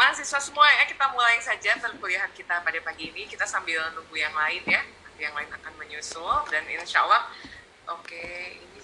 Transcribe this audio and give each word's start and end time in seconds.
mahasiswa 0.00 0.40
semua 0.40 0.64
ya 0.80 0.88
kita 0.88 1.12
mulai 1.12 1.36
saja 1.44 1.76
perkuliahan 1.76 2.32
kita 2.32 2.64
pada 2.64 2.78
pagi 2.80 3.12
ini. 3.12 3.28
Kita 3.28 3.44
sambil 3.44 3.84
nunggu 3.92 4.16
yang 4.16 4.32
lain 4.32 4.64
ya. 4.64 4.80
Nanti 4.80 5.20
yang 5.20 5.36
lain 5.36 5.52
akan 5.52 5.72
menyusul 5.76 6.48
dan 6.48 6.64
insya 6.64 7.04
Allah 7.04 7.28
oke 7.84 8.08
okay, 8.08 8.56
ini 8.56 8.80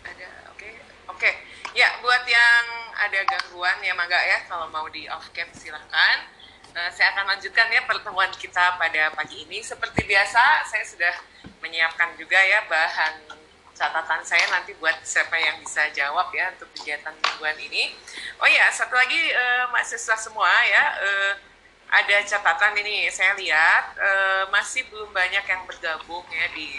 ada 0.00 0.28
oke 0.48 0.56
okay, 0.56 0.72
oke 1.12 1.18
okay. 1.20 1.34
ya 1.76 2.00
buat 2.00 2.24
yang 2.24 2.64
ada 2.96 3.20
gangguan 3.28 3.76
ya 3.84 3.92
mangga 3.92 4.16
ya 4.16 4.48
kalau 4.48 4.72
mau 4.72 4.88
di 4.88 5.04
off 5.12 5.28
cam 5.36 5.52
silahkan. 5.52 6.32
Nah, 6.72 6.92
saya 6.92 7.12
akan 7.16 7.36
lanjutkan 7.36 7.72
ya 7.72 7.84
pertemuan 7.84 8.32
kita 8.36 8.80
pada 8.80 9.12
pagi 9.12 9.44
ini. 9.44 9.60
Seperti 9.60 10.08
biasa 10.08 10.64
saya 10.68 10.84
sudah 10.88 11.14
menyiapkan 11.60 12.16
juga 12.16 12.40
ya 12.40 12.64
bahan 12.68 13.44
catatan 13.76 14.24
saya 14.24 14.48
nanti 14.48 14.72
buat 14.80 14.96
siapa 15.04 15.36
yang 15.36 15.60
bisa 15.60 15.84
jawab 15.92 16.32
ya 16.32 16.48
untuk 16.56 16.72
kegiatan 16.72 17.12
mingguan 17.12 17.56
ini. 17.60 17.92
Oh 18.40 18.48
ya, 18.48 18.72
satu 18.72 18.96
lagi 18.96 19.20
uh, 19.36 19.68
mahasiswa 19.68 20.16
semua 20.16 20.48
ya, 20.64 20.84
uh, 20.96 21.32
ada 21.92 22.16
catatan 22.24 22.72
ini 22.80 23.12
saya 23.12 23.36
lihat 23.36 23.84
uh, 24.00 24.44
masih 24.48 24.88
belum 24.88 25.12
banyak 25.12 25.44
yang 25.44 25.62
bergabung 25.68 26.24
ya 26.32 26.48
di 26.56 26.72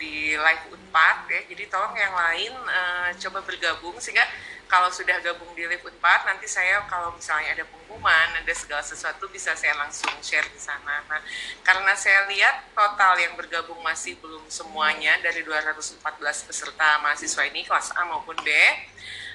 di 0.00 0.34
live 0.34 0.64
Unpad 0.72 1.30
ya. 1.30 1.40
Jadi 1.46 1.68
tolong 1.68 1.94
yang 1.94 2.16
lain 2.16 2.52
uh, 2.66 3.12
coba 3.20 3.44
bergabung 3.44 4.00
sehingga 4.00 4.24
kalau 4.72 4.88
sudah 4.88 5.20
gabung 5.20 5.52
di 5.52 5.68
live 5.68 5.84
Unpad 5.84 6.24
nanti 6.24 6.48
saya 6.48 6.80
kalau 6.88 7.12
misalnya 7.12 7.52
ada 7.52 7.68
pengumuman, 7.68 8.40
ada 8.40 8.52
segala 8.56 8.80
sesuatu 8.80 9.28
bisa 9.28 9.52
saya 9.52 9.76
langsung 9.76 10.08
share 10.24 10.48
di 10.48 10.56
sana. 10.56 11.04
Nah, 11.12 11.20
karena 11.60 11.92
saya 11.92 12.24
lihat 12.32 12.72
total 12.72 13.20
yang 13.20 13.36
bergabung 13.36 13.76
masih 13.84 14.16
belum 14.24 14.48
semuanya 14.48 15.20
dari 15.20 15.44
214 15.44 16.00
peserta 16.48 17.04
mahasiswa 17.04 17.44
ini 17.52 17.68
kelas 17.68 17.92
A 18.00 18.08
maupun 18.08 18.32
B. 18.40 18.48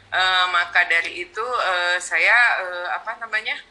Uh, 0.09 0.45
maka 0.58 0.90
dari 0.90 1.30
itu 1.30 1.45
uh, 1.45 2.02
saya 2.02 2.34
uh, 2.66 2.98
apa 2.98 3.22
namanya 3.22 3.62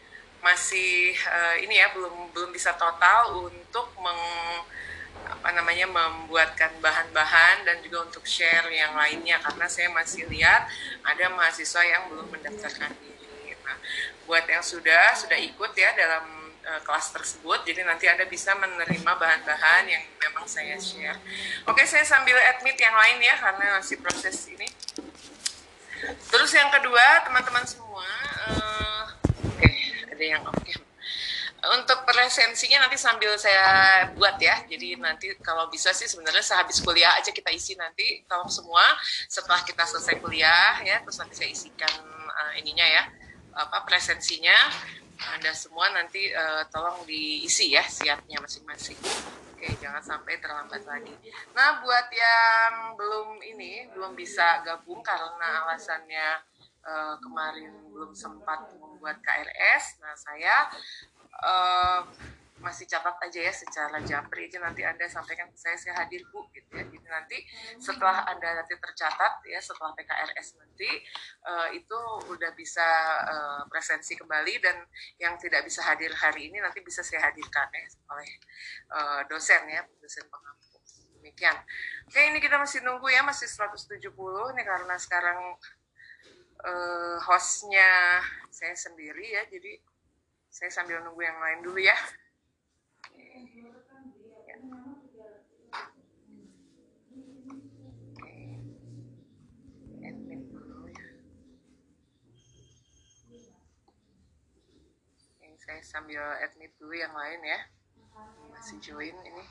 masih 0.47 1.19
uh, 1.27 1.59
ini 1.59 1.83
ya 1.83 1.91
belum 1.91 2.31
belum 2.31 2.55
bisa 2.55 2.79
total 2.79 3.43
untuk 3.43 3.91
meng 3.99 4.23
apa 5.27 5.49
namanya 5.55 5.87
membuatkan 5.87 6.79
bahan-bahan 6.83 7.67
dan 7.67 7.79
juga 7.83 8.07
untuk 8.07 8.27
share 8.27 8.67
yang 8.71 8.95
lainnya 8.99 9.39
karena 9.43 9.67
saya 9.71 9.91
masih 9.95 10.27
lihat 10.27 10.67
ada 11.07 11.31
mahasiswa 11.35 11.83
yang 11.87 12.11
belum 12.11 12.31
mendaftarkan 12.31 12.91
diri. 12.99 13.55
Nah, 13.63 13.79
buat 14.27 14.43
yang 14.47 14.63
sudah 14.63 15.15
sudah 15.15 15.39
ikut 15.39 15.73
ya 15.79 15.95
dalam 15.95 16.51
uh, 16.67 16.81
kelas 16.83 17.15
tersebut, 17.15 17.63
jadi 17.63 17.87
nanti 17.87 18.11
anda 18.11 18.27
bisa 18.27 18.59
menerima 18.59 19.13
bahan-bahan 19.17 19.83
yang 19.87 20.03
memang 20.19 20.47
saya 20.51 20.79
share. 20.83 21.19
Oke, 21.67 21.87
saya 21.87 22.03
sambil 22.03 22.35
admit 22.39 22.75
yang 22.79 22.95
lain 22.95 23.19
ya 23.23 23.35
karena 23.39 23.79
masih 23.79 24.03
proses 24.03 24.51
ini. 24.51 24.67
Terus 26.27 26.51
yang 26.53 26.69
kedua, 26.75 27.23
teman-teman 27.23 27.65
semua, 27.67 28.07
uh, 28.51 29.05
oke 29.47 29.59
okay, 29.59 30.07
ada 30.11 30.25
yang 30.27 30.43
oke. 30.43 30.59
Okay 30.63 30.86
untuk 31.75 32.05
presensinya 32.07 32.87
nanti 32.87 33.01
sambil 33.01 33.35
saya 33.41 34.07
buat 34.15 34.39
ya. 34.39 34.63
Jadi 34.69 35.01
nanti 35.01 35.33
kalau 35.43 35.67
bisa 35.73 35.91
sih 35.91 36.07
sebenarnya 36.07 36.45
sehabis 36.45 36.79
kuliah 36.85 37.17
aja 37.19 37.33
kita 37.33 37.51
isi 37.51 37.75
nanti 37.75 38.23
tolong 38.31 38.51
semua 38.51 38.85
setelah 39.27 39.65
kita 39.67 39.83
selesai 39.83 40.21
kuliah 40.23 40.79
ya 40.85 41.03
terus 41.03 41.19
nanti 41.19 41.35
saya 41.35 41.51
isikan 41.51 41.95
uh, 42.29 42.53
ininya 42.61 42.85
ya 42.85 43.03
apa 43.57 43.89
presensinya 43.89 44.55
Anda 45.33 45.57
semua 45.57 45.89
nanti 45.97 46.29
uh, 46.29 46.69
tolong 46.69 47.09
diisi 47.09 47.73
ya 47.73 47.81
siapnya 47.89 48.37
masing-masing. 48.37 49.01
Oke, 49.57 49.73
jangan 49.81 50.05
sampai 50.05 50.37
terlambat 50.37 50.85
lagi. 50.85 51.17
Nah, 51.57 51.81
buat 51.81 52.13
yang 52.13 52.93
belum 52.93 53.41
ini, 53.41 53.89
belum 53.97 54.13
bisa 54.13 54.61
gabung 54.61 55.01
karena 55.01 55.65
alasannya 55.65 56.45
uh, 56.87 57.17
kemarin 57.19 57.73
belum 57.91 58.15
sempat 58.15 58.71
membuat 58.79 59.19
KRS, 59.25 60.05
nah 60.05 60.15
saya 60.15 60.71
uh, 61.43 62.01
masih 62.57 62.89
catat 62.89 63.15
aja 63.21 63.41
ya 63.47 63.53
secara 63.53 64.01
japri 64.03 64.49
aja 64.49 64.59
nanti 64.59 64.81
anda 64.81 65.05
sampaikan 65.07 65.47
ke 65.53 65.59
saya 65.61 65.77
saya 65.77 65.95
hadir 66.03 66.25
bu 66.33 66.49
gitu 66.51 66.67
ya. 66.73 66.83
Jadi 66.89 67.07
nanti 67.07 67.39
setelah 67.77 68.25
anda 68.27 68.59
nanti 68.59 68.75
tercatat 68.75 69.45
ya 69.45 69.61
setelah 69.61 69.93
PKRS 69.93 70.57
nanti 70.57 70.91
uh, 71.47 71.69
itu 71.71 71.99
udah 72.33 72.51
bisa 72.57 72.89
uh, 73.29 73.63
presensi 73.69 74.17
kembali 74.17 74.55
dan 74.59 74.83
yang 75.21 75.37
tidak 75.37 75.63
bisa 75.69 75.85
hadir 75.85 76.11
hari 76.17 76.49
ini 76.49 76.59
nanti 76.59 76.81
bisa 76.81 77.05
saya 77.05 77.29
hadirkan 77.29 77.69
ya 77.71 77.87
oleh 78.11 78.31
uh, 78.91 79.21
dosen 79.29 79.63
ya 79.69 79.85
dosen 80.01 80.25
pengampu. 80.27 80.81
Demikian. 81.21 81.57
Oke 82.09 82.21
ini 82.23 82.39
kita 82.43 82.59
masih 82.59 82.83
nunggu 82.83 83.11
ya 83.13 83.23
masih 83.23 83.47
170 83.47 84.01
ini 84.57 84.63
karena 84.65 84.95
sekarang 84.97 85.39
uh, 86.65 87.19
hostnya 87.31 88.23
saya 88.49 88.73
sendiri 88.73 89.37
ya 89.39 89.45
jadi 89.51 89.77
saya 90.57 90.73
sambil 90.73 91.05
nunggu 91.05 91.21
yang 91.21 91.37
lain 91.37 91.61
dulu 91.61 91.77
ya. 91.77 91.93
saya 105.67 105.83
sambil 105.83 106.23
admit 106.47 106.71
dulu 106.79 106.95
yang 106.95 107.11
lain 107.11 107.43
ya. 107.43 107.61
Masih 108.55 108.79
join 108.79 109.13
ini. 109.13 109.45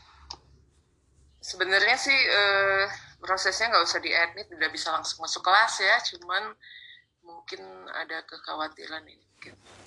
Sebenarnya 1.43 1.99
sih 1.99 2.15
eh, 2.15 2.87
prosesnya 3.19 3.67
nggak 3.67 3.83
usah 3.83 3.99
di 3.99 4.15
admit 4.15 4.47
udah 4.47 4.71
bisa 4.71 4.95
langsung 4.95 5.21
masuk 5.21 5.43
kelas 5.43 5.75
ya. 5.83 5.99
Cuman 6.15 6.55
mungkin 7.19 7.61
ada 7.93 8.23
kekhawatiran 8.25 9.05
ini 9.05 9.21
mungkin 9.35 9.84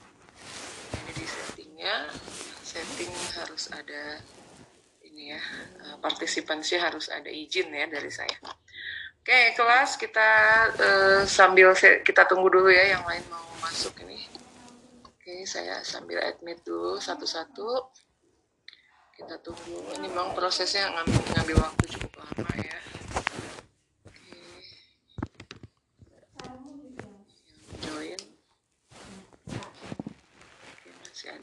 settingnya 1.15 2.11
setting 2.61 3.13
harus 3.39 3.71
ada 3.73 4.21
ini 5.07 5.33
ya 5.33 5.43
eh, 5.89 5.97
partisipansi 6.03 6.75
harus 6.77 7.09
ada 7.09 7.31
izin 7.31 7.73
ya 7.73 7.87
dari 7.89 8.11
saya. 8.13 8.37
Oke 9.19 9.53
kelas 9.61 10.01
kita 10.01 10.31
uh, 10.73 11.21
sambil 11.29 11.77
kita 11.77 12.25
tunggu 12.25 12.49
dulu 12.49 12.73
ya 12.73 12.97
yang 12.97 13.05
lain 13.05 13.21
mau 13.29 13.45
masuk 13.61 13.93
ini. 14.09 14.25
Oke 15.05 15.45
saya 15.45 15.85
sambil 15.85 16.25
admit 16.25 16.65
dulu 16.65 16.97
satu-satu. 16.97 17.93
Kita 19.19 19.37
tunggu 19.45 19.99
ini 19.99 20.09
memang 20.09 20.33
prosesnya 20.33 20.89
ngambil, 20.95 21.21
ngambil 21.35 21.57
waktu 21.61 21.85
cukup 21.93 22.13
lama 22.23 22.53
ya 22.57 22.88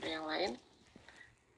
ada 0.06 0.12
yang 0.22 0.30
lain. 0.30 0.52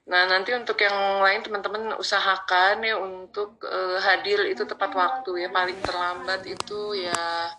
Nah 0.08 0.24
nanti 0.24 0.56
untuk 0.56 0.80
yang 0.80 1.20
lain 1.20 1.44
teman-teman 1.44 2.00
usahakan 2.00 2.80
ya 2.80 2.96
untuk 2.96 3.60
uh, 3.68 4.00
hadir 4.00 4.40
itu 4.48 4.64
tepat 4.64 4.96
waktu 4.96 5.44
ya. 5.44 5.52
Paling 5.52 5.76
terlambat 5.84 6.48
itu 6.48 6.96
ya 6.96 7.52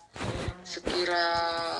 sekira 0.65 1.29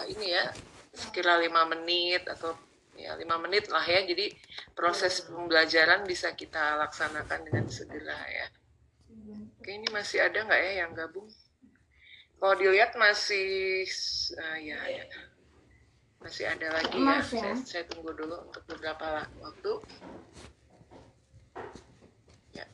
ini 0.06 0.38
ya 0.38 0.46
sekira 0.94 1.42
lima 1.42 1.66
menit 1.66 2.30
atau 2.30 2.54
ya 2.94 3.18
lima 3.18 3.42
menit 3.42 3.66
lah 3.74 3.82
ya. 3.82 4.06
Jadi 4.06 4.30
proses 4.78 5.26
pembelajaran 5.26 6.06
bisa 6.06 6.38
kita 6.38 6.78
laksanakan 6.86 7.50
dengan 7.50 7.66
segera 7.66 8.22
ya. 8.30 8.46
Oke 9.58 9.74
ini 9.74 9.90
masih 9.90 10.22
ada 10.22 10.46
nggak 10.46 10.62
ya 10.62 10.86
yang 10.86 10.94
gabung? 10.94 11.26
Kalau 12.38 12.56
dilihat 12.56 12.94
masih 12.94 13.90
uh, 14.38 14.58
ya 14.62 14.78
ada 14.86 15.29
masih 16.20 16.46
ada 16.52 16.68
lagi 16.76 16.98
ya. 17.00 17.16
ya. 17.16 17.24
Saya, 17.24 17.54
saya 17.64 17.84
tunggu 17.88 18.12
dulu 18.12 18.44
untuk 18.44 18.64
beberapa 18.68 19.24
waktu. 19.40 19.74
Ya. 22.52 22.66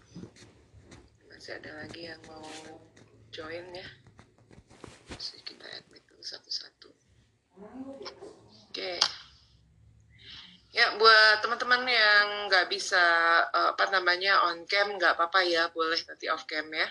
Masih 1.29 1.61
ada 1.61 1.71
lagi 1.85 2.09
yang 2.09 2.21
mau 2.25 2.45
join 3.29 3.65
ya. 3.73 3.87
Masih 5.13 5.39
kita 5.45 5.65
admit 5.77 6.01
dulu 6.09 6.21
satu-satu. 6.25 6.89
Oke. 8.69 8.97
Ya, 10.75 10.91
buat 10.99 11.39
teman-teman 11.39 11.87
yang 11.87 12.51
nggak 12.51 12.67
bisa 12.67 12.99
uh, 13.47 13.71
apa 13.71 13.95
namanya 13.95 14.43
on 14.51 14.67
cam 14.67 14.91
nggak 14.99 15.15
apa-apa 15.15 15.47
ya, 15.47 15.71
boleh 15.71 15.95
nanti 16.03 16.27
off 16.27 16.43
cam 16.43 16.67
ya. 16.67 16.89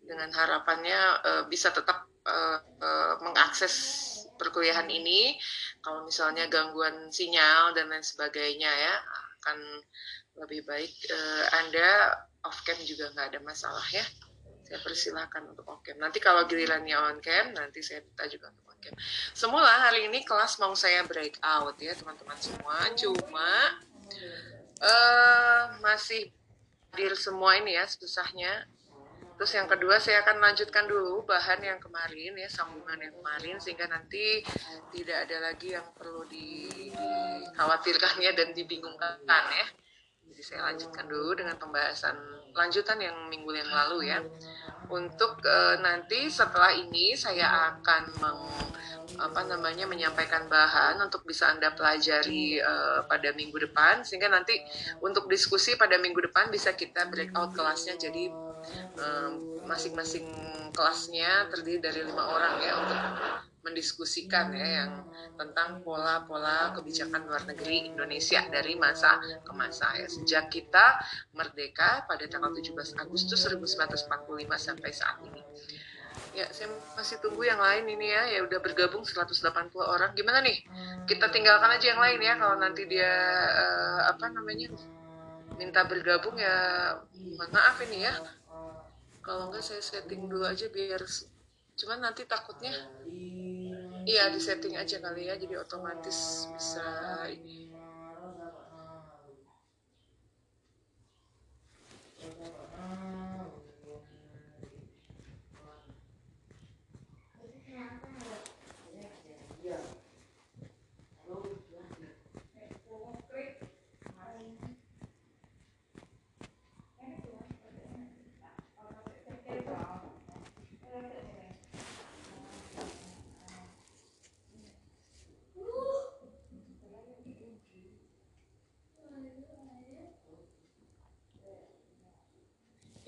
Dengan 0.00 0.32
harapannya 0.32 1.00
uh, 1.20 1.42
bisa 1.44 1.68
tetap 1.68 2.08
uh, 2.24 2.58
uh, 2.80 3.14
mengakses 3.20 3.76
perkuliahan 4.40 4.88
ini 4.88 5.36
kalau 5.84 6.08
misalnya 6.08 6.48
gangguan 6.48 7.12
sinyal 7.12 7.76
dan 7.76 7.92
lain 7.92 8.00
sebagainya 8.00 8.72
ya 8.72 8.94
akan 9.40 9.58
lebih 10.40 10.64
baik 10.64 10.92
uh, 11.12 11.44
Anda 11.60 12.16
off 12.48 12.64
cam 12.64 12.80
juga 12.80 13.12
nggak 13.12 13.36
ada 13.36 13.40
masalah 13.44 13.84
ya. 13.92 14.04
Saya 14.64 14.80
persilahkan 14.80 15.44
untuk 15.52 15.68
off 15.68 15.84
cam 15.84 16.00
nanti 16.00 16.16
kalau 16.16 16.48
gilirannya 16.48 16.96
on 16.96 17.20
cam 17.20 17.52
nanti 17.52 17.84
saya 17.84 18.00
minta 18.00 18.24
juga 18.24 18.48
untuk 18.48 18.72
on 18.72 18.78
cam 18.80 18.96
semula 19.36 19.68
hari 19.84 20.08
ini 20.08 20.24
kelas 20.24 20.56
mau 20.56 20.72
saya 20.72 21.04
break 21.04 21.36
out 21.44 21.76
ya 21.76 21.92
teman-teman 21.92 22.38
semua. 22.40 22.88
Cuma 22.96 23.52
uh, 24.80 25.64
masih 25.84 26.32
hadir 26.90 27.14
semua 27.14 27.54
ini 27.60 27.78
ya 27.78 27.86
susahnya 27.86 28.66
Terus 29.40 29.56
yang 29.56 29.72
kedua 29.72 29.96
saya 29.96 30.20
akan 30.20 30.36
lanjutkan 30.36 30.84
dulu 30.84 31.24
bahan 31.24 31.64
yang 31.64 31.80
kemarin 31.80 32.36
ya 32.36 32.44
sambungan 32.44 33.00
yang 33.00 33.16
kemarin 33.16 33.56
sehingga 33.56 33.88
nanti 33.88 34.44
tidak 34.92 35.24
ada 35.24 35.48
lagi 35.48 35.72
yang 35.72 35.88
perlu 35.96 36.28
di, 36.28 36.68
dikhawatirkannya 36.68 38.36
dan 38.36 38.52
dibingungkan 38.52 39.24
ya. 39.24 39.66
Jadi 40.28 40.42
saya 40.44 40.68
lanjutkan 40.68 41.08
dulu 41.08 41.40
dengan 41.40 41.56
pembahasan 41.56 42.20
lanjutan 42.52 43.00
yang 43.00 43.16
minggu 43.32 43.48
yang 43.56 43.72
lalu 43.72 44.12
ya. 44.12 44.20
Untuk 44.92 45.40
uh, 45.48 45.80
nanti 45.80 46.28
setelah 46.28 46.76
ini 46.76 47.16
saya 47.16 47.72
akan 47.72 48.02
meng, 48.20 48.44
apa 49.24 49.40
namanya 49.48 49.88
menyampaikan 49.88 50.52
bahan 50.52 51.00
untuk 51.00 51.24
bisa 51.24 51.48
anda 51.48 51.72
pelajari 51.72 52.60
uh, 52.60 53.08
pada 53.08 53.32
minggu 53.32 53.56
depan 53.56 54.04
sehingga 54.04 54.28
nanti 54.28 54.60
untuk 55.00 55.32
diskusi 55.32 55.80
pada 55.80 55.96
minggu 55.96 56.28
depan 56.28 56.52
bisa 56.52 56.76
kita 56.76 57.08
breakout 57.08 57.56
kelasnya 57.56 57.96
jadi 57.96 58.49
masing-masing 59.64 60.26
kelasnya 60.74 61.46
terdiri 61.52 61.78
dari 61.78 62.00
lima 62.02 62.24
orang 62.26 62.54
ya 62.58 62.72
untuk 62.74 63.00
mendiskusikan 63.60 64.56
ya 64.56 64.68
yang 64.82 64.92
tentang 65.36 65.84
pola-pola 65.84 66.72
kebijakan 66.72 67.28
luar 67.28 67.44
negeri 67.44 67.92
Indonesia 67.92 68.40
dari 68.48 68.72
masa 68.74 69.20
ke 69.20 69.52
masa 69.52 69.92
ya 70.00 70.08
sejak 70.08 70.48
kita 70.48 70.96
merdeka 71.36 72.08
pada 72.08 72.24
tanggal 72.24 72.50
17 72.56 72.96
Agustus 72.96 73.38
1945 73.44 74.08
sampai 74.56 74.90
saat 74.90 75.20
ini. 75.28 75.44
Ya, 76.30 76.46
saya 76.54 76.70
masih 76.94 77.18
tunggu 77.18 77.42
yang 77.42 77.58
lain 77.58 77.90
ini 77.90 78.06
ya. 78.06 78.22
Ya 78.38 78.40
udah 78.46 78.62
bergabung 78.62 79.02
180 79.02 79.34
orang. 79.82 80.14
Gimana 80.14 80.38
nih? 80.38 80.62
Kita 81.10 81.26
tinggalkan 81.26 81.74
aja 81.74 81.90
yang 81.90 81.98
lain 81.98 82.20
ya 82.22 82.34
kalau 82.38 82.54
nanti 82.54 82.86
dia 82.86 83.12
uh, 83.50 84.00
apa 84.14 84.30
namanya? 84.30 84.70
minta 85.60 85.84
bergabung 85.84 86.40
ya 86.40 86.56
maaf 87.52 87.76
ini 87.84 88.08
ya 88.08 88.16
kalau 89.20 89.52
enggak 89.52 89.64
saya 89.64 89.82
setting 89.84 90.26
dulu 90.28 90.44
aja 90.48 90.66
biar 90.72 91.00
cuman 91.76 91.98
nanti 92.04 92.24
takutnya 92.24 92.72
iya 94.04 94.28
di 94.32 94.40
setting 94.40 94.76
aja 94.76 95.00
kali 95.00 95.28
ya 95.28 95.36
jadi 95.36 95.60
otomatis 95.60 96.48
bisa 96.52 96.84
ini 97.28 97.70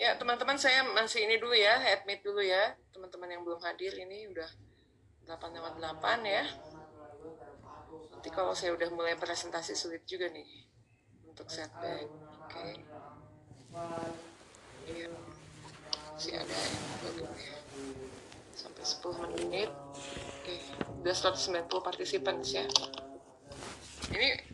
Ya, 0.02 0.18
teman-teman 0.18 0.58
saya 0.58 0.82
masih 0.82 1.30
ini 1.30 1.38
dulu 1.38 1.54
ya, 1.54 1.78
admit 1.78 2.26
dulu 2.26 2.42
ya. 2.42 2.74
Teman-teman 2.90 3.38
yang 3.38 3.46
belum 3.46 3.62
hadir 3.62 3.94
ini 3.94 4.26
udah 4.34 4.50
8 5.30 5.54
lewat 5.54 5.78
8 5.78 6.26
ya. 6.26 6.42
Nanti 8.10 8.28
kalau 8.34 8.50
saya 8.50 8.74
udah 8.74 8.90
mulai 8.90 9.14
presentasi 9.14 9.78
sulit 9.78 10.02
juga 10.02 10.26
nih 10.26 10.66
untuk 11.22 11.46
setback. 11.46 12.10
Oke. 12.10 12.50
Okay. 12.50 12.72
Iya. 14.90 15.06
Ada 16.18 16.34
yang 16.34 16.50
ya. 17.22 17.30
Sampai 18.58 18.82
10 18.82 19.22
menit. 19.22 19.70
Oke, 19.70 20.50
okay. 20.50 20.58
udah 20.98 21.14
190 21.14 21.70
partisipan 21.78 22.42
ya. 22.42 22.66
Ini 24.10 24.51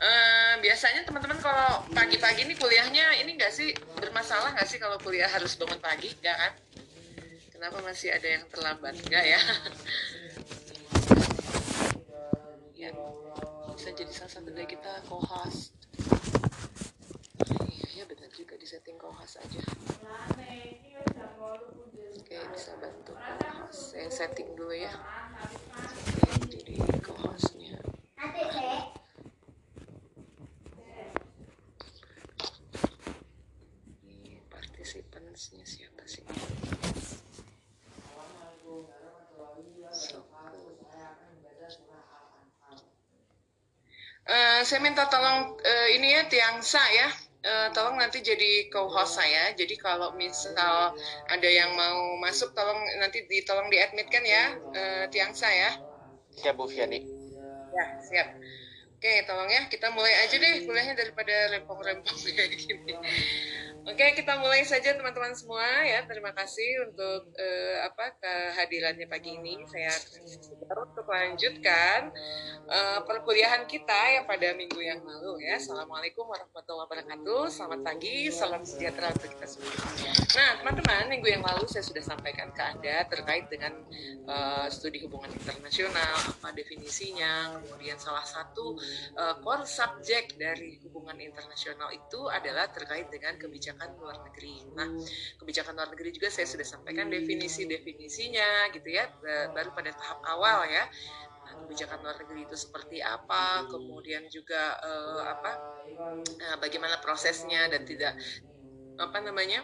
Uh, 0.00 0.56
biasanya 0.64 1.04
teman-teman 1.04 1.36
kalau 1.44 1.84
pagi-pagi 1.92 2.48
ini 2.48 2.56
kuliahnya 2.56 3.20
ini 3.20 3.36
enggak 3.36 3.52
sih? 3.52 3.76
Bermasalah 4.00 4.56
nggak 4.56 4.64
sih 4.64 4.80
kalau 4.80 4.96
kuliah 4.96 5.28
harus 5.28 5.52
bangun 5.60 5.76
pagi? 5.76 6.08
Enggak 6.24 6.36
kan? 6.40 6.52
Kenapa 7.52 7.84
masih 7.84 8.08
ada 8.08 8.24
yang 8.24 8.44
terlambat? 8.48 8.96
Enggak 9.06 9.24
ya? 9.28 9.40
Ya. 12.80 12.96
Bisa 13.76 13.92
jadi 13.92 14.08
salah 14.08 14.32
satu 14.40 14.48
dari 14.56 14.64
kita 14.64 15.04
kohas 15.04 15.76
iya 17.68 17.88
ya 18.00 18.04
benar 18.08 18.32
juga 18.32 18.56
di 18.56 18.64
setting 18.64 18.96
kohas 18.96 19.36
aja. 19.36 19.60
Oke 22.16 22.36
bisa 22.56 22.72
bantu 22.80 23.12
kohas 23.16 23.76
saya 23.92 24.08
setting 24.08 24.48
dulu 24.56 24.72
ya. 24.72 24.92
Jadi 26.48 26.80
kohasnya 27.04 27.80
participants-nya 34.48 35.64
siapa 35.68 36.04
sih? 36.08 36.24
Uh, 44.30 44.62
saya 44.62 44.78
minta 44.78 45.10
tolong 45.10 45.58
uh, 45.58 45.88
ini 45.90 46.14
ya 46.14 46.22
Tiangsa 46.30 46.78
ya, 46.94 47.10
uh, 47.42 47.68
tolong 47.74 47.98
nanti 47.98 48.22
jadi 48.22 48.70
co-host 48.70 49.18
saya. 49.18 49.50
Jadi 49.58 49.74
kalau 49.74 50.14
misal 50.14 50.94
ada 51.26 51.48
yang 51.50 51.74
mau 51.74 52.14
masuk, 52.22 52.54
tolong 52.54 52.78
nanti 53.02 53.26
ditolong 53.26 53.66
diadmitkan 53.66 54.22
ya, 54.22 54.54
uh, 54.54 55.04
Tiangsa 55.10 55.50
ya. 55.50 55.70
Siap 56.38 56.54
Bu 56.54 56.70
Fiani. 56.70 57.02
Ya 57.74 57.86
siap. 58.06 58.28
Oke, 59.00 59.24
tolong 59.24 59.48
ya 59.48 59.64
kita 59.66 59.88
mulai 59.96 60.12
aja 60.28 60.36
deh 60.36 60.62
kuliahnya 60.68 60.92
daripada 60.92 61.32
rempong-rempong 61.56 62.18
kayak 62.36 62.54
gini. 62.54 62.94
Oke, 63.80 64.12
kita 64.12 64.36
mulai 64.36 64.60
saja 64.60 64.92
teman-teman 64.92 65.32
semua 65.32 65.64
ya. 65.88 66.04
Terima 66.04 66.36
kasih 66.36 66.84
untuk 66.84 67.32
uh, 67.32 67.76
apa 67.88 68.12
kehadirannya 68.20 69.08
pagi 69.08 69.40
ini. 69.40 69.64
Saya 69.64 69.88
baru 70.68 70.84
untuk 70.84 71.08
melanjutkan 71.08 72.12
uh, 72.68 73.00
perkuliahan 73.08 73.64
kita 73.64 74.20
yang 74.20 74.28
pada 74.28 74.52
minggu 74.52 74.76
yang 74.84 75.00
lalu 75.00 75.48
ya. 75.48 75.56
Assalamualaikum 75.56 76.28
warahmatullahi 76.28 76.92
wabarakatuh. 76.92 77.42
Selamat 77.48 77.80
pagi, 77.80 78.28
salam 78.28 78.60
sejahtera 78.68 79.16
untuk 79.16 79.32
kita 79.32 79.46
semua. 79.48 79.72
Nah, 80.36 80.50
teman-teman, 80.60 81.02
minggu 81.16 81.28
yang 81.32 81.44
lalu 81.44 81.64
saya 81.64 81.80
sudah 81.80 82.04
sampaikan 82.04 82.52
ke 82.52 82.60
Anda 82.60 83.08
terkait 83.08 83.48
dengan 83.48 83.80
uh, 84.28 84.68
studi 84.68 85.00
hubungan 85.08 85.32
internasional, 85.32 86.20
apa 86.36 86.52
definisinya, 86.52 87.56
kemudian 87.64 87.96
salah 87.96 88.28
satu 88.28 88.76
core 89.40 89.64
subject 89.64 90.36
dari 90.36 90.76
hubungan 90.84 91.16
internasional 91.16 91.88
itu 91.96 92.28
adalah 92.28 92.68
terkait 92.68 93.08
dengan 93.08 93.40
kebijakan 93.40 93.69
kebijakan 93.70 94.02
luar 94.02 94.18
negeri. 94.26 94.54
Nah, 94.74 94.88
kebijakan 95.38 95.72
luar 95.78 95.88
negeri 95.94 96.10
juga 96.10 96.28
saya 96.34 96.46
sudah 96.50 96.66
sampaikan 96.66 97.06
definisi-definisinya 97.06 98.74
gitu 98.74 98.88
ya, 98.90 99.06
baru 99.54 99.70
pada 99.70 99.94
tahap 99.94 100.18
awal 100.26 100.66
ya. 100.66 100.90
Nah, 101.46 101.54
kebijakan 101.66 102.02
luar 102.02 102.16
negeri 102.18 102.40
itu 102.50 102.56
seperti 102.58 102.98
apa, 102.98 103.70
kemudian 103.70 104.26
juga 104.26 104.74
uh, 104.82 105.22
apa, 105.22 105.52
uh, 106.18 106.56
bagaimana 106.58 106.98
prosesnya 106.98 107.70
dan 107.70 107.86
tidak 107.86 108.18
apa 108.98 109.18
namanya 109.22 109.62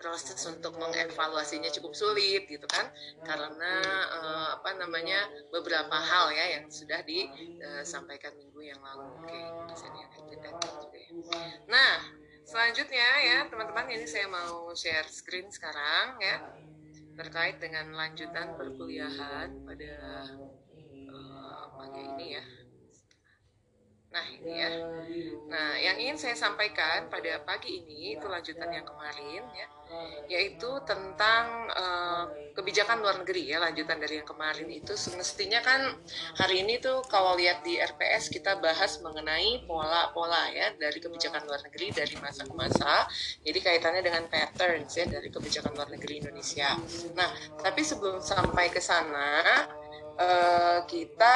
proses 0.00 0.40
untuk 0.48 0.80
mengevaluasinya 0.80 1.68
cukup 1.76 1.92
sulit 1.92 2.48
gitu 2.48 2.64
kan 2.64 2.88
karena 3.20 3.84
uh, 4.08 4.48
apa 4.56 4.80
namanya 4.80 5.28
beberapa 5.52 5.92
hal 5.92 6.32
ya 6.32 6.56
yang 6.56 6.72
sudah 6.72 7.04
disampaikan 7.04 8.32
minggu 8.40 8.64
yang 8.64 8.80
lalu 8.80 9.04
oke 9.12 9.28
okay. 9.28 9.44
juga 10.80 10.96
ya 10.96 11.12
nah 11.68 11.96
Selanjutnya 12.50 13.08
ya 13.22 13.38
teman-teman 13.46 13.86
ini 13.94 14.10
saya 14.10 14.26
mau 14.26 14.74
share 14.74 15.06
screen 15.06 15.46
sekarang 15.54 16.18
ya 16.18 16.42
terkait 17.14 17.62
dengan 17.62 17.94
lanjutan 17.94 18.58
perkuliahan 18.58 19.54
pada 19.62 19.94
uh, 21.14 21.64
pagi 21.78 22.02
ini 22.10 22.26
ya. 22.34 22.44
Nah 24.10 24.26
ini 24.26 24.52
ya. 24.58 24.68
Nah 25.46 25.78
yang 25.78 25.96
ingin 26.02 26.18
saya 26.18 26.34
sampaikan 26.34 27.06
pada 27.06 27.38
pagi 27.46 27.78
ini 27.78 28.18
itu 28.18 28.26
lanjutan 28.26 28.66
yang 28.74 28.82
kemarin 28.82 29.46
ya. 29.54 29.66
Yaitu 30.26 30.70
tentang 30.86 31.70
uh, 31.70 32.26
kebijakan 32.54 33.02
luar 33.02 33.22
negeri 33.22 33.54
ya 33.54 33.62
lanjutan 33.62 34.02
dari 34.02 34.18
yang 34.18 34.26
kemarin 34.26 34.66
itu. 34.66 34.98
Semestinya 34.98 35.62
kan 35.62 35.94
hari 36.38 36.66
ini 36.66 36.82
tuh 36.82 37.06
kalau 37.06 37.38
lihat 37.38 37.62
di 37.62 37.78
RPS 37.78 38.34
kita 38.34 38.58
bahas 38.58 38.98
mengenai 38.98 39.62
pola-pola 39.66 40.50
ya 40.50 40.74
dari 40.74 40.98
kebijakan 40.98 41.46
luar 41.46 41.62
negeri 41.70 41.94
dari 41.94 42.14
masa 42.18 42.42
ke 42.46 42.54
masa. 42.54 43.06
Jadi 43.46 43.58
kaitannya 43.62 44.02
dengan 44.02 44.26
patterns 44.26 44.90
ya 44.98 45.06
dari 45.06 45.30
kebijakan 45.30 45.70
luar 45.74 45.90
negeri 45.90 46.18
Indonesia. 46.18 46.74
Nah 47.14 47.30
tapi 47.62 47.86
sebelum 47.86 48.18
sampai 48.18 48.74
ke 48.74 48.82
sana 48.82 49.70
uh, 50.20 50.78
kita 50.84 51.34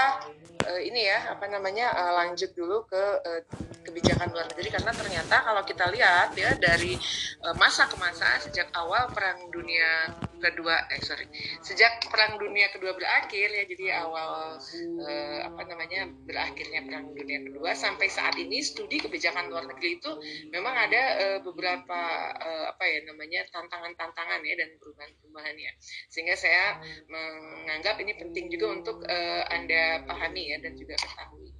uh, 0.68 0.80
ini 0.80 1.08
ya 1.08 1.32
apa 1.32 1.48
namanya 1.48 1.90
uh, 1.96 2.12
lanjut 2.22 2.52
dulu 2.52 2.84
ke 2.84 3.04
uh, 3.24 3.40
kebijakan 3.84 4.32
luar 4.32 4.46
negeri. 4.52 4.68
Karena 4.72 4.92
ternyata 4.92 5.36
kalau 5.44 5.62
kita 5.64 5.88
lihat 5.92 6.32
ya 6.36 6.52
dari 6.56 6.96
uh, 7.44 7.54
masa 7.56 7.88
ke 7.88 7.96
masa 7.96 8.40
sejak 8.40 8.68
awal 8.76 9.08
perang 9.12 9.48
dunia 9.48 10.12
kedua 10.44 10.76
eh 10.92 11.00
sorry 11.00 11.24
sejak 11.64 12.04
perang 12.12 12.36
dunia 12.36 12.68
kedua 12.68 12.92
berakhir 12.92 13.48
ya 13.48 13.64
jadi 13.64 14.04
awal 14.04 14.60
uh, 14.60 15.38
apa 15.40 15.62
namanya 15.64 16.04
berakhirnya 16.28 16.84
perang 16.84 17.16
dunia 17.16 17.40
kedua 17.48 17.72
sampai 17.72 18.12
saat 18.12 18.36
ini 18.36 18.60
studi 18.60 19.00
kebijakan 19.00 19.48
luar 19.48 19.64
negeri 19.64 19.96
itu 19.96 20.10
memang 20.52 20.76
ada 20.76 21.02
uh, 21.16 21.38
beberapa 21.40 22.00
uh, 22.36 22.64
apa 22.76 22.84
ya 22.84 23.08
namanya 23.08 23.40
tantangan-tantangan 23.48 24.44
ya 24.44 24.54
dan 24.60 24.76
perubahan-perubahan 24.76 25.56
ya. 25.56 25.72
Sehingga 26.12 26.36
saya 26.36 26.76
menganggap 27.08 27.96
ini 28.04 28.12
penting 28.20 28.52
juga 28.52 28.73
untuk 28.74 29.02
uh, 29.06 29.42
anda 29.54 30.02
pahami 30.06 30.54
ya 30.54 30.58
dan 30.58 30.74
juga 30.74 30.98
ketahui 30.98 31.54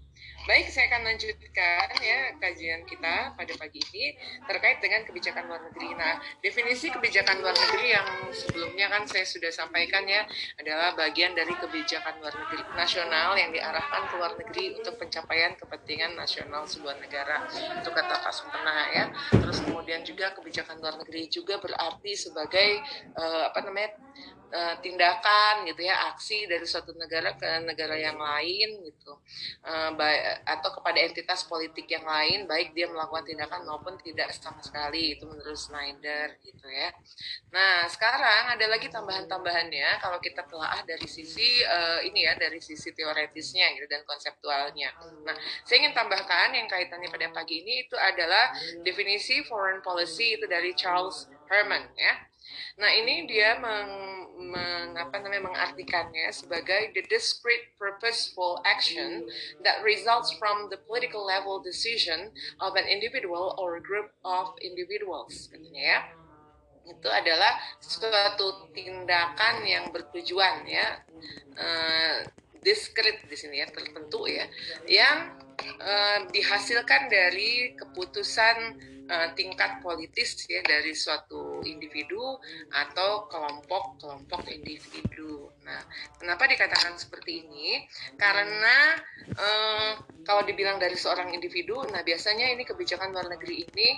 Baik, 0.44 0.68
saya 0.68 0.92
akan 0.92 1.08
lanjutkan 1.08 1.88
ya 2.04 2.36
kajian 2.36 2.84
kita 2.84 3.32
pada 3.32 3.52
pagi 3.56 3.80
ini 3.80 4.12
terkait 4.44 4.76
dengan 4.84 5.00
kebijakan 5.08 5.48
luar 5.48 5.64
negeri. 5.72 5.96
Nah, 5.96 6.20
definisi 6.44 6.92
kebijakan 6.92 7.40
luar 7.40 7.56
negeri 7.56 7.96
yang 7.96 8.04
sebelumnya 8.28 8.92
kan 8.92 9.08
saya 9.08 9.24
sudah 9.24 9.48
sampaikan 9.48 10.04
ya 10.04 10.28
adalah 10.60 10.92
bagian 11.00 11.32
dari 11.32 11.48
kebijakan 11.56 12.20
luar 12.20 12.36
negeri 12.36 12.60
nasional 12.76 13.32
yang 13.40 13.56
diarahkan 13.56 14.02
ke 14.04 14.14
luar 14.20 14.32
negeri 14.36 14.64
untuk 14.76 15.00
pencapaian 15.00 15.56
kepentingan 15.56 16.12
nasional 16.12 16.68
sebuah 16.68 17.00
negara. 17.00 17.48
Untuk 17.80 17.96
kata 17.96 18.20
Pak 18.20 18.32
Sumpena 18.36 18.92
ya. 18.92 19.04
Terus 19.32 19.64
kemudian 19.64 20.04
juga 20.04 20.36
kebijakan 20.36 20.76
luar 20.76 21.00
negeri 21.00 21.24
juga 21.32 21.56
berarti 21.56 22.12
sebagai 22.20 22.84
uh, 23.16 23.48
apa 23.48 23.64
namanya 23.64 23.96
uh, 24.54 24.74
tindakan 24.78 25.66
gitu 25.66 25.82
ya 25.82 26.14
aksi 26.14 26.46
dari 26.46 26.62
suatu 26.62 26.94
negara 26.94 27.34
ke 27.34 27.66
negara 27.66 27.98
yang 27.98 28.14
lain 28.14 28.86
gitu. 28.86 29.18
Uh, 29.66 29.90
atau 30.46 30.70
kepada 30.78 31.02
entitas 31.02 31.42
politik 31.44 31.90
yang 31.90 32.06
lain 32.06 32.46
baik 32.46 32.70
dia 32.72 32.86
melakukan 32.86 33.26
tindakan 33.26 33.66
maupun 33.66 33.98
tidak 33.98 34.30
sama 34.30 34.62
sekali 34.62 35.18
itu 35.18 35.26
menurut 35.26 35.58
Snyder 35.58 36.38
gitu 36.46 36.66
ya. 36.70 36.94
Nah 37.50 37.90
sekarang 37.90 38.54
ada 38.54 38.66
lagi 38.70 38.86
tambahan-tambahannya 38.88 39.98
kalau 39.98 40.22
kita 40.22 40.46
telah 40.46 40.78
dari 40.86 41.08
sisi 41.10 41.60
uh, 41.66 42.00
ini 42.06 42.24
ya 42.30 42.38
dari 42.38 42.62
sisi 42.62 42.94
teoretisnya 42.94 43.74
gitu 43.74 43.90
dan 43.90 44.06
konseptualnya. 44.06 44.94
Nah 45.26 45.34
saya 45.66 45.82
ingin 45.82 45.92
tambahkan 45.92 46.54
yang 46.54 46.70
kaitannya 46.70 47.10
pada 47.10 47.26
pagi 47.34 47.66
ini 47.66 47.88
itu 47.88 47.96
adalah 47.98 48.54
definisi 48.86 49.42
foreign 49.44 49.82
policy 49.82 50.38
itu 50.38 50.46
dari 50.46 50.70
Charles 50.78 51.26
Herman 51.50 51.90
ya 51.98 52.33
Nah 52.76 52.90
ini 52.90 53.24
dia 53.30 53.56
meng, 53.58 53.92
meng, 54.50 54.98
apa 54.98 55.20
namanya, 55.22 55.48
mengartikannya 55.52 56.28
sebagai 56.34 56.92
the 56.92 57.02
discrete 57.06 57.72
purposeful 57.78 58.60
action 58.66 59.24
that 59.62 59.80
results 59.86 60.34
from 60.36 60.68
the 60.68 60.78
political 60.84 61.24
level 61.24 61.62
decision 61.62 62.34
of 62.60 62.74
an 62.74 62.84
individual 62.86 63.54
or 63.56 63.78
group 63.80 64.12
of 64.26 64.52
individuals. 64.60 65.48
Katanya 65.52 65.82
ya 65.82 66.00
itu 66.84 67.08
adalah 67.08 67.56
suatu 67.80 68.68
tindakan 68.76 69.64
yang 69.64 69.88
bertujuan 69.88 70.68
ya 70.68 71.00
uh, 71.56 72.20
diskret 72.60 73.24
di 73.24 73.36
sini 73.36 73.64
ya 73.64 73.68
tertentu 73.72 74.28
ya 74.28 74.44
yang 74.84 75.32
uh, 75.62 76.18
dihasilkan 76.30 77.08
dari 77.10 77.74
keputusan 77.78 78.56
uh, 79.08 79.28
tingkat 79.38 79.80
politis 79.80 80.46
ya 80.46 80.60
dari 80.62 80.92
suatu 80.92 81.62
individu 81.64 82.38
atau 82.72 83.26
kelompok-kelompok 83.30 84.48
individu. 84.50 85.50
Nah, 85.64 85.80
kenapa 86.20 86.44
dikatakan 86.50 86.98
seperti 86.98 87.46
ini? 87.46 87.82
Karena 88.18 88.98
uh, 89.34 89.92
kalau 90.26 90.42
dibilang 90.44 90.76
dari 90.76 90.96
seorang 90.96 91.32
individu, 91.32 91.84
nah 91.88 92.04
biasanya 92.04 92.52
ini 92.52 92.62
kebijakan 92.66 93.12
luar 93.12 93.28
negeri 93.32 93.66
ini 93.70 93.90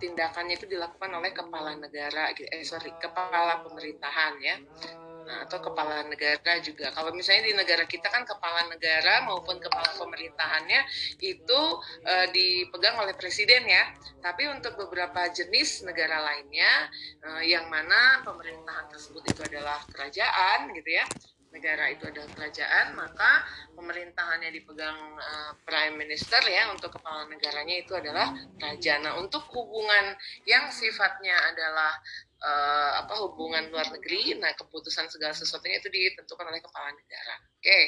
tindakannya 0.00 0.56
itu 0.56 0.64
dilakukan 0.64 1.12
oleh 1.12 1.28
kepala 1.36 1.76
negara, 1.76 2.32
eh 2.32 2.64
sorry, 2.64 2.88
kepala 2.96 3.60
pemerintahan 3.60 4.40
ya 4.40 4.56
Nah, 5.32 5.48
atau 5.48 5.64
kepala 5.64 6.04
negara 6.12 6.60
juga. 6.60 6.92
Kalau 6.92 7.08
misalnya 7.16 7.48
di 7.48 7.56
negara 7.56 7.88
kita 7.88 8.12
kan 8.12 8.28
kepala 8.28 8.68
negara 8.68 9.24
maupun 9.24 9.56
kepala 9.56 9.88
pemerintahannya 9.96 10.84
itu 11.24 11.60
e, 12.04 12.14
dipegang 12.36 13.00
oleh 13.00 13.16
presiden 13.16 13.64
ya. 13.64 13.96
Tapi 14.20 14.52
untuk 14.52 14.76
beberapa 14.76 15.24
jenis 15.32 15.88
negara 15.88 16.20
lainnya 16.20 16.92
e, 17.24 17.48
yang 17.48 17.64
mana 17.72 18.20
pemerintahan 18.28 18.92
tersebut 18.92 19.24
itu 19.24 19.40
adalah 19.48 19.80
kerajaan 19.88 20.68
gitu 20.76 21.00
ya 21.00 21.08
negara 21.52 21.92
itu 21.92 22.08
adalah 22.08 22.32
kerajaan, 22.32 22.96
maka 22.96 23.44
pemerintahannya 23.76 24.48
dipegang 24.56 24.96
uh, 25.20 25.52
prime 25.68 26.00
minister 26.00 26.40
ya 26.48 26.72
untuk 26.72 26.96
kepala 26.96 27.28
negaranya 27.28 27.76
itu 27.76 27.92
adalah 27.92 28.32
raja. 28.56 28.96
Nah, 29.04 29.20
untuk 29.20 29.44
hubungan 29.52 30.16
yang 30.48 30.72
sifatnya 30.72 31.36
adalah 31.52 32.00
uh, 32.42 32.90
apa 33.06 33.14
hubungan 33.22 33.70
luar 33.70 33.86
negeri, 33.94 34.34
nah 34.36 34.50
keputusan 34.58 35.06
segala 35.06 35.30
sesuatunya 35.32 35.78
itu 35.78 35.88
ditentukan 35.88 36.42
oleh 36.42 36.58
kepala 36.58 36.90
negara. 36.90 37.34
Oke, 37.62 37.70
okay. 37.70 37.84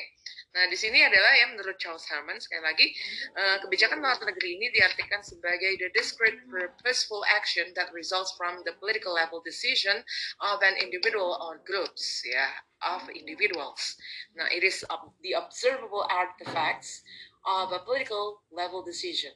nah 0.54 0.64
di 0.70 0.78
sini 0.78 1.02
adalah 1.02 1.34
ya 1.34 1.50
menurut 1.50 1.74
Charles 1.82 2.06
Harman 2.06 2.38
sekali 2.38 2.62
lagi 2.62 2.86
uh, 3.34 3.58
kebijakan 3.66 3.98
luar 3.98 4.22
negeri 4.22 4.54
ini 4.54 4.70
diartikan 4.70 5.26
sebagai 5.26 5.74
the 5.82 5.90
discrete 5.90 6.38
purposeful 6.46 7.26
action 7.34 7.74
that 7.74 7.90
results 7.90 8.30
from 8.38 8.62
the 8.62 8.72
political 8.78 9.10
level 9.10 9.42
decision 9.42 9.98
of 10.38 10.62
an 10.62 10.78
individual 10.78 11.34
or 11.42 11.58
groups, 11.66 12.22
ya, 12.22 12.46
of 12.86 13.10
individuals. 13.10 13.98
Nah, 14.38 14.46
it 14.54 14.62
is 14.62 14.86
the 15.26 15.34
observable 15.34 16.06
artifacts 16.06 17.02
of 17.42 17.74
a 17.74 17.82
political 17.82 18.46
level 18.54 18.86
decision. 18.86 19.34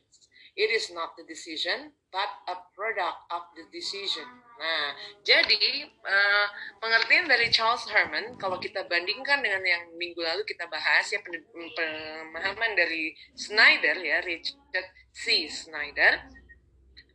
It 0.58 0.75
is 0.75 0.90
not 0.90 1.14
the 1.14 1.22
decision, 1.22 1.94
but 2.08 2.30
a 2.48 2.56
product 2.72 3.18
of 3.28 3.42
the 3.52 3.64
decision. 3.68 4.24
Nah, 4.58 4.96
jadi 5.22 5.86
uh, 5.86 6.46
pengertian 6.80 7.28
dari 7.28 7.52
Charles 7.52 7.84
Herman, 7.86 8.34
kalau 8.40 8.56
kita 8.56 8.88
bandingkan 8.88 9.44
dengan 9.44 9.62
yang 9.62 9.84
minggu 9.94 10.18
lalu 10.18 10.42
kita 10.48 10.66
bahas 10.66 11.04
ya 11.12 11.20
pemahaman 11.22 12.72
dari 12.74 13.12
Snyder 13.36 13.96
ya 14.00 14.24
Richard 14.24 14.88
C. 15.12 15.46
Snyder 15.46 16.26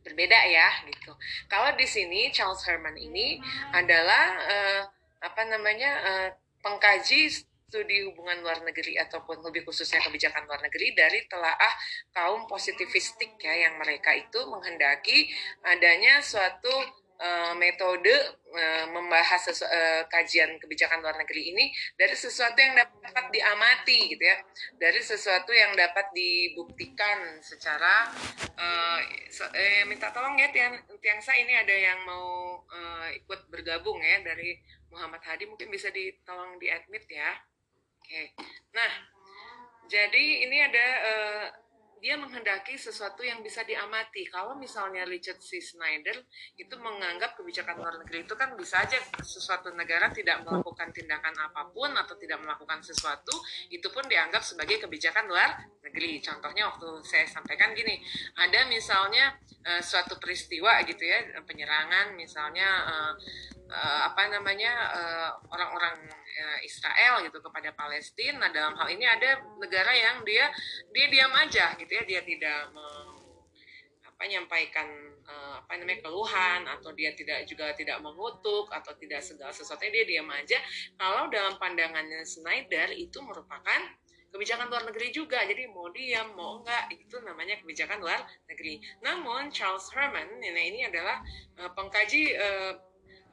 berbeda 0.04 0.38
ya 0.46 0.84
gitu. 0.88 1.16
Kalau 1.48 1.72
di 1.74 1.88
sini 1.88 2.28
Charles 2.30 2.62
Herman 2.68 2.94
ini 2.94 3.40
adalah 3.72 4.24
uh, 4.44 4.82
apa 5.24 5.42
namanya 5.48 5.90
uh, 6.04 6.28
pengkaji 6.60 7.32
studi 7.68 8.06
hubungan 8.06 8.38
luar 8.44 8.62
negeri 8.62 9.00
ataupun 9.02 9.42
lebih 9.42 9.66
khususnya 9.66 9.98
kebijakan 10.04 10.46
luar 10.46 10.62
negeri 10.62 10.94
dari 10.94 11.26
telaah 11.26 11.74
kaum 12.14 12.46
positifistik 12.46 13.34
ya 13.40 13.66
yang 13.66 13.80
mereka 13.80 14.14
itu 14.14 14.40
menghendaki 14.46 15.26
adanya 15.66 16.22
suatu 16.22 16.70
uh, 17.18 17.54
metode 17.58 18.14
uh, 18.54 18.86
membahas 18.90 19.50
sesu, 19.50 19.66
uh, 19.66 20.06
kajian 20.10 20.58
kebijakan 20.58 21.02
luar 21.02 21.18
negeri 21.18 21.54
ini 21.54 21.70
dari 21.94 22.14
sesuatu 22.14 22.58
yang 22.58 22.74
dapat 22.78 23.24
diamati 23.30 24.14
gitu 24.14 24.24
ya 24.24 24.36
dari 24.78 25.00
sesuatu 25.02 25.50
yang 25.50 25.74
dapat 25.74 26.10
dibuktikan 26.14 27.42
secara 27.42 28.10
uh, 28.58 29.00
so, 29.30 29.46
eh, 29.54 29.82
minta 29.86 30.10
tolong 30.10 30.38
ya 30.38 30.50
tiang 30.50 30.78
tiang 31.02 31.20
saya 31.22 31.42
ini 31.42 31.54
ada 31.54 31.74
yang 31.74 31.98
mau 32.06 32.62
uh, 32.66 33.08
ikut 33.14 33.50
bergabung 33.50 33.98
ya 33.98 34.22
dari 34.22 34.58
Muhammad 34.94 35.26
Hadi 35.26 35.50
mungkin 35.50 35.74
bisa 35.74 35.90
ditolong 35.90 36.54
di 36.62 36.70
admit 36.70 37.02
ya 37.10 37.34
Oke. 38.04 38.36
Nah, 38.76 38.92
jadi 39.88 40.44
ini 40.44 40.60
ada 40.60 40.86
uh, 41.08 41.46
dia 42.04 42.20
menghendaki 42.20 42.76
sesuatu 42.76 43.24
yang 43.24 43.40
bisa 43.40 43.64
diamati. 43.64 44.28
Kalau 44.28 44.60
misalnya 44.60 45.08
Richard 45.08 45.40
C. 45.40 45.56
Snyder 45.56 46.20
itu 46.60 46.76
menganggap 46.76 47.32
kebijakan 47.32 47.80
luar 47.80 47.96
negeri 47.96 48.28
itu 48.28 48.36
kan 48.36 48.52
bisa 48.60 48.84
aja 48.84 49.00
sesuatu 49.24 49.72
negara 49.72 50.12
tidak 50.12 50.44
melakukan 50.44 50.92
tindakan 50.92 51.32
apa 51.32 51.72
pun 51.72 51.96
atau 51.96 52.12
tidak 52.20 52.44
melakukan 52.44 52.84
sesuatu, 52.84 53.32
itu 53.72 53.88
pun 53.88 54.04
dianggap 54.04 54.44
sebagai 54.44 54.84
kebijakan 54.84 55.32
luar 55.32 55.64
negeri. 55.80 56.20
Contohnya 56.20 56.68
waktu 56.76 57.00
saya 57.08 57.24
sampaikan 57.24 57.72
gini, 57.72 57.96
ada 58.36 58.68
misalnya 58.68 59.40
uh, 59.64 59.80
suatu 59.80 60.20
peristiwa 60.20 60.84
gitu 60.84 61.08
ya, 61.08 61.40
penyerangan 61.40 62.12
misalnya 62.20 62.68
uh, 62.84 63.14
uh, 63.70 64.00
apa 64.12 64.28
namanya 64.28 64.72
orang-orang 65.48 65.96
uh, 66.10 66.58
Israel 66.64 67.22
gitu 67.24 67.38
kepada 67.40 67.72
Palestina. 67.72 68.46
Nah, 68.46 68.50
dalam 68.50 68.74
hal 68.76 68.88
ini 68.92 69.06
ada 69.06 69.40
negara 69.60 69.92
yang 69.94 70.26
dia 70.26 70.50
dia 70.90 71.06
diam 71.08 71.32
aja 71.32 71.72
gitu 71.78 71.92
ya, 71.92 72.02
dia 72.04 72.20
tidak 72.24 72.74
menyampaikan 74.14 74.86
uh, 75.26 75.60
apa 75.64 75.72
namanya 75.78 76.00
keluhan. 76.04 76.60
Atau 76.68 76.92
dia 76.96 77.12
tidak 77.16 77.46
juga 77.48 77.72
tidak 77.76 78.00
mengutuk. 78.02 78.68
Atau 78.72 78.96
tidak 78.98 79.22
segala 79.24 79.52
sesuatunya 79.54 80.02
dia 80.02 80.04
diam 80.18 80.28
aja. 80.32 80.58
Kalau 80.98 81.30
dalam 81.30 81.56
pandangannya 81.60 82.24
Snyder 82.24 82.92
itu 82.94 83.20
merupakan 83.22 83.80
kebijakan 84.34 84.66
luar 84.66 84.82
negeri 84.90 85.14
juga. 85.14 85.46
Jadi 85.46 85.70
mau 85.70 85.86
diam 85.94 86.34
mau 86.34 86.58
enggak 86.58 86.90
itu 86.90 87.22
namanya 87.22 87.54
kebijakan 87.62 88.02
luar 88.02 88.18
negeri. 88.50 88.82
Namun 88.98 89.46
Charles 89.54 89.86
Herman 89.94 90.42
ini, 90.42 90.82
adalah 90.82 91.22
pengkaji 91.78 92.34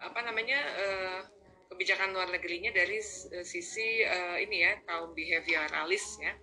apa 0.02 0.20
namanya 0.26 0.60
uh, 0.60 1.20
kebijakan 1.72 2.12
luar 2.12 2.28
negerinya 2.28 2.76
dari 2.76 3.00
sisi 3.48 4.04
uh, 4.04 4.38
ini 4.42 4.66
ya 4.66 4.76
kaum 4.84 5.16
behavioralis 5.16 6.20
ya. 6.20 6.34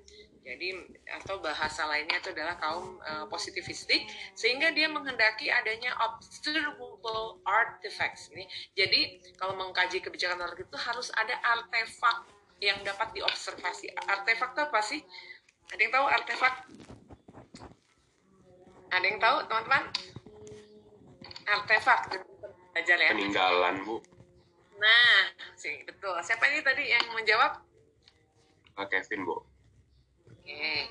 Jadi 0.49 0.73
atau 1.05 1.45
bahasa 1.45 1.85
lainnya 1.85 2.17
itu 2.25 2.33
adalah 2.33 2.57
kaum 2.57 2.97
uh, 3.05 3.29
positivistik 3.29 4.09
sehingga 4.33 4.73
dia 4.73 4.89
menghendaki 4.89 5.53
adanya 5.53 5.93
observable 6.09 7.45
artifacts 7.45 8.33
ini 8.33 8.49
jadi 8.73 9.21
kalau 9.37 9.61
mengkaji 9.61 10.01
kebijakan 10.01 10.41
luar 10.41 10.57
negeri 10.57 10.65
itu 10.65 10.81
harus 10.81 11.13
ada 11.13 11.37
artefak 11.45 12.25
yang 12.65 12.81
dapat 12.83 13.15
diobservasi. 13.15 13.95
Artefak 14.09 14.57
itu 14.57 14.61
apa 14.65 14.81
sih? 14.83 15.01
Ada 15.69 15.81
yang 15.85 15.93
tahu 15.93 16.07
artefak? 16.09 16.55
Ada 18.89 19.05
yang 19.05 19.21
tahu 19.21 19.37
teman-teman? 19.47 19.85
Artefak 21.45 22.28
belajar 22.79 22.99
ya 23.03 23.11
peninggalan 23.11 23.75
bu 23.83 23.99
nah 24.79 25.27
sih 25.59 25.83
betul 25.83 26.15
siapa 26.23 26.47
ini 26.47 26.63
tadi 26.63 26.87
yang 26.87 27.03
menjawab 27.11 27.59
Pak 28.79 28.87
Kevin 28.95 29.27
bu 29.27 29.43
Oke. 30.49 30.89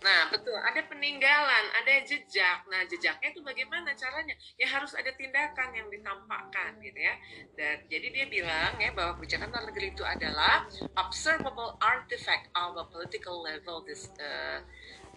Nah, 0.00 0.32
betul. 0.32 0.56
Ada 0.56 0.88
peninggalan, 0.88 1.64
ada 1.76 2.00
jejak. 2.00 2.64
Nah, 2.72 2.88
jejaknya 2.88 3.28
itu 3.28 3.44
bagaimana 3.44 3.92
caranya? 3.92 4.32
Ya 4.56 4.64
harus 4.72 4.96
ada 4.96 5.12
tindakan 5.12 5.76
yang 5.76 5.92
ditampakkan, 5.92 6.80
gitu 6.80 6.96
ya. 6.96 7.12
Dan 7.52 7.84
jadi 7.92 8.08
dia 8.08 8.26
bilang 8.32 8.72
ya 8.80 8.96
bahwa 8.96 9.20
kebijakan 9.20 9.52
luar 9.52 9.68
negeri 9.68 9.92
itu 9.92 10.00
adalah 10.00 10.64
observable 10.96 11.76
artifact 11.84 12.48
of 12.56 12.80
a 12.80 12.88
political 12.88 13.44
level 13.44 13.84
this 13.84 14.08
uh, 14.16 14.64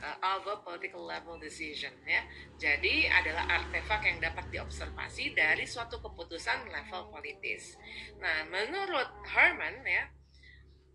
uh, 0.04 0.36
of 0.36 0.44
a 0.52 0.60
political 0.60 1.08
level 1.08 1.40
decision 1.40 1.96
ya. 2.04 2.28
Jadi 2.60 3.08
adalah 3.08 3.48
artefak 3.48 4.04
yang 4.04 4.20
dapat 4.20 4.52
diobservasi 4.52 5.32
dari 5.32 5.64
suatu 5.64 6.04
keputusan 6.04 6.68
level 6.68 7.08
politis. 7.08 7.80
Nah, 8.20 8.44
menurut 8.52 9.08
Herman 9.32 9.80
ya, 9.88 10.12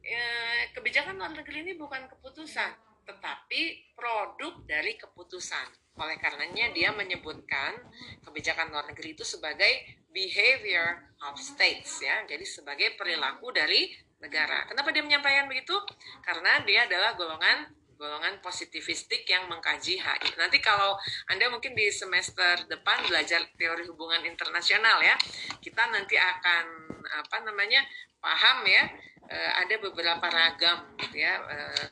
Eh, 0.09 0.73
kebijakan 0.73 1.21
luar 1.21 1.37
negeri 1.37 1.69
ini 1.69 1.73
bukan 1.77 2.09
keputusan, 2.09 2.73
tetapi 3.05 3.93
produk 3.93 4.57
dari 4.65 4.97
keputusan. 4.97 6.01
Oleh 6.01 6.17
karenanya 6.17 6.73
dia 6.73 6.97
menyebutkan 6.97 7.77
kebijakan 8.25 8.73
luar 8.73 8.89
negeri 8.89 9.13
itu 9.13 9.29
sebagai 9.29 10.01
behavior 10.09 11.13
of 11.29 11.37
states 11.37 12.01
ya. 12.01 12.25
Jadi 12.25 12.41
sebagai 12.49 12.97
perilaku 12.97 13.53
dari 13.53 13.93
negara. 14.17 14.65
Kenapa 14.65 14.89
dia 14.97 15.05
menyampaikan 15.05 15.45
begitu? 15.45 15.77
Karena 16.25 16.65
dia 16.65 16.89
adalah 16.89 17.13
golongan 17.13 17.69
golongan 17.99 18.39
positivistik 18.39 19.27
yang 19.27 19.51
mengkaji 19.51 19.99
HI. 19.99 20.31
Nanti 20.39 20.63
kalau 20.63 20.95
Anda 21.27 21.51
mungkin 21.51 21.75
di 21.75 21.91
semester 21.91 22.65
depan 22.71 23.05
belajar 23.11 23.43
teori 23.59 23.85
hubungan 23.91 24.23
internasional 24.23 25.03
ya, 25.03 25.19
kita 25.59 25.91
nanti 25.91 26.15
akan 26.15 26.65
apa 27.09 27.37
namanya 27.43 27.83
paham 28.23 28.63
ya 28.67 28.85
uh, 29.27 29.53
ada 29.65 29.75
beberapa 29.83 30.27
ragam 30.31 30.95
gitu 31.03 31.23
ya 31.23 31.43
uh, 31.43 31.87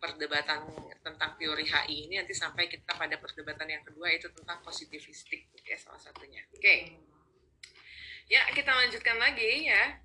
perdebatan 0.00 0.64
tentang 1.00 1.36
teori 1.40 1.64
HI 1.64 2.08
ini 2.08 2.14
nanti 2.20 2.36
sampai 2.36 2.68
kita 2.68 2.92
pada 2.92 3.16
perdebatan 3.16 3.68
yang 3.68 3.82
kedua 3.84 4.12
itu 4.12 4.28
tentang 4.32 4.60
positivistik 4.60 5.48
gitu 5.52 5.66
ya 5.66 5.78
salah 5.80 6.00
satunya. 6.00 6.44
Oke. 6.52 6.60
Okay. 6.60 6.78
Ya, 8.30 8.46
kita 8.54 8.70
lanjutkan 8.70 9.18
lagi 9.18 9.66
ya. 9.66 9.98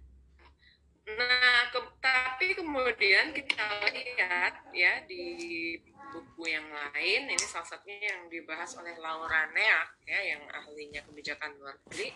Nah, 1.05 1.69
ke, 1.69 1.79
tapi 2.01 2.57
kemudian 2.57 3.29
kita 3.29 3.62
lihat 3.93 4.57
ya 4.74 5.05
di 5.05 5.77
buku 6.09 6.50
yang 6.50 6.65
lain, 6.65 7.29
ini 7.29 7.45
salah 7.45 7.67
satunya 7.67 8.09
yang 8.09 8.25
dibahas 8.25 8.74
oleh 8.81 8.97
Laura 8.97 9.45
Neak 9.53 10.01
ya, 10.09 10.19
yang 10.33 10.41
ahlinya 10.50 11.05
kebijakan 11.05 11.53
luar 11.62 11.77
negeri. 11.85 12.09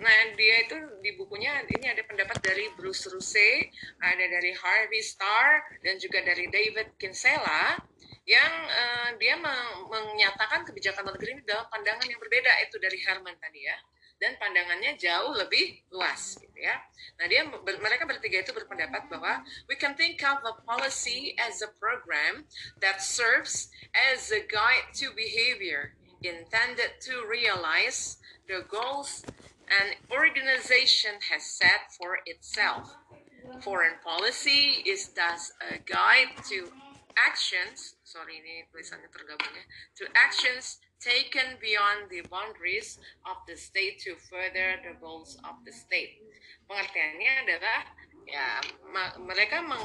Nah, 0.00 0.32
dia 0.32 0.64
itu 0.64 0.76
di 1.04 1.12
bukunya 1.12 1.60
ini 1.76 1.92
ada 1.92 2.00
pendapat 2.08 2.40
dari 2.40 2.72
Bruce 2.72 3.04
Ruse, 3.12 3.68
ada 4.00 4.24
dari 4.24 4.56
Harvey 4.56 5.04
Starr 5.04 5.82
dan 5.84 6.00
juga 6.00 6.24
dari 6.24 6.48
David 6.48 6.96
Kinsella 6.96 7.76
yang 8.22 8.52
uh, 8.70 9.10
dia 9.18 9.34
menyatakan 9.90 10.62
kebijakan 10.62 11.04
luar 11.04 11.18
negeri 11.18 11.36
ini 11.36 11.42
dalam 11.42 11.66
pandangan 11.66 12.06
yang 12.06 12.22
berbeda 12.22 12.52
itu 12.62 12.78
dari 12.78 13.02
Herman 13.02 13.34
tadi 13.36 13.66
ya 13.66 13.76
dan 14.22 14.38
pandangannya 14.38 14.94
jauh 14.94 15.34
lebih 15.34 15.82
luas 15.90 16.38
gitu 16.38 16.62
ya. 16.62 16.78
Nah, 17.18 17.26
dia 17.26 17.42
mereka 17.82 18.06
bertiga 18.06 18.46
itu 18.46 18.54
berpendapat 18.54 19.10
bahwa 19.10 19.42
we 19.66 19.74
can 19.74 19.98
think 19.98 20.22
of 20.22 20.38
a 20.46 20.54
policy 20.62 21.34
as 21.42 21.58
a 21.58 21.74
program 21.82 22.46
that 22.78 23.02
serves 23.02 23.74
as 23.90 24.30
a 24.30 24.46
guide 24.46 24.86
to 24.94 25.10
behavior 25.18 25.98
intended 26.22 27.02
to 27.02 27.26
realize 27.26 28.22
the 28.46 28.62
goals 28.70 29.26
an 29.66 29.98
organization 30.14 31.18
has 31.34 31.42
set 31.42 31.90
for 31.98 32.22
itself. 32.30 32.94
Foreign 33.66 33.98
policy 34.06 34.86
is 34.86 35.10
thus 35.18 35.50
a 35.66 35.82
guide 35.82 36.30
to 36.46 36.70
actions, 37.18 37.98
sorry 38.06 38.38
ini 38.38 38.70
tulisannya 38.70 39.10
tergabung 39.10 39.50
ya, 39.50 39.64
to 39.98 40.06
actions 40.14 40.78
taken 41.02 41.58
beyond 41.58 42.06
the 42.08 42.22
boundaries 42.30 43.02
of 43.26 43.42
the 43.50 43.58
state 43.58 43.98
to 44.06 44.14
further 44.30 44.78
the 44.86 44.94
goals 45.02 45.34
of 45.42 45.58
the 45.66 45.74
state. 45.74 46.22
Pengertiannya 46.70 47.32
adalah 47.42 47.78
ya 48.22 48.62
mereka 49.18 49.58
meng, 49.66 49.82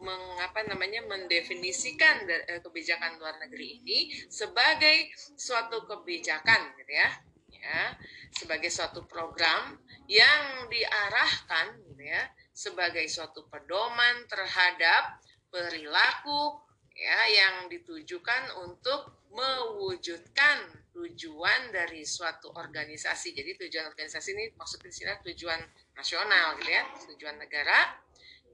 meng 0.00 0.24
apa 0.40 0.64
namanya 0.64 1.04
mendefinisikan 1.04 2.24
de, 2.24 2.36
uh, 2.48 2.60
kebijakan 2.64 3.20
luar 3.20 3.36
negeri 3.44 3.84
ini 3.84 4.08
sebagai 4.32 5.12
suatu 5.36 5.84
kebijakan 5.84 6.72
gitu 6.80 6.92
ya 6.96 7.08
ya 7.52 7.96
sebagai 8.32 8.72
suatu 8.72 9.04
program 9.04 9.76
yang 10.08 10.68
diarahkan 10.68 11.80
gitu 11.92 12.02
ya 12.08 12.24
sebagai 12.56 13.04
suatu 13.08 13.48
pedoman 13.52 14.24
terhadap 14.28 15.20
perilaku 15.48 16.60
ya 16.94 17.20
yang 17.28 17.54
ditujukan 17.68 18.64
untuk 18.64 19.23
mewujudkan 19.34 20.70
tujuan 20.94 21.74
dari 21.74 22.06
suatu 22.06 22.54
organisasi. 22.54 23.34
Jadi 23.34 23.66
tujuan 23.66 23.90
organisasi 23.90 24.30
ini 24.32 24.44
maksudnya 24.54 24.94
sini 24.94 25.12
tujuan 25.34 25.60
nasional 25.98 26.54
gitu 26.62 26.70
ya, 26.70 26.82
tujuan 27.14 27.36
negara 27.42 27.98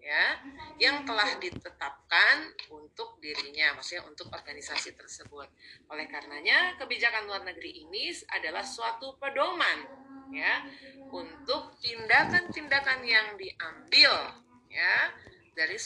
ya 0.01 0.41
yang 0.81 1.05
telah 1.05 1.37
ditetapkan 1.37 2.57
untuk 2.73 3.21
dirinya, 3.21 3.77
maksudnya 3.77 4.09
untuk 4.09 4.33
organisasi 4.33 4.97
tersebut. 4.97 5.47
Oleh 5.93 6.09
karenanya 6.09 6.81
kebijakan 6.81 7.29
luar 7.29 7.45
negeri 7.45 7.85
ini 7.85 8.09
adalah 8.33 8.65
suatu 8.65 9.21
pedoman 9.21 9.85
ya 10.33 10.65
untuk 11.13 11.77
tindakan-tindakan 11.85 13.05
yang 13.05 13.37
diambil 13.37 14.33
ya 14.73 15.13
dari 15.53 15.77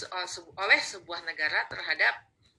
oleh 0.55 0.81
sebuah 0.81 1.27
negara 1.27 1.67
terhadap 1.67 2.15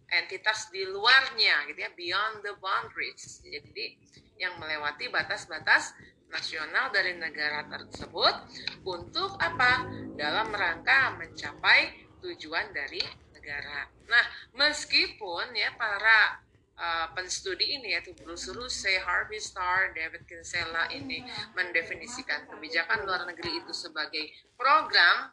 entitas 0.09 0.69
di 0.69 0.85
luarnya 0.85 1.65
gitu 1.71 1.79
ya 1.81 1.91
beyond 1.97 2.45
the 2.45 2.53
boundaries 2.61 3.41
jadi 3.41 3.97
yang 4.35 4.59
melewati 4.59 5.07
batas-batas 5.09 5.95
nasional 6.29 6.91
dari 6.91 7.15
negara 7.15 7.63
tersebut 7.69 8.35
untuk 8.83 9.39
apa 9.39 9.87
dalam 10.19 10.51
rangka 10.51 11.15
mencapai 11.15 11.95
tujuan 12.19 12.73
dari 12.75 12.99
negara. 13.31 13.87
Nah, 14.09 14.25
meskipun 14.57 15.53
ya 15.53 15.71
para 15.77 16.41
uh, 16.75 17.07
penstudi 17.13 17.77
ini 17.77 17.93
yaitu 17.93 18.11
Bruce 18.17 18.49
Ruse, 18.51 18.99
Harvey 19.05 19.39
Starr, 19.39 19.93
David 19.93 20.25
Kinsella 20.25 20.89
ini 20.91 21.21
mendefinisikan 21.53 22.49
kebijakan 22.49 23.05
luar 23.05 23.23
negeri 23.29 23.61
itu 23.61 23.71
sebagai 23.71 24.33
program 24.57 25.31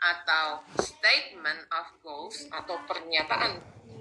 atau 0.00 0.64
statement 0.80 1.68
of 1.76 1.86
goals 2.00 2.48
atau 2.48 2.80
pernyataan 2.88 3.60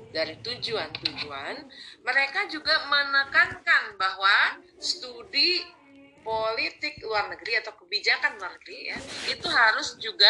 dari 0.10 0.36
tujuan-tujuan, 0.41 1.56
mereka 2.02 2.50
juga 2.50 2.74
menekankan 2.89 3.95
bahwa 3.95 4.58
studi 4.82 5.62
politik 6.24 7.00
luar 7.02 7.32
negeri 7.32 7.58
atau 7.63 7.74
kebijakan 7.80 8.38
luar 8.38 8.54
negeri 8.60 8.91
ya 8.93 8.98
itu 9.32 9.48
harus 9.48 9.95
juga 9.98 10.30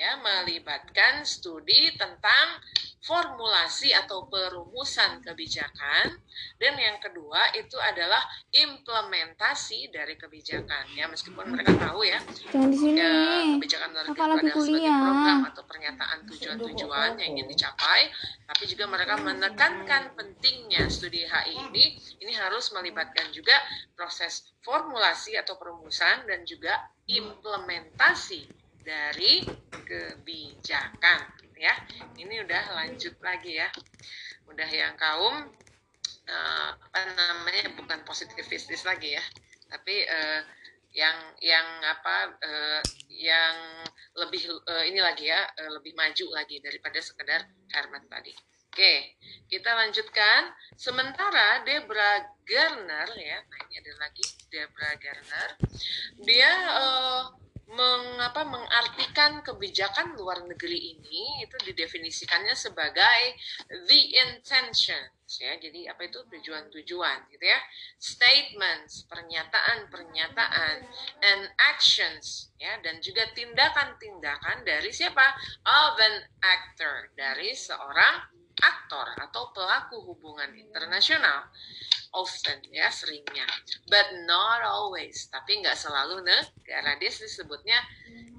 ya 0.00 0.16
melibatkan 0.16 1.28
studi 1.28 1.92
tentang 1.92 2.56
formulasi 3.04 3.92
atau 3.92 4.24
perumusan 4.32 5.20
kebijakan. 5.20 6.16
Dan 6.56 6.76
yang 6.80 6.96
kedua 7.00 7.52
itu 7.52 7.76
adalah 7.76 8.20
implementasi 8.48 9.92
dari 9.92 10.16
kebijakan. 10.16 10.88
Ya 10.96 11.04
meskipun 11.04 11.52
mereka 11.52 11.76
tahu 11.76 12.00
ya, 12.04 12.16
ya 12.16 13.12
kebijakan 13.56 13.88
luar 13.92 14.04
negeri 14.08 14.20
adalah 14.24 14.40
sebagai 14.40 14.92
program 15.04 15.38
atau 15.52 15.62
pernyataan 15.68 16.18
tujuan-tujuan 16.32 17.10
yang 17.20 17.28
ingin 17.36 17.48
dicapai 17.52 18.08
tapi 18.48 18.64
juga 18.66 18.84
mereka 18.88 19.20
menekankan 19.20 20.16
pentingnya 20.16 20.88
studi 20.88 21.28
HI 21.28 21.60
ini. 21.68 22.00
Ini 22.24 22.32
harus 22.40 22.72
melibatkan 22.72 23.32
juga 23.36 23.56
proses 23.92 24.48
formulasi 24.64 25.36
atau 25.36 25.60
perumusan 25.60 26.24
dan 26.24 26.44
juga 26.48 26.88
implementasi 27.04 28.59
dari 28.84 29.44
kebijakan 29.70 31.20
ya 31.60 31.74
ini 32.16 32.40
udah 32.40 32.64
lanjut 32.72 33.14
lagi 33.20 33.60
ya 33.60 33.68
udah 34.48 34.70
yang 34.70 34.96
kaum 34.96 35.44
uh, 36.26 36.70
apa 36.72 37.00
namanya 37.14 37.76
bukan 37.76 38.00
positivistis 38.08 38.88
lagi 38.88 39.12
ya 39.14 39.24
tapi 39.68 40.08
uh, 40.08 40.40
yang 40.90 41.16
yang 41.38 41.66
apa 41.86 42.34
uh, 42.42 42.82
yang 43.06 43.86
lebih 44.18 44.42
uh, 44.66 44.84
ini 44.88 44.98
lagi 44.98 45.30
ya 45.30 45.46
uh, 45.46 45.70
lebih 45.78 45.94
maju 45.94 46.34
lagi 46.34 46.58
daripada 46.58 46.98
sekedar 46.98 47.46
Herman 47.70 48.10
tadi. 48.10 48.34
Oke, 48.70 49.18
kita 49.50 49.74
lanjutkan. 49.74 50.50
Sementara 50.78 51.66
Debra 51.66 52.22
Garner 52.46 53.10
ya, 53.18 53.42
nah 53.42 53.58
ini 53.66 53.82
ada 53.82 53.92
lagi 53.98 54.22
Debra 54.46 54.94
Garner, 54.94 55.50
dia 56.22 56.50
uh, 56.78 57.34
mengapa 57.70 58.42
mengartikan 58.42 59.46
kebijakan 59.46 60.18
luar 60.18 60.42
negeri 60.42 60.98
ini 60.98 61.46
itu 61.46 61.54
didefinisikannya 61.70 62.54
sebagai 62.58 63.38
the 63.86 64.00
intentions 64.18 65.38
ya. 65.38 65.54
Jadi 65.54 65.86
apa 65.86 66.02
itu? 66.10 66.18
Tujuan-tujuan 66.26 67.30
gitu 67.30 67.44
ya. 67.46 67.60
Statements 68.02 69.06
pernyataan-pernyataan 69.06 70.76
and 71.22 71.42
actions 71.70 72.50
ya. 72.58 72.74
Dan 72.82 72.98
juga 72.98 73.30
tindakan-tindakan 73.30 74.66
dari 74.66 74.90
siapa? 74.90 75.38
Of 75.62 75.94
an 76.02 76.16
actor 76.42 77.14
dari 77.14 77.54
seorang 77.54 78.39
aktor 78.60 79.08
atau 79.18 79.50
pelaku 79.56 80.00
hubungan 80.04 80.52
internasional. 80.54 81.48
Often 82.10 82.66
ya 82.74 82.90
seringnya. 82.90 83.46
But 83.86 84.26
not 84.26 84.66
always. 84.66 85.30
Tapi 85.30 85.62
nggak 85.62 85.78
selalu 85.78 86.26
negara 86.26 86.98
dia 86.98 87.10
disebutnya 87.10 87.78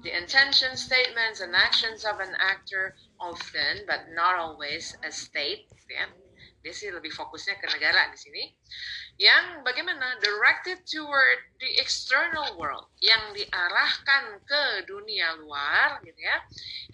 the 0.02 0.12
intention 0.12 0.76
statements 0.76 1.40
and 1.40 1.54
actions 1.54 2.04
of 2.04 2.18
an 2.18 2.34
actor 2.36 2.98
often 3.22 3.86
but 3.86 4.10
not 4.12 4.34
always 4.34 4.98
a 5.06 5.10
state 5.14 5.70
ya 5.86 6.10
dia 6.62 6.74
sih 6.74 6.88
lebih 6.94 7.10
fokusnya 7.10 7.58
ke 7.58 7.66
negara 7.74 8.08
di 8.14 8.18
sini 8.18 8.42
yang 9.18 9.60
bagaimana 9.66 10.16
directed 10.22 10.80
toward 10.88 11.42
the 11.58 11.70
external 11.82 12.54
world 12.56 12.88
yang 13.02 13.20
diarahkan 13.36 14.40
ke 14.46 14.86
dunia 14.88 15.36
luar 15.42 16.00
gitu 16.06 16.16
ya 16.22 16.38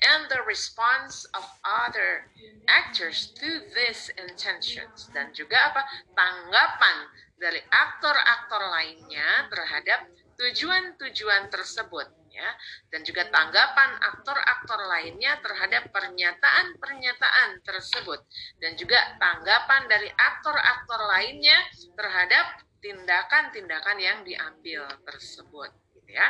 and 0.08 0.26
the 0.32 0.40
response 0.48 1.28
of 1.36 1.44
other 1.62 2.26
actors 2.68 3.32
to 3.36 3.48
these 3.74 4.12
intentions. 4.20 5.08
Dan 5.10 5.32
juga 5.32 5.72
apa? 5.72 5.82
Tanggapan 6.14 6.96
dari 7.38 7.62
aktor-aktor 7.70 8.62
lainnya 8.74 9.46
terhadap 9.50 10.10
tujuan-tujuan 10.38 11.50
tersebut 11.50 12.06
ya 12.38 12.50
dan 12.94 13.02
juga 13.02 13.26
tanggapan 13.34 13.98
aktor-aktor 13.98 14.78
lainnya 14.86 15.42
terhadap 15.42 15.90
pernyataan-pernyataan 15.90 17.66
tersebut 17.66 18.22
dan 18.62 18.78
juga 18.78 19.18
tanggapan 19.18 19.90
dari 19.90 20.06
aktor-aktor 20.14 21.02
lainnya 21.10 21.58
terhadap 21.98 22.62
tindakan-tindakan 22.78 23.98
yang 23.98 24.22
diambil 24.22 24.86
tersebut 25.02 25.70
gitu 25.98 26.10
ya. 26.14 26.28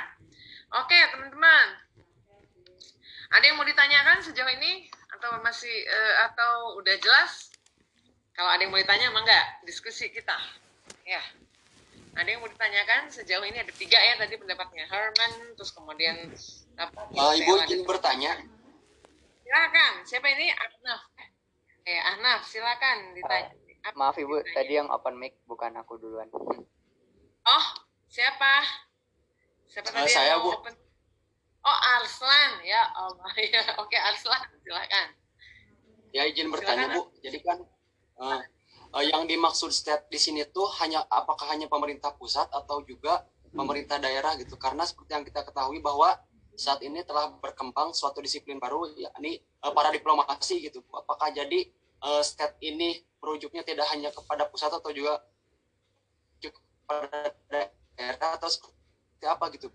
Oke, 0.81 0.97
teman-teman. 1.12 1.66
Ada 3.29 3.44
yang 3.44 3.57
mau 3.61 3.68
ditanyakan 3.68 4.25
sejauh 4.25 4.49
ini 4.57 4.88
atau 5.12 5.37
masih 5.44 5.73
uh, 5.85 6.14
atau 6.33 6.81
udah 6.81 6.97
jelas? 6.97 7.53
Kalau 8.33 8.49
ada 8.49 8.64
yang 8.64 8.73
mau 8.73 8.81
ditanya, 8.81 9.12
emang 9.12 9.25
enggak? 9.29 9.47
Diskusi 9.68 10.09
kita. 10.09 10.37
Ya. 11.05 11.21
Ada 12.18 12.35
yang 12.35 12.42
mau 12.42 12.50
ditanyakan 12.50 13.14
sejauh 13.14 13.46
ini 13.46 13.62
ada 13.62 13.70
tiga 13.70 13.94
ya 13.94 14.18
tadi 14.18 14.35
pendapatnya 14.35 14.90
Herman, 14.90 15.54
terus 15.54 15.70
kemudian 15.70 16.35
apa? 16.74 17.07
Uh, 17.14 17.31
Ibu 17.38 17.62
izin 17.62 17.87
bertanya. 17.87 18.35
Silakan. 19.46 19.92
Siapa 20.02 20.26
ini? 20.35 20.50
Ahnaf. 20.50 21.02
Eh, 21.87 22.00
Ahnaf, 22.11 22.42
silakan 22.42 23.14
ditanya. 23.14 23.54
Uh, 23.87 23.94
maaf 23.94 24.18
Ibu, 24.18 24.35
ditanya? 24.35 24.54
tadi 24.59 24.72
yang 24.74 24.90
open 24.90 25.14
mic 25.14 25.38
bukan 25.46 25.70
aku 25.78 25.94
duluan. 25.94 26.26
Oh, 27.46 27.66
siapa? 28.11 28.66
Siapa 29.70 29.87
uh, 29.87 29.94
tadi 30.02 30.11
saya, 30.11 30.42
Bu. 30.42 30.59
Open... 30.59 30.74
Oh, 31.62 31.78
Arslan. 32.02 32.66
Ya 32.66 32.83
Allah. 32.98 33.31
Ya, 33.54 33.62
oke 33.78 33.94
Arslan, 33.94 34.42
silakan. 34.66 35.09
Ya 36.11 36.26
izin 36.26 36.50
bertanya, 36.50 36.90
silakan. 36.90 36.98
Bu. 36.98 37.02
Jadi 37.22 37.38
kan 37.46 37.59
uh, 38.18 38.42
uh, 38.92 39.05
yang 39.05 39.24
dimaksud 39.29 39.72
state 39.72 40.09
di 40.09 40.18
sini 40.20 40.44
tuh 40.48 40.68
hanya 40.81 41.05
apakah 41.09 41.51
hanya 41.53 41.66
pemerintah 41.68 42.14
pusat 42.16 42.48
atau 42.53 42.81
juga 42.85 43.24
pemerintah 43.53 43.96
daerah 44.01 44.37
gitu. 44.37 44.57
Karena 44.61 44.85
seperti 44.85 45.16
yang 45.16 45.24
kita 45.24 45.44
ketahui 45.44 45.81
bahwa 45.81 46.16
saat 46.59 46.83
ini 46.83 47.07
telah 47.07 47.31
berkembang 47.38 47.94
suatu 47.94 48.18
disiplin 48.18 48.59
baru 48.59 48.90
yakni 48.98 49.40
uh, 49.62 49.72
para 49.72 49.94
diplomasi 49.94 50.64
gitu. 50.64 50.83
Apakah 50.90 51.31
jadi 51.31 51.70
uh, 52.03 52.22
state 52.24 52.59
ini 52.64 53.03
merujuknya 53.18 53.62
tidak 53.66 53.87
hanya 53.90 54.14
kepada 54.14 54.46
pusat 54.46 54.70
atau 54.70 54.90
juga 54.94 55.22
kepada 56.88 57.37
daerah 57.53 58.40
atau 58.40 58.48
seperti 58.48 59.27
apa 59.29 59.44
gitu 59.53 59.68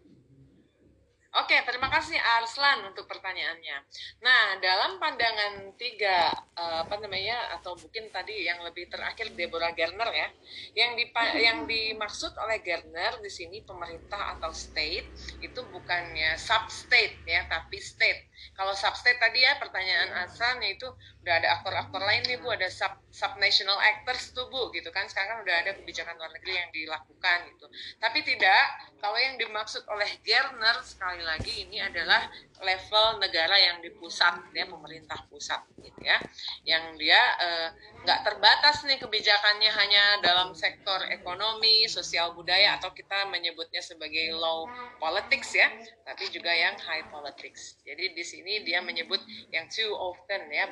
Oke, 1.33 1.57
terima 1.65 1.89
kasih 1.89 2.13
Arslan 2.13 2.93
untuk 2.93 3.09
pertanyaannya. 3.09 3.77
Nah, 4.21 4.61
dalam 4.61 5.01
pandangan 5.01 5.73
tiga 5.81 6.29
uh, 6.29 6.85
apa 6.85 7.01
namanya 7.01 7.57
atau 7.57 7.73
mungkin 7.73 8.13
tadi 8.13 8.45
yang 8.45 8.61
lebih 8.61 8.85
terakhir 8.85 9.33
Deborah 9.33 9.73
Gerner 9.73 10.13
ya, 10.13 10.29
yang 10.77 10.93
di 10.93 11.09
yang 11.41 11.65
dimaksud 11.65 12.37
oleh 12.37 12.61
Gerner 12.61 13.17
di 13.17 13.33
sini 13.33 13.65
pemerintah 13.65 14.37
atau 14.37 14.53
state 14.53 15.09
itu 15.41 15.57
bukannya 15.73 16.37
sub 16.37 16.69
state 16.69 17.25
ya, 17.25 17.49
tapi 17.49 17.81
state. 17.81 18.29
Kalau 18.53 18.77
sub 18.77 18.93
state 18.93 19.17
tadi 19.17 19.41
ya 19.41 19.57
pertanyaan 19.57 20.13
Arslan 20.29 20.61
itu 20.61 20.85
udah 21.25 21.33
ada 21.33 21.49
aktor-aktor 21.57 21.97
lain 21.97 22.29
nih 22.29 22.37
Bu, 22.45 22.53
ada 22.53 22.69
sub 22.69 22.93
subnational 23.09 23.81
actors 23.81 24.37
tuh 24.37 24.53
Bu 24.53 24.69
gitu 24.69 24.93
kan. 24.93 25.09
Sekarang 25.09 25.41
kan 25.41 25.49
udah 25.49 25.55
ada 25.65 25.71
kebijakan 25.81 26.13
luar 26.13 26.29
negeri 26.29 26.61
yang 26.61 26.69
dilakukan 26.69 27.37
gitu. 27.57 27.65
Tapi 27.97 28.21
tidak 28.21 28.93
kalau 29.01 29.17
yang 29.17 29.41
dimaksud 29.41 29.81
oleh 29.89 30.13
Gerner 30.21 30.77
sekali 30.85 31.22
lagi 31.23 31.67
ini 31.67 31.79
adalah 31.79 32.27
level 32.63 33.19
negara 33.19 33.55
yang 33.59 33.83
di 33.83 33.91
pusat 33.91 34.39
ya 34.55 34.63
pemerintah 34.67 35.19
pusat 35.27 35.59
gitu 35.79 35.99
ya 35.99 36.17
yang 36.63 36.95
dia 36.95 37.19
eh, 37.39 37.69
nggak 38.03 38.19
eh, 38.19 38.23
terbatas 38.23 38.87
nih 38.87 38.99
kebijakannya 38.99 39.71
hanya 39.71 40.03
dalam 40.23 40.55
sektor 40.55 41.03
ekonomi 41.11 41.87
sosial 41.91 42.31
budaya 42.35 42.79
atau 42.79 42.95
kita 42.95 43.27
menyebutnya 43.27 43.83
sebagai 43.83 44.31
low 44.35 44.67
politics 44.99 45.55
ya 45.55 45.67
tapi 46.07 46.31
juga 46.31 46.51
yang 46.51 46.79
high 46.79 47.07
politics 47.11 47.79
jadi 47.83 48.15
di 48.15 48.23
sini 48.23 48.63
dia 48.63 48.79
menyebut 48.79 49.19
yang 49.51 49.67
too 49.67 49.91
often 49.95 50.47
ya 50.51 50.71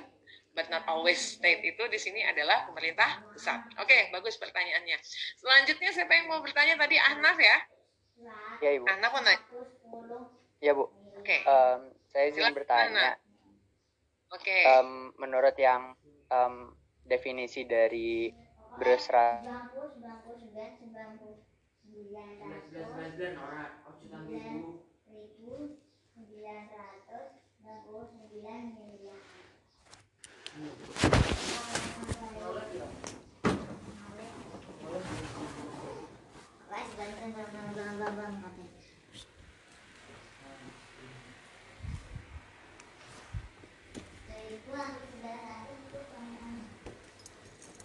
but 0.52 0.68
not 0.68 0.84
always 0.88 1.20
state 1.20 1.64
itu 1.64 1.84
di 1.88 1.96
sini 1.96 2.28
adalah 2.28 2.68
pemerintah 2.68 3.24
pusat. 3.32 3.72
Oke, 3.80 4.12
bagus 4.12 4.36
pertanyaannya. 4.36 5.00
Selanjutnya 5.40 5.96
siapa 5.96 6.12
yang 6.12 6.28
mau 6.28 6.44
bertanya 6.44 6.76
tadi 6.76 7.00
Ahnaf 7.00 7.40
ya? 7.40 7.58
Ya, 8.60 8.70
Ibu. 8.76 8.84
Ahnaf 8.84 9.12
mau 9.16 10.41
Ya, 10.62 10.78
Bu. 10.78 10.86
Oke. 10.86 10.94
Okay. 11.26 11.40
Um, 11.50 11.82
saya 12.14 12.26
izin 12.30 12.54
bertanya. 12.54 13.18
Oke. 14.30 14.46
Okay. 14.46 14.62
Um, 14.78 15.10
menurut 15.18 15.58
yang 15.58 15.98
um, 16.30 16.78
definisi 17.02 17.66
dari 17.66 18.30
berserah 18.78 19.42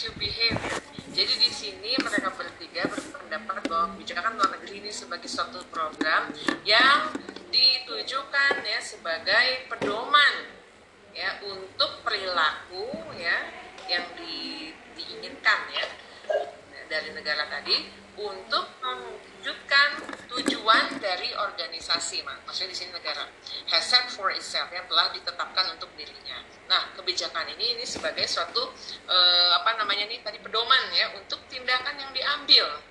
to 0.00 0.12
behavior. 0.16 0.80
Jadi 1.12 1.34
di 1.36 1.50
sini 1.52 1.92
mereka 2.00 2.32
bertiga 2.32 2.88
berpendapat 2.88 3.68
bahwa 3.68 3.92
kebijakan 3.96 4.38
luar 4.40 4.50
negeri 4.56 4.80
ini 4.80 4.90
sebagai 4.94 5.28
suatu 5.28 5.60
program 5.68 6.32
yang 6.64 7.12
ditujukan 7.50 8.64
ya 8.64 8.80
sebagai 8.80 9.66
pedoman 9.68 10.54
ya 11.12 11.42
untuk 11.44 12.00
perilaku 12.06 12.88
ya 13.18 13.50
yang 13.90 14.06
di, 14.14 14.70
diinginkan 14.94 15.60
ya 15.74 15.86
dari 16.86 17.10
negara 17.12 17.44
tadi 17.50 17.90
untuk 18.16 18.66
mewujudkan 18.80 19.88
tujuan 20.30 20.96
dari 21.02 21.34
organisasi 21.34 21.80
organisasi, 22.20 22.44
maksudnya 22.46 22.70
di 22.70 22.76
sini 22.76 22.90
negara 22.92 23.24
has 23.70 23.84
set 23.86 24.06
for 24.12 24.28
itself 24.34 24.68
yang 24.74 24.84
telah 24.90 25.08
ditetapkan 25.14 25.74
untuk 25.74 25.88
dirinya. 25.96 26.42
Nah, 26.68 26.92
kebijakan 26.94 27.50
ini 27.56 27.78
ini 27.78 27.84
sebagai 27.86 28.26
suatu 28.28 28.62
uh, 29.08 29.50
apa 29.58 29.74
namanya 29.80 30.06
nih 30.06 30.22
tadi 30.22 30.38
pedoman 30.38 30.92
ya 30.94 31.10
untuk 31.18 31.42
diambil 32.50 32.90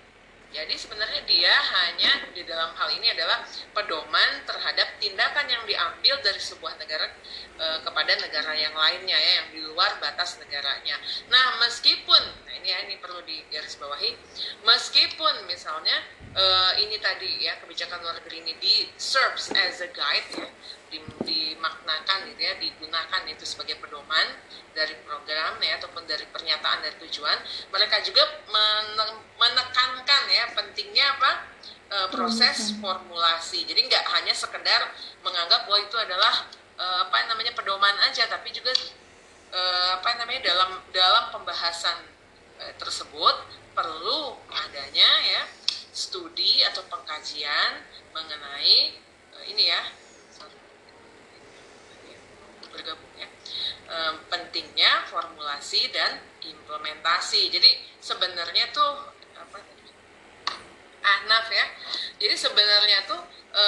jadi 0.50 0.74
sebenarnya 0.74 1.22
dia 1.30 1.54
hanya 1.54 2.26
di 2.34 2.42
dalam 2.42 2.74
hal 2.74 2.90
ini 2.90 3.14
adalah 3.14 3.46
pedoman 3.70 4.42
terhadap 4.50 4.98
tindakan 4.98 5.46
yang 5.46 5.62
diambil 5.70 6.18
dari 6.26 6.42
sebuah 6.42 6.74
negara 6.82 7.06
e, 7.54 7.66
kepada 7.86 8.18
negara 8.18 8.58
yang 8.58 8.74
lainnya 8.74 9.14
ya 9.14 9.32
yang 9.46 9.48
di 9.54 9.62
luar 9.62 10.02
batas 10.02 10.42
negaranya. 10.42 10.98
Nah 11.30 11.62
meskipun 11.62 12.50
nah 12.50 12.54
ini 12.58 12.66
ya 12.66 12.82
ini 12.82 12.98
perlu 12.98 13.22
digarisbawahi, 13.30 14.18
meskipun 14.66 15.46
misalnya 15.46 16.02
e, 16.34 16.44
ini 16.82 16.98
tadi 16.98 17.46
ya 17.46 17.62
kebijakan 17.62 18.02
luar 18.02 18.18
negeri 18.18 18.42
ini 18.42 18.54
di 18.58 18.90
serves 18.98 19.54
as 19.54 19.86
a 19.86 19.90
guide 19.94 20.34
ya 20.34 20.50
dimaknakan 21.22 22.18
gitu 22.34 22.42
ya 22.42 22.54
digunakan 22.58 23.22
itu 23.30 23.46
sebagai 23.46 23.78
pedoman 23.78 24.28
dari 24.74 24.98
program 25.06 25.58
ya 25.62 25.78
ataupun 25.78 26.06
dari 26.10 26.26
pernyataan 26.30 26.82
dan 26.86 26.94
tujuan. 27.06 27.38
Mereka 27.70 28.02
juga 28.06 28.24
menekankan 29.38 30.24
ya 30.30 30.44
pentingnya 30.54 31.06
apa 31.18 31.32
e, 31.90 31.98
proses 32.14 32.74
formulasi. 32.78 33.66
Jadi 33.66 33.86
nggak 33.86 34.06
hanya 34.18 34.34
sekedar 34.34 34.82
menganggap 35.22 35.70
bahwa 35.70 35.80
itu 35.82 35.98
adalah 35.98 36.34
e, 36.80 36.86
apa 37.06 37.18
namanya 37.28 37.54
pedoman 37.54 37.96
aja 38.08 38.26
tapi 38.30 38.50
juga 38.56 38.72
e, 39.52 39.62
apa 40.00 40.10
namanya 40.22 40.42
dalam 40.50 40.80
dalam 40.94 41.24
pembahasan 41.34 42.08
e, 42.62 42.64
tersebut 42.78 43.36
perlu 43.74 44.38
adanya 44.50 45.10
ya 45.26 45.44
studi 45.90 46.64
atau 46.66 46.86
pengkajian 46.88 47.84
mengenai 48.14 48.96
e, 49.34 49.38
ini 49.52 49.70
ya 49.70 49.82
bergabung 52.80 53.12
ya. 53.20 53.28
E, 53.92 53.98
pentingnya 54.32 55.04
formulasi 55.12 55.92
dan 55.92 56.24
implementasi. 56.40 57.52
Jadi 57.52 58.00
sebenarnya 58.00 58.72
tuh 58.72 59.12
apa 59.36 59.60
Ahnaf 61.00 61.52
ya. 61.52 61.66
Jadi 62.24 62.36
sebenarnya 62.40 63.04
tuh 63.04 63.20
e, 63.52 63.64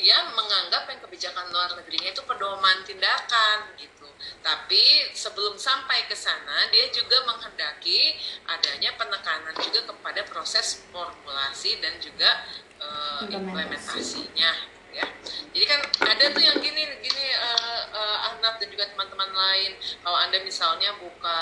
dia 0.00 0.32
menganggap 0.32 0.88
yang 0.88 1.00
kebijakan 1.04 1.52
luar 1.52 1.76
negerinya 1.76 2.16
itu 2.16 2.24
pedoman 2.24 2.80
tindakan 2.88 3.76
gitu. 3.76 4.08
Tapi 4.40 5.12
sebelum 5.12 5.60
sampai 5.60 6.08
ke 6.08 6.16
sana 6.16 6.72
dia 6.72 6.88
juga 6.88 7.28
menghendaki 7.28 8.16
adanya 8.48 8.96
penekanan 8.96 9.52
juga 9.60 9.92
kepada 9.92 10.24
proses 10.24 10.88
formulasi 10.88 11.84
dan 11.84 12.00
juga 12.00 12.48
e, 12.80 12.88
implementasinya 13.28 14.77
ya. 14.98 15.06
Jadi 15.54 15.64
kan 15.64 15.80
ada 16.12 16.24
tuh 16.34 16.42
yang 16.42 16.58
gini 16.60 16.82
gini 17.00 17.24
uh, 17.34 17.82
uh, 17.90 18.26
Ahnaf 18.30 18.58
dan 18.60 18.68
juga 18.68 18.84
teman-teman 18.90 19.30
lain. 19.32 19.72
Kalau 20.02 20.18
anda 20.18 20.38
misalnya 20.44 20.94
buka 20.98 21.40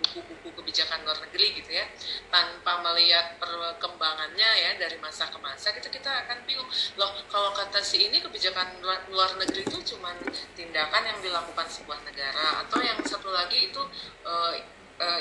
buku-buku 0.00 0.48
kebijakan 0.60 1.04
luar 1.06 1.18
negeri 1.28 1.60
gitu 1.62 1.70
ya 1.70 1.86
tanpa 2.32 2.82
melihat 2.82 3.36
perkembangannya 3.38 4.50
ya 4.58 4.70
dari 4.80 4.96
masa 5.00 5.28
ke 5.30 5.38
masa 5.38 5.70
kita 5.70 5.88
kita 5.92 6.10
akan 6.26 6.44
bingung. 6.48 6.68
Loh 6.98 7.10
kalau 7.28 7.52
kata 7.52 7.80
si 7.84 8.10
ini 8.10 8.20
kebijakan 8.20 8.80
luar 9.12 9.30
negeri 9.38 9.64
itu 9.64 9.78
cuma 9.94 10.12
tindakan 10.58 11.02
yang 11.04 11.18
dilakukan 11.20 11.66
sebuah 11.68 12.00
negara 12.04 12.66
atau 12.66 12.78
yang 12.82 12.98
satu 13.04 13.30
lagi 13.30 13.70
itu 13.70 13.82
uh, 14.24 14.54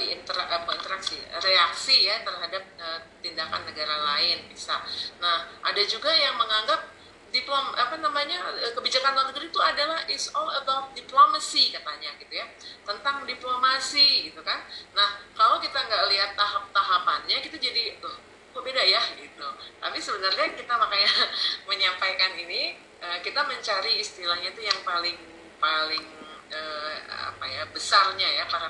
inter, 0.04 0.38
apa, 0.38 0.69
interaksi 0.69 1.17
reaksi 1.41 2.06
ya 2.06 2.22
terhadap 2.22 2.63
uh, 2.78 3.00
tindakan 3.19 3.65
negara 3.65 3.96
lain 4.13 4.46
bisa. 4.52 4.78
Nah 5.17 5.50
ada 5.65 5.82
juga 5.84 6.13
yang 6.13 6.38
menganggap 6.38 6.93
diplom 7.34 7.74
apa 7.74 7.98
namanya 7.98 8.54
eh, 8.62 8.72
kebijakan 8.78 9.17
luar 9.17 9.26
negeri 9.34 9.50
itu 9.50 9.58
adalah 9.58 10.06
is 10.06 10.30
all 10.38 10.54
about 10.54 10.93
diplomacy 10.93 11.74
katanya 11.74 12.13
gitu 12.22 12.30
ya. 12.38 12.46
Tentang 12.86 13.26
diplomasi 13.26 14.30
gitu 14.30 14.46
kan. 14.46 14.62
Nah 14.93 15.17
kalau 15.34 15.58
kita 15.58 15.74
nggak 15.74 16.04
lihat 16.13 16.38
tahap-tahapannya 16.38 17.41
kita 17.41 17.58
jadi 17.58 17.98
kok 17.98 18.62
beda 18.62 18.86
ya? 18.86 19.02
Gitu. 19.17 19.48
Tapi 19.82 19.98
sebenarnya 19.98 20.54
kita 20.54 20.74
makanya 20.78 21.10
menyampaikan 21.69 22.38
ini 22.38 22.78
eh, 23.02 23.17
kita 23.26 23.41
mencari 23.50 23.98
istilahnya 23.98 24.54
itu 24.54 24.62
yang 24.69 24.80
paling 24.86 25.17
paling 25.58 26.06
eh, 26.54 26.96
apa 27.10 27.46
ya 27.50 27.65
besarnya 27.74 28.30
ya 28.30 28.46
para 28.46 28.69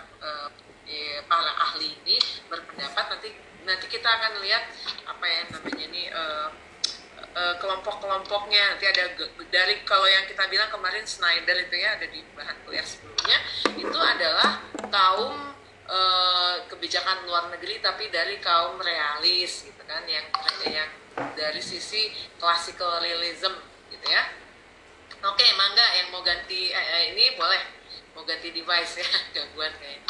para 1.27 1.51
ahli 1.67 1.99
ini 2.07 2.15
berpendapat. 2.47 3.11
Nanti 3.11 3.29
nanti 3.67 3.85
kita 3.91 4.07
akan 4.07 4.39
lihat 4.39 4.63
apa 5.07 5.25
ya 5.27 5.41
namanya 5.51 5.83
ini 5.83 6.03
uh, 7.31 7.55
kelompok-kelompoknya. 7.57 8.75
Nanti 8.75 8.85
ada 8.91 9.03
dari 9.47 9.81
kalau 9.87 10.07
yang 10.07 10.27
kita 10.27 10.45
bilang 10.51 10.67
kemarin 10.67 11.07
Snyder 11.07 11.57
itu 11.57 11.75
ya 11.79 11.95
ada 11.95 12.07
di 12.07 12.19
bahan 12.35 12.57
kuliah 12.67 12.83
sebelumnya 12.83 13.39
itu 13.79 13.99
adalah 13.99 14.49
kaum 14.91 15.55
uh, 15.87 16.55
kebijakan 16.67 17.23
luar 17.27 17.49
negeri 17.55 17.79
tapi 17.79 18.11
dari 18.11 18.37
kaum 18.43 18.79
realis 18.79 19.67
gitu 19.67 19.83
kan 19.87 20.03
yang 20.07 20.25
yang 20.67 20.89
dari 21.37 21.61
sisi 21.61 22.09
classical 22.37 22.99
realism 22.99 23.53
gitu 23.89 24.07
ya. 24.07 24.23
Oke 25.23 25.45
mangga 25.55 25.85
yang 25.95 26.11
mau 26.11 26.19
ganti 26.19 26.73
eh, 26.73 26.85
eh, 26.99 27.03
ini 27.15 27.39
boleh. 27.39 27.63
Mau 28.13 28.27
ganti 28.27 28.51
device 28.53 29.01
ya 29.01 29.09
gangguan 29.35 29.73
kayaknya. 29.79 30.01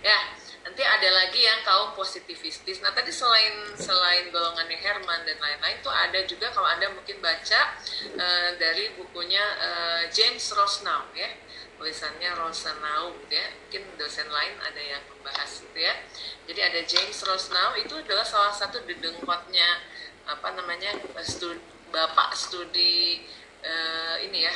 Ya 0.00 0.18
nanti 0.60 0.82
ada 0.84 1.08
lagi 1.08 1.40
yang 1.40 1.64
kaum 1.64 1.96
positivistis. 1.96 2.84
Nah 2.84 2.92
tadi 2.92 3.08
selain 3.08 3.72
selain 3.80 4.28
golongannya 4.28 4.76
Herman 4.76 5.24
dan 5.24 5.40
lain-lain 5.40 5.80
tuh 5.80 5.92
ada 5.92 6.20
juga 6.28 6.52
kalau 6.52 6.68
anda 6.68 6.92
mungkin 6.92 7.16
baca 7.24 7.60
uh, 8.16 8.50
dari 8.60 8.92
bukunya 8.96 9.44
uh, 9.60 10.02
James 10.12 10.44
Rosnau 10.52 11.08
ya. 11.16 11.28
Tulisannya 11.80 12.36
Rosenau 12.36 13.16
gitu 13.24 13.40
ya. 13.40 13.48
Mungkin 13.56 13.82
dosen 13.96 14.28
lain 14.28 14.52
ada 14.60 14.82
yang 14.84 15.00
membahas 15.08 15.64
itu 15.64 15.80
ya. 15.80 15.96
Jadi 16.44 16.60
ada 16.60 16.80
James 16.84 17.16
Rosnau 17.24 17.72
itu 17.80 17.96
adalah 17.96 18.26
salah 18.28 18.52
satu 18.52 18.84
dedengkotnya 18.84 19.80
apa 20.28 20.52
namanya 20.52 21.00
studi, 21.24 21.56
bapak 21.88 22.36
studi 22.36 23.24
uh, 23.64 24.16
ini 24.20 24.48
ya 24.48 24.54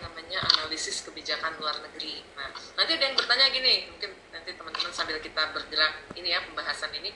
namanya 0.00 0.46
analisis 0.56 1.02
kebijakan 1.02 1.58
luar 1.58 1.74
negeri. 1.82 2.22
Nah, 2.38 2.54
nanti 2.78 2.90
ada 2.94 3.04
yang 3.10 3.16
bertanya 3.18 3.50
gini, 3.50 3.90
mungkin 3.90 4.10
nanti 4.30 4.54
teman-teman 4.54 4.92
sambil 4.94 5.18
kita 5.18 5.50
bergerak 5.50 6.06
ini 6.14 6.30
ya 6.30 6.40
pembahasan 6.46 6.94
ini. 6.94 7.10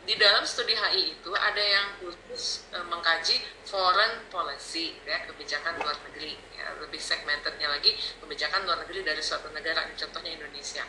Di 0.00 0.16
dalam 0.16 0.42
studi 0.42 0.74
HI 0.74 1.16
itu 1.20 1.30
ada 1.36 1.60
yang 1.60 2.00
khusus 2.00 2.66
e, 2.72 2.78
mengkaji 2.88 3.36
foreign 3.68 4.26
policy 4.32 4.96
ya 5.06 5.22
kebijakan 5.28 5.76
luar 5.76 5.94
negeri 6.08 6.34
ya 6.56 6.72
lebih 6.82 6.98
segmentednya 6.98 7.68
lagi 7.68 7.94
kebijakan 8.18 8.64
luar 8.64 8.80
negeri 8.82 9.06
dari 9.06 9.22
suatu 9.22 9.52
negara 9.52 9.86
contohnya 9.92 10.40
Indonesia. 10.40 10.82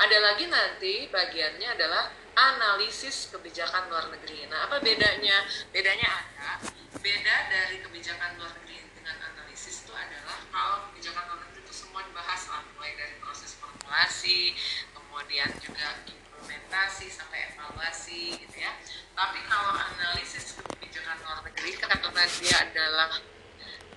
Ada 0.00 0.16
lagi 0.16 0.48
nanti 0.48 1.06
bagiannya 1.06 1.68
adalah 1.76 2.10
analisis 2.34 3.30
kebijakan 3.30 3.92
luar 3.92 4.10
negeri. 4.10 4.48
Nah, 4.48 4.66
apa 4.66 4.80
bedanya? 4.82 5.44
Bedanya 5.70 6.08
ada 6.34 6.66
beda 6.98 7.36
dari 7.52 7.78
kebijakan 7.84 8.40
luar 8.40 8.52
negeri 8.58 8.93
adalah 9.94 10.38
kalau 10.50 10.76
kebijakan 10.90 11.24
negeri 11.38 11.62
itu 11.62 11.72
semua 11.72 12.04
dibahas 12.04 12.42
lah. 12.50 12.62
Mulai 12.76 12.92
dari 12.98 13.14
proses 13.22 13.54
formulasi 13.56 14.54
kemudian 14.92 15.50
juga 15.62 16.02
implementasi 16.06 17.06
sampai 17.08 17.54
evaluasi 17.54 18.36
gitu 18.38 18.56
ya. 18.58 18.74
Tapi 19.14 19.38
kalau 19.46 19.72
analisis 19.78 20.58
kebijakan 20.58 21.16
luar 21.22 21.38
negeri 21.46 21.70
karena 21.78 22.24
dia 22.42 22.56
adalah 22.60 23.08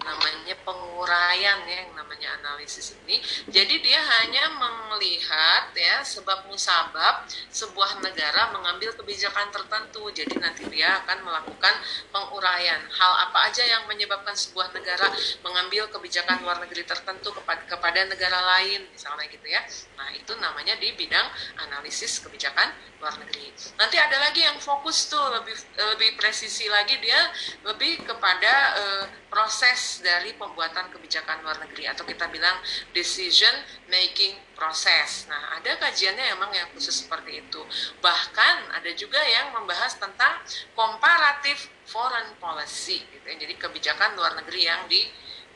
namanya 0.01 0.55
penguraian 0.63 1.59
ya 1.65 1.75
yang 1.85 1.91
namanya 1.97 2.29
analisis 2.41 2.95
ini. 3.05 3.19
Jadi 3.49 3.81
dia 3.81 3.99
hanya 3.99 4.53
melihat 4.93 5.71
ya 5.75 6.01
sebab 6.01 6.47
musabab 6.49 7.27
sebuah 7.51 8.01
negara 8.01 8.51
mengambil 8.55 8.93
kebijakan 8.95 9.49
tertentu. 9.53 10.09
Jadi 10.11 10.35
nanti 10.39 10.65
dia 10.69 11.01
akan 11.03 11.23
melakukan 11.25 11.73
penguraian 12.11 12.81
hal 12.87 13.13
apa 13.29 13.51
aja 13.51 13.63
yang 13.63 13.83
menyebabkan 13.87 14.33
sebuah 14.33 14.71
negara 14.73 15.07
mengambil 15.43 15.89
kebijakan 15.91 16.43
luar 16.43 16.61
negeri 16.63 16.83
tertentu 16.85 17.33
kepada 17.33 17.63
kepada 17.67 17.99
negara 18.09 18.39
lain 18.57 18.85
misalnya 18.91 19.25
gitu 19.31 19.47
ya. 19.47 19.61
Nah, 19.97 20.13
itu 20.13 20.33
namanya 20.37 20.77
di 20.77 20.93
bidang 20.93 21.27
analisis 21.67 22.21
kebijakan 22.21 22.73
luar 22.97 23.13
negeri. 23.21 23.53
Nanti 23.77 23.97
ada 24.01 24.17
lagi 24.17 24.41
yang 24.41 24.57
fokus 24.57 25.09
tuh 25.09 25.21
lebih 25.37 25.53
lebih 25.95 26.17
presisi 26.17 26.65
lagi 26.65 26.97
dia 26.97 27.29
lebih 27.65 28.01
kepada 28.01 28.53
uh, 28.73 29.05
proses 29.29 29.86
dari 30.03 30.35
pembuatan 30.35 30.91
kebijakan 30.91 31.43
luar 31.43 31.57
negeri 31.63 31.87
atau 31.87 32.03
kita 32.03 32.27
bilang 32.27 32.59
decision 32.91 33.51
making 33.87 34.35
process. 34.53 35.25
Nah, 35.31 35.57
ada 35.59 35.77
kajiannya 35.79 36.35
emang 36.35 36.51
yang 36.51 36.67
khusus 36.75 37.05
seperti 37.05 37.45
itu. 37.45 37.61
Bahkan 38.03 38.75
ada 38.75 38.91
juga 38.93 39.19
yang 39.23 39.55
membahas 39.55 39.95
tentang 39.95 40.43
comparative 40.75 41.59
foreign 41.87 42.35
policy 42.37 43.01
gitu 43.07 43.25
ya. 43.25 43.35
Jadi 43.39 43.53
kebijakan 43.55 44.19
luar 44.19 44.35
negeri 44.35 44.61
yang 44.67 44.83
di 44.91 45.01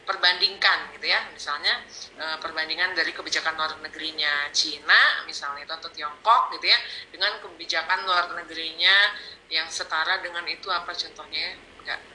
perbandingkan 0.02 0.91
gitu 0.98 1.08
ya 1.08 1.30
misalnya 1.30 1.78
e, 2.17 2.26
perbandingan 2.41 2.98
dari 2.98 3.13
kebijakan 3.13 3.54
luar 3.54 3.78
negerinya 3.80 4.50
Cina 4.50 5.24
misalnya 5.30 5.63
itu 5.63 5.74
atau 5.78 5.89
Tiongkok 5.94 6.58
gitu 6.58 6.67
ya 6.67 6.80
dengan 7.13 7.38
kebijakan 7.39 8.04
luar 8.10 8.34
negerinya 8.34 9.13
yang 9.54 9.70
setara 9.70 10.20
dengan 10.24 10.44
itu 10.50 10.67
apa 10.74 10.89
contohnya 10.96 11.54
enggak 11.54 11.71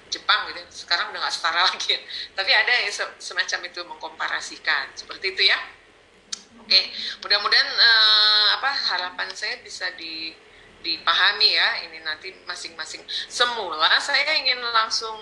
Jepang 0.07 0.47
gitu 0.51 0.61
sekarang 0.87 1.11
udah 1.11 1.21
nggak 1.23 1.35
setara 1.35 1.61
lagi 1.69 1.95
ya. 1.95 2.01
tapi 2.33 2.51
ada 2.55 2.73
yang 2.73 2.93
semacam 3.19 3.61
itu 3.67 3.81
mengkomparasikan. 3.85 4.95
Seperti 4.95 5.35
itu 5.35 5.43
ya. 5.47 5.59
Oke. 6.63 6.81
Mudah-mudahan 7.23 7.69
uh, 7.69 8.47
apa 8.59 8.71
harapan 8.73 9.29
saya 9.35 9.61
bisa 9.63 9.91
di 9.99 10.35
dipahami 10.83 11.49
ya. 11.55 11.69
Ini 11.91 11.99
nanti 12.03 12.33
masing-masing. 12.47 13.03
Semula 13.27 13.91
saya 13.99 14.25
ingin 14.39 14.59
langsung 14.63 15.19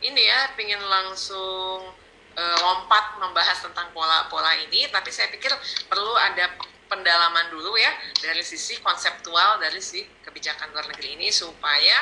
ini 0.00 0.22
ya 0.26 0.50
ingin 0.56 0.80
langsung 0.86 1.92
uh, 2.36 2.56
lompat 2.62 3.18
membahas 3.18 3.62
tentang 3.62 3.90
pola-pola 3.94 4.54
ini. 4.58 4.86
Tapi 4.90 5.10
saya 5.10 5.30
pikir 5.30 5.50
perlu 5.90 6.14
ada 6.18 6.54
pendalaman 6.90 7.54
dulu 7.54 7.78
ya 7.78 7.94
dari 8.18 8.42
sisi 8.42 8.82
konseptual 8.82 9.62
dari 9.62 9.78
si 9.78 10.02
kebijakan 10.26 10.74
luar 10.74 10.90
negeri 10.90 11.14
ini 11.14 11.30
supaya 11.30 11.94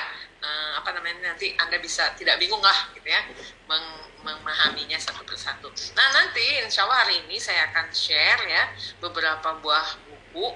uh, 0.42 0.70
apa 0.78 0.90
namanya 0.94 1.34
nanti 1.34 1.54
anda 1.58 1.78
bisa 1.82 2.14
tidak 2.14 2.38
bingung 2.38 2.62
lah 2.62 2.90
gitu 2.94 3.06
ya 3.06 3.22
meng 3.66 3.86
memahaminya 4.18 4.98
satu 4.98 5.22
persatu. 5.22 5.70
Nah 5.94 6.06
nanti 6.10 6.42
insya 6.58 6.82
Allah 6.84 7.06
hari 7.06 7.22
ini 7.22 7.38
saya 7.38 7.70
akan 7.70 7.86
share 7.94 8.42
ya 8.50 8.64
beberapa 8.98 9.62
buah 9.62 9.88
buku 10.10 10.46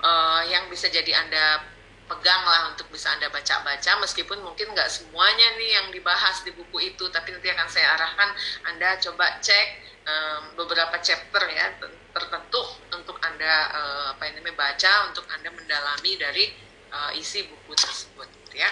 uh, 0.00 0.42
yang 0.48 0.72
bisa 0.72 0.88
jadi 0.88 1.12
anda 1.20 1.74
pegang 2.04 2.42
lah 2.44 2.72
untuk 2.72 2.88
bisa 2.92 3.12
anda 3.16 3.32
baca-baca 3.32 3.96
meskipun 4.04 4.44
mungkin 4.44 4.72
nggak 4.76 4.88
semuanya 4.92 5.56
nih 5.56 5.70
yang 5.80 5.86
dibahas 5.88 6.44
di 6.44 6.52
buku 6.52 6.92
itu 6.92 7.04
tapi 7.08 7.32
nanti 7.32 7.48
akan 7.48 7.68
saya 7.68 7.96
arahkan 7.96 8.30
anda 8.68 9.00
coba 9.00 9.40
cek 9.40 9.66
um, 10.04 10.42
beberapa 10.60 11.00
chapter 11.00 11.40
ya 11.48 11.72
tertentu 12.12 12.60
untuk 12.92 13.16
anda 13.24 13.52
uh, 13.72 14.04
apa 14.16 14.24
ini 14.28 14.52
baca 14.52 15.08
untuk 15.08 15.24
anda 15.32 15.48
mendalami 15.48 16.12
dari 16.20 16.52
uh, 16.92 17.10
isi 17.16 17.48
buku 17.48 17.72
tersebut 17.72 18.28
ya 18.52 18.68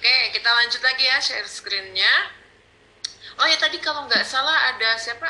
oke 0.00 0.16
kita 0.32 0.48
lanjut 0.48 0.80
lagi 0.80 1.04
ya 1.04 1.20
share 1.20 1.44
screennya 1.44 2.08
oh 3.36 3.44
ya 3.44 3.60
tadi 3.60 3.76
kalau 3.84 4.08
nggak 4.08 4.24
salah 4.24 4.72
ada 4.72 4.96
siapa 4.96 5.28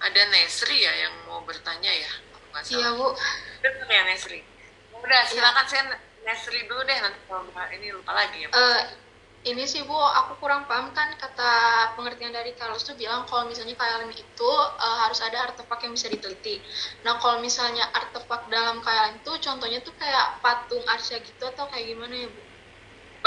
ada 0.00 0.22
Nesri 0.32 0.80
ya 0.80 0.96
yang 0.96 1.12
mau 1.28 1.44
bertanya 1.44 1.92
ya 1.92 2.10
iya 2.72 2.88
bu 2.96 3.12
betul 3.60 3.84
ya 3.84 4.08
Nesri 4.08 4.40
udah 4.96 5.22
silakan 5.28 5.60
ya. 5.60 5.68
saya 5.68 5.82
Nesri 6.24 6.64
dulu 6.64 6.88
deh 6.88 6.98
nanti 7.04 7.20
kalau 7.28 7.44
ini 7.68 7.92
lupa 7.92 8.16
lagi 8.16 8.36
ya 8.40 8.48
uh, 8.48 8.80
ini 9.44 9.68
sih 9.68 9.86
Bu, 9.86 9.94
aku 9.94 10.40
kurang 10.42 10.66
paham 10.66 10.90
kan 10.96 11.14
kata 11.14 11.52
pengertian 11.94 12.34
dari 12.34 12.58
Carlos 12.58 12.82
tuh 12.82 12.98
bilang 12.98 13.22
kalau 13.30 13.46
misalnya 13.46 13.78
KLN 13.78 14.10
itu 14.10 14.50
uh, 14.50 14.96
harus 15.06 15.22
ada 15.22 15.46
artefak 15.46 15.78
yang 15.86 15.94
bisa 15.94 16.10
diteliti. 16.10 16.58
Nah 17.06 17.22
kalau 17.22 17.38
misalnya 17.38 17.86
artefak 17.94 18.50
dalam 18.50 18.82
KLN 18.82 19.22
itu 19.22 19.32
contohnya 19.38 19.78
tuh 19.86 19.94
kayak 19.94 20.42
patung 20.42 20.82
arsya 20.90 21.22
gitu 21.22 21.44
atau 21.54 21.70
kayak 21.70 21.86
gimana 21.86 22.26
ya 22.26 22.28
Bu? 22.28 22.47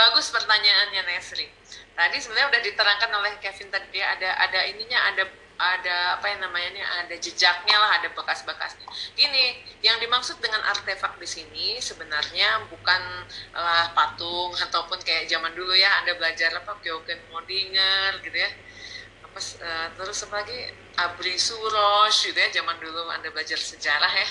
Bagus 0.01 0.33
pertanyaannya 0.33 1.05
Nesri. 1.13 1.45
Tadi 1.93 2.17
sebenarnya 2.17 2.57
udah 2.57 2.61
diterangkan 2.65 3.11
oleh 3.21 3.37
Kevin 3.37 3.69
tadi 3.69 4.01
ada 4.01 4.33
ada 4.33 4.65
ininya 4.65 4.97
ada 5.13 5.29
ada 5.61 6.17
apa 6.17 6.25
yang 6.25 6.41
namanya 6.41 6.73
ini 6.73 6.81
ada 6.81 7.15
jejaknya 7.21 7.77
lah 7.77 8.01
ada 8.01 8.09
bekas-bekasnya 8.17 8.89
gini 9.13 9.61
yang 9.85 10.01
dimaksud 10.01 10.41
dengan 10.41 10.57
artefak 10.65 11.21
di 11.21 11.29
sini 11.29 11.77
sebenarnya 11.77 12.65
bukan 12.65 13.01
lah 13.53 13.93
patung 13.93 14.57
ataupun 14.57 14.97
kayak 15.05 15.29
zaman 15.29 15.53
dulu 15.53 15.77
ya 15.77 16.01
anda 16.01 16.17
belajar 16.17 16.49
apa 16.57 16.81
Kyogen 16.81 17.21
Modinger 17.29 18.25
gitu 18.25 18.41
ya 18.41 18.49
uh, 19.35 19.87
terus 19.95 20.23
apa 20.27 20.43
lagi? 20.43 20.59
Abri 20.91 21.39
Suros 21.39 22.19
gitu 22.19 22.35
ya 22.35 22.51
zaman 22.51 22.75
dulu 22.83 23.07
anda 23.07 23.31
belajar 23.31 23.55
sejarah 23.55 24.11
ya. 24.11 24.27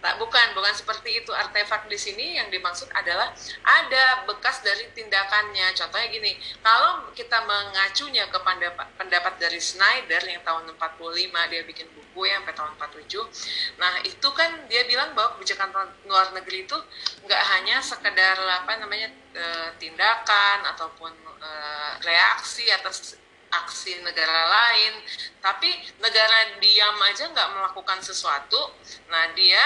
Tak 0.00 0.16
bukan 0.16 0.56
bukan 0.56 0.72
seperti 0.72 1.20
itu. 1.20 1.30
Artefak 1.36 1.84
di 1.86 2.00
sini 2.00 2.40
yang 2.40 2.48
dimaksud 2.48 2.88
adalah 2.96 3.28
ada 3.62 4.24
bekas 4.24 4.64
dari 4.64 4.88
tindakannya. 4.96 5.76
Contohnya 5.76 6.08
gini 6.08 6.32
kalau 6.64 7.12
kita 7.12 7.44
mengacunya 7.44 8.24
ke 8.32 8.38
pendapat, 8.40 8.88
pendapat 8.96 9.34
dari 9.36 9.60
Snyder 9.60 10.24
yang 10.24 10.40
tahun 10.42 10.72
45 10.80 11.50
dia 11.52 11.62
bikin 11.68 11.86
buku 11.92 12.26
ya 12.26 12.40
sampai 12.42 12.54
tahun 12.56 12.72
47 12.80 13.78
nah 13.78 13.92
itu 14.02 14.28
kan 14.34 14.50
dia 14.66 14.82
bilang 14.90 15.14
bahwa 15.14 15.38
kebijakan 15.38 15.70
luar 16.08 16.34
negeri 16.34 16.66
itu 16.66 16.78
nggak 17.22 17.42
hanya 17.54 17.78
sekedar 17.78 18.34
apa 18.34 18.80
namanya 18.82 19.12
eh, 19.36 19.70
tindakan 19.78 20.66
ataupun 20.74 21.12
eh, 21.38 21.92
reaksi 22.02 22.66
atas 22.74 23.14
aksi 23.50 24.00
negara 24.04 24.48
lain. 24.48 24.94
Tapi 25.40 25.68
negara 26.00 26.58
diam 26.60 26.96
aja 27.04 27.24
nggak 27.30 27.48
melakukan 27.56 28.00
sesuatu 28.04 28.76
nah 29.08 29.32
dia 29.32 29.62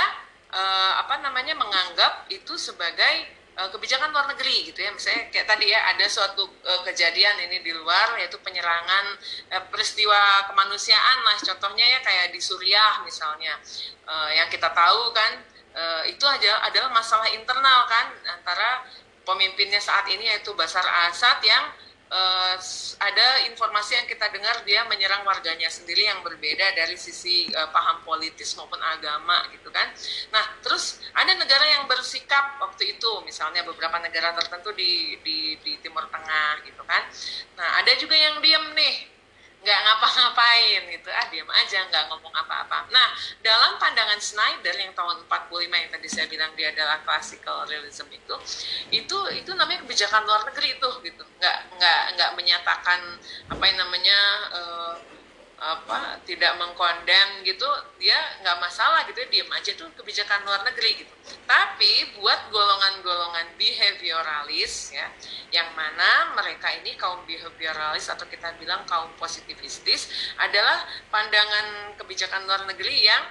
uh, 0.53 0.93
apa 1.03 1.19
namanya 1.25 1.57
menganggap 1.59 2.31
itu 2.31 2.55
sebagai 2.55 3.27
uh, 3.59 3.69
kebijakan 3.73 4.13
luar 4.13 4.31
negeri 4.33 4.71
gitu 4.71 4.81
ya. 4.85 4.91
Misalnya 4.93 5.33
kayak 5.33 5.47
tadi 5.49 5.73
ya 5.73 5.81
ada 5.93 6.07
suatu 6.07 6.45
uh, 6.47 6.81
kejadian 6.87 7.49
ini 7.49 7.65
di 7.65 7.73
luar 7.75 8.17
yaitu 8.21 8.39
penyerangan 8.41 9.05
uh, 9.53 9.65
peristiwa 9.73 10.47
kemanusiaan 10.53 11.19
lah. 11.25 11.37
Contohnya 11.41 11.85
ya 11.85 11.99
kayak 12.05 12.33
di 12.33 12.41
Suriah 12.41 13.03
misalnya. 13.03 13.57
Uh, 14.03 14.31
yang 14.35 14.51
kita 14.51 14.67
tahu 14.75 15.15
kan 15.15 15.41
uh, 15.73 16.03
itu 16.05 16.25
aja 16.27 16.59
adalah 16.67 16.91
masalah 16.93 17.29
internal 17.33 17.87
kan 17.89 18.13
antara 18.29 18.85
pemimpinnya 19.23 19.79
saat 19.79 20.07
ini 20.11 20.27
yaitu 20.27 20.51
Basar 20.59 20.83
Assad 21.09 21.39
yang 21.47 21.71
uh, 22.13 22.55
ada 23.01 23.29
informasi 23.49 23.97
yang 23.97 24.07
kita 24.07 24.29
dengar 24.29 24.61
dia 24.69 24.85
menyerang 24.87 25.25
warganya 25.25 25.73
sendiri 25.73 26.07
yang 26.07 26.21
berbeda 26.21 26.77
dari 26.77 26.95
sisi 27.01 27.49
uh, 27.57 27.73
paham 27.73 28.05
politis 28.05 28.53
maupun 28.55 28.79
agama 28.79 29.49
gitu 29.57 29.73
kan. 29.73 29.89
Nah, 30.31 30.45
terus 30.61 31.01
ada 31.17 31.33
negara 31.35 31.65
yang 31.81 31.89
bersikap 31.89 32.61
waktu 32.61 32.95
itu 33.01 33.11
misalnya 33.25 33.65
beberapa 33.65 33.97
negara 33.99 34.37
tertentu 34.37 34.77
di 34.77 35.17
di 35.25 35.57
di 35.65 35.73
Timur 35.81 36.07
Tengah 36.13 36.63
gitu 36.69 36.85
kan. 36.85 37.03
Nah, 37.57 37.81
ada 37.81 37.93
juga 37.97 38.15
yang 38.15 38.39
diem 38.45 38.67
nih 38.77 39.12
nggak 39.63 39.79
ngapa-ngapain 39.87 40.83
gitu. 40.91 41.09
Ah 41.15 41.27
diam 41.31 41.47
aja 41.47 41.87
nggak 41.87 42.05
ngomong 42.11 42.35
apa-apa. 42.35 42.91
Nah 42.91 43.09
dalam 43.41 43.79
pandangan 43.79 44.19
Snyder 44.19 44.75
yang 44.75 44.91
tahun 44.93 45.23
45 45.31 45.71
yang 45.71 45.91
tadi 45.95 46.09
saya 46.11 46.27
bilang 46.27 46.51
dia 46.59 46.75
adalah 46.75 46.99
classical 47.07 47.63
realism 47.71 48.11
itu 48.11 48.35
itu 48.91 49.19
itu 49.39 49.51
namanya 49.55 49.87
kebijakan 49.87 50.27
luar 50.27 50.43
negeri 50.51 50.77
itu 50.77 50.91
gitu. 51.07 51.23
Nggak 51.39 51.59
nggak 51.79 52.03
nggak 52.19 52.31
menyatakan 52.35 53.01
apa 53.49 53.63
yang 53.63 53.79
namanya 53.79 54.19
uh, 54.51 54.95
apa 55.63 56.19
tidak 56.27 56.59
mengkondem 56.59 57.47
gitu 57.47 57.71
dia 58.03 58.19
nggak 58.43 58.59
masalah 58.59 59.07
gitu 59.07 59.23
ya 59.23 59.29
diam 59.31 59.51
aja 59.55 59.71
tuh 59.79 59.87
kebijakan 59.95 60.43
luar 60.43 60.67
negeri 60.67 61.07
gitu. 61.07 61.15
Tapi 61.47 62.19
buat 62.19 62.51
golongan-golongan 62.51 63.55
behavioralis 63.55 64.91
ya 64.91 65.07
yang 65.55 65.71
mana 65.79 66.35
mereka 66.35 66.67
ini 66.83 66.99
kaum 66.99 67.23
behavioralis 67.31 68.11
atau 68.11 68.27
kita 68.27 68.59
bilang 68.59 68.83
kaum 68.91 69.15
positivistis 69.15 70.11
adalah 70.43 70.83
pandangan 71.15 71.95
kebijakan 71.95 72.43
luar 72.43 72.67
negeri 72.67 73.07
yang 73.07 73.23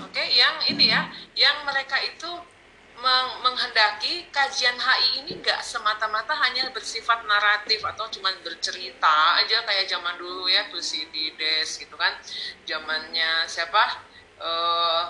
oke 0.00 0.08
okay, 0.08 0.32
yang 0.32 0.64
ini 0.72 0.88
ya 0.88 1.12
yang 1.36 1.68
mereka 1.68 2.00
itu 2.00 2.53
menghendaki 3.42 4.30
kajian 4.30 4.78
HI 4.78 5.24
ini 5.24 5.42
nggak 5.42 5.60
semata-mata 5.60 6.32
hanya 6.46 6.70
bersifat 6.70 7.26
naratif 7.26 7.82
atau 7.82 8.06
cuma 8.08 8.30
bercerita 8.40 9.40
aja 9.42 9.66
kayak 9.66 9.90
zaman 9.90 10.14
dulu 10.16 10.46
ya 10.46 10.70
Thucydides 10.70 11.80
gitu 11.80 11.94
kan. 11.98 12.14
Zamannya 12.64 13.50
siapa? 13.50 14.06
Uh, 14.38 15.04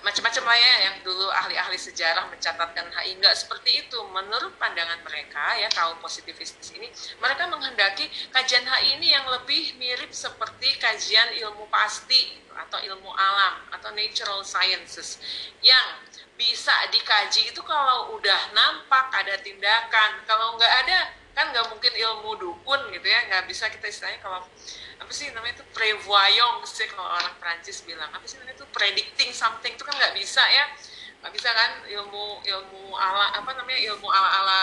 macam-macam 0.00 0.44
lah 0.48 0.56
ya 0.56 0.74
yang 0.88 0.96
dulu 1.04 1.28
ahli-ahli 1.28 1.76
sejarah 1.76 2.24
mencatatkan 2.32 2.88
HI 2.96 3.18
nggak 3.20 3.36
seperti 3.36 3.84
itu. 3.84 3.98
Menurut 4.08 4.56
pandangan 4.56 4.98
mereka 5.04 5.58
ya 5.60 5.68
kaum 5.68 6.00
positivistis 6.00 6.72
ini 6.72 6.88
mereka 7.20 7.44
menghendaki 7.50 8.08
kajian 8.32 8.64
HI 8.64 8.96
ini 8.96 9.12
yang 9.12 9.26
lebih 9.28 9.76
mirip 9.76 10.08
seperti 10.10 10.80
kajian 10.80 11.36
ilmu 11.44 11.68
pasti 11.68 12.40
atau 12.52 12.78
ilmu 12.80 13.10
alam 13.12 13.64
atau 13.72 13.90
natural 13.96 14.44
sciences 14.44 15.20
yang 15.64 16.04
bisa 16.42 16.74
dikaji 16.90 17.54
itu 17.54 17.62
kalau 17.62 18.18
udah 18.18 18.50
nampak 18.50 19.14
ada 19.14 19.38
tindakan. 19.38 20.18
Kalau 20.26 20.58
nggak 20.58 20.72
ada 20.82 21.14
kan 21.32 21.54
nggak 21.54 21.70
mungkin 21.70 21.94
ilmu 21.94 22.34
dukun 22.42 22.80
gitu 22.90 23.06
ya. 23.06 23.30
Nggak 23.30 23.46
bisa 23.46 23.70
kita 23.70 23.86
istilahnya 23.86 24.18
kalau 24.18 24.42
apa 24.98 25.12
sih 25.14 25.30
namanya 25.30 25.62
itu 25.62 25.66
prevoyant 25.70 26.66
sih 26.66 26.90
kalau 26.90 27.06
orang 27.14 27.34
Prancis 27.38 27.86
bilang. 27.86 28.10
Apa 28.10 28.26
sih 28.26 28.42
namanya 28.42 28.58
itu 28.58 28.66
predicting 28.74 29.30
something 29.30 29.78
itu 29.78 29.86
kan 29.86 29.94
nggak 29.94 30.18
bisa 30.18 30.42
ya. 30.42 30.66
Nggak 31.22 31.32
bisa 31.38 31.48
kan 31.54 31.70
ilmu 31.86 32.42
ilmu 32.42 32.82
ala 32.98 33.38
apa 33.38 33.50
namanya 33.54 33.78
ilmu 33.94 34.10
ala 34.10 34.30
ala 34.42 34.60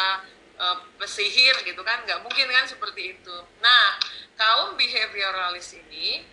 uh, 0.60 0.78
pesihir 1.00 1.56
gitu 1.64 1.80
kan. 1.88 2.04
Nggak 2.04 2.20
mungkin 2.28 2.52
kan 2.52 2.68
seperti 2.68 3.16
itu. 3.16 3.36
Nah 3.64 3.96
kaum 4.36 4.76
behavioralis 4.76 5.80
ini 5.80 6.28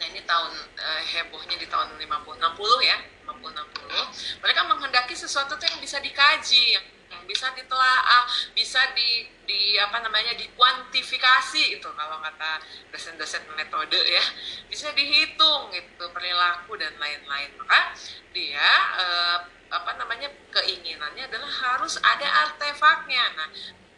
nah 0.00 0.08
ini 0.08 0.24
tahun 0.24 0.48
uh, 0.80 1.02
hebohnya 1.12 1.60
di 1.60 1.68
tahun 1.68 1.92
50 2.00 2.08
60 2.08 2.88
ya 2.88 2.96
50 3.30 4.42
60 4.42 4.42
mereka 4.42 4.60
menghendaki 4.66 5.14
sesuatu 5.14 5.54
yang 5.60 5.78
bisa 5.78 6.02
dikaji 6.02 6.74
yang 7.10 7.22
bisa 7.26 7.50
ditelaah 7.54 8.26
bisa 8.54 8.82
di 8.94 9.40
di 9.50 9.74
apa 9.74 9.98
namanya 9.98 10.30
dikuantifikasi 10.38 11.74
itu 11.74 11.88
kalau 11.98 12.22
kata 12.22 12.62
dosen-dosen 12.94 13.42
metode 13.58 13.98
ya. 13.98 14.22
Bisa 14.70 14.94
dihitung 14.94 15.74
gitu 15.74 16.06
perilaku 16.14 16.78
dan 16.78 16.94
lain-lain. 16.94 17.50
Maka 17.58 17.90
dia 18.30 18.70
eh, 18.94 19.38
apa 19.70 19.90
namanya 19.98 20.30
keinginannya 20.54 21.26
adalah 21.26 21.50
harus 21.50 21.98
ada 21.98 22.26
artefaknya. 22.46 23.24
Nah 23.34 23.48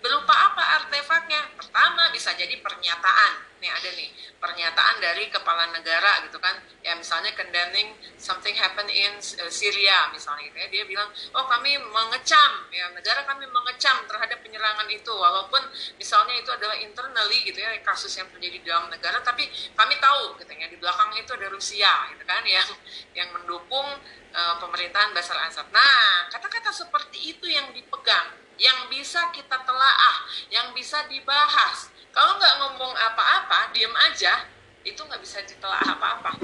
berupa 0.02 0.34
apa 0.34 0.82
artefaknya? 0.82 1.54
Pertama 1.54 2.10
bisa 2.10 2.34
jadi 2.34 2.58
pernyataan. 2.58 3.54
Nih 3.62 3.70
ada 3.70 3.90
nih 3.94 4.10
pernyataan 4.42 4.98
dari 4.98 5.30
kepala 5.30 5.70
negara 5.70 6.26
gitu 6.26 6.42
kan. 6.42 6.58
Ya 6.82 6.98
misalnya 6.98 7.30
condemning 7.38 7.94
something 8.18 8.58
happen 8.58 8.90
in 8.90 9.14
uh, 9.22 9.46
Syria 9.46 10.10
misalnya 10.10 10.50
gitu 10.50 10.58
ya. 10.58 10.68
Dia 10.68 10.84
bilang 10.90 11.06
oh 11.38 11.46
kami 11.46 11.78
mengecam. 11.78 12.52
Ya 12.74 12.90
negara 12.90 13.22
kami 13.22 13.46
mengecam 13.46 14.02
terhadap 14.10 14.42
penyerangan 14.42 14.90
itu. 14.90 15.14
Walaupun 15.14 15.62
misalnya 15.96 16.34
itu 16.34 16.50
adalah 16.50 16.74
internally 16.82 17.46
gitu 17.46 17.62
ya 17.62 17.70
kasus 17.86 18.10
yang 18.18 18.26
terjadi 18.34 18.58
di 18.58 18.66
dalam 18.66 18.90
negara 18.90 19.22
tapi 19.22 19.46
kami 19.78 19.94
tahu 20.02 20.34
gitu 20.42 20.50
ya. 20.50 20.66
Di 20.66 20.76
belakang 20.82 21.14
itu 21.14 21.30
ada 21.30 21.46
Rusia 21.46 22.10
gitu 22.10 22.26
kan 22.26 22.42
yang 22.42 22.68
yang 23.14 23.30
mendukung 23.30 23.86
uh, 24.34 24.54
pemerintahan 24.58 25.14
Basar 25.14 25.38
Assad 25.46 25.70
nah 25.70 26.26
kata-kata 26.34 26.74
seperti 26.74 27.36
itu 27.36 27.46
yang 27.46 27.70
dipegang 27.70 28.41
yang 28.62 28.86
bisa 28.86 29.34
kita 29.34 29.58
telaah 29.66 30.16
yang 30.54 30.70
bisa 30.70 31.02
dibahas 31.10 31.92
kalau 32.12 32.36
nggak 32.36 32.54
ngomong 32.60 32.92
apa-apa, 32.92 33.72
diem 33.72 33.92
aja, 34.12 34.44
itu 34.84 35.00
nggak 35.00 35.20
bisa 35.24 35.40
ditelah 35.48 35.80
apa-apa. 35.80 36.36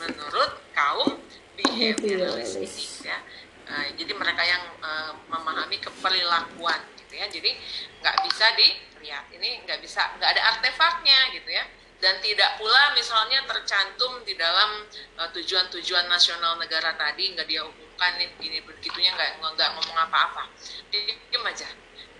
Menurut 0.00 0.52
kaum 0.72 1.20
behavioralist 1.60 3.04
ya. 3.04 3.20
Uh, 3.68 3.86
jadi 4.00 4.16
mereka 4.16 4.42
yang 4.42 4.64
uh, 4.80 5.12
memahami 5.28 5.76
keperilakuan 5.76 6.80
gitu 7.04 7.20
ya. 7.20 7.28
Jadi 7.28 7.52
nggak 8.00 8.16
bisa 8.24 8.46
dilihat. 8.56 9.28
Ini 9.28 9.60
nggak 9.68 9.84
bisa, 9.84 10.16
nggak 10.16 10.40
ada 10.40 10.42
artefaknya 10.56 11.36
gitu 11.36 11.52
ya. 11.52 11.68
Dan 12.00 12.16
tidak 12.24 12.56
pula 12.56 12.96
misalnya 12.96 13.44
tercantum 13.44 14.24
di 14.24 14.32
dalam 14.32 14.88
eh, 14.90 15.28
tujuan-tujuan 15.36 16.08
uh, 16.08 16.10
nasional 16.10 16.56
negara 16.56 16.96
tadi 16.96 17.36
nggak 17.36 17.44
dia 17.44 17.60
umumkan 17.60 18.16
ini 18.40 18.64
begitunya 18.64 19.12
nggak 19.12 19.40
nggak 19.40 19.70
ngomong 19.76 19.98
apa-apa. 20.08 20.48
Diem 20.88 21.44
aja. 21.44 21.68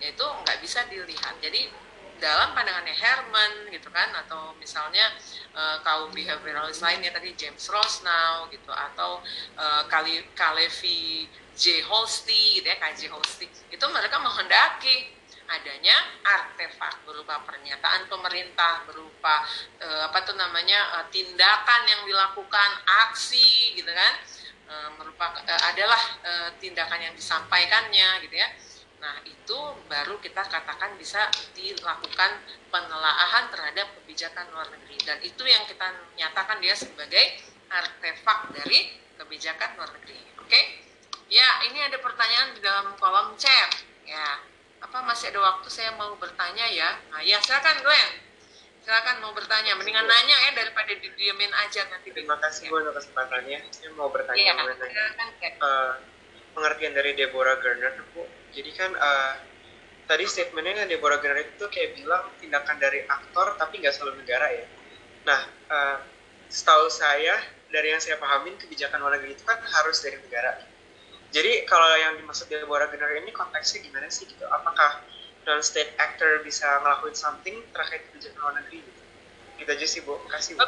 Ya 0.00 0.06
itu 0.12 0.26
nggak 0.44 0.58
bisa 0.60 0.84
dilihat. 0.88 1.40
Jadi 1.40 1.68
dalam 2.20 2.52
pandangannya 2.52 2.92
Herman 2.92 3.72
gitu 3.72 3.88
kan 3.88 4.12
atau 4.12 4.52
misalnya 4.60 5.08
uh, 5.56 5.80
kaum 5.80 6.12
behavioralist 6.12 6.84
lainnya 6.84 7.10
tadi 7.10 7.32
James 7.32 7.64
Rosnow 7.72 8.46
gitu 8.52 8.68
atau 8.68 9.24
uh, 9.56 9.82
Kalevi 10.36 11.26
J 11.56 11.80
Holsti 11.88 12.60
gitu 12.60 12.68
ya 12.68 12.76
KJ 12.76 13.08
Holsti 13.08 13.48
itu 13.72 13.84
mereka 13.88 14.20
menghendaki 14.20 15.19
adanya 15.50 15.96
artefak 16.22 17.02
berupa 17.02 17.42
pernyataan 17.42 18.06
pemerintah 18.06 18.86
berupa 18.86 19.42
uh, 19.82 20.06
apa 20.06 20.18
tuh 20.22 20.38
namanya 20.38 21.02
uh, 21.02 21.06
tindakan 21.10 21.82
yang 21.90 22.02
dilakukan 22.06 22.70
aksi 23.06 23.74
gitu 23.74 23.90
kan 23.90 24.14
uh, 24.70 24.90
merupakan 24.94 25.42
uh, 25.42 25.62
adalah 25.74 26.02
uh, 26.22 26.48
tindakan 26.62 27.10
yang 27.10 27.14
disampaikannya 27.18 28.22
gitu 28.22 28.38
ya 28.38 28.48
Nah, 29.00 29.16
itu 29.24 29.58
baru 29.88 30.20
kita 30.20 30.44
katakan 30.44 30.92
bisa 31.00 31.32
dilakukan 31.56 32.36
penelaahan 32.68 33.48
terhadap 33.48 33.88
kebijakan 34.00 34.52
luar 34.52 34.68
negeri. 34.68 34.96
Dan 35.00 35.18
itu 35.24 35.42
yang 35.48 35.64
kita 35.64 35.88
nyatakan 36.20 36.60
dia 36.60 36.76
sebagai 36.76 37.40
artefak 37.72 38.52
dari 38.52 38.92
kebijakan 39.16 39.80
luar 39.80 39.90
negeri. 39.96 40.20
Oke? 40.44 40.60
Ya, 41.32 41.64
ini 41.72 41.80
ada 41.80 41.96
pertanyaan 41.96 42.52
di 42.52 42.60
dalam 42.60 42.92
kolom 43.00 43.40
chat. 43.40 43.72
Ya, 44.04 44.44
apa 44.80 44.98
masih 45.04 45.30
ada 45.32 45.40
waktu 45.44 45.68
saya 45.68 45.92
mau 45.94 46.16
bertanya 46.16 46.66
ya? 46.72 46.90
Nah, 47.12 47.20
ya 47.20 47.36
silakan 47.44 47.80
Glenn. 47.84 48.10
Silakan 48.80 49.16
mau 49.20 49.32
bertanya. 49.36 49.76
Mendingan 49.76 50.08
nanya 50.08 50.36
ya 50.48 50.50
daripada 50.56 50.90
didiemin 50.96 51.52
aja 51.52 51.84
nanti. 51.92 52.10
Terima 52.10 52.40
kasih 52.40 52.72
Bu 52.72 52.80
untuk 52.80 52.96
kesempatannya. 52.96 53.60
Saya 53.70 53.92
mau 53.92 54.08
bertanya 54.08 54.40
ya, 54.40 54.52
mengenai 54.56 55.52
uh, 55.60 56.00
pengertian 56.56 56.96
dari 56.96 57.12
Deborah 57.12 57.60
Garner, 57.60 57.94
Bu 58.16 58.24
jadi 58.50 58.70
kan 58.74 58.90
uh, 58.94 59.34
tadi 60.10 60.26
statementnya 60.26 60.82
kan 60.82 60.86
Deborah 60.90 61.22
Generate 61.22 61.54
itu 61.54 61.66
kayak 61.70 61.98
bilang 61.98 62.26
tindakan 62.42 62.76
dari 62.82 63.06
aktor 63.06 63.54
tapi 63.56 63.78
nggak 63.78 63.94
selalu 63.94 64.22
negara 64.22 64.46
ya 64.50 64.66
nah 65.26 65.40
uh, 65.70 65.96
setahu 66.50 66.90
saya 66.90 67.38
dari 67.70 67.94
yang 67.94 68.02
saya 68.02 68.18
pahamin 68.18 68.58
kebijakan 68.58 68.98
luar 68.98 69.18
negeri 69.18 69.38
itu 69.38 69.44
kan 69.46 69.62
harus 69.62 70.02
dari 70.02 70.18
negara 70.18 70.58
jadi 71.30 71.62
kalau 71.70 71.86
yang 71.94 72.18
dimaksud 72.18 72.50
Deborah 72.50 72.90
Generate 72.90 73.22
ini 73.22 73.30
konteksnya 73.30 73.86
gimana 73.86 74.10
sih 74.10 74.26
gitu? 74.26 74.42
Apakah 74.50 74.90
non 75.46 75.62
state 75.62 75.94
actor 76.02 76.42
bisa 76.42 76.66
ngelakuin 76.82 77.14
something 77.14 77.56
terkait 77.70 78.02
kebijakan 78.10 78.38
luar 78.42 78.54
negeri? 78.58 78.82
Gitu 78.82 79.02
gitu 79.60 79.70
aja 79.70 79.86
sih 79.86 80.00
bu. 80.02 80.14
Kasih 80.26 80.56
bu. 80.56 80.64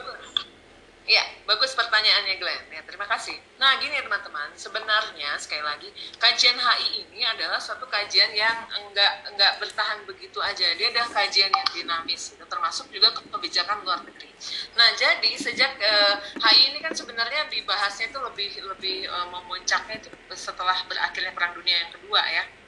Ya, 1.03 1.27
bagus 1.51 1.75
pertanyaannya 1.75 2.39
Glenn. 2.39 2.71
Ya, 2.71 2.79
terima 2.87 3.03
kasih. 3.11 3.35
Nah, 3.59 3.75
gini 3.83 3.99
ya 3.99 4.07
teman-teman, 4.07 4.55
sebenarnya 4.55 5.35
sekali 5.35 5.59
lagi 5.59 5.91
kajian 6.15 6.55
HI 6.55 7.11
ini 7.11 7.27
adalah 7.27 7.59
suatu 7.59 7.91
kajian 7.91 8.31
yang 8.31 8.71
enggak 8.71 9.27
enggak 9.27 9.59
bertahan 9.59 10.07
begitu 10.07 10.39
aja. 10.39 10.71
Dia 10.79 10.95
adalah 10.95 11.11
kajian 11.11 11.51
yang 11.51 11.69
dinamis, 11.75 12.39
gitu, 12.39 12.45
termasuk 12.47 12.87
juga 12.95 13.11
kebijakan 13.19 13.83
luar 13.83 14.07
negeri. 14.07 14.31
Nah, 14.79 14.95
jadi 14.95 15.31
sejak 15.35 15.75
eh, 15.83 16.15
HI 16.39 16.71
ini 16.71 16.79
kan 16.79 16.95
sebenarnya 16.95 17.51
dibahasnya 17.51 18.15
itu 18.15 18.19
lebih 18.23 18.51
lebih 18.63 18.97
eh, 19.11 19.27
memuncaknya 19.27 19.99
itu 19.99 20.09
setelah 20.39 20.87
berakhirnya 20.87 21.35
Perang 21.35 21.59
Dunia 21.59 21.83
yang 21.83 21.91
kedua 21.99 22.23
ya 22.31 22.62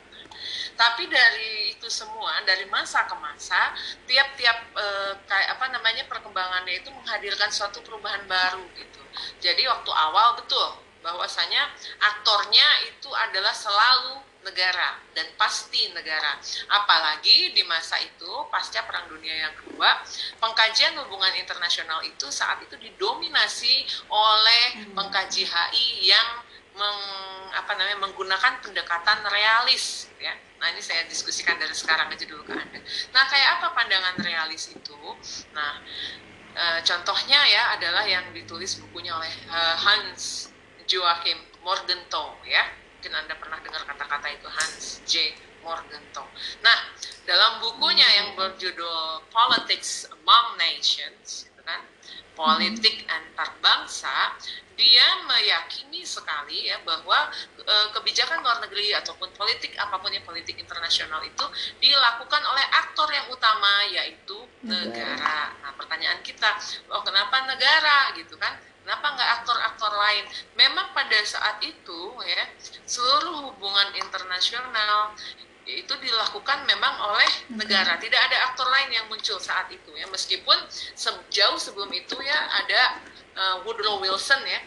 tapi 0.74 1.06
dari 1.06 1.74
itu 1.74 1.86
semua, 1.90 2.42
dari 2.42 2.66
masa 2.70 3.06
ke 3.06 3.16
masa, 3.18 3.74
tiap-tiap 4.06 4.58
e, 4.74 4.86
kayak 5.26 5.48
apa 5.58 5.64
namanya 5.70 6.04
perkembangannya 6.10 6.82
itu 6.82 6.90
menghadirkan 6.90 7.50
suatu 7.50 7.82
perubahan 7.82 8.26
baru 8.26 8.62
gitu. 8.74 9.02
Jadi 9.38 9.62
waktu 9.66 9.90
awal 9.90 10.38
betul 10.38 10.82
bahwasanya 11.04 11.68
aktornya 12.00 12.88
itu 12.88 13.12
adalah 13.12 13.52
selalu 13.52 14.24
negara 14.44 15.00
dan 15.16 15.24
pasti 15.40 15.88
negara. 15.96 16.36
Apalagi 16.68 17.56
di 17.56 17.64
masa 17.64 17.96
itu 17.98 18.28
pasca 18.52 18.84
Perang 18.84 19.08
Dunia 19.08 19.48
yang 19.48 19.54
kedua, 19.56 20.04
pengkajian 20.38 20.94
hubungan 21.00 21.32
internasional 21.40 22.04
itu 22.04 22.28
saat 22.28 22.60
itu 22.60 22.76
didominasi 22.76 23.88
oleh 24.12 24.64
hmm. 24.84 24.92
pengkaji 24.92 25.48
HI 25.48 26.12
yang 26.12 26.28
meng, 26.76 27.00
apa 27.56 27.72
namanya 27.78 27.98
menggunakan 28.04 28.60
pendekatan 28.60 29.24
realis 29.32 30.12
gitu 30.12 30.28
ya. 30.28 30.36
Nah, 30.64 30.72
ini 30.72 30.80
saya 30.80 31.04
diskusikan 31.04 31.60
dari 31.60 31.76
sekarang 31.76 32.08
aja 32.08 32.24
dulu 32.24 32.40
ke 32.40 32.56
Anda. 32.56 32.80
Nah, 33.12 33.28
kayak 33.28 33.60
apa 33.60 33.76
pandangan 33.76 34.16
realis 34.16 34.72
itu? 34.72 34.96
Nah, 35.52 35.76
e, 36.56 36.64
contohnya 36.80 37.36
ya 37.44 37.76
adalah 37.76 38.08
yang 38.08 38.32
ditulis 38.32 38.80
bukunya 38.80 39.12
oleh 39.12 39.28
e, 39.28 39.58
Hans 39.76 40.48
Joachim 40.88 41.36
Morgenthau 41.60 42.40
ya. 42.48 42.64
Mungkin 42.96 43.12
Anda 43.12 43.36
pernah 43.36 43.60
dengar 43.60 43.84
kata-kata 43.84 44.24
itu 44.32 44.48
Hans 44.48 45.04
J. 45.04 45.36
Morgenthau. 45.60 46.24
Nah, 46.64 46.78
dalam 47.28 47.60
bukunya 47.60 48.08
yang 48.24 48.32
berjudul 48.32 49.28
Politics 49.28 50.08
Among 50.16 50.56
Nations, 50.56 51.44
gitu 51.44 51.60
kan, 51.60 51.84
politik 52.32 53.04
antar 53.04 53.52
bangsa, 53.60 54.40
dia 54.74 55.06
meyakini 55.26 56.02
sekali 56.02 56.68
ya 56.70 56.78
bahwa 56.82 57.30
e, 57.58 57.74
kebijakan 57.94 58.42
luar 58.42 58.58
negeri 58.62 58.94
ataupun 58.94 59.30
politik 59.34 59.74
apa 59.78 59.98
pun 59.98 60.10
yang 60.10 60.26
politik 60.26 60.58
internasional 60.58 61.22
itu 61.22 61.46
dilakukan 61.78 62.42
oleh 62.42 62.64
aktor 62.84 63.08
yang 63.10 63.26
utama 63.30 63.86
yaitu 63.90 64.38
negara. 64.66 65.54
Nah, 65.62 65.72
pertanyaan 65.78 66.20
kita, 66.22 66.58
oh 66.90 67.02
kenapa 67.06 67.46
negara 67.46 68.12
gitu 68.18 68.34
kan? 68.36 68.54
Kenapa 68.84 69.16
nggak 69.16 69.30
aktor-aktor 69.40 69.92
lain? 69.96 70.28
Memang 70.60 70.92
pada 70.92 71.16
saat 71.24 71.56
itu 71.64 72.00
ya 72.20 72.44
seluruh 72.84 73.48
hubungan 73.48 73.96
internasional 73.96 75.16
itu 75.64 75.94
dilakukan 75.96 76.68
memang 76.68 76.92
oleh 77.00 77.30
negara. 77.56 77.96
Tidak 77.96 78.20
ada 78.20 78.52
aktor 78.52 78.68
lain 78.68 78.92
yang 78.92 79.08
muncul 79.08 79.40
saat 79.40 79.72
itu 79.72 79.88
ya. 79.96 80.04
Meskipun 80.12 80.68
sejauh 80.92 81.56
sebelum 81.56 81.88
itu 81.96 82.12
ya 82.20 82.38
ada 82.60 83.00
uh, 83.36 83.56
Woodrow 83.66 84.00
Wilson 84.00 84.42
ya 84.46 84.60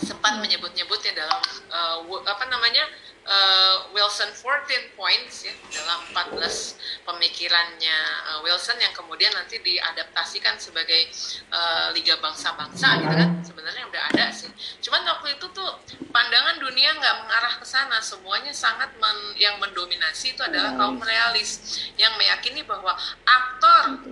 sempat 0.00 0.40
menyebut-nyebutnya 0.40 1.12
dalam 1.12 1.42
uh, 1.68 2.00
apa 2.24 2.44
namanya 2.48 2.88
uh, 3.28 3.92
Wilson 3.92 4.32
14 4.32 4.96
points 4.96 5.44
ya 5.44 5.52
dalam 5.68 6.00
14 6.32 7.04
pemikirannya 7.04 7.98
uh, 8.32 8.40
Wilson 8.40 8.80
yang 8.80 8.96
kemudian 8.96 9.30
nanti 9.36 9.60
diadaptasikan 9.60 10.56
sebagai 10.56 11.12
uh, 11.52 11.92
Liga 11.92 12.16
Bangsa-Bangsa 12.18 13.04
gitu 13.04 13.14
kan. 13.14 13.30
Sebenarnya 13.44 13.84
udah 13.88 14.02
ada 14.14 14.26
sih 14.32 14.48
cuman 14.92 15.08
waktu 15.08 15.40
itu 15.40 15.48
tuh 15.56 15.72
pandangan 16.12 16.60
dunia 16.60 16.92
nggak 16.92 17.24
mengarah 17.24 17.56
ke 17.56 17.64
sana 17.64 17.96
semuanya 18.04 18.52
sangat 18.52 18.92
men, 19.00 19.32
yang 19.40 19.56
mendominasi 19.56 20.36
itu 20.36 20.44
adalah 20.44 20.76
kaum 20.76 21.00
realis 21.00 21.80
yang 21.96 22.12
meyakini 22.20 22.60
bahwa 22.60 22.92
aktor 23.24 24.04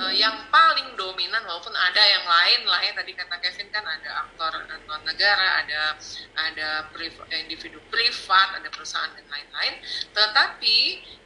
uh, 0.00 0.12
yang 0.16 0.48
paling 0.48 0.96
dominan 0.96 1.44
walaupun 1.44 1.76
ada 1.76 2.00
yang 2.00 2.24
lain 2.24 2.60
lah 2.64 2.80
ya 2.80 2.96
tadi 2.96 3.12
kata 3.12 3.36
Kevin 3.36 3.68
kan 3.68 3.84
ada 3.84 4.24
aktor 4.24 4.64
non 4.88 5.04
negara 5.04 5.60
ada 5.60 5.92
ada 6.40 6.88
individu 7.44 7.84
privat 7.92 8.56
ada 8.56 8.68
perusahaan 8.72 9.12
dan 9.12 9.26
lain-lain. 9.28 9.74
Tetapi 10.10 10.78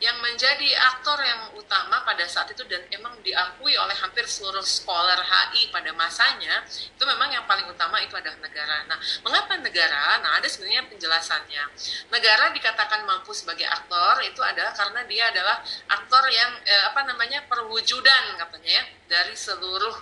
yang 0.02 0.16
menjadi 0.20 0.68
aktor 0.94 1.18
yang 1.22 1.54
utama 1.54 2.02
pada 2.02 2.26
saat 2.26 2.50
itu 2.50 2.66
dan 2.66 2.82
emang 2.90 3.14
diakui 3.22 3.74
oleh 3.78 3.96
hampir 3.98 4.26
seluruh 4.26 4.64
scholar 4.64 5.22
HI 5.22 5.70
pada 5.70 5.90
masanya 5.94 6.66
itu 6.68 7.04
memang 7.06 7.30
yang 7.32 7.44
paling 7.48 7.66
utama 7.70 8.02
itu 8.02 8.14
adalah 8.18 8.36
negara. 8.42 8.87
Nah, 8.88 8.98
mengapa 9.22 9.60
negara? 9.60 10.18
Nah, 10.24 10.40
ada 10.40 10.48
sebenarnya 10.48 10.88
penjelasannya. 10.88 11.64
Negara 12.08 12.50
dikatakan 12.56 13.04
mampu 13.04 13.36
sebagai 13.36 13.68
aktor 13.68 14.24
itu 14.24 14.40
adalah 14.40 14.72
karena 14.72 15.00
dia 15.04 15.28
adalah 15.28 15.60
aktor 15.92 16.24
yang 16.32 16.56
eh, 16.64 16.82
apa 16.88 17.04
namanya 17.04 17.44
perwujudan 17.44 18.40
katanya 18.40 18.80
ya 18.80 18.84
dari 19.06 19.34
seluruh 19.36 19.96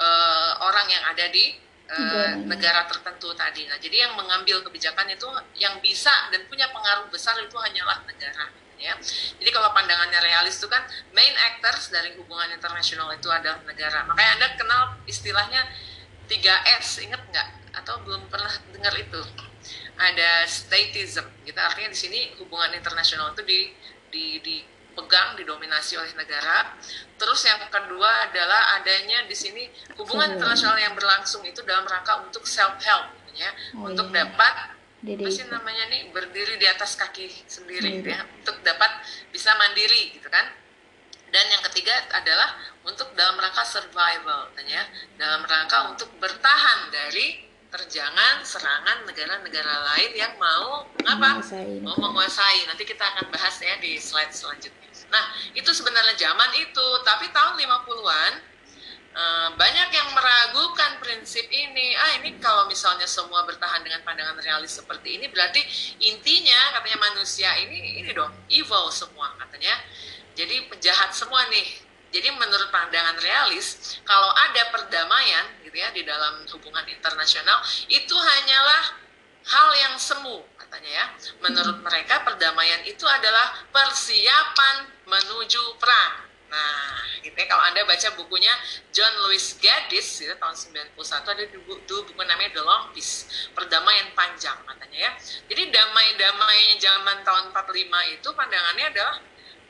eh, 0.00 0.52
orang 0.64 0.86
yang 0.88 1.04
ada 1.04 1.28
di 1.28 1.52
eh, 1.92 2.32
negara 2.48 2.88
tertentu 2.88 3.36
tadi. 3.36 3.68
Nah, 3.68 3.76
jadi 3.76 4.08
yang 4.08 4.16
mengambil 4.16 4.64
kebijakan 4.64 5.12
itu 5.12 5.28
yang 5.60 5.76
bisa 5.84 6.32
dan 6.32 6.48
punya 6.48 6.72
pengaruh 6.72 7.12
besar 7.12 7.36
itu 7.38 7.54
hanyalah 7.60 8.00
negara 8.08 8.48
ya. 8.80 8.96
Jadi 9.36 9.50
kalau 9.52 9.70
pandangannya 9.76 10.18
realis 10.24 10.56
itu 10.56 10.66
kan 10.66 10.82
main 11.12 11.36
actors 11.52 11.92
dari 11.92 12.16
hubungan 12.16 12.48
internasional 12.56 13.12
itu 13.12 13.28
adalah 13.28 13.60
negara. 13.68 14.08
Makanya 14.08 14.30
Anda 14.40 14.48
kenal 14.56 14.82
istilahnya 15.04 15.68
3S, 16.26 17.04
ingat 17.04 17.20
nggak? 17.28 17.48
Atau 17.74 18.02
belum 18.02 18.26
pernah 18.30 18.50
dengar 18.74 18.94
itu? 18.98 19.20
Ada 20.00 20.48
statism, 20.48 21.26
gitu. 21.44 21.58
Artinya 21.60 21.90
di 21.92 21.98
sini 21.98 22.20
hubungan 22.40 22.72
internasional 22.72 23.36
itu 23.36 23.42
di, 23.44 23.60
di, 24.10 24.24
dipegang, 24.40 25.36
didominasi 25.36 26.00
oleh 26.00 26.12
negara. 26.16 26.74
Terus 27.20 27.40
yang 27.44 27.60
kedua 27.68 28.30
adalah 28.30 28.80
adanya 28.80 29.28
di 29.28 29.36
sini 29.36 29.68
hubungan 30.00 30.34
internasional 30.40 30.80
yang 30.80 30.96
berlangsung 30.96 31.44
itu 31.44 31.60
dalam 31.62 31.84
rangka 31.84 32.24
untuk 32.24 32.48
self 32.48 32.80
help, 32.80 33.12
ya, 33.36 33.50
oh, 33.76 33.92
untuk 33.92 34.08
iya. 34.10 34.24
dapat 34.24 34.54
apa 35.00 35.32
sih 35.32 35.48
namanya 35.48 35.88
nih 35.88 36.12
berdiri 36.12 36.60
di 36.60 36.68
atas 36.68 36.92
kaki 36.92 37.24
sendiri 37.48 38.04
gitu 38.04 38.12
ya 38.12 38.20
untuk 38.36 38.60
dapat 38.60 39.00
bisa 39.32 39.48
mandiri 39.56 40.12
gitu 40.12 40.28
kan 40.28 40.44
dan 41.32 41.44
yang 41.48 41.64
ketiga 41.72 41.94
adalah 42.12 42.60
untuk 42.84 43.08
dalam 43.16 43.40
rangka 43.40 43.64
survival 43.64 44.52
ya 44.68 44.84
dalam 45.16 45.40
rangka 45.48 45.88
untuk 45.88 46.12
bertahan 46.20 46.92
dari 46.92 47.49
terjangan 47.70 48.42
serangan 48.42 49.06
negara-negara 49.06 49.74
lain 49.94 50.12
yang 50.18 50.34
mau 50.36 50.90
apa 51.06 51.38
mau 51.86 51.96
menguasai 51.96 52.66
nanti 52.66 52.82
kita 52.82 53.02
akan 53.02 53.30
bahas 53.30 53.56
ya 53.62 53.78
di 53.78 53.94
slide 53.96 54.34
selanjutnya 54.34 54.90
nah 55.10 55.24
itu 55.54 55.70
sebenarnya 55.70 56.14
zaman 56.18 56.50
itu 56.58 56.86
tapi 57.06 57.30
tahun 57.30 57.58
50-an 57.58 58.50
Eh, 59.10 59.48
banyak 59.58 59.88
yang 59.90 60.08
meragukan 60.14 61.02
prinsip 61.02 61.42
ini. 61.50 61.98
Ah, 61.98 62.22
ini 62.22 62.38
kalau 62.38 62.70
misalnya 62.70 63.10
semua 63.10 63.42
bertahan 63.42 63.82
dengan 63.82 64.06
pandangan 64.06 64.38
realis 64.38 64.70
seperti 64.70 65.18
ini, 65.18 65.26
berarti 65.26 65.58
intinya 66.06 66.78
katanya 66.78 67.10
manusia 67.10 67.50
ini 67.58 67.98
ini 67.98 68.14
dong 68.14 68.30
evil 68.46 68.86
semua 68.94 69.34
katanya. 69.42 69.74
Jadi 70.38 70.70
penjahat 70.70 71.10
semua 71.10 71.42
nih. 71.50 71.89
Jadi 72.10 72.28
menurut 72.34 72.68
pandangan 72.74 73.16
realis, 73.22 73.98
kalau 74.02 74.30
ada 74.34 74.74
perdamaian 74.74 75.46
gitu 75.62 75.76
ya 75.78 75.94
di 75.94 76.02
dalam 76.02 76.42
hubungan 76.50 76.82
internasional, 76.90 77.62
itu 77.86 78.14
hanyalah 78.14 78.82
hal 79.46 79.68
yang 79.78 79.94
semu 79.96 80.42
katanya 80.58 80.90
ya. 80.90 81.06
Menurut 81.42 81.78
mereka 81.82 82.26
perdamaian 82.26 82.82
itu 82.86 83.06
adalah 83.06 83.62
persiapan 83.70 84.90
menuju 85.06 85.78
perang 85.78 86.30
Nah, 86.50 87.06
gitu 87.22 87.32
ya. 87.38 87.46
Kalau 87.46 87.62
Anda 87.62 87.86
baca 87.86 88.08
bukunya 88.18 88.50
John 88.90 89.14
Louis 89.22 89.54
Gaddis, 89.62 90.18
gitu, 90.18 90.34
tahun 90.34 90.56
91, 90.98 91.30
ada 91.30 91.44
dulu, 91.46 91.78
dulu 91.86 92.00
buku 92.10 92.22
namanya 92.26 92.58
The 92.58 92.62
Long 92.66 92.90
Peace, 92.90 93.30
Perdamaian 93.54 94.10
Panjang 94.18 94.58
katanya 94.66 94.98
ya. 94.98 95.12
Jadi 95.46 95.70
damai-damainya 95.70 96.74
zaman 96.82 97.22
tahun 97.22 97.54
45 97.54 98.18
itu 98.18 98.28
pandangannya 98.34 98.86
adalah, 98.90 99.16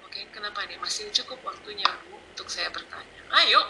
oke 0.01 0.09
okay, 0.09 0.24
kenapa 0.32 0.64
nih, 0.64 0.80
masih 0.80 1.12
cukup 1.12 1.45
waktunya 1.45 1.84
Bu 2.09 2.16
untuk 2.41 2.57
saya 2.57 2.72
bertanya. 2.72 3.20
Ayo, 3.45 3.61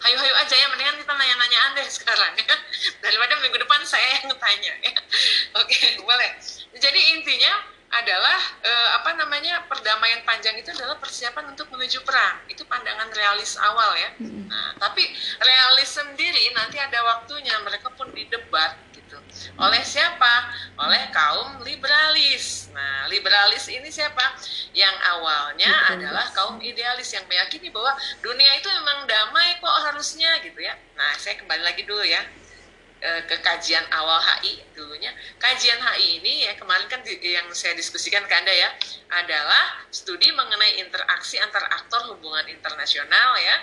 hayu-hayu 0.00 0.34
aja 0.40 0.56
ya, 0.56 0.66
mendingan 0.72 0.96
kita 0.96 1.12
nanya-nanya 1.12 1.58
Anda 1.68 1.84
sekarang 1.84 2.32
ya. 2.40 2.56
Daripada 3.04 3.36
minggu 3.44 3.60
depan 3.60 3.84
saya 3.84 4.24
yang 4.24 4.32
tanya 4.32 4.72
ya. 4.80 4.92
Oke, 5.60 6.00
boleh. 6.00 6.40
Jadi 6.72 7.20
intinya, 7.20 7.76
adalah 7.94 8.40
eh, 8.66 8.88
apa 8.98 9.14
namanya 9.14 9.62
perdamaian 9.70 10.26
panjang 10.26 10.58
itu 10.58 10.66
adalah 10.74 10.98
persiapan 10.98 11.54
untuk 11.54 11.70
menuju 11.70 12.02
perang 12.02 12.42
itu 12.50 12.66
pandangan 12.66 13.06
realis 13.14 13.54
awal 13.54 13.94
ya 13.94 14.10
nah, 14.50 14.74
tapi 14.82 15.06
realis 15.38 15.94
sendiri 15.94 16.42
nanti 16.58 16.74
ada 16.74 16.98
waktunya 17.06 17.54
mereka 17.62 17.94
pun 17.94 18.10
didebat 18.10 18.74
gitu. 19.14 19.54
Oleh 19.62 19.82
siapa? 19.86 20.34
Oleh 20.80 21.10
kaum 21.14 21.62
liberalis. 21.62 22.74
Nah 22.74 23.06
liberalis 23.06 23.70
ini 23.70 23.86
siapa? 23.88 24.34
Yang 24.74 24.96
awalnya 25.14 25.70
adalah 25.94 26.26
kaum 26.34 26.58
idealis 26.58 27.14
yang 27.14 27.22
meyakini 27.30 27.70
bahwa 27.70 27.94
dunia 28.18 28.50
itu 28.58 28.66
memang 28.66 29.06
damai 29.06 29.62
kok 29.62 29.76
harusnya 29.90 30.42
gitu 30.42 30.58
ya. 30.58 30.74
Nah 30.98 31.14
saya 31.18 31.38
kembali 31.38 31.62
lagi 31.62 31.86
dulu 31.86 32.02
ya 32.02 32.22
Eh, 33.04 33.20
ke 33.28 33.36
kajian 33.44 33.84
awal 33.92 34.16
HI 34.16 34.64
dulunya. 34.72 35.12
Kajian 35.36 35.76
HI 35.76 36.24
ini 36.24 36.48
ya 36.48 36.56
kemarin 36.56 36.88
kan 36.88 37.04
di, 37.04 37.12
yang 37.20 37.44
saya 37.52 37.76
diskusikan 37.76 38.24
ke 38.24 38.32
Anda 38.32 38.48
ya 38.48 38.72
adalah 39.20 39.84
studi 39.92 40.32
mengenai 40.32 40.80
interaksi 40.80 41.36
antar 41.36 41.68
aktor 41.68 42.00
hubungan 42.08 42.48
internasional 42.48 43.36
ya. 43.36 43.56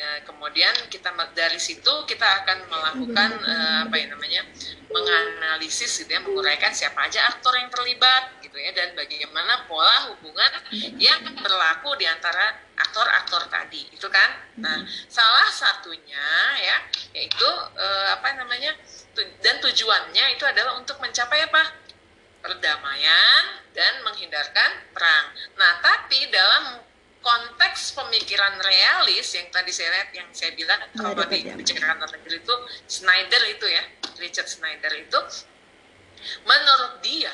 E, 0.00 0.24
kemudian 0.24 0.72
kita 0.88 1.12
dari 1.36 1.60
situ 1.60 1.92
kita 2.08 2.24
akan 2.24 2.58
melakukan 2.72 3.30
e, 3.44 3.54
apa 3.84 3.94
ya 4.00 4.06
namanya? 4.08 4.42
menganalisis 4.90 6.02
gitu 6.02 6.10
ya, 6.10 6.18
menguraikan 6.18 6.74
siapa 6.74 7.06
aja 7.06 7.30
aktor 7.30 7.54
yang 7.54 7.70
terlibat 7.70 8.42
gitu 8.42 8.58
ya 8.58 8.74
dan 8.74 8.90
bagaimana 8.98 9.70
pola 9.70 10.10
hubungan 10.10 10.50
yang 10.98 11.22
berlaku 11.38 11.94
di 11.94 12.10
antara 12.10 12.58
aktor-aktor 12.74 13.46
tadi 13.46 13.86
itu 13.94 14.08
kan 14.10 14.30
nah 14.58 14.82
salah 15.06 15.46
satunya 15.46 16.26
ya 16.58 16.76
yaitu 17.14 17.50
eh, 17.78 18.08
apa 18.18 18.34
namanya 18.34 18.74
tu, 19.14 19.22
dan 19.38 19.62
tujuannya 19.62 20.34
itu 20.34 20.42
adalah 20.42 20.74
untuk 20.74 20.98
mencapai 20.98 21.46
apa 21.46 21.70
perdamaian 22.42 23.62
dan 23.70 24.02
menghindarkan 24.02 24.90
perang 24.90 25.26
nah 25.54 25.78
tapi 25.78 26.26
dalam 26.34 26.82
konteks 27.20 27.92
pemikiran 27.92 28.56
realis 28.64 29.28
yang 29.36 29.48
tadi 29.52 29.68
saya 29.70 29.92
lihat 29.92 30.10
yang 30.16 30.28
saya 30.32 30.56
bilang 30.56 30.80
kalau 30.96 31.20
di 31.28 31.44
kebijakan 31.44 32.00
negeri 32.00 32.40
itu 32.40 32.54
Snyder 32.88 33.42
itu 33.52 33.66
ya 33.68 33.84
Richard 34.16 34.48
Snyder 34.48 34.92
itu 34.96 35.20
menurut 36.48 37.00
dia 37.04 37.32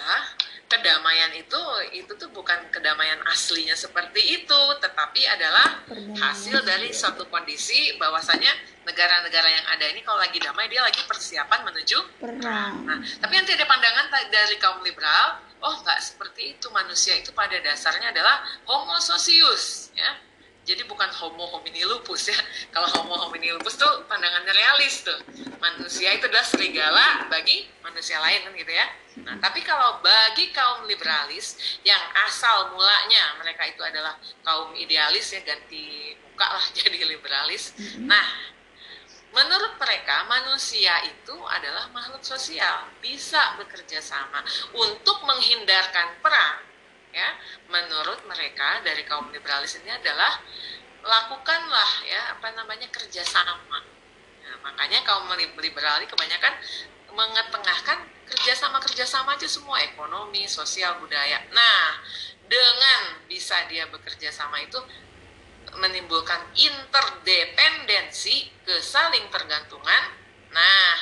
kedamaian 0.66 1.30
itu 1.38 1.62
itu 1.94 2.10
tuh 2.18 2.30
bukan 2.34 2.58
kedamaian 2.74 3.22
aslinya 3.30 3.78
seperti 3.78 4.42
itu 4.42 4.60
tetapi 4.82 5.22
adalah 5.30 5.86
hasil 6.18 6.66
dari 6.66 6.90
suatu 6.90 7.22
kondisi 7.30 7.94
bahwasanya 8.02 8.50
negara-negara 8.82 9.46
yang 9.46 9.66
ada 9.70 9.86
ini 9.90 10.02
kalau 10.02 10.18
lagi 10.18 10.38
damai 10.42 10.66
dia 10.66 10.82
lagi 10.82 11.02
persiapan 11.06 11.70
menuju 11.70 11.98
perang. 12.18 12.74
Nah, 12.86 12.98
tapi 13.18 13.32
nanti 13.34 13.54
ada 13.54 13.66
pandangan 13.66 14.06
dari 14.30 14.56
kaum 14.62 14.82
liberal, 14.86 15.42
oh 15.62 15.74
nggak 15.82 16.00
seperti 16.02 16.56
itu. 16.56 16.66
Manusia 16.72 17.16
itu 17.16 17.30
pada 17.32 17.56
dasarnya 17.60 18.12
adalah 18.12 18.44
homo 18.68 18.96
socius 19.00 19.94
ya. 19.96 20.18
Jadi 20.66 20.82
bukan 20.90 21.06
homo 21.14 21.46
homini 21.54 21.86
lupus 21.86 22.26
ya. 22.28 22.38
Kalau 22.74 22.90
homo 22.98 23.14
homini 23.16 23.54
lupus 23.54 23.78
tuh 23.78 24.02
pandangannya 24.10 24.50
realis 24.50 25.06
tuh. 25.06 25.18
Manusia 25.62 26.10
itu 26.12 26.26
adalah 26.26 26.46
serigala 26.46 27.06
bagi 27.30 27.64
manusia 27.86 28.18
lain 28.18 28.42
kan 28.44 28.52
gitu 28.52 28.72
ya. 28.74 28.86
Nah 29.24 29.40
tapi 29.40 29.64
kalau 29.64 30.04
bagi 30.04 30.52
kaum 30.52 30.84
liberalis 30.84 31.56
yang 31.80 31.98
asal 32.28 32.76
mulanya 32.76 33.40
mereka 33.40 33.64
itu 33.64 33.80
adalah 33.80 34.20
kaum 34.44 34.76
idealis 34.76 35.32
ya 35.32 35.40
ganti 35.40 36.12
muka 36.20 36.46
lah 36.50 36.64
jadi 36.76 36.98
liberalis. 37.08 37.72
Nah 38.04 38.55
Menurut 39.36 39.76
mereka, 39.76 40.24
manusia 40.24 40.96
itu 41.04 41.36
adalah 41.44 41.92
makhluk 41.92 42.24
sosial, 42.24 42.88
bisa 43.04 43.60
bekerja 43.60 44.00
sama 44.00 44.40
untuk 44.72 45.20
menghindarkan 45.28 46.16
perang 46.24 46.64
ya. 47.12 47.36
Menurut 47.68 48.24
mereka 48.24 48.80
dari 48.80 49.04
kaum 49.04 49.28
liberalis 49.28 49.76
ini 49.84 49.92
adalah 49.92 50.40
lakukanlah 51.04 51.92
ya 52.08 52.32
apa 52.32 52.48
namanya 52.56 52.88
kerjasama. 52.88 53.84
Nah, 54.40 54.56
makanya 54.64 55.04
kaum 55.04 55.28
liberal 55.36 56.00
ini 56.00 56.08
kebanyakan 56.08 56.56
mengetengahkan 57.12 57.98
kerjasama 58.28 58.80
kerjasama 58.82 59.36
aja 59.36 59.48
semua 59.48 59.80
ekonomi 59.84 60.44
sosial 60.48 60.96
budaya. 61.00 61.40
Nah 61.52 62.00
dengan 62.46 63.24
bisa 63.26 63.66
dia 63.66 63.88
bekerja 63.90 64.30
sama 64.30 64.62
itu 64.62 64.78
menimbulkan 65.74 66.54
interdependensi 66.54 68.46
kesaling 68.62 69.26
tergantungan 69.32 70.02
nah 70.54 70.96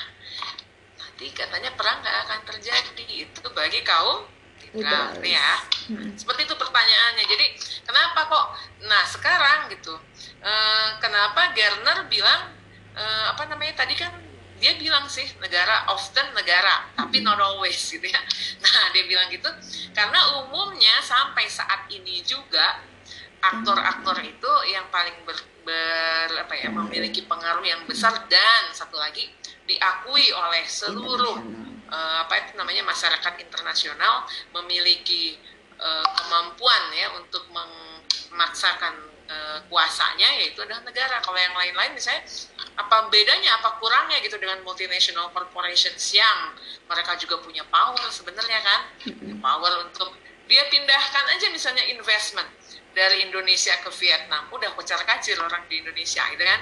nanti 0.98 1.30
katanya 1.30 1.70
perang 1.76 2.00
nggak 2.00 2.18
akan 2.26 2.40
terjadi 2.48 3.04
itu 3.28 3.44
bagi 3.52 3.84
kaum 3.84 4.34
Nah, 4.74 5.14
ya. 5.22 5.62
Hmm. 5.86 6.10
Seperti 6.18 6.50
itu 6.50 6.54
pertanyaannya. 6.58 7.24
Jadi, 7.30 7.46
kenapa 7.86 8.26
kok 8.26 8.46
nah 8.90 9.06
sekarang 9.06 9.70
gitu. 9.70 9.94
E, 10.42 10.52
kenapa 10.98 11.54
Gerner 11.54 12.10
bilang 12.10 12.50
e, 12.90 13.04
apa 13.30 13.46
namanya 13.46 13.86
tadi 13.86 13.94
kan 13.94 14.10
dia 14.58 14.74
bilang 14.78 15.06
sih 15.10 15.26
negara 15.42 15.86
often 15.90 16.30
negara 16.34 16.88
tapi 16.98 17.22
not 17.22 17.38
always 17.38 17.78
gitu 17.86 18.02
ya. 18.02 18.18
Nah, 18.64 18.90
dia 18.90 19.06
bilang 19.06 19.30
gitu 19.30 19.46
karena 19.94 20.42
umumnya 20.42 20.98
sampai 21.04 21.46
saat 21.46 21.86
ini 21.94 22.26
juga 22.26 22.82
aktor-aktor 23.52 24.16
itu 24.24 24.52
yang 24.72 24.88
paling 24.88 25.14
ber, 25.28 25.36
ber 25.66 26.30
apa 26.40 26.54
ya 26.56 26.68
memiliki 26.72 27.24
pengaruh 27.28 27.64
yang 27.64 27.84
besar 27.84 28.24
dan 28.30 28.62
satu 28.72 28.96
lagi 28.96 29.28
diakui 29.64 30.32
oleh 30.32 30.64
seluruh 30.68 31.40
uh, 31.88 32.16
apa 32.24 32.34
itu 32.40 32.52
namanya 32.56 32.84
masyarakat 32.84 33.34
internasional 33.40 34.24
memiliki 34.52 35.36
uh, 35.80 36.08
kemampuan 36.20 36.82
ya 36.92 37.08
untuk 37.16 37.48
memaksakan 37.52 38.94
uh, 39.28 39.58
kuasanya 39.68 40.28
yaitu 40.40 40.60
adalah 40.64 40.84
negara. 40.84 41.20
Kalau 41.24 41.36
yang 41.36 41.56
lain-lain 41.56 41.92
misalnya 41.96 42.24
apa 42.74 43.08
bedanya, 43.08 43.60
apa 43.60 43.78
kurangnya 43.80 44.20
gitu 44.20 44.36
dengan 44.36 44.60
multinational 44.66 45.30
corporations 45.32 46.12
yang 46.12 46.52
mereka 46.90 47.16
juga 47.16 47.40
punya 47.40 47.64
power 47.68 48.04
sebenarnya 48.12 48.60
kan, 48.60 48.80
power 49.40 49.88
untuk 49.88 50.12
dia 50.44 50.68
pindahkan 50.68 51.24
aja 51.32 51.48
misalnya 51.48 51.84
investment 51.88 52.48
dari 52.94 53.26
Indonesia 53.26 53.74
ke 53.82 53.90
Vietnam, 54.00 54.48
udah 54.54 54.70
kocar 54.78 55.02
kacir 55.04 55.36
orang 55.36 55.66
di 55.66 55.82
Indonesia 55.82 56.22
gitu 56.30 56.44
kan. 56.46 56.60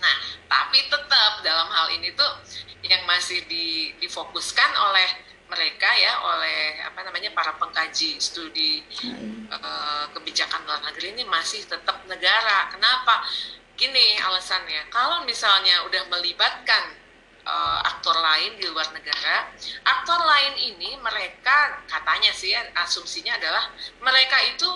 Nah, 0.00 0.16
tapi 0.48 0.78
tetap 0.88 1.44
dalam 1.44 1.68
hal 1.68 1.92
ini 1.96 2.12
tuh 2.16 2.30
yang 2.84 3.04
masih 3.04 3.44
di, 3.44 3.92
difokuskan 4.00 4.70
oleh 4.72 5.08
mereka 5.50 5.90
ya 5.98 6.14
oleh 6.22 6.78
apa 6.86 7.02
namanya 7.02 7.34
para 7.34 7.50
pengkaji 7.58 8.22
studi 8.22 8.86
uh, 9.50 10.06
kebijakan 10.14 10.62
luar 10.62 10.78
negeri 10.86 11.18
ini 11.18 11.26
masih 11.26 11.66
tetap 11.66 12.06
negara. 12.06 12.70
Kenapa? 12.70 13.26
Gini 13.74 14.16
alasannya. 14.22 14.86
Kalau 14.94 15.26
misalnya 15.26 15.82
udah 15.90 16.06
melibatkan 16.06 16.94
uh, 17.44 17.82
aktor 17.82 18.14
lain 18.14 18.62
di 18.62 18.70
luar 18.70 18.88
negara, 18.94 19.50
aktor 19.84 20.20
lain 20.22 20.54
ini 20.70 20.94
mereka 21.02 21.82
katanya 21.90 22.30
sih 22.30 22.54
ya, 22.54 22.62
asumsinya 22.86 23.34
adalah 23.36 23.74
mereka 24.00 24.38
itu 24.54 24.70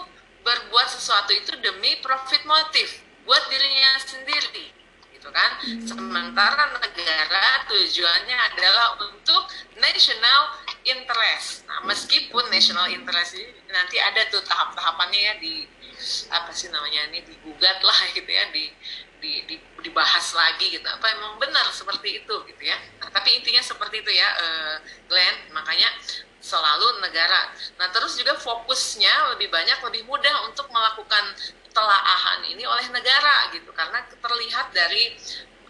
berbuat 0.45 0.89
sesuatu 0.93 1.33
itu 1.33 1.57
demi 1.59 1.99
profit 2.05 2.45
motif 2.45 3.01
buat 3.25 3.41
dirinya 3.49 3.99
sendiri 4.05 4.71
gitu 5.17 5.29
kan. 5.33 5.57
Sementara 5.89 6.69
negara 6.77 7.65
tujuannya 7.73 8.37
adalah 8.53 9.01
untuk 9.01 9.49
national 9.81 10.41
interest. 10.85 11.65
Nah, 11.65 11.81
meskipun 11.89 12.53
national 12.53 12.93
interest 12.93 13.41
ini 13.41 13.73
nanti 13.73 13.97
ada 13.97 14.29
tuh 14.29 14.45
tahap-tahapannya 14.45 15.21
ya 15.21 15.35
di 15.41 15.65
apa 16.29 16.51
sih 16.53 16.69
namanya 16.69 17.09
ini 17.09 17.25
digugat 17.25 17.81
lah 17.81 17.99
gitu 18.17 18.29
ya 18.29 18.51
di 18.53 18.69
di, 19.25 19.41
di, 19.49 19.57
dibahas 19.81 20.37
lagi 20.37 20.69
gitu 20.69 20.85
apa 20.85 21.07
emang 21.17 21.41
benar 21.41 21.65
seperti 21.73 22.21
itu 22.21 22.35
gitu 22.45 22.63
ya 22.63 22.77
nah, 23.01 23.09
tapi 23.09 23.41
intinya 23.41 23.65
seperti 23.65 24.05
itu 24.05 24.13
ya 24.13 24.29
uh, 24.37 24.77
Glenn 25.09 25.49
makanya 25.57 25.89
selalu 26.45 27.01
negara 27.01 27.49
nah 27.81 27.89
terus 27.89 28.21
juga 28.21 28.37
fokusnya 28.37 29.33
lebih 29.33 29.49
banyak 29.49 29.81
lebih 29.89 30.05
mudah 30.05 30.45
untuk 30.45 30.69
melakukan 30.69 31.33
telaahan 31.73 32.45
ini 32.45 32.63
oleh 32.69 32.87
negara 32.93 33.49
gitu 33.51 33.73
karena 33.73 34.05
terlihat 34.21 34.71
dari 34.77 35.17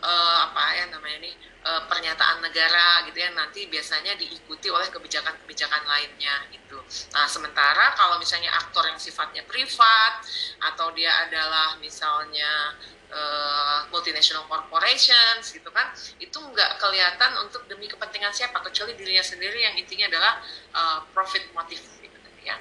uh, 0.04 0.38
apa 0.50 0.64
ya 0.76 0.84
namanya 0.92 1.16
ini 1.24 1.32
uh, 1.64 1.82
pernyataan 1.88 2.44
negara 2.44 3.08
gitu 3.08 3.16
ya 3.16 3.32
nanti 3.32 3.64
biasanya 3.72 4.12
diikuti 4.20 4.68
oleh 4.68 4.86
kebijakan-kebijakan 4.92 5.82
lainnya 5.88 6.44
itu. 6.52 6.76
Nah 7.16 7.24
sementara 7.24 7.96
kalau 7.96 8.20
misalnya 8.20 8.52
aktor 8.52 8.84
yang 8.84 9.00
sifatnya 9.00 9.42
privat 9.48 10.20
atau 10.60 10.92
dia 10.92 11.10
adalah 11.24 11.80
misalnya 11.80 12.76
uh, 13.14 13.86
multinational 13.94 14.44
corporations 14.50 15.54
gitu 15.54 15.70
kan 15.70 15.94
itu 16.18 16.34
nggak 16.34 16.82
kelihatan 16.82 17.30
untuk 17.46 17.62
demi 17.70 17.86
kepentingan 17.86 18.34
siapa 18.34 18.58
kecuali 18.60 18.98
dirinya 18.98 19.22
sendiri 19.22 19.62
yang 19.62 19.74
intinya 19.78 20.10
adalah 20.10 20.42
uh, 20.74 20.98
profit 21.14 21.46
motif 21.54 21.78
gitu 22.02 22.18
ya. 22.42 22.58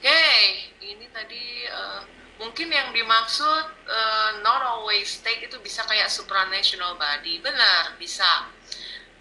Oke 0.00 0.08
okay, 0.08 0.40
ini 0.80 1.06
tadi 1.12 1.68
uh, 1.68 2.02
mungkin 2.40 2.72
yang 2.72 2.90
dimaksud 2.96 3.64
uh, 3.84 4.30
not 4.40 4.64
always 4.64 5.20
state 5.20 5.44
itu 5.44 5.60
bisa 5.60 5.84
kayak 5.84 6.08
supranational 6.08 6.96
body. 6.96 7.38
Benar 7.44 8.00
bisa. 8.00 8.48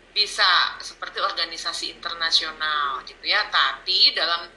Bisa 0.09 0.75
seperti 0.81 1.21
organisasi 1.21 1.93
internasional 1.93 2.97
gitu 3.05 3.21
ya. 3.29 3.45
Tapi 3.53 4.09
dalam 4.17 4.49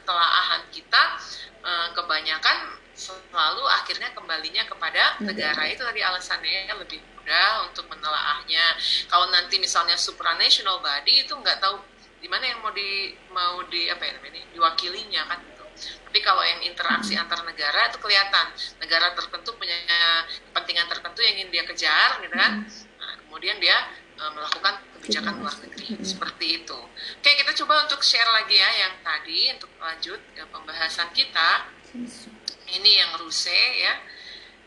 telaahan 0.00 0.64
kita 0.72 1.02
uh, 1.60 1.88
kebanyakan 1.92 2.80
selalu 2.94 3.64
akhirnya 3.66 4.14
kembalinya 4.14 4.62
kepada 4.64 5.18
negara. 5.20 5.66
itu 5.66 5.82
tadi 5.82 6.00
alasannya 6.00 6.70
lebih 6.78 7.02
mudah 7.02 7.68
untuk 7.68 7.90
menelaahnya. 7.90 8.78
Kalau 9.10 9.28
nanti 9.34 9.58
misalnya 9.58 9.98
supranational 9.98 10.78
body 10.80 11.26
itu 11.26 11.34
nggak 11.34 11.58
tahu 11.58 11.82
di 12.22 12.28
mana 12.30 12.48
yang 12.48 12.62
mau 12.64 12.72
di 12.72 13.12
mau 13.34 13.60
di 13.68 13.92
apa 13.92 14.00
ya 14.00 14.16
namanya 14.16 14.40
diwakilinya 14.56 15.22
kan 15.28 15.38
tapi 16.14 16.22
kalau 16.22 16.46
yang 16.46 16.62
interaksi 16.62 17.18
antar 17.18 17.42
negara 17.42 17.90
itu 17.90 17.98
kelihatan. 17.98 18.46
Negara 18.78 19.18
tertentu 19.18 19.50
punya 19.58 19.74
kepentingan 20.46 20.86
tertentu 20.86 21.18
yang 21.26 21.34
ingin 21.42 21.50
dia 21.50 21.64
kejar, 21.66 22.22
gitu 22.22 22.30
kan? 22.38 22.62
Nah, 23.02 23.12
kemudian 23.26 23.58
dia 23.58 23.90
uh, 24.22 24.30
melakukan 24.30 24.78
kebijakan 24.94 25.42
luar 25.42 25.58
negeri. 25.66 25.98
seperti 26.06 26.62
itu. 26.62 26.78
Oke, 27.18 27.30
kita 27.34 27.50
coba 27.58 27.82
untuk 27.82 27.98
share 28.06 28.30
lagi 28.30 28.54
ya 28.54 28.70
yang 28.86 28.94
tadi 29.02 29.58
untuk 29.58 29.74
lanjut 29.82 30.20
ke 30.38 30.42
pembahasan 30.54 31.10
kita. 31.10 31.66
Ini 32.74 32.90
yang 32.90 33.10
Ruse 33.22 33.54
ya. 33.78 33.94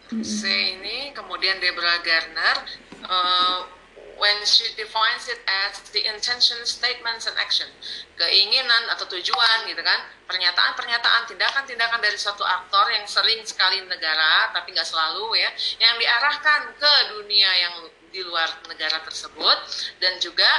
Ruse 0.08 0.48
ini, 0.80 1.12
kemudian 1.12 1.60
Deborah 1.60 2.00
Garner. 2.00 2.58
Uh, 3.04 3.78
when 4.18 4.38
she 4.50 4.66
defines 4.74 5.30
it 5.30 5.38
as 5.46 5.78
the 5.94 6.02
intention, 6.10 6.58
statements, 6.66 7.30
and 7.30 7.38
action. 7.38 7.70
Keinginan 8.18 8.90
atau 8.90 9.06
tujuan 9.14 9.70
gitu 9.70 9.82
kan, 9.86 10.10
pernyataan-pernyataan, 10.26 11.30
tindakan-tindakan 11.30 12.02
dari 12.02 12.18
suatu 12.18 12.42
aktor 12.42 12.90
yang 12.92 13.06
sering 13.06 13.46
sekali 13.46 13.86
negara, 13.86 14.50
tapi 14.58 14.74
nggak 14.74 14.90
selalu 14.90 15.38
ya, 15.38 15.50
yang 15.78 15.96
diarahkan 16.02 16.74
ke 16.76 16.94
dunia 17.14 17.52
yang 17.62 17.74
di 18.10 18.26
luar 18.26 18.50
negara 18.66 19.06
tersebut, 19.06 19.58
dan 20.02 20.18
juga 20.18 20.50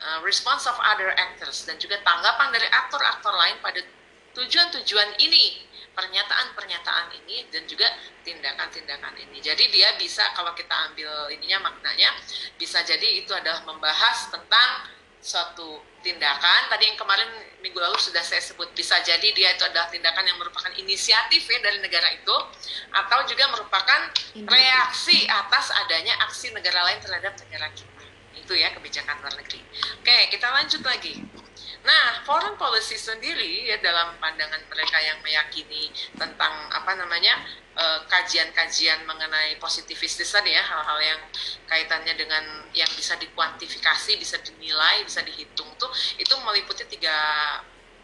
uh, 0.00 0.18
response 0.24 0.64
of 0.64 0.76
other 0.80 1.12
actors, 1.12 1.68
dan 1.68 1.76
juga 1.76 2.00
tanggapan 2.00 2.48
dari 2.48 2.68
aktor-aktor 2.72 3.36
lain 3.36 3.60
pada 3.60 3.80
tujuan-tujuan 4.32 5.20
ini 5.20 5.60
pernyataan-pernyataan 5.92 7.12
ini 7.22 7.48
dan 7.52 7.68
juga 7.68 7.88
tindakan-tindakan 8.24 9.14
ini. 9.28 9.38
Jadi 9.44 9.68
dia 9.68 9.94
bisa 10.00 10.24
kalau 10.32 10.56
kita 10.56 10.72
ambil 10.92 11.28
ininya 11.32 11.68
maknanya 11.68 12.12
bisa 12.56 12.80
jadi 12.84 13.22
itu 13.22 13.32
adalah 13.32 13.60
membahas 13.68 14.32
tentang 14.32 14.88
suatu 15.22 15.84
tindakan. 16.02 16.66
Tadi 16.72 16.84
yang 16.92 16.98
kemarin 16.98 17.30
minggu 17.62 17.78
lalu 17.78 17.94
sudah 18.00 18.24
saya 18.26 18.42
sebut 18.42 18.74
bisa 18.74 18.98
jadi 19.06 19.28
dia 19.30 19.54
itu 19.54 19.62
adalah 19.62 19.86
tindakan 19.86 20.26
yang 20.26 20.36
merupakan 20.40 20.72
inisiatif 20.74 21.46
ya 21.46 21.58
dari 21.62 21.78
negara 21.78 22.10
itu 22.10 22.36
atau 22.90 23.22
juga 23.28 23.46
merupakan 23.54 24.10
reaksi 24.34 25.28
atas 25.30 25.70
adanya 25.86 26.18
aksi 26.26 26.50
negara 26.50 26.82
lain 26.88 26.98
terhadap 26.98 27.38
negara 27.46 27.70
kita. 27.70 28.04
Itu 28.34 28.52
ya 28.58 28.74
kebijakan 28.74 29.22
luar 29.22 29.34
negeri. 29.38 29.62
Oke 30.02 30.16
kita 30.34 30.50
lanjut 30.50 30.82
lagi 30.82 31.22
Nah, 31.82 32.22
foreign 32.22 32.54
policy 32.54 32.94
sendiri 32.94 33.66
ya 33.66 33.74
dalam 33.82 34.14
pandangan 34.22 34.62
mereka 34.70 35.02
yang 35.02 35.18
meyakini 35.18 35.90
tentang 36.14 36.70
apa 36.70 36.94
namanya 36.94 37.42
eh, 37.74 38.00
kajian-kajian 38.06 39.02
mengenai 39.02 39.58
positivistis 39.58 40.30
tadi 40.30 40.54
ya 40.54 40.62
hal-hal 40.62 40.98
yang 41.02 41.20
kaitannya 41.66 42.14
dengan 42.14 42.44
yang 42.70 42.88
bisa 42.94 43.18
dikuantifikasi, 43.18 44.14
bisa 44.14 44.38
dinilai, 44.46 45.02
bisa 45.02 45.26
dihitung 45.26 45.74
tuh 45.74 45.90
itu 46.22 46.34
meliputi 46.46 46.86
tiga 46.86 47.18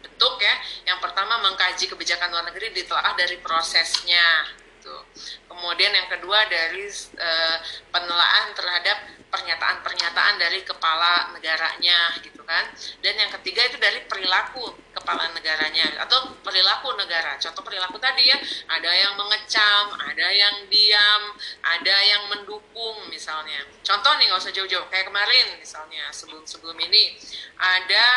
bentuk 0.03 0.35
ya. 0.43 0.55
Yang 0.83 0.99
pertama 0.99 1.39
mengkaji 1.39 1.87
kebijakan 1.87 2.35
luar 2.35 2.51
negeri 2.51 2.75
ditelaah 2.75 3.15
dari 3.15 3.39
prosesnya 3.39 4.59
gitu. 4.89 4.97
Kemudian 5.45 5.91
yang 5.93 6.09
kedua 6.09 6.39
dari 6.49 6.87
uh, 7.19 7.57
penelaan 7.93 8.45
terhadap 8.57 8.97
pernyataan-pernyataan 9.29 10.41
dari 10.41 10.65
kepala 10.65 11.29
negaranya 11.37 12.17
gitu 12.25 12.41
kan. 12.41 12.65
Dan 13.05 13.13
yang 13.13 13.29
ketiga 13.37 13.61
itu 13.69 13.77
dari 13.77 14.01
perilaku 14.09 14.73
kepala 14.89 15.29
negaranya 15.37 16.01
atau 16.01 16.33
perilaku 16.41 16.97
negara. 16.97 17.37
Contoh 17.37 17.61
perilaku 17.61 18.01
tadi 18.01 18.25
ya, 18.25 18.37
ada 18.73 18.89
yang 18.89 19.13
mengecam, 19.13 19.85
ada 20.01 20.27
yang 20.33 20.65
diam, 20.65 21.23
ada 21.61 21.95
yang 22.01 22.23
mendukung 22.33 23.05
misalnya. 23.13 23.61
Contoh 23.85 24.17
nih 24.17 24.33
nggak 24.33 24.41
usah 24.41 24.53
jauh-jauh 24.55 24.89
kayak 24.89 25.13
kemarin 25.13 25.61
misalnya 25.61 26.09
sebelum-sebelum 26.09 26.77
ini 26.89 27.19
ada 27.59 28.07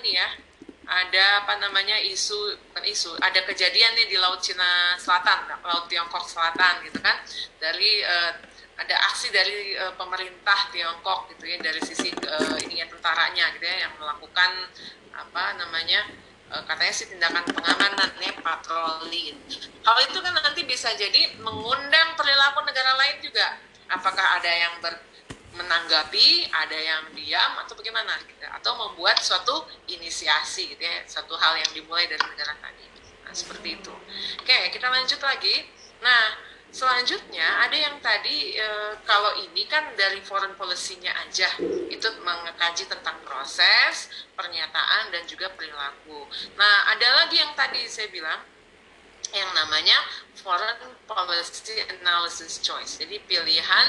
ini 0.00 0.18
ya 0.18 0.49
ada 0.90 1.46
apa 1.46 1.54
namanya 1.62 1.94
isu 2.02 2.58
bukan 2.66 2.82
isu 2.82 3.14
ada 3.22 3.46
kejadian 3.46 3.94
nih 3.94 4.10
di 4.10 4.18
laut 4.18 4.42
Cina 4.42 4.98
Selatan 4.98 5.46
laut 5.62 5.86
Tiongkok 5.86 6.26
Selatan 6.26 6.82
gitu 6.82 6.98
kan 6.98 7.14
dari 7.62 8.02
uh, 8.02 8.34
ada 8.74 8.96
aksi 9.06 9.30
dari 9.30 9.78
uh, 9.78 9.94
pemerintah 9.94 10.66
Tiongkok 10.74 11.30
gitu 11.30 11.46
ya 11.46 11.62
dari 11.62 11.78
sisi 11.78 12.10
uh, 12.10 12.58
ininya 12.58 12.90
tentaranya 12.90 13.54
gitu 13.54 13.64
ya 13.70 13.86
yang 13.86 13.94
melakukan 14.02 14.50
apa 15.14 15.62
namanya 15.62 16.10
uh, 16.50 16.62
katanya 16.66 16.94
sih 16.96 17.06
tindakan 17.06 17.46
pengamanan 17.46 18.10
nih 18.18 18.34
patroli 18.42 19.38
gitu. 19.46 19.70
hal 19.86 19.96
itu 20.10 20.18
kan 20.18 20.34
nanti 20.34 20.66
bisa 20.66 20.90
jadi 20.98 21.38
mengundang 21.38 22.18
perilaku 22.18 22.66
negara 22.66 22.98
lain 22.98 23.22
juga 23.22 23.62
apakah 23.94 24.42
ada 24.42 24.50
yang 24.50 24.74
ber 24.82 25.09
menanggapi, 25.56 26.46
ada 26.52 26.78
yang 26.78 27.02
diam 27.14 27.52
atau 27.62 27.74
bagaimana 27.74 28.18
gitu. 28.26 28.46
Atau 28.50 28.76
membuat 28.76 29.18
suatu 29.22 29.66
inisiasi 29.90 30.76
gitu 30.76 30.82
ya, 30.82 31.02
satu 31.06 31.34
hal 31.34 31.58
yang 31.58 31.70
dimulai 31.74 32.06
dari 32.06 32.22
negara 32.22 32.54
tadi. 32.58 32.84
Nah, 33.24 33.30
Nah, 33.30 33.38
seperti 33.38 33.78
itu. 33.78 33.94
Oke, 34.42 34.74
kita 34.74 34.90
lanjut 34.90 35.22
lagi. 35.22 35.62
Nah, 36.02 36.34
selanjutnya 36.74 37.62
ada 37.62 37.78
yang 37.78 38.02
tadi 38.02 38.58
e, 38.58 38.98
kalau 39.06 39.38
ini 39.38 39.70
kan 39.70 39.94
dari 39.94 40.18
foreign 40.26 40.58
policy-nya 40.58 41.14
aja 41.14 41.46
itu 41.86 42.08
mengkaji 42.26 42.90
tentang 42.90 43.22
proses, 43.22 44.10
pernyataan 44.34 45.14
dan 45.14 45.22
juga 45.30 45.46
perilaku. 45.54 46.26
Nah, 46.58 46.90
ada 46.90 47.22
lagi 47.22 47.38
yang 47.38 47.54
tadi 47.54 47.86
saya 47.86 48.10
bilang 48.10 48.42
yang 49.34 49.50
namanya 49.54 49.98
foreign 50.38 50.94
policy 51.06 51.78
analysis 52.00 52.58
choice. 52.62 52.98
Jadi 52.98 53.20
pilihan 53.24 53.86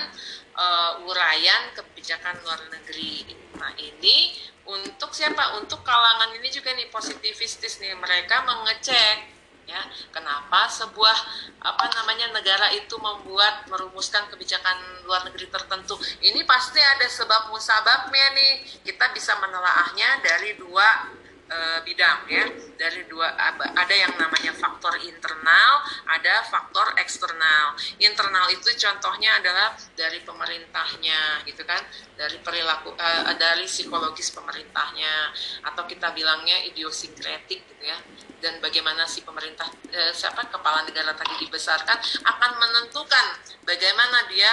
uh, 0.56 1.02
uraian 1.08 1.74
kebijakan 1.74 2.38
luar 2.46 2.62
negeri. 2.70 3.26
Nah, 3.58 3.74
ini 3.78 4.36
untuk 4.68 5.12
siapa? 5.16 5.58
Untuk 5.58 5.82
kalangan 5.82 6.36
ini 6.38 6.48
juga 6.54 6.74
nih 6.76 6.90
positivistis 6.94 7.82
nih. 7.82 7.98
Mereka 7.98 8.46
mengecek 8.46 9.42
ya 9.70 9.82
kenapa 10.12 10.68
sebuah 10.68 11.18
apa 11.64 11.86
namanya 11.96 12.34
negara 12.36 12.74
itu 12.76 12.98
membuat 13.00 13.70
merumuskan 13.72 14.28
kebijakan 14.28 15.06
luar 15.08 15.24
negeri 15.24 15.48
tertentu 15.48 15.96
ini 16.20 16.44
pasti 16.44 16.82
ada 16.82 17.08
sebab 17.08 17.54
musababnya 17.54 18.36
nih 18.36 18.54
kita 18.84 19.14
bisa 19.16 19.38
menelaahnya 19.40 20.20
dari 20.26 20.60
dua 20.60 21.16
uh, 21.52 21.80
bidang 21.84 22.26
ya. 22.32 22.48
Dari 22.80 23.06
dua 23.06 23.36
ada 23.76 23.94
yang 23.94 24.16
namanya 24.18 24.56
faktor 24.56 24.96
internal 25.04 25.84
ada 26.08 26.48
faktor 26.48 26.96
eksternal. 26.98 27.76
Internal 28.00 28.48
itu 28.50 28.72
contohnya 28.80 29.38
adalah 29.38 29.76
dari 29.94 30.24
pemerintahnya 30.24 31.44
gitu 31.46 31.62
kan? 31.68 31.84
Dari 32.16 32.40
perilaku 32.40 32.96
uh, 32.96 33.36
dari 33.36 33.68
psikologis 33.68 34.32
pemerintahnya 34.32 35.36
atau 35.68 35.84
kita 35.86 36.16
bilangnya 36.16 36.64
idiosinkretik 36.72 37.60
gitu 37.68 37.84
ya. 37.84 38.00
Dan 38.42 38.58
bagaimana 38.58 39.06
si 39.06 39.22
pemerintah 39.22 39.70
uh, 39.70 40.14
siapa 40.16 40.50
kepala 40.50 40.88
negara 40.88 41.14
tadi 41.14 41.46
dibesarkan 41.46 41.98
akan 42.26 42.52
menentukan 42.58 43.26
bagaimana 43.68 44.26
dia 44.32 44.50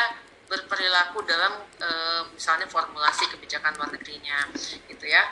berperilaku 0.48 1.20
dalam 1.28 1.60
e, 1.76 1.88
misalnya 2.32 2.64
formulasi 2.64 3.28
kebijakan 3.28 3.76
luar 3.76 3.92
negerinya 3.92 4.48
gitu 4.88 5.04
ya 5.04 5.28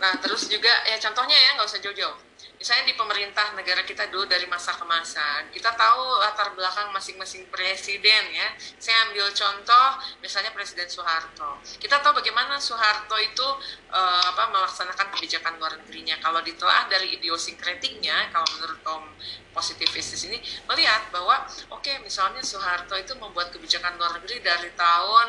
Nah, 0.00 0.16
terus 0.16 0.48
juga 0.48 0.72
ya 0.88 0.96
contohnya 0.96 1.36
ya 1.36 1.50
nggak 1.60 1.68
usah 1.68 1.80
jauh-jauh. 1.84 2.29
Misalnya 2.60 2.92
di 2.92 2.96
pemerintah 3.00 3.56
negara 3.56 3.80
kita 3.88 4.12
dulu 4.12 4.28
dari 4.28 4.44
masa 4.44 4.76
ke 4.76 4.84
masa, 4.84 5.48
kita 5.48 5.72
tahu 5.72 6.20
latar 6.20 6.52
belakang 6.52 6.92
masing-masing 6.92 7.48
presiden 7.48 8.36
ya. 8.36 8.52
Saya 8.76 9.08
ambil 9.08 9.32
contoh 9.32 9.86
misalnya 10.20 10.52
Presiden 10.52 10.84
Soeharto. 10.84 11.56
Kita 11.80 12.04
tahu 12.04 12.20
bagaimana 12.20 12.60
Soeharto 12.60 13.16
itu 13.16 13.48
uh, 13.88 14.24
apa 14.28 14.52
melaksanakan 14.52 15.08
kebijakan 15.16 15.56
luar 15.56 15.80
negerinya. 15.80 16.20
Kalau 16.20 16.44
ditelaah 16.44 16.84
dari 16.92 17.16
idiosinkretiknya, 17.16 18.28
kalau 18.28 18.44
menurut 18.60 18.78
kaum 18.84 19.08
positivistis 19.56 20.28
ini 20.30 20.38
melihat 20.68 21.10
bahwa 21.10 21.42
oke 21.72 21.82
okay, 21.82 21.96
misalnya 22.04 22.44
Soeharto 22.44 22.94
itu 23.00 23.16
membuat 23.18 23.50
kebijakan 23.50 23.98
luar 23.98 24.20
negeri 24.20 24.44
dari 24.44 24.70
tahun 24.76 25.28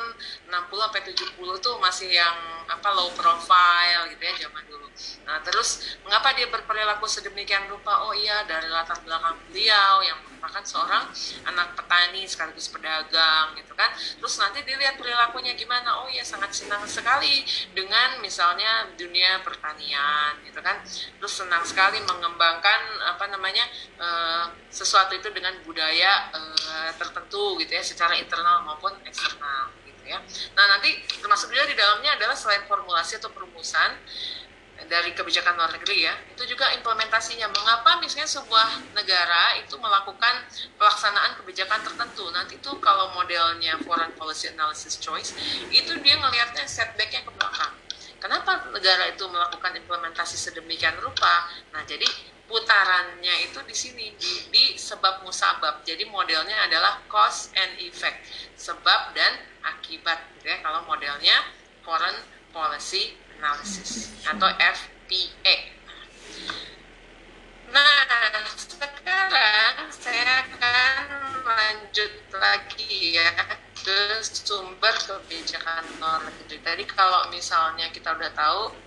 60 0.52 0.52
sampai 0.68 1.02
70 1.16 1.64
tuh 1.64 1.76
masih 1.82 2.12
yang 2.12 2.38
apa 2.70 2.92
low 2.92 3.10
profile 3.16 4.08
gitu 4.12 4.22
ya 4.22 4.34
zaman 4.48 4.64
dulu. 4.68 4.88
Nah, 5.26 5.42
terus 5.42 5.98
mengapa 6.06 6.36
dia 6.38 6.48
berperilaku 6.48 7.08
sedemikian 7.22 7.70
rupa? 7.70 8.10
Oh 8.10 8.18
iya, 8.18 8.42
dari 8.50 8.66
latar 8.66 8.98
belakang 9.06 9.38
beliau 9.54 10.02
yang 10.02 10.18
merupakan 10.26 10.66
seorang 10.66 11.06
anak 11.46 11.78
petani 11.78 12.26
sekaligus 12.26 12.74
pedagang 12.74 13.54
gitu 13.54 13.78
kan. 13.78 13.94
Terus 13.94 14.42
nanti 14.42 14.66
dilihat 14.66 14.98
perilakunya 14.98 15.54
gimana? 15.54 16.02
Oh 16.02 16.10
iya, 16.10 16.26
sangat 16.26 16.50
senang 16.50 16.82
sekali 16.90 17.46
dengan 17.78 18.18
misalnya 18.26 18.90
dunia 18.98 19.38
pertanian 19.46 20.42
gitu 20.50 20.58
kan. 20.66 20.82
Terus 21.22 21.34
senang 21.46 21.62
sekali 21.62 22.02
mengembangkan 22.02 22.82
apa 23.06 23.30
namanya? 23.30 23.70
Uh, 24.02 24.50
sesuatu 24.74 25.14
itu 25.14 25.30
dengan 25.30 25.54
budaya 25.62 26.34
uh, 26.34 26.90
tertentu 26.98 27.62
gitu 27.62 27.70
ya, 27.78 27.84
secara 27.86 28.18
internal 28.18 28.66
maupun 28.66 28.98
eksternal 29.06 29.70
gitu 29.86 30.10
ya. 30.10 30.18
Nah, 30.58 30.66
nanti 30.74 31.06
termasuk 31.22 31.54
juga 31.54 31.70
di 31.70 31.78
dalamnya 31.78 32.18
adalah 32.18 32.34
selain 32.34 32.66
formulasi 32.66 33.22
atau 33.22 33.30
perumusan 33.30 33.94
dari 34.88 35.12
kebijakan 35.12 35.58
luar 35.58 35.72
negeri 35.76 36.08
ya, 36.08 36.14
itu 36.34 36.44
juga 36.50 36.72
implementasinya. 36.78 37.50
Mengapa 37.52 38.00
misalnya 38.00 38.30
sebuah 38.30 38.96
negara 38.98 39.58
itu 39.60 39.76
melakukan 39.78 40.46
pelaksanaan 40.80 41.38
kebijakan 41.42 41.82
tertentu? 41.86 42.26
Nanti 42.32 42.58
itu 42.58 42.72
kalau 42.80 43.12
modelnya 43.14 43.78
foreign 43.84 44.14
policy 44.16 44.50
analysis 44.54 44.98
choice, 44.98 45.36
itu 45.70 45.92
dia 46.02 46.16
ngelihatnya 46.18 46.66
setbacknya 46.66 47.22
ke 47.28 47.32
belakang. 47.36 47.74
Kenapa 48.22 48.70
negara 48.70 49.10
itu 49.10 49.26
melakukan 49.26 49.74
implementasi 49.82 50.38
sedemikian 50.38 50.94
rupa? 51.02 51.50
Nah, 51.74 51.82
jadi 51.90 52.06
putarannya 52.46 53.50
itu 53.50 53.58
di 53.66 53.74
sini 53.74 54.14
di, 54.14 54.34
di 54.54 54.64
sebab 54.78 55.26
musabab. 55.26 55.82
Jadi 55.82 56.06
modelnya 56.06 56.70
adalah 56.70 57.02
cause 57.10 57.50
and 57.58 57.82
effect, 57.82 58.22
sebab 58.54 59.18
dan 59.18 59.42
akibat. 59.66 60.22
Gitu 60.38 60.54
ya. 60.54 60.62
Kalau 60.62 60.86
modelnya 60.86 61.34
foreign 61.82 62.14
policy 62.54 63.18
Analysis 63.42 64.14
atau 64.22 64.46
FPA. 64.54 65.58
Nah, 67.74 68.06
sekarang 68.54 69.90
saya 69.90 70.46
akan 70.46 71.10
lanjut 71.42 72.14
lagi 72.38 73.18
ya 73.18 73.34
ke 73.82 74.22
sumber 74.22 74.94
kebijakan 74.94 75.82
luar 75.98 76.22
negeri. 76.30 76.62
Tadi 76.62 76.84
kalau 76.86 77.34
misalnya 77.34 77.90
kita 77.90 78.14
udah 78.14 78.30
tahu 78.38 78.78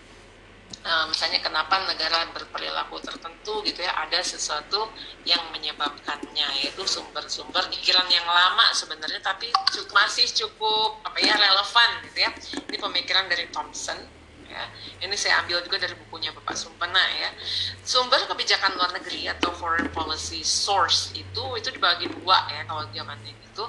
uh, 0.87 1.05
misalnya 1.11 1.43
kenapa 1.43 1.83
negara 1.91 2.31
berperilaku 2.31 3.03
tertentu 3.03 3.59
gitu 3.67 3.83
ya 3.83 3.91
ada 4.07 4.23
sesuatu 4.23 4.87
yang 5.27 5.43
menyebabkannya 5.51 6.63
yaitu 6.63 6.87
sumber-sumber 6.87 7.67
pikiran 7.75 8.07
yang 8.07 8.25
lama 8.25 8.71
sebenarnya 8.71 9.19
tapi 9.19 9.51
masih 9.91 10.31
cukup 10.31 11.03
apa 11.03 11.19
ya 11.19 11.35
relevan 11.35 11.91
gitu 12.07 12.19
ya 12.23 12.31
ini 12.71 12.79
pemikiran 12.79 13.27
dari 13.27 13.51
Thompson 13.51 14.14
ya. 14.55 14.65
Ini 15.03 15.15
saya 15.19 15.43
ambil 15.43 15.59
juga 15.67 15.83
dari 15.83 15.99
bukunya 15.99 16.31
Bapak 16.31 16.55
Sumpena 16.55 17.03
ya. 17.19 17.35
Sumber 17.83 18.23
kebijakan 18.31 18.79
luar 18.79 18.95
negeri 18.95 19.27
atau 19.27 19.51
foreign 19.51 19.91
policy 19.91 20.47
source 20.47 21.11
itu 21.19 21.43
itu 21.59 21.69
dibagi 21.75 22.07
dua 22.07 22.47
ya 22.55 22.63
kalau 22.71 22.87
zaman 22.95 23.19
itu. 23.27 23.65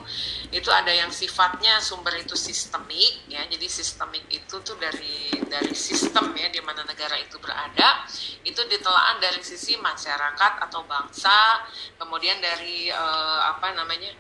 Itu 0.54 0.70
ada 0.70 0.94
yang 0.94 1.10
sifatnya 1.10 1.82
sumber 1.82 2.14
itu 2.22 2.38
sistemik 2.38 3.26
ya. 3.26 3.42
Jadi 3.50 3.66
sistemik 3.66 4.30
itu 4.30 4.62
tuh 4.62 4.78
dari 4.78 5.34
dari 5.50 5.74
sistem 5.74 6.38
ya 6.38 6.54
di 6.54 6.62
mana 6.62 6.86
negara 6.86 7.18
itu 7.18 7.42
berada. 7.42 8.06
Itu 8.46 8.62
ditelaan 8.70 9.18
dari 9.18 9.42
sisi 9.42 9.78
masyarakat 9.82 10.54
atau 10.70 10.86
bangsa, 10.86 11.66
kemudian 11.98 12.38
dari 12.38 12.94
uh, 12.94 13.50
apa 13.58 13.74
namanya? 13.74 14.14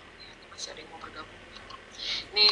masih 0.55 0.71
ada. 0.71 0.94
Ini 2.33 2.47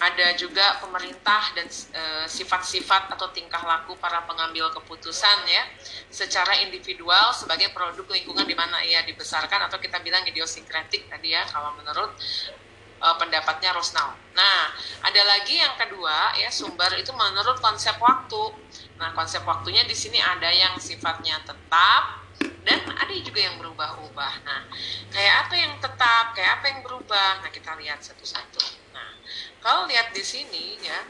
ada 0.00 0.34
juga 0.34 0.82
pemerintah 0.82 1.54
dan 1.54 1.66
eh, 1.70 2.26
sifat-sifat 2.26 3.14
atau 3.14 3.30
tingkah 3.30 3.62
laku 3.62 3.94
para 4.00 4.24
pengambil 4.26 4.72
keputusan 4.74 5.38
ya 5.46 5.62
secara 6.10 6.58
individual 6.64 7.30
sebagai 7.36 7.70
produk 7.70 8.04
lingkungan 8.10 8.44
di 8.44 8.56
mana 8.56 8.82
ia 8.82 9.06
dibesarkan 9.06 9.70
atau 9.70 9.78
kita 9.78 10.02
bilang 10.02 10.26
idiosinkretik 10.26 11.06
tadi 11.06 11.36
ya 11.36 11.46
kalau 11.46 11.72
menurut 11.78 12.10
uh, 13.04 13.16
pendapatnya 13.20 13.76
Rosnau. 13.76 14.16
Nah, 14.32 14.72
ada 15.04 15.22
lagi 15.28 15.60
yang 15.60 15.76
kedua 15.76 16.32
ya 16.40 16.48
sumber 16.48 16.96
itu 16.96 17.12
menurut 17.12 17.60
konsep 17.60 17.94
waktu. 18.00 18.56
Nah, 18.96 19.12
konsep 19.12 19.44
waktunya 19.44 19.84
di 19.84 19.92
sini 19.92 20.16
ada 20.18 20.48
yang 20.48 20.80
sifatnya 20.80 21.36
tetap 21.44 22.23
dan 22.64 22.80
ada 22.92 23.14
juga 23.16 23.40
yang 23.40 23.56
berubah-ubah. 23.60 24.34
Nah, 24.44 24.62
kayak 25.12 25.34
apa 25.46 25.54
yang 25.56 25.72
tetap, 25.80 26.24
kayak 26.36 26.50
apa 26.60 26.64
yang 26.70 26.80
berubah? 26.84 27.30
Nah, 27.40 27.50
kita 27.52 27.76
lihat 27.80 28.00
satu-satu. 28.04 28.84
Kalau 29.64 29.88
lihat 29.88 30.12
di 30.12 30.20
sini 30.20 30.76
ya, 30.84 31.00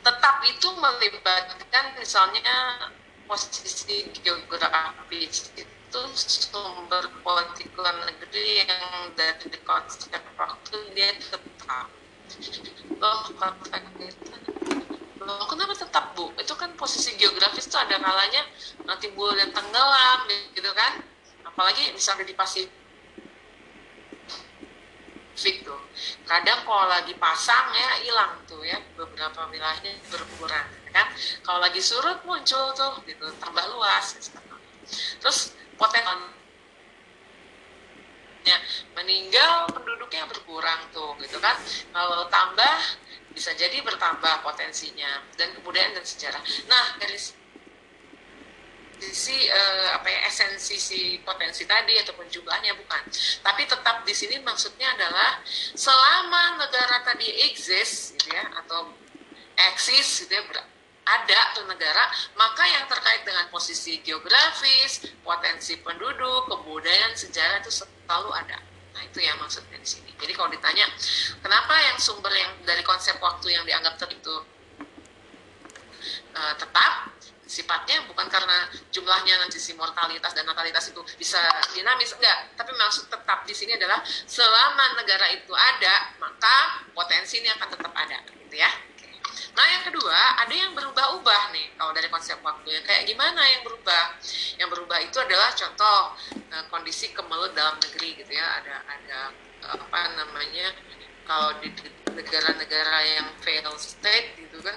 tetap 0.00 0.40
itu 0.48 0.72
melibatkan 0.72 1.92
misalnya 2.00 2.80
posisi 3.28 4.08
geografis 4.24 5.52
itu 5.52 6.00
sumber 6.16 7.12
politik 7.20 7.68
luar 7.76 7.92
negeri 8.08 8.64
yang 8.64 9.12
dari 9.12 9.52
konsep 9.68 10.16
waktu 10.40 10.76
dia 10.96 11.12
tetap. 11.20 11.92
Loh, 12.96 13.28
kata 13.36 13.78
kita 14.00 14.55
loh 15.20 15.46
kenapa 15.48 15.72
tetap 15.72 16.12
bu? 16.12 16.28
Itu 16.36 16.52
kan 16.58 16.76
posisi 16.76 17.16
geografis 17.16 17.64
tuh 17.70 17.80
ada 17.80 17.96
kalanya 17.96 18.44
nanti 18.84 19.08
timbul 19.08 19.32
dan 19.32 19.48
tenggelam 19.52 20.28
gitu 20.52 20.70
kan. 20.76 21.00
Apalagi 21.46 21.92
misalnya 21.96 22.28
di 22.28 22.36
Pasifik 22.36 22.72
tuh 25.64 25.80
kadang 26.28 26.60
kalau 26.68 26.84
lagi 26.90 27.16
pasang 27.16 27.72
ya 27.72 28.04
hilang 28.04 28.44
tuh 28.44 28.60
ya 28.60 28.76
beberapa 28.96 29.48
wilayahnya 29.48 29.96
berkurang 30.12 30.68
ya 30.84 30.90
kan 30.92 31.06
kalau 31.40 31.60
lagi 31.64 31.80
surut 31.80 32.20
muncul 32.28 32.72
tuh 32.76 33.00
gitu 33.08 33.24
tambah 33.40 33.64
luas 33.72 34.16
gitu. 34.20 34.36
terus 35.20 35.56
potensi 35.80 36.04
meninggal 38.94 39.66
penduduknya 39.72 40.28
berkurang 40.28 40.80
tuh 40.94 41.16
gitu 41.20 41.40
kan 41.42 41.56
kalau 41.90 42.28
tambah 42.28 42.76
bisa 43.36 43.52
jadi 43.52 43.84
bertambah 43.84 44.40
potensinya 44.40 45.20
dan 45.36 45.52
kebudayaan 45.52 45.92
dan 45.92 46.04
sejarah 46.08 46.40
nah 46.64 46.96
dari 46.96 47.20
kondisi 48.96 49.36
uh, 49.52 49.92
apa 49.92 50.08
ya 50.08 50.24
esensi 50.24 50.80
si 50.80 51.20
potensi 51.20 51.68
tadi 51.68 52.00
ataupun 52.00 52.32
jumlahnya 52.32 52.72
bukan. 52.80 53.04
Tapi 53.44 53.68
tetap 53.68 54.08
di 54.08 54.16
sini 54.16 54.40
maksudnya 54.40 54.88
adalah 54.96 55.44
selama 55.76 56.64
negara 56.64 57.04
tadi 57.04 57.28
exist 57.44 58.16
gitu 58.16 58.32
ya 58.32 58.48
atau 58.56 58.88
eksis 59.68 60.24
gitu 60.24 60.32
ya 60.32 60.64
ada 61.06 61.40
tuh 61.54 61.68
negara, 61.70 62.10
maka 62.34 62.66
yang 62.66 62.90
terkait 62.90 63.22
dengan 63.22 63.46
posisi 63.46 64.02
geografis, 64.02 65.06
potensi 65.22 65.78
penduduk, 65.78 66.50
kebudayaan, 66.50 67.14
sejarah 67.14 67.62
itu 67.62 67.70
selalu 67.70 68.34
ada. 68.34 68.58
Nah, 68.90 69.06
itu 69.06 69.22
yang 69.22 69.38
maksudnya 69.38 69.78
di 69.78 69.86
sini. 69.86 70.05
Jadi 70.16 70.32
kalau 70.32 70.48
ditanya, 70.48 70.86
kenapa 71.44 71.74
yang 71.82 71.96
sumber 72.00 72.32
yang 72.32 72.52
dari 72.64 72.80
konsep 72.80 73.20
waktu 73.20 73.52
yang 73.52 73.64
dianggap 73.68 74.00
tentu 74.00 74.36
uh, 76.36 76.54
tetap 76.56 77.16
sifatnya 77.46 78.02
bukan 78.10 78.26
karena 78.26 78.66
jumlahnya 78.90 79.38
nanti 79.38 79.62
si 79.62 79.70
mortalitas 79.78 80.34
dan 80.34 80.44
natalitas 80.50 80.90
itu 80.90 80.98
bisa 81.14 81.38
dinamis 81.72 82.10
enggak. 82.18 82.52
Tapi 82.58 82.74
maksud 82.74 83.06
tetap 83.06 83.46
di 83.46 83.54
sini 83.54 83.78
adalah 83.78 84.02
selama 84.04 84.98
negara 84.98 85.30
itu 85.30 85.54
ada 85.54 86.10
maka 86.18 86.82
potensi 86.90 87.38
ini 87.38 87.48
akan 87.54 87.68
tetap 87.70 87.92
ada 87.94 88.18
gitu 88.26 88.56
ya. 88.58 88.70
Nah 89.54 89.66
yang 89.72 89.82
kedua 89.86 90.42
ada 90.42 90.52
yang 90.52 90.74
berubah-ubah 90.74 91.54
nih 91.54 91.78
kalau 91.78 91.94
dari 91.94 92.10
konsep 92.10 92.36
waktu 92.42 92.82
yang 92.82 92.84
kayak 92.84 93.06
gimana 93.06 93.40
yang 93.46 93.62
berubah? 93.62 94.18
Yang 94.58 94.68
berubah 94.74 94.98
itu 95.00 95.16
adalah 95.22 95.54
contoh 95.54 96.00
uh, 96.50 96.64
kondisi 96.68 97.14
kemelut 97.14 97.54
dalam 97.54 97.78
negeri 97.78 98.18
gitu 98.26 98.32
ya. 98.34 98.58
Ada 98.58 98.76
ada 98.90 99.18
apa 99.64 100.00
namanya 100.18 100.74
kalau 101.26 101.58
di 101.58 101.72
negara-negara 102.12 102.98
yang 103.04 103.26
fail 103.42 103.74
state 103.76 104.38
gitu 104.38 104.62
kan 104.62 104.76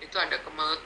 itu 0.00 0.16
ada 0.16 0.38
kemelut 0.40 0.82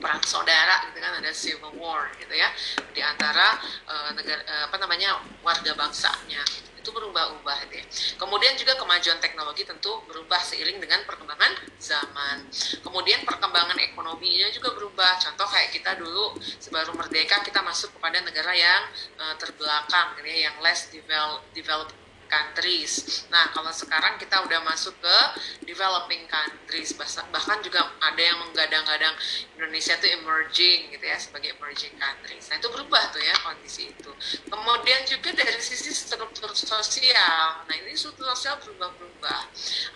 perang 0.00 0.22
saudara 0.24 0.88
gitu 0.90 0.98
kan 0.98 1.12
ada 1.20 1.30
civil 1.30 1.72
war 1.76 2.08
gitu 2.16 2.32
ya 2.32 2.48
di 2.96 3.04
antara 3.04 3.60
uh, 3.84 4.10
negara 4.16 4.40
uh, 4.48 4.62
apa 4.72 4.76
namanya 4.80 5.20
warga 5.44 5.76
bangsanya 5.76 6.40
itu 6.80 6.88
berubah-ubah 6.96 7.68
ya. 7.68 7.84
Kemudian 8.16 8.56
juga 8.56 8.72
kemajuan 8.80 9.20
teknologi 9.20 9.68
tentu 9.68 10.00
berubah 10.08 10.40
seiring 10.40 10.80
dengan 10.80 11.04
perkembangan 11.04 11.52
zaman. 11.76 12.48
Kemudian 12.80 13.20
perkembangan 13.28 13.76
ekonominya 13.76 14.48
juga 14.48 14.72
berubah. 14.72 15.20
Contoh 15.20 15.44
kayak 15.44 15.76
kita 15.76 16.00
dulu 16.00 16.40
sebaru 16.40 16.96
merdeka 16.96 17.44
kita 17.44 17.60
masuk 17.60 17.92
kepada 18.00 18.24
negara 18.24 18.56
yang 18.56 18.82
uh, 19.20 19.36
terbelakang 19.36 20.16
gitu 20.16 20.28
ya, 20.32 20.48
yang 20.48 20.56
less 20.64 20.88
develop, 20.88 21.44
developed 21.52 21.92
countries. 22.30 23.26
Nah, 23.28 23.50
kalau 23.50 23.74
sekarang 23.74 24.16
kita 24.16 24.40
udah 24.46 24.62
masuk 24.62 24.94
ke 25.02 25.18
developing 25.66 26.24
countries, 26.30 26.94
bahkan 27.28 27.58
juga 27.60 27.90
ada 27.98 28.22
yang 28.22 28.38
menggadang-gadang 28.40 29.12
Indonesia 29.58 29.98
itu 29.98 30.08
emerging 30.16 30.94
gitu 30.94 31.04
ya 31.04 31.18
sebagai 31.18 31.58
emerging 31.58 31.92
countries. 31.98 32.48
Nah, 32.48 32.56
itu 32.62 32.68
berubah 32.70 33.10
tuh 33.10 33.20
ya 33.20 33.34
kondisi 33.42 33.90
itu. 33.90 34.10
Kemudian 34.46 35.04
juga 35.04 35.34
dari 35.34 35.58
sisi 35.60 35.90
struktur 35.90 36.54
sosial. 36.54 37.66
Nah, 37.66 37.74
ini 37.74 37.92
struktur 37.98 38.30
sosial 38.32 38.56
berubah-berubah. 38.62 39.40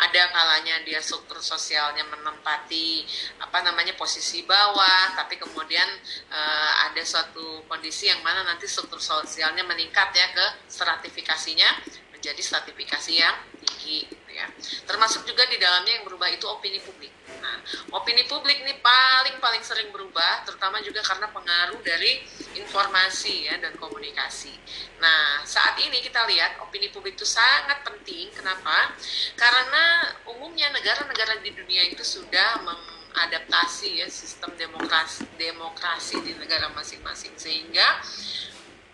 Ada 0.02 0.34
kalanya 0.34 0.82
dia 0.84 0.98
struktur 1.00 1.38
sosialnya 1.40 2.04
menempati 2.10 3.06
apa 3.40 3.62
namanya 3.64 3.94
posisi 3.96 4.42
bawah, 4.44 5.14
tapi 5.16 5.38
kemudian 5.38 5.86
uh, 6.28 6.72
ada 6.90 7.00
suatu 7.06 7.62
kondisi 7.70 8.10
yang 8.10 8.20
mana 8.20 8.42
nanti 8.44 8.66
struktur 8.66 8.98
sosialnya 9.00 9.62
meningkat 9.64 10.10
ya 10.12 10.26
ke 10.34 10.46
stratifikasinya 10.68 12.03
menjadi 12.24 12.40
stratifikasi 12.40 13.12
yang 13.20 13.36
tinggi 13.60 14.08
gitu 14.08 14.30
ya. 14.32 14.48
Termasuk 14.88 15.28
juga 15.28 15.44
di 15.44 15.60
dalamnya 15.60 16.00
yang 16.00 16.08
berubah 16.08 16.32
itu 16.32 16.48
opini 16.48 16.80
publik. 16.80 17.12
Nah, 17.44 17.60
opini 17.92 18.24
publik 18.24 18.64
ini 18.64 18.80
paling 18.80 19.36
paling 19.44 19.60
sering 19.60 19.92
berubah 19.92 20.40
terutama 20.48 20.80
juga 20.80 21.04
karena 21.04 21.28
pengaruh 21.28 21.84
dari 21.84 22.24
informasi 22.56 23.52
ya 23.52 23.60
dan 23.60 23.76
komunikasi. 23.76 24.56
Nah, 25.04 25.44
saat 25.44 25.76
ini 25.84 26.00
kita 26.00 26.24
lihat 26.24 26.64
opini 26.64 26.88
publik 26.88 27.20
itu 27.20 27.28
sangat 27.28 27.84
penting. 27.84 28.32
Kenapa? 28.32 28.96
Karena 29.36 30.16
umumnya 30.24 30.72
negara-negara 30.72 31.44
di 31.44 31.52
dunia 31.52 31.84
itu 31.92 32.00
sudah 32.00 32.64
mengadaptasi 32.64 34.00
ya 34.00 34.08
sistem 34.08 34.56
demokrasi 34.56 35.28
demokrasi 35.36 36.24
di 36.24 36.32
negara 36.40 36.72
masing-masing 36.72 37.36
sehingga 37.36 38.00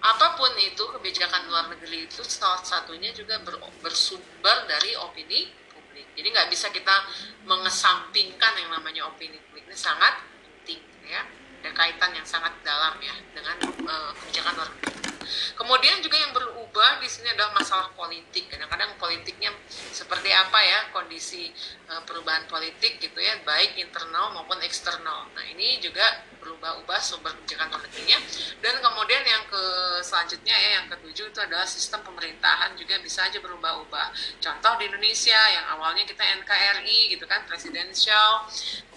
apa 0.00 0.26
pun 0.40 0.48
itu 0.56 0.80
kebijakan 0.80 1.52
luar 1.52 1.68
negeri 1.68 2.08
itu 2.08 2.24
salah 2.24 2.64
satunya 2.64 3.12
juga 3.12 3.36
ber, 3.44 3.60
bersumber 3.84 4.64
dari 4.64 4.96
opini 4.96 5.44
publik. 5.68 6.08
Jadi 6.16 6.28
nggak 6.32 6.48
bisa 6.48 6.72
kita 6.72 7.04
mengesampingkan 7.44 8.52
yang 8.64 8.72
namanya 8.72 9.04
opini 9.12 9.36
publik 9.48 9.68
ini 9.68 9.76
sangat 9.76 10.24
penting 10.40 10.80
ya. 11.04 11.20
Ada 11.60 11.76
kaitan 11.76 12.16
yang 12.16 12.24
sangat 12.24 12.56
dalam 12.64 12.96
ya 13.04 13.12
dengan 13.36 13.56
uh, 13.84 14.10
kebijakan 14.16 14.52
luar 14.56 14.68
negeri. 14.72 15.09
Kemudian 15.54 16.02
juga 16.02 16.16
yang 16.18 16.32
berubah 16.32 17.00
di 17.02 17.08
sini 17.08 17.32
adalah 17.32 17.54
masalah 17.56 17.88
politik. 17.94 18.48
Kadang-kadang 18.50 18.96
politiknya 18.96 19.50
seperti 19.70 20.30
apa 20.30 20.58
ya 20.62 20.78
kondisi 20.94 21.50
uh, 21.90 22.02
perubahan 22.06 22.46
politik 22.46 23.02
gitu 23.02 23.18
ya, 23.18 23.38
baik 23.42 23.78
internal 23.78 24.34
maupun 24.34 24.58
eksternal. 24.62 25.28
Nah 25.32 25.44
ini 25.50 25.78
juga 25.78 26.26
berubah-ubah 26.40 26.98
sumber 26.98 27.36
kebijakan 27.36 27.76
negerinya. 27.76 28.18
Dan 28.64 28.80
kemudian 28.80 29.22
yang 29.22 29.44
ke 29.46 29.64
selanjutnya 30.00 30.56
ya 30.56 30.70
yang 30.80 30.86
ketujuh 30.88 31.30
itu 31.30 31.40
adalah 31.40 31.68
sistem 31.68 32.00
pemerintahan 32.06 32.72
juga 32.80 32.96
bisa 33.04 33.28
aja 33.28 33.38
berubah-ubah. 33.38 34.40
Contoh 34.40 34.72
di 34.80 34.88
Indonesia 34.88 35.40
yang 35.52 35.76
awalnya 35.76 36.08
kita 36.08 36.24
NKRI 36.40 37.12
gitu 37.12 37.28
kan 37.28 37.44
presidensial 37.44 38.48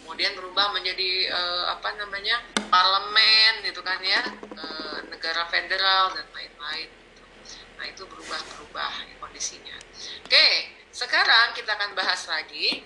kemudian 0.04 0.36
berubah 0.36 0.76
menjadi 0.76 1.32
uh, 1.32 1.80
apa 1.80 1.96
namanya 1.96 2.44
parlemen 2.68 3.64
gitu 3.64 3.80
kan 3.80 3.96
ya 4.04 4.20
uh, 4.60 5.00
negara 5.08 5.48
federal 5.48 6.12
dan 6.12 6.23
lain-lain 6.32 6.88
gitu. 6.88 7.24
nah 7.76 7.86
itu 7.90 8.04
berubah-berubah 8.08 8.92
kondisinya 9.20 9.76
oke 10.24 10.48
sekarang 10.94 11.52
kita 11.58 11.74
akan 11.76 11.98
bahas 11.98 12.30
lagi 12.30 12.86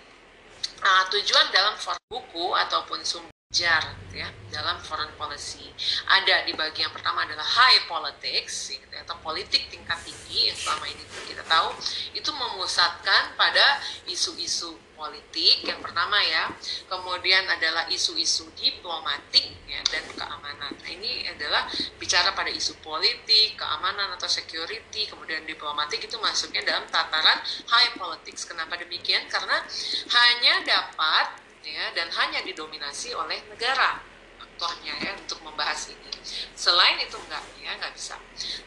uh, 0.82 1.04
tujuan 1.12 1.52
dalam 1.54 1.76
form 1.78 2.00
buku 2.08 2.56
ataupun 2.56 3.04
sumber 3.04 3.34
jar 3.48 3.80
gitu 4.08 4.20
ya 4.20 4.30
dalam 4.52 4.76
foreign 4.84 5.08
policy 5.16 5.72
ada 6.04 6.44
di 6.44 6.52
bagian 6.52 6.92
pertama 6.92 7.24
adalah 7.24 7.48
high 7.48 7.80
politics 7.88 8.76
gitu 8.76 8.92
ya, 8.92 9.08
atau 9.08 9.16
politik 9.24 9.72
tingkat 9.72 9.96
tinggi 10.04 10.52
yang 10.52 10.58
selama 10.58 10.84
ini 10.92 11.04
kita 11.24 11.44
tahu 11.48 11.72
itu 12.12 12.28
memusatkan 12.28 13.40
pada 13.40 13.80
isu-isu 14.04 14.76
politik. 14.98 15.64
Yang 15.64 15.80
pertama 15.86 16.18
ya 16.26 16.50
kemudian 16.90 17.46
adalah 17.46 17.86
isu-isu 17.88 18.50
diplomatik 18.58 19.46
ya 19.70 19.80
dan 19.88 20.04
keamanan. 20.18 20.74
Nah 20.74 20.90
ini 20.90 21.30
adalah 21.30 21.70
bicara 22.02 22.34
pada 22.34 22.50
isu 22.50 22.82
politik 22.82 23.56
keamanan 23.56 24.18
atau 24.18 24.26
security 24.26 25.06
kemudian 25.06 25.46
diplomatik 25.46 26.04
itu 26.04 26.18
masuknya 26.18 26.66
dalam 26.66 26.90
tataran 26.90 27.40
high 27.70 27.94
politics. 27.96 28.44
Kenapa 28.50 28.76
demikian? 28.76 29.30
Karena 29.30 29.62
hanya 30.10 30.54
dapat 30.66 31.46
ya 31.62 31.94
dan 31.94 32.10
hanya 32.10 32.42
didominasi 32.42 33.14
oleh 33.14 33.44
negara 33.54 34.02
aktornya 34.42 34.98
ya 35.06 35.14
untuk 35.14 35.38
membahas 35.46 35.94
ini. 35.94 36.10
Selain 36.58 36.98
itu 36.98 37.14
enggak 37.14 37.46
ya 37.62 37.78
nggak 37.78 37.94
bisa. 37.94 38.18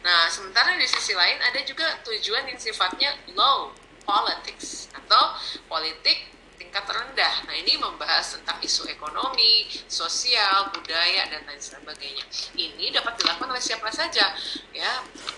Nah 0.07 0.31
sementara 0.31 0.79
di 0.79 0.87
sisi 0.87 1.11
lain 1.11 1.35
ada 1.43 1.59
juga 1.67 1.99
tujuan 2.07 2.47
yang 2.47 2.55
sifatnya 2.55 3.11
low 3.35 3.75
politics 4.03 4.89
atau 4.93 5.35
politik 5.69 6.31
tingkat 6.71 6.87
rendah. 6.87 7.35
Nah 7.51 7.55
ini 7.57 7.75
membahas 7.75 8.39
tentang 8.39 8.55
isu 8.63 8.87
ekonomi, 8.87 9.67
sosial, 9.91 10.71
budaya 10.71 11.27
dan 11.27 11.43
lain 11.43 11.59
sebagainya. 11.59 12.23
Ini 12.55 12.95
dapat 12.95 13.19
dilakukan 13.19 13.51
oleh 13.51 13.59
siapa 13.59 13.91
saja, 13.91 14.31
ya 14.71 14.91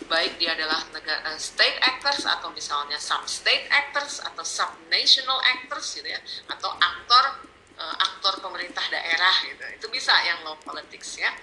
baik 0.06 0.38
dia 0.38 0.54
adalah 0.54 0.86
negara 0.94 1.34
uh, 1.34 1.40
state 1.42 1.82
actors 1.82 2.30
atau 2.30 2.54
misalnya 2.54 3.02
some 3.02 3.26
state 3.26 3.66
actors 3.74 4.22
atau 4.22 4.46
subnational 4.46 5.42
actors 5.58 5.98
gitu 5.98 6.06
ya, 6.06 6.22
atau 6.54 6.70
aktor 6.78 7.50
uh, 7.82 7.96
aktor 7.98 8.38
pemerintah 8.38 8.86
daerah 8.94 9.34
gitu 9.50 9.64
itu 9.74 9.88
bisa 9.90 10.14
yang 10.22 10.46
low 10.46 10.58
politics 10.62 11.18
ya 11.18 11.34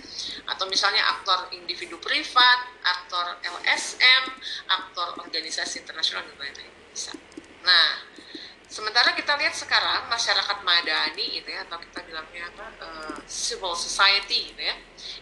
atau 0.47 0.71
misalnya 0.71 1.03
aktor 1.19 1.51
individu 1.51 1.99
privat 1.99 2.59
aktor 2.87 3.43
LSM 3.43 4.23
aktor 4.71 5.19
organisasi 5.19 5.83
internasional 5.83 6.23
dan 6.31 6.37
lain-lain 6.39 6.80
nah 7.61 8.03
sementara 8.71 9.13
kita 9.13 9.35
lihat 9.37 9.55
sekarang 9.55 10.07
masyarakat 10.07 10.59
madani 10.63 11.43
gitu 11.43 11.49
ya 11.51 11.67
atau 11.67 11.79
kita 11.83 12.01
bilangnya 12.07 12.47
apa 12.55 12.67
uh, 12.81 13.19
civil 13.27 13.75
society 13.75 14.55
gitu 14.55 14.63
ya 14.63 14.77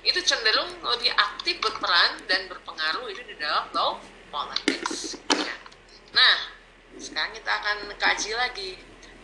itu 0.05 0.21
cenderung 0.23 0.69
lebih 0.85 1.13
aktif 1.17 1.59
berperan 1.59 2.21
dan 2.29 2.47
berpengaruh 2.47 3.09
itu 3.09 3.23
di 3.25 3.35
dalam 3.41 3.69
low 3.73 3.99
politics 4.29 5.17
ya. 5.33 5.57
nah 6.13 6.37
sekarang 6.99 7.33
kita 7.33 7.51
akan 7.51 7.77
kaji 7.97 8.31
lagi 8.37 8.71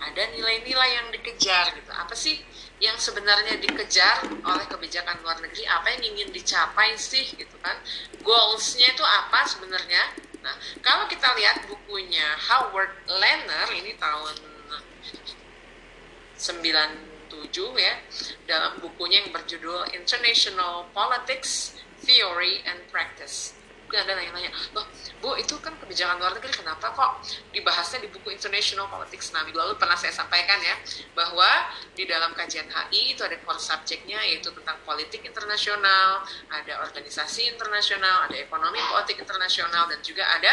ada 0.05 0.23
nilai-nilai 0.37 0.91
yang 1.01 1.09
dikejar 1.15 1.73
gitu. 1.75 1.91
Apa 1.95 2.13
sih 2.13 2.43
yang 2.83 2.99
sebenarnya 3.01 3.57
dikejar 3.57 4.27
oleh 4.45 4.67
kebijakan 4.69 5.23
luar 5.25 5.41
negeri? 5.41 5.65
Apa 5.65 5.95
yang 5.97 6.03
ingin 6.15 6.29
dicapai 6.35 6.99
sih 6.99 7.25
gitu 7.35 7.57
kan? 7.63 7.79
Goalsnya 8.21 8.93
itu 8.93 9.05
apa 9.05 9.47
sebenarnya 9.49 10.03
nah 10.45 10.55
kalau 10.85 11.09
kita 11.09 11.25
lihat 11.41 11.65
bukunya 11.65 12.37
Howard 12.53 12.93
Lerner 13.09 13.69
ini 13.73 13.97
tahun 13.97 14.37
9 16.37 17.15
7 17.33 17.51
ya 17.81 17.95
dalam 18.47 18.79
bukunya 18.79 19.25
yang 19.25 19.33
berjudul 19.33 19.91
International 19.97 20.87
Politics, 20.93 21.75
Theory 22.05 22.61
and 22.69 22.85
Practice 22.93 23.57
ada 23.97 24.13
nanya-nanya, 24.15 24.51
loh 24.75 24.87
Bu 25.23 25.39
itu 25.41 25.57
kan 25.63 25.73
kebijakan 25.81 26.21
luar 26.21 26.37
negeri 26.37 26.53
kenapa 26.53 26.93
kok 26.93 27.25
dibahasnya 27.55 28.05
di 28.05 28.09
buku 28.13 28.29
International 28.35 28.91
Politics 28.91 29.33
nah 29.33 29.41
minggu 29.41 29.57
lalu 29.57 29.75
pernah 29.81 29.97
saya 29.97 30.13
sampaikan 30.13 30.61
ya 30.61 30.77
bahwa 31.17 31.49
di 31.97 32.05
dalam 32.05 32.37
kajian 32.37 32.69
HI 32.69 33.17
itu 33.17 33.25
ada 33.25 33.41
core 33.41 33.57
subjeknya 33.57 34.21
yaitu 34.29 34.53
tentang 34.53 34.77
politik 34.85 35.25
internasional 35.25 36.21
ada 36.53 36.85
organisasi 36.85 37.49
internasional 37.57 38.29
ada 38.29 38.37
ekonomi 38.37 38.77
politik 38.93 39.17
internasional 39.17 39.89
dan 39.89 39.99
juga 40.05 40.29
ada 40.29 40.53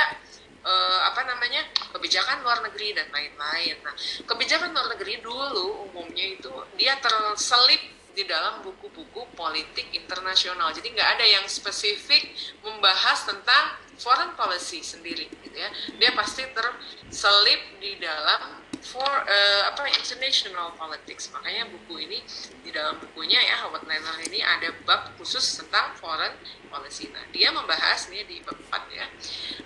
uh, 0.65 0.99
apa 1.09 1.21
namanya 1.25 1.65
kebijakan 1.93 2.41
luar 2.45 2.61
negeri 2.65 2.93
dan 2.93 3.09
lain-lain. 3.09 3.75
Nah, 3.81 3.93
kebijakan 4.25 4.73
luar 4.73 4.87
negeri 4.97 5.21
dulu 5.21 5.89
umumnya 5.89 6.25
itu 6.37 6.51
dia 6.77 6.97
terselip 7.01 8.00
di 8.11 8.23
dalam 8.27 8.59
buku-buku 8.65 9.31
politik 9.33 9.89
internasional. 9.95 10.71
Jadi 10.75 10.91
nggak 10.91 11.09
ada 11.19 11.25
yang 11.25 11.45
spesifik 11.47 12.31
membahas 12.63 13.23
tentang 13.27 13.79
foreign 14.01 14.33
policy 14.33 14.81
sendiri, 14.81 15.29
gitu 15.29 15.57
ya. 15.57 15.69
Dia 16.01 16.11
pasti 16.17 16.43
terselip 16.51 17.61
di 17.79 18.01
dalam 18.01 18.61
for 18.81 19.05
uh, 19.05 19.61
apa 19.69 19.85
international 19.93 20.73
politics. 20.75 21.29
Makanya 21.29 21.69
buku 21.69 22.01
ini 22.01 22.19
di 22.65 22.73
dalam 22.73 22.97
bukunya 22.97 23.37
ya 23.37 23.61
Howard 23.65 23.85
Lehner 23.85 24.17
ini 24.25 24.41
ada 24.41 24.73
bab 24.83 25.13
khusus 25.21 25.61
tentang 25.61 25.93
foreign 26.01 26.33
policy. 26.67 27.13
Nah, 27.13 27.23
dia 27.29 27.53
membahas 27.53 28.09
nih 28.09 28.25
di 28.25 28.41
bab 28.41 28.57
4 28.57 28.97
ya. 28.97 29.05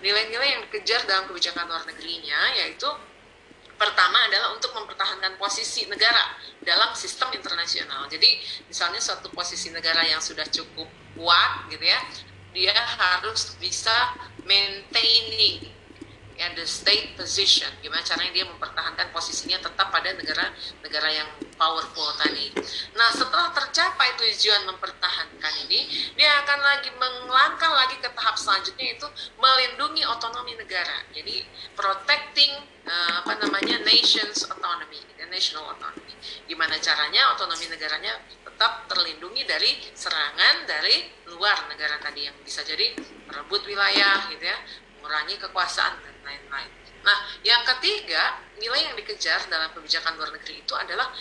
Nilai-nilai 0.04 0.60
yang 0.60 0.62
dikejar 0.68 1.08
dalam 1.08 1.32
kebijakan 1.32 1.66
luar 1.72 1.84
negerinya 1.88 2.40
yaitu 2.60 2.92
pertama 3.76 4.18
adalah 4.32 4.56
untuk 4.56 4.72
mempertahankan 4.72 5.36
posisi 5.36 5.86
negara 5.92 6.36
dalam 6.64 6.96
sistem 6.96 7.32
internasional. 7.36 8.08
Jadi 8.08 8.40
misalnya 8.72 9.04
suatu 9.04 9.28
posisi 9.36 9.70
negara 9.70 10.02
yang 10.08 10.24
sudah 10.24 10.48
cukup 10.48 10.88
kuat 11.16 11.68
gitu 11.72 11.84
ya, 11.84 12.00
dia 12.56 12.76
harus 12.76 13.60
bisa 13.60 14.16
maintaining 14.48 15.75
ya 16.36 16.52
the 16.54 16.68
state 16.68 17.16
position. 17.16 17.72
Gimana 17.80 18.04
caranya 18.04 18.32
dia 18.36 18.46
mempertahankan 18.48 19.10
posisinya 19.16 19.60
tetap 19.64 19.88
pada 19.90 20.12
negara-negara 20.12 21.10
yang 21.12 21.30
powerful 21.56 22.12
tadi. 22.20 22.52
Nah 22.96 23.10
setelah 23.16 23.52
tercapai 23.56 24.20
tujuan 24.20 24.68
mempertahankan 24.68 25.54
ini 25.68 26.12
dia 26.20 26.44
akan 26.44 26.60
lagi 26.60 26.92
melangkah 27.00 27.72
lagi 27.72 27.98
ke 28.04 28.10
tahap 28.12 28.36
selanjutnya 28.36 29.00
itu 29.00 29.08
melindungi 29.40 30.04
otonomi 30.04 30.60
negara. 30.60 31.08
Jadi 31.16 31.48
protecting 31.74 32.52
uh, 32.84 33.24
apa 33.24 33.40
namanya 33.40 33.80
nations 33.88 34.44
autonomy 34.52 35.00
dan 35.16 35.32
national 35.32 35.72
autonomy. 35.72 36.14
Gimana 36.46 36.76
caranya 36.84 37.32
otonomi 37.34 37.66
negaranya 37.72 38.20
tetap 38.44 38.88
terlindungi 38.88 39.44
dari 39.44 39.72
serangan 39.92 40.64
dari 40.64 41.12
luar 41.28 41.68
negara 41.68 42.00
tadi 42.00 42.24
yang 42.24 42.36
bisa 42.40 42.64
jadi 42.64 42.96
merebut 43.28 43.68
wilayah 43.68 44.32
gitu 44.32 44.46
ya 44.48 44.58
mengurangi 45.06 45.38
kekuasaan 45.38 46.02
dan 46.02 46.16
lain-lain. 46.26 46.72
Nah, 47.06 47.18
yang 47.46 47.62
ketiga, 47.62 48.42
nilai 48.58 48.90
yang 48.90 48.98
dikejar 48.98 49.46
dalam 49.46 49.70
kebijakan 49.78 50.18
luar 50.18 50.34
negeri 50.34 50.66
itu 50.66 50.74
adalah 50.74 51.14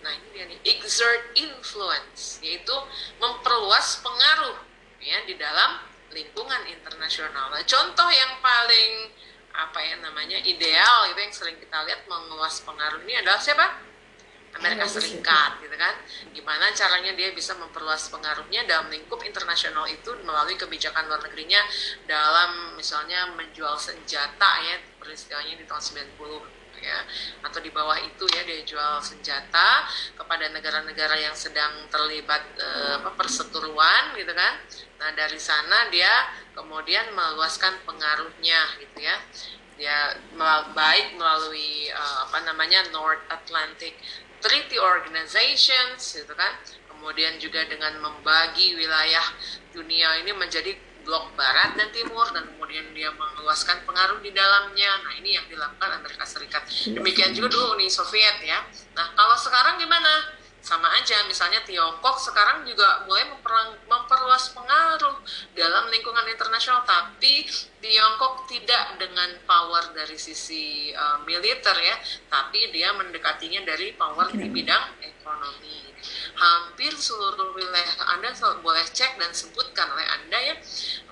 nah 0.00 0.12
ini 0.12 0.28
dia 0.36 0.44
nih, 0.44 0.60
exert 0.76 1.32
influence, 1.40 2.40
yaitu 2.44 2.72
memperluas 3.16 4.04
pengaruh 4.04 4.60
ya 5.00 5.24
di 5.24 5.40
dalam 5.40 5.80
lingkungan 6.12 6.68
internasional. 6.68 7.48
Nah, 7.48 7.64
contoh 7.64 8.08
yang 8.12 8.36
paling 8.44 9.12
apa 9.56 9.80
ya 9.80 9.96
namanya 10.04 10.36
ideal 10.44 11.08
itu 11.08 11.20
yang 11.20 11.34
sering 11.34 11.56
kita 11.56 11.80
lihat 11.88 12.04
menguas 12.04 12.60
pengaruh 12.60 13.00
ini 13.08 13.24
adalah 13.24 13.40
siapa? 13.40 13.89
Amerika 14.58 14.86
Serikat 14.90 15.62
gitu 15.62 15.76
kan. 15.78 15.94
Gimana 16.34 16.74
caranya 16.74 17.14
dia 17.14 17.30
bisa 17.30 17.54
memperluas 17.54 18.10
pengaruhnya 18.10 18.66
dalam 18.66 18.90
lingkup 18.90 19.22
internasional 19.22 19.86
itu 19.86 20.10
melalui 20.26 20.58
kebijakan 20.58 21.06
luar 21.06 21.22
negerinya 21.22 21.62
dalam 22.10 22.74
misalnya 22.74 23.30
menjual 23.38 23.78
senjata 23.78 24.50
ya 24.66 24.76
peristiwanya 24.98 25.54
di 25.54 25.64
tahun 25.64 25.82
90 26.18 26.82
ya. 26.82 26.98
Atau 27.46 27.62
di 27.62 27.70
bawah 27.70 27.94
itu 28.02 28.26
ya 28.34 28.42
dia 28.42 28.60
jual 28.66 28.98
senjata 28.98 29.86
kepada 30.18 30.50
negara-negara 30.50 31.14
yang 31.14 31.36
sedang 31.36 31.86
terlibat 31.86 32.42
eh, 32.58 32.98
apa 32.98 33.14
perseteruan 33.14 34.18
gitu 34.18 34.34
kan. 34.34 34.58
Nah 34.98 35.14
dari 35.14 35.38
sana 35.38 35.86
dia 35.94 36.10
kemudian 36.58 37.14
meluaskan 37.14 37.86
pengaruhnya 37.86 38.60
gitu 38.82 38.98
ya. 38.98 39.16
Dia 39.80 40.12
baik 40.76 41.16
melalui 41.16 41.88
uh, 41.88 42.28
apa 42.28 42.44
namanya 42.44 42.84
North 42.92 43.24
Atlantic 43.32 43.96
treaty 44.40 44.76
organizations 44.80 46.16
gitu 46.16 46.32
kan. 46.34 46.58
Kemudian 46.88 47.40
juga 47.40 47.64
dengan 47.64 47.96
membagi 48.00 48.76
wilayah 48.76 49.24
dunia 49.72 50.20
ini 50.20 50.36
menjadi 50.36 50.76
blok 51.00 51.32
barat 51.32 51.72
dan 51.80 51.88
timur 51.96 52.28
dan 52.28 52.44
kemudian 52.44 52.92
dia 52.92 53.08
meluaskan 53.12 53.80
pengaruh 53.88 54.20
di 54.20 54.32
dalamnya. 54.36 55.00
Nah 55.04 55.12
ini 55.16 55.36
yang 55.36 55.46
dilakukan 55.48 55.96
Amerika 55.96 56.28
Serikat. 56.28 56.68
Demikian 56.92 57.32
juga 57.32 57.56
dulu 57.56 57.80
Uni 57.80 57.88
Soviet 57.88 58.36
ya. 58.44 58.60
Nah 58.92 59.16
kalau 59.16 59.36
sekarang 59.40 59.80
gimana 59.80 60.39
sama 60.60 60.92
aja 60.92 61.24
misalnya 61.24 61.64
Tiongkok 61.64 62.20
sekarang 62.20 62.68
juga 62.68 63.08
mulai 63.08 63.24
memperluas 63.88 64.52
pengaruh 64.52 65.16
dalam 65.56 65.88
lingkungan 65.88 66.28
internasional 66.28 66.84
tapi 66.84 67.48
Tiongkok 67.80 68.44
tidak 68.44 69.00
dengan 69.00 69.40
power 69.48 69.96
dari 69.96 70.20
sisi 70.20 70.92
uh, 70.92 71.24
militer 71.24 71.76
ya 71.80 71.96
tapi 72.28 72.68
dia 72.70 72.92
mendekatinya 72.92 73.64
dari 73.64 73.96
power 73.96 74.28
di 74.36 74.46
bidang 74.52 75.00
ekonomi 75.30 75.94
hampir 76.34 76.90
seluruh 76.90 77.54
wilayah 77.54 78.16
Anda 78.16 78.34
boleh 78.64 78.82
cek 78.82 79.20
dan 79.20 79.30
sebutkan 79.30 79.86
oleh 79.94 80.06
Anda 80.08 80.38
ya 80.42 80.54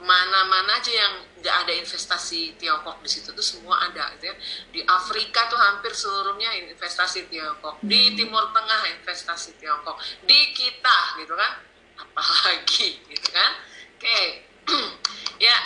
mana-mana 0.02 0.80
aja 0.80 0.90
yang 0.90 1.14
nggak 1.38 1.56
ada 1.62 1.72
investasi 1.78 2.58
Tiongkok 2.58 2.98
di 3.04 3.10
situ 3.12 3.30
tuh 3.30 3.44
semua 3.44 3.78
ada 3.86 4.10
gitu 4.18 4.32
ya. 4.32 4.34
Di 4.74 4.80
Afrika 4.82 5.46
tuh 5.46 5.58
hampir 5.58 5.94
seluruhnya 5.94 6.50
investasi 6.66 7.30
Tiongkok. 7.30 7.78
Di 7.84 8.10
hmm. 8.10 8.14
Timur 8.18 8.50
Tengah 8.50 8.80
investasi 8.98 9.58
Tiongkok. 9.60 9.98
Di 10.26 10.50
kita 10.54 11.18
gitu 11.22 11.34
kan. 11.38 11.62
Apalagi 11.98 13.04
gitu 13.06 13.28
kan. 13.30 13.52
Oke. 13.94 14.02
Okay. 14.02 14.26
ya 15.46 15.56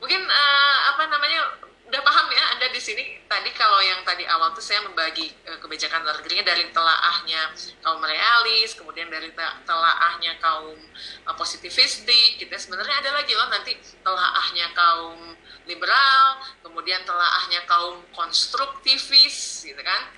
mungkin 0.00 0.22
uh, 0.24 0.78
apa 0.94 1.02
namanya 1.08 1.69
udah 1.90 2.06
paham 2.06 2.30
ya 2.30 2.44
Anda 2.54 2.70
di 2.70 2.78
sini 2.78 3.02
tadi 3.26 3.50
kalau 3.50 3.82
yang 3.82 4.06
tadi 4.06 4.22
awal 4.22 4.54
tuh 4.54 4.62
saya 4.62 4.78
membagi 4.86 5.26
uh, 5.50 5.58
kebijakan 5.58 6.06
luar 6.06 6.22
negerinya 6.22 6.54
dari 6.54 6.70
telaahnya 6.70 7.50
kaum 7.82 7.98
realis, 7.98 8.78
kemudian 8.78 9.10
dari 9.10 9.34
telaahnya 9.66 10.38
kaum 10.38 10.78
uh, 11.26 11.34
positivistik, 11.34 12.38
gitu. 12.38 12.54
Sebenarnya 12.54 13.02
ada 13.02 13.10
lagi 13.18 13.34
loh 13.34 13.50
nanti 13.50 13.74
telaahnya 14.06 14.70
kaum 14.70 15.34
liberal, 15.66 16.38
kemudian 16.62 17.02
telaahnya 17.02 17.66
kaum 17.66 18.06
konstruktivis, 18.14 19.66
gitu 19.66 19.82
kan? 19.82 20.14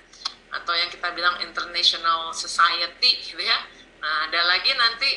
Atau 0.53 0.77
yang 0.77 0.93
kita 0.93 1.09
bilang 1.17 1.41
international 1.41 2.37
society, 2.37 3.17
gitu 3.25 3.41
ya. 3.41 3.57
Nah, 3.97 4.29
ada 4.29 4.45
lagi 4.45 4.69
nanti 4.77 5.09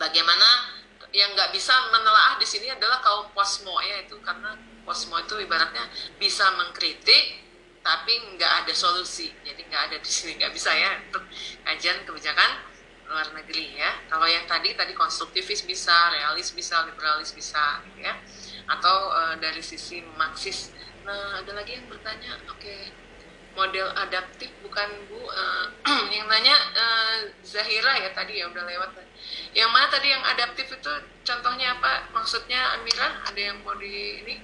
bagaimana 0.00 0.80
yang 1.12 1.32
nggak 1.36 1.52
bisa 1.52 1.72
menelaah 1.92 2.40
di 2.40 2.44
sini 2.44 2.68
adalah 2.68 3.00
kaum 3.00 3.32
posmo 3.32 3.80
ya 3.80 4.04
itu 4.04 4.20
karena 4.20 4.52
Posmo 4.88 5.20
itu 5.20 5.36
ibaratnya 5.44 5.84
bisa 6.16 6.48
mengkritik 6.56 7.44
tapi 7.84 8.12
nggak 8.36 8.64
ada 8.64 8.72
solusi. 8.72 9.28
Jadi 9.44 9.68
nggak 9.68 9.82
ada 9.92 9.96
di 10.00 10.08
sini 10.08 10.40
nggak 10.40 10.52
bisa 10.56 10.72
ya 10.72 10.96
untuk 11.04 11.28
kajian 11.60 12.08
kebijakan 12.08 12.64
luar 13.08 13.28
negeri 13.36 13.76
ya. 13.76 13.92
Kalau 14.08 14.24
yang 14.24 14.48
tadi 14.48 14.72
tadi 14.72 14.96
konstruktivis 14.96 15.68
bisa 15.68 15.92
realis 16.12 16.56
bisa 16.56 16.88
liberalis 16.88 17.36
bisa 17.36 17.84
gitu 17.84 18.00
ya. 18.00 18.16
Atau 18.68 19.12
uh, 19.12 19.36
dari 19.36 19.60
sisi 19.60 20.00
marxis. 20.16 20.72
Nah 21.04 21.44
ada 21.44 21.52
lagi 21.52 21.76
yang 21.76 21.84
bertanya 21.92 22.40
oke. 22.48 22.56
Okay. 22.56 22.88
model 23.56 23.90
adaptif 23.90 24.54
bukan 24.62 24.86
bu? 25.10 25.18
Uh, 25.18 25.66
yang 26.14 26.30
nanya 26.30 26.54
uh, 26.78 27.26
Zahira 27.42 27.90
ya 27.98 28.14
tadi 28.14 28.38
ya 28.38 28.46
udah 28.46 28.62
lewat. 28.62 28.94
Yang 29.50 29.70
mana 29.74 29.90
tadi 29.90 30.14
yang 30.14 30.22
adaptif 30.22 30.70
itu 30.70 30.92
contohnya 31.26 31.74
apa? 31.74 32.06
Maksudnya 32.14 32.78
Amira 32.78 33.18
ada 33.26 33.40
yang 33.40 33.58
mau 33.66 33.74
di 33.74 34.22
ini 34.22 34.38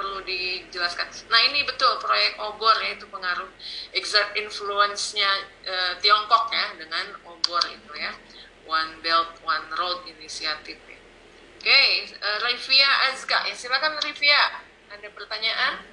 perlu 0.00 0.24
dijelaskan. 0.24 1.12
Nah 1.28 1.40
ini 1.52 1.60
betul 1.68 2.00
proyek 2.00 2.40
obor 2.40 2.72
ya 2.80 2.96
itu 2.96 3.04
pengaruh 3.12 3.52
exert 3.92 4.32
influence-nya 4.32 5.28
uh, 5.68 5.92
Tiongkok 6.00 6.48
ya 6.48 6.72
dengan 6.80 7.20
obor 7.28 7.60
itu 7.68 7.92
ya 8.00 8.16
One 8.64 8.96
Belt 9.04 9.36
One 9.44 9.68
Road 9.76 10.08
inisiatif. 10.08 10.80
Ya. 10.88 10.96
Oke, 11.60 11.68
okay, 11.68 11.88
uh, 12.16 12.24
eh, 12.24 12.38
Rivia 12.48 13.12
Azka 13.12 13.44
ya 13.44 13.52
silakan 13.52 14.00
Rivia 14.00 14.64
ada 14.88 15.08
pertanyaan? 15.12 15.84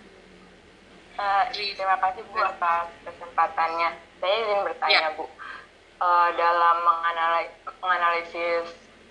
Uh, 1.19 1.43
terima 1.51 1.99
kasih 1.99 2.23
Bu 2.31 2.39
atas 2.39 2.87
kesempatannya. 3.03 3.89
Saya 4.23 4.35
ingin 4.39 4.59
bertanya 4.63 5.11
ya. 5.11 5.17
Bu, 5.19 5.27
uh, 5.27 6.29
dalam 6.31 6.77
menganalisis, 6.79 7.75
menganalisis 7.83 8.65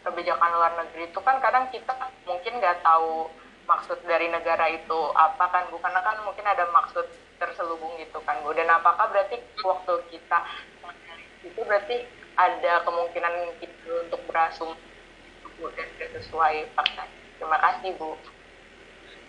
kebijakan 0.08 0.50
luar 0.56 0.72
negeri 0.80 1.12
itu 1.12 1.20
kan 1.20 1.36
kadang 1.44 1.68
kita 1.68 1.92
mungkin 2.24 2.62
nggak 2.62 2.80
tahu 2.80 3.28
maksud 3.66 3.98
dari 4.06 4.30
negara 4.30 4.70
itu 4.70 4.98
apa 5.12 5.50
kan 5.50 5.66
bu 5.68 5.82
karena 5.82 6.00
kan 6.00 6.22
mungkin 6.22 6.46
ada 6.46 6.70
maksud 6.70 7.06
terselubung 7.36 7.98
gitu 7.98 8.22
kan 8.22 8.38
bu 8.46 8.54
dan 8.54 8.70
apakah 8.70 9.10
berarti 9.10 9.42
waktu 9.60 9.94
kita 10.14 10.38
itu 11.42 11.60
berarti 11.62 12.06
ada 12.36 12.84
kemungkinan 12.84 13.32
itu 13.64 13.90
untuk 14.06 14.20
berasum 14.28 14.76
Bu 15.56 15.72
dan 15.72 15.88
sesuai 16.20 16.68
fakta. 16.76 17.08
Terima 17.40 17.56
kasih 17.56 17.96
Bu. 17.96 18.12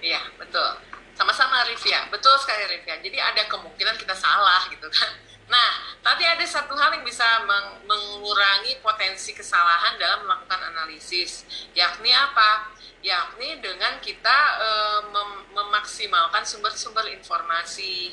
Iya 0.03 0.21
betul. 0.35 0.69
Sama-sama 1.15 1.65
Rivia, 1.65 2.05
betul 2.13 2.35
sekali 2.37 2.77
Rivia. 2.77 2.99
Jadi 3.01 3.17
ada 3.17 3.41
kemungkinan 3.49 3.95
kita 3.97 4.13
salah 4.13 4.67
gitu 4.69 4.85
kan. 4.91 5.11
Nah, 5.47 5.71
tapi 6.03 6.27
ada 6.27 6.43
satu 6.43 6.75
hal 6.75 6.91
yang 6.99 7.07
bisa 7.07 7.23
meng 7.47 7.87
mengurangi 7.87 8.83
potensi 8.83 9.31
kesalahan 9.31 9.95
dalam 9.95 10.27
melakukan 10.27 10.59
analisis, 10.75 11.47
yakni 11.71 12.11
apa? 12.11 12.71
Yakni 12.99 13.63
dengan 13.63 13.95
kita 14.03 14.37
e, 14.59 14.69
mem 15.07 15.31
memaksimalkan 15.55 16.43
sumber-sumber 16.43 17.07
informasi 17.15 18.11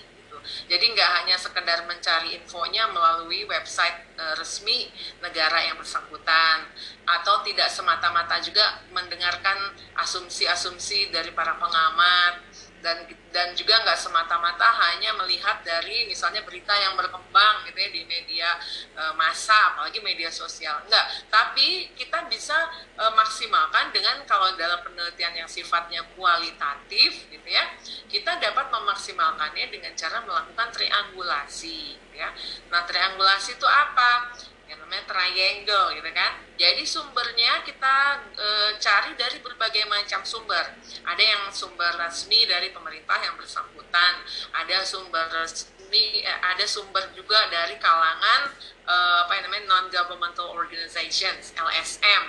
jadi 0.69 0.85
nggak 0.93 1.11
hanya 1.21 1.37
sekedar 1.41 1.89
mencari 1.89 2.37
infonya 2.37 2.89
melalui 2.93 3.49
website 3.49 3.97
e, 4.17 4.25
resmi 4.37 4.93
negara 5.25 5.65
yang 5.65 5.81
bersangkutan 5.81 6.69
atau 7.09 7.41
tidak 7.45 7.69
semata-mata 7.73 8.41
juga 8.45 8.85
mendengarkan 8.93 9.73
asumsi-asumsi 9.97 11.09
dari 11.09 11.33
para 11.33 11.57
pengamat 11.57 12.45
dan 12.85 13.09
dan 13.33 13.57
juga 13.57 13.81
nggak 13.81 13.97
semata-mata 13.97 14.69
hanya 14.85 15.17
melihat 15.17 15.65
dari 15.65 16.05
misalnya 16.05 16.45
berita 16.45 16.77
yang 16.77 16.93
berkembang 17.01 17.65
gitu 17.65 17.81
ya 17.81 17.89
di 17.89 18.03
media 18.05 18.49
e, 18.93 19.03
massa 19.17 19.73
apalagi 19.73 20.05
media 20.05 20.29
sosial. 20.29 20.85
Enggak 20.85 21.09
tapi 21.33 21.89
kita 21.97 22.29
bisa 22.29 22.55
e, 22.93 23.05
maksimalkan 23.17 23.89
dengan 23.89 24.21
kalau 24.29 24.53
dalam 24.61 24.85
penelitian 24.85 25.33
yang 25.33 25.49
sifatnya 25.49 26.05
kualitatif 26.13 27.25
gitu 27.33 27.49
ya 27.49 27.65
kita 28.13 28.37
dapat 28.37 28.69
memaksimalkannya 28.69 29.73
dengan 29.73 29.97
cara 29.97 30.21
melakukan 30.21 30.69
triangulasi 30.77 31.97
gitu 31.97 32.15
ya. 32.21 32.29
Nah 32.69 32.85
triangulasi 32.85 33.57
itu 33.57 33.65
apa 33.67 34.37
yang 34.69 34.79
namanya 34.81 35.05
triangle 35.05 35.93
gitu 35.93 36.11
kan. 36.15 36.33
Jadi 36.55 36.83
sumbernya 36.87 37.61
kita 37.67 37.97
e, 38.33 38.49
cari 38.81 39.13
dari 39.19 39.39
berbagai 39.43 39.85
macam 39.91 40.23
sumber. 40.23 40.79
Ada 41.05 41.23
yang 41.23 41.43
sumber 41.51 41.93
resmi 42.01 42.47
dari 42.49 42.71
pemerintah 42.71 43.19
yang 43.21 43.35
bersangkutan, 43.37 44.23
ada 44.55 44.87
sumber 44.87 45.27
resmi, 45.35 46.25
eh, 46.25 46.39
ada 46.41 46.65
sumber 46.65 47.11
juga 47.13 47.51
dari 47.51 47.77
kalangan 47.77 48.55
e, 48.87 48.95
apa 49.27 49.33
yang 49.37 49.45
namanya 49.51 49.65
non 49.69 49.87
governmental 49.93 50.49
organizations 50.55 51.53
(LSM). 51.59 52.25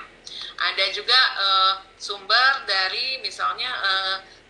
Ada 0.57 0.85
juga 0.91 1.19
e, 1.37 1.47
sumber 2.01 2.65
dari 2.65 3.21
misalnya 3.21 3.69
e, 3.69 3.91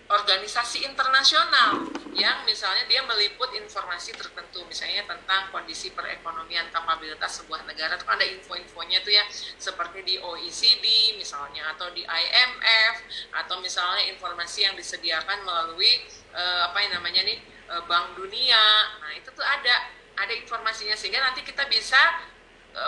organisasi 0.06 0.86
internasional 0.86 1.90
yang 2.16 2.46
misalnya 2.48 2.86
dia 2.88 3.04
meliput 3.04 3.52
informasi 3.58 4.16
tertentu 4.16 4.64
misalnya 4.70 5.04
tentang 5.04 5.52
kondisi 5.52 5.92
perekonomian 5.92 6.72
kapabilitas 6.72 7.44
sebuah 7.44 7.66
negara 7.68 8.00
itu 8.00 8.06
kan 8.08 8.16
ada 8.16 8.28
info-infonya 8.30 9.04
tuh 9.04 9.12
ya 9.12 9.26
seperti 9.60 10.06
di 10.06 10.16
OECD 10.22 11.18
misalnya 11.20 11.76
atau 11.76 11.92
di 11.92 12.06
IMF 12.06 12.96
atau 13.36 13.60
misalnya 13.60 14.08
informasi 14.14 14.64
yang 14.64 14.78
disediakan 14.78 15.44
melalui 15.44 16.08
uh, 16.32 16.72
apa 16.72 16.78
yang 16.86 17.02
namanya 17.02 17.22
nih 17.26 17.38
uh, 17.68 17.84
Bank 17.90 18.16
Dunia. 18.16 18.66
Nah 19.04 19.12
itu 19.18 19.28
tuh 19.34 19.44
ada 19.44 19.92
ada 20.16 20.34
informasinya 20.38 20.96
sehingga 20.96 21.20
nanti 21.20 21.44
kita 21.44 21.68
bisa 21.68 22.00
Eh, 22.00 22.35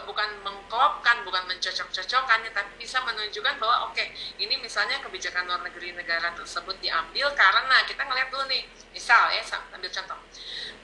bukan 0.04 0.30
mengklopkan, 0.44 1.24
bukan 1.24 1.48
mencocok-cocokkan, 1.48 2.44
tapi 2.52 2.72
bisa 2.76 3.00
menunjukkan 3.08 3.56
bahwa 3.56 3.88
oke, 3.88 3.96
okay, 3.96 4.12
ini 4.36 4.60
misalnya 4.60 5.00
kebijakan 5.00 5.48
luar 5.48 5.64
negeri 5.64 5.96
negara 5.96 6.36
tersebut 6.36 6.76
diambil 6.84 7.32
karena 7.32 7.78
kita 7.88 8.04
ngeliat 8.04 8.28
dulu 8.28 8.44
nih, 8.52 8.68
misal 8.92 9.32
ya, 9.32 9.44
ambil 9.72 9.88
contoh. 9.88 10.20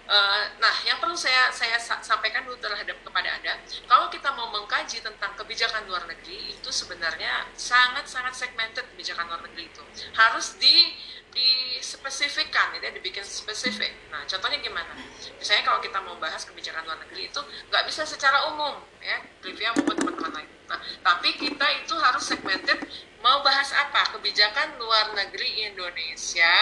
Uh, 0.04 0.51
nah, 0.60 0.76
yang 0.84 0.99
perlu 0.99 1.16
saya 1.16 1.47
saya 1.47 1.80
sampaikan 1.80 2.43
dulu 2.43 2.60
terhadap 2.60 2.99
kepada 3.08 3.39
anda, 3.39 3.56
kalau 3.88 4.12
kita 4.12 4.36
mau 4.36 4.51
mengkaji 4.51 4.99
tentang 4.99 5.32
kebijakan 5.39 5.88
luar 5.88 6.04
negeri 6.04 6.51
itu 6.51 6.70
sebenarnya 6.76 7.47
sangat-sangat 7.56 8.36
segmented 8.36 8.84
kebijakan 8.95 9.32
luar 9.32 9.39
negeri 9.47 9.72
itu 9.72 9.84
harus 10.20 10.60
di 10.60 10.91
dispesifikkan, 11.34 12.78
ya, 12.78 12.90
dibikin 12.94 13.26
spesifik. 13.26 13.92
Nah, 14.14 14.24
contohnya 14.30 14.62
gimana? 14.62 14.94
Misalnya 15.36 15.64
kalau 15.66 15.80
kita 15.82 16.00
mau 16.06 16.16
bahas 16.22 16.46
kebijakan 16.46 16.86
luar 16.86 17.02
negeri 17.04 17.28
itu 17.28 17.42
nggak 17.70 17.84
bisa 17.90 18.06
secara 18.06 18.54
umum, 18.54 18.78
ya, 19.02 19.18
review 19.42 19.74
maupun 19.76 19.98
teman-teman 19.98 20.32
lain. 20.40 20.50
Nah, 20.70 20.80
tapi 21.02 21.36
kita 21.36 21.68
itu 21.84 21.94
harus 21.98 22.24
segmented. 22.24 22.80
Mau 23.20 23.42
bahas 23.42 23.74
apa? 23.74 24.14
Kebijakan 24.16 24.78
luar 24.78 25.16
negeri 25.18 25.68
Indonesia, 25.68 26.56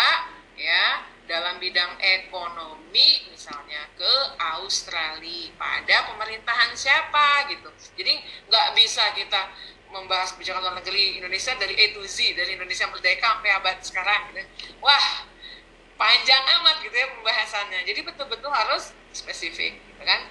ya, 0.55 0.85
dalam 1.31 1.63
bidang 1.63 1.95
ekonomi 2.01 3.23
misalnya 3.31 3.87
ke 3.95 4.13
Australia 4.57 5.53
pada 5.55 6.11
pemerintahan 6.11 6.75
siapa 6.75 7.47
gitu. 7.47 7.71
Jadi 7.95 8.19
nggak 8.51 8.67
bisa 8.75 9.15
kita 9.15 9.47
membahas 9.91 10.33
kebijakan 10.35 10.63
luar 10.63 10.75
negeri 10.79 11.19
Indonesia 11.19 11.53
dari 11.59 11.75
A 11.75 11.85
to 11.93 12.01
Z 12.07 12.17
dari 12.33 12.55
Indonesia 12.55 12.87
merdeka 12.87 13.37
sampai 13.37 13.51
abad 13.51 13.77
sekarang 13.83 14.21
gitu. 14.31 14.41
wah 14.79 15.31
panjang 16.01 16.41
amat 16.57 16.81
gitu 16.81 16.95
ya 16.97 17.07
pembahasannya. 17.13 17.85
Jadi 17.85 18.01
betul-betul 18.01 18.49
harus 18.49 18.89
spesifik 19.13 19.77
gitu 19.77 20.01
kan? 20.01 20.21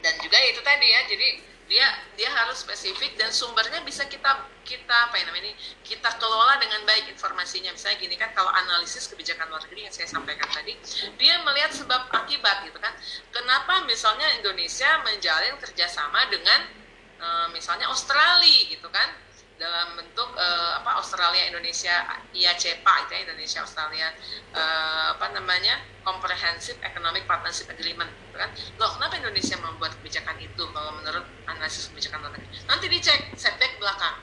Dan 0.00 0.14
juga 0.24 0.38
itu 0.40 0.64
tadi 0.64 0.88
ya 0.88 1.00
jadi 1.04 1.28
dia 1.66 1.86
dia 2.14 2.30
harus 2.30 2.62
spesifik 2.62 3.18
dan 3.18 3.28
sumbernya 3.34 3.82
bisa 3.82 4.06
kita 4.06 4.46
kita 4.62 4.94
apa 5.10 5.18
ya 5.18 5.26
namanya 5.26 5.50
ini 5.50 5.52
kita 5.84 6.08
kelola 6.16 6.56
dengan 6.62 6.80
baik 6.88 7.12
informasinya. 7.12 7.74
Misalnya 7.76 7.98
gini 8.00 8.16
kan 8.16 8.32
kalau 8.32 8.48
analisis 8.54 9.10
kebijakan 9.12 9.52
luar 9.52 9.60
negeri 9.68 9.84
yang 9.84 9.92
saya 9.92 10.08
sampaikan 10.08 10.48
tadi 10.48 10.72
dia 11.20 11.34
melihat 11.44 11.76
sebab 11.76 12.08
akibat 12.16 12.64
gitu 12.64 12.78
kan? 12.80 12.94
Kenapa 13.34 13.84
misalnya 13.84 14.32
Indonesia 14.40 14.88
menjalin 15.04 15.60
kerjasama 15.60 16.30
dengan 16.32 16.85
uh, 17.20 17.46
misalnya 17.52 17.88
Australia 17.88 18.68
gitu 18.68 18.88
kan. 18.90 19.24
Dalam 19.56 19.96
bentuk 19.96 20.36
uh, 20.36 20.76
apa 20.76 21.00
Australia 21.00 21.48
Indonesia 21.48 22.04
IACPA 22.36 22.92
itu 23.08 23.10
ya 23.16 23.20
Indonesia 23.24 23.58
Australia. 23.64 24.12
Uh, 24.52 25.16
apa 25.16 25.32
namanya 25.32 25.80
Comprehensive 26.04 26.76
Economic 26.84 27.24
Partnership 27.24 27.72
Agreement 27.72 28.12
gitu 28.28 28.36
kan. 28.36 28.52
Loh 28.76 28.92
kenapa 29.00 29.16
Indonesia 29.16 29.56
membuat 29.56 29.96
kebijakan 29.96 30.36
itu 30.44 30.60
kalau 30.60 30.92
menurut 31.00 31.24
analisis 31.48 31.88
kebijakan 31.88 32.28
luar 32.28 32.36
negeri? 32.36 32.52
Nanti 32.68 32.86
dicek 32.92 33.32
setback 33.32 33.80
belakang. 33.80 34.20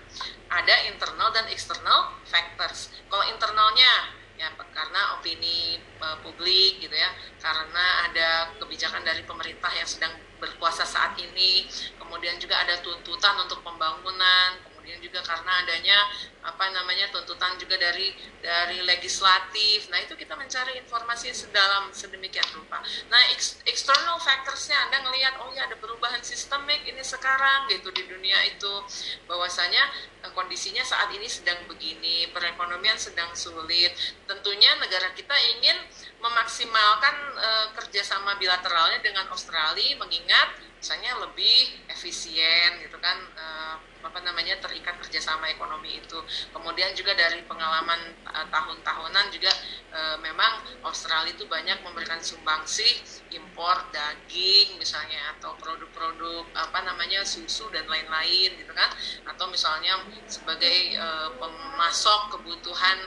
Ada 0.53 0.93
internal 0.93 1.33
dan 1.33 1.49
external 1.49 2.13
factors. 2.29 2.93
Kalau 3.09 3.25
internalnya 3.25 4.21
ya 4.37 4.49
karena 4.57 5.19
opini 5.19 5.77
uh, 6.01 6.17
publik 6.25 6.81
gitu 6.81 6.93
ya. 6.93 7.09
Karena 7.39 8.09
ada 8.09 8.29
kebijakan 8.57 9.05
dari 9.05 9.21
pemerintah 9.23 9.69
yang 9.73 9.87
sedang 9.87 10.13
berkuasa 10.41 10.83
saat 10.83 11.15
ini. 11.19 11.67
Kemudian 11.95 12.35
juga 12.41 12.61
ada 12.61 12.79
tuntutan 12.81 13.39
untuk 13.41 13.61
pembangunan 13.61 14.72
kemudian 14.83 14.99
juga 14.99 15.23
karena 15.23 15.63
adanya 15.63 15.95
apa 16.43 16.75
namanya 16.75 17.07
tuntutan 17.15 17.55
juga 17.55 17.79
dari 17.79 18.11
dari 18.43 18.83
legislatif. 18.83 19.87
Nah 19.87 20.03
itu 20.03 20.11
kita 20.19 20.35
mencari 20.35 20.75
informasi 20.75 21.31
sedalam 21.31 21.87
sedemikian 21.95 22.43
rupa. 22.51 22.83
Nah 23.07 23.31
external 23.63 24.19
factorsnya 24.19 24.75
anda 24.75 25.07
ngelihat 25.07 25.39
oh 25.39 25.55
ya 25.55 25.71
ada 25.71 25.79
perubahan 25.79 26.19
sistemik 26.19 26.83
ini 26.83 26.99
sekarang 26.99 27.71
gitu 27.71 27.95
di 27.95 28.03
dunia 28.11 28.35
itu. 28.43 28.83
Bahwasanya 29.23 29.87
eh, 30.27 30.31
kondisinya 30.35 30.83
saat 30.83 31.07
ini 31.15 31.31
sedang 31.31 31.63
begini 31.71 32.27
perekonomian 32.35 32.99
sedang 32.99 33.31
sulit. 33.31 33.95
Tentunya 34.27 34.75
negara 34.83 35.15
kita 35.15 35.39
ingin 35.55 35.79
memaksimalkan 36.19 37.15
uh, 37.39 37.67
kerjasama 37.75 38.35
bilateralnya 38.39 38.99
dengan 38.99 39.27
Australia 39.31 39.95
mengingat 39.99 40.55
misalnya 40.79 41.15
lebih 41.19 41.79
efisien 41.91 42.79
gitu 42.83 42.95
kan 42.99 43.15
uh, 43.35 43.75
apa 44.03 44.19
namanya 44.21 44.59
terikat 44.59 44.99
kerjasama 44.99 45.47
ekonomi 45.49 45.97
itu. 45.97 46.19
Kemudian 46.51 46.91
juga 46.93 47.15
dari 47.15 47.41
pengalaman 47.47 48.13
uh, 48.27 48.47
tahun-tahunan 48.51 49.25
juga 49.31 49.51
uh, 49.95 50.17
memang 50.19 50.83
Australia 50.83 51.31
itu 51.31 51.47
banyak 51.47 51.79
memberikan 51.81 52.19
sumbangsi 52.19 52.99
impor 53.33 53.89
daging 53.89 54.77
misalnya 54.77 55.33
atau 55.39 55.55
produk-produk 55.57 56.45
apa 56.53 56.79
namanya 56.85 57.23
susu 57.23 57.71
dan 57.71 57.87
lain-lain 57.87 58.53
gitu 58.59 58.71
kan. 58.75 58.91
Atau 59.27 59.47
misalnya 59.49 60.03
sebagai 60.27 60.99
uh, 60.99 61.31
pemasok 61.39 62.37
kebutuhan 62.37 62.97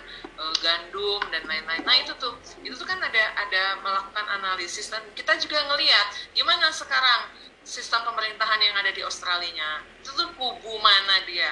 uh, 0.41 0.55
gandum 0.65 1.21
dan 1.29 1.45
lain-lain. 1.45 1.85
Nah 1.85 1.97
itu 2.01 2.13
tuh 2.17 2.35
itu 2.65 2.75
tuh 2.75 2.89
kan 2.89 2.99
ada 2.99 3.25
ada 3.37 3.79
melakukan 3.85 4.27
analisis 4.41 4.89
dan 4.89 5.05
kita 5.13 5.37
juga 5.39 5.61
ngelihat 5.69 6.07
gimana 6.33 6.73
sekarang 6.73 7.46
sistem 7.67 8.07
pemerintahan 8.07 8.63
yang 8.63 8.79
ada 8.79 8.95
di 8.95 9.03
Australia 9.03 9.83
itu 9.99 10.15
tuh 10.15 10.31
kubu 10.39 10.79
mana 10.79 11.27
dia? 11.27 11.51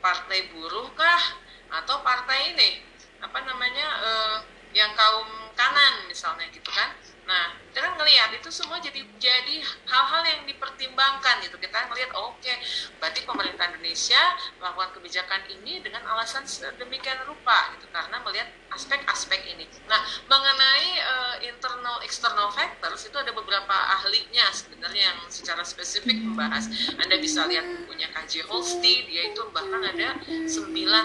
Partai 0.00 0.48
buruh 0.48 0.88
kah? 0.96 1.22
Atau 1.68 2.00
partai 2.00 2.56
ini? 2.56 2.80
Apa 3.20 3.44
namanya 3.44 3.86
uh, 4.00 4.36
yang 4.72 4.96
kaum 4.96 5.28
kanan 5.52 6.08
misalnya 6.08 6.48
gitu 6.48 6.72
kan 6.72 6.96
nah 7.30 7.54
kita 7.70 7.86
kan 7.86 7.94
ngelihat 8.02 8.34
itu 8.34 8.50
semua 8.50 8.82
jadi 8.82 9.06
jadi 9.22 9.62
hal-hal 9.62 10.22
yang 10.26 10.42
dipertimbangkan 10.50 11.38
gitu 11.46 11.54
kita 11.62 11.86
ngelihat 11.86 12.10
oke 12.18 12.42
okay, 12.42 12.58
berarti 12.98 13.22
pemerintah 13.22 13.70
Indonesia 13.70 14.18
melakukan 14.58 14.98
kebijakan 14.98 15.46
ini 15.46 15.78
dengan 15.78 16.02
alasan 16.10 16.42
demikian 16.82 17.22
rupa 17.30 17.70
gitu 17.78 17.86
karena 17.94 18.18
melihat 18.26 18.50
aspek-aspek 18.70 19.42
ini. 19.50 19.66
Nah, 19.90 19.98
mengenai 20.30 20.88
uh, 21.02 21.36
internal 21.42 21.98
external 22.06 22.48
factors 22.54 23.02
itu 23.06 23.16
ada 23.18 23.34
beberapa 23.34 23.74
ahlinya 23.98 24.46
sebenarnya 24.54 25.10
yang 25.10 25.18
secara 25.26 25.66
spesifik 25.66 26.22
membahas. 26.22 26.70
Anda 26.96 27.18
bisa 27.18 27.50
lihat 27.50 27.66
bukunya 27.82 28.08
KJ 28.14 28.46
Holstein, 28.46 29.10
dia 29.10 29.34
itu 29.34 29.42
bahkan 29.50 29.82
ada 29.82 30.22
9 30.22 30.46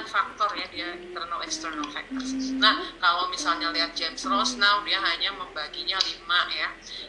faktor 0.05 0.49
ya 0.55 0.67
dia 0.69 0.89
internal 0.93 1.41
external 1.41 1.87
factors. 1.89 2.53
Nah, 2.55 2.95
kalau 3.01 3.33
misalnya 3.33 3.73
lihat 3.73 3.97
James 3.97 4.21
Rosnow 4.23 4.85
dia 4.85 5.01
hanya 5.01 5.33
membaginya 5.33 5.97
5 6.23 6.57
ya. 6.57 6.67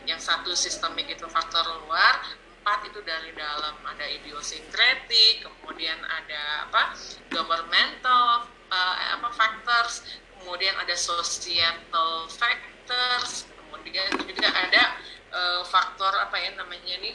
Yang 0.08 0.20
satu 0.26 0.50
sistemik 0.58 1.06
itu 1.06 1.26
faktor 1.30 1.62
luar, 1.86 2.24
empat 2.60 2.90
itu 2.90 3.00
dari 3.06 3.30
dalam. 3.38 3.78
Ada 3.86 4.06
idiosyncratic 4.20 5.46
kemudian 5.46 5.98
ada 6.02 6.66
apa? 6.66 6.94
Governmental 7.30 8.50
uh, 8.72 8.96
apa 9.14 9.28
factors. 9.30 10.02
Kemudian 10.38 10.74
ada 10.78 10.94
societal 10.98 12.26
factors. 12.26 13.46
Kemudian 13.46 14.10
juga 14.26 14.48
ada 14.50 14.82
uh, 15.30 15.62
faktor 15.66 16.10
apa 16.18 16.36
ya 16.38 16.54
namanya 16.58 16.98
nih 17.02 17.14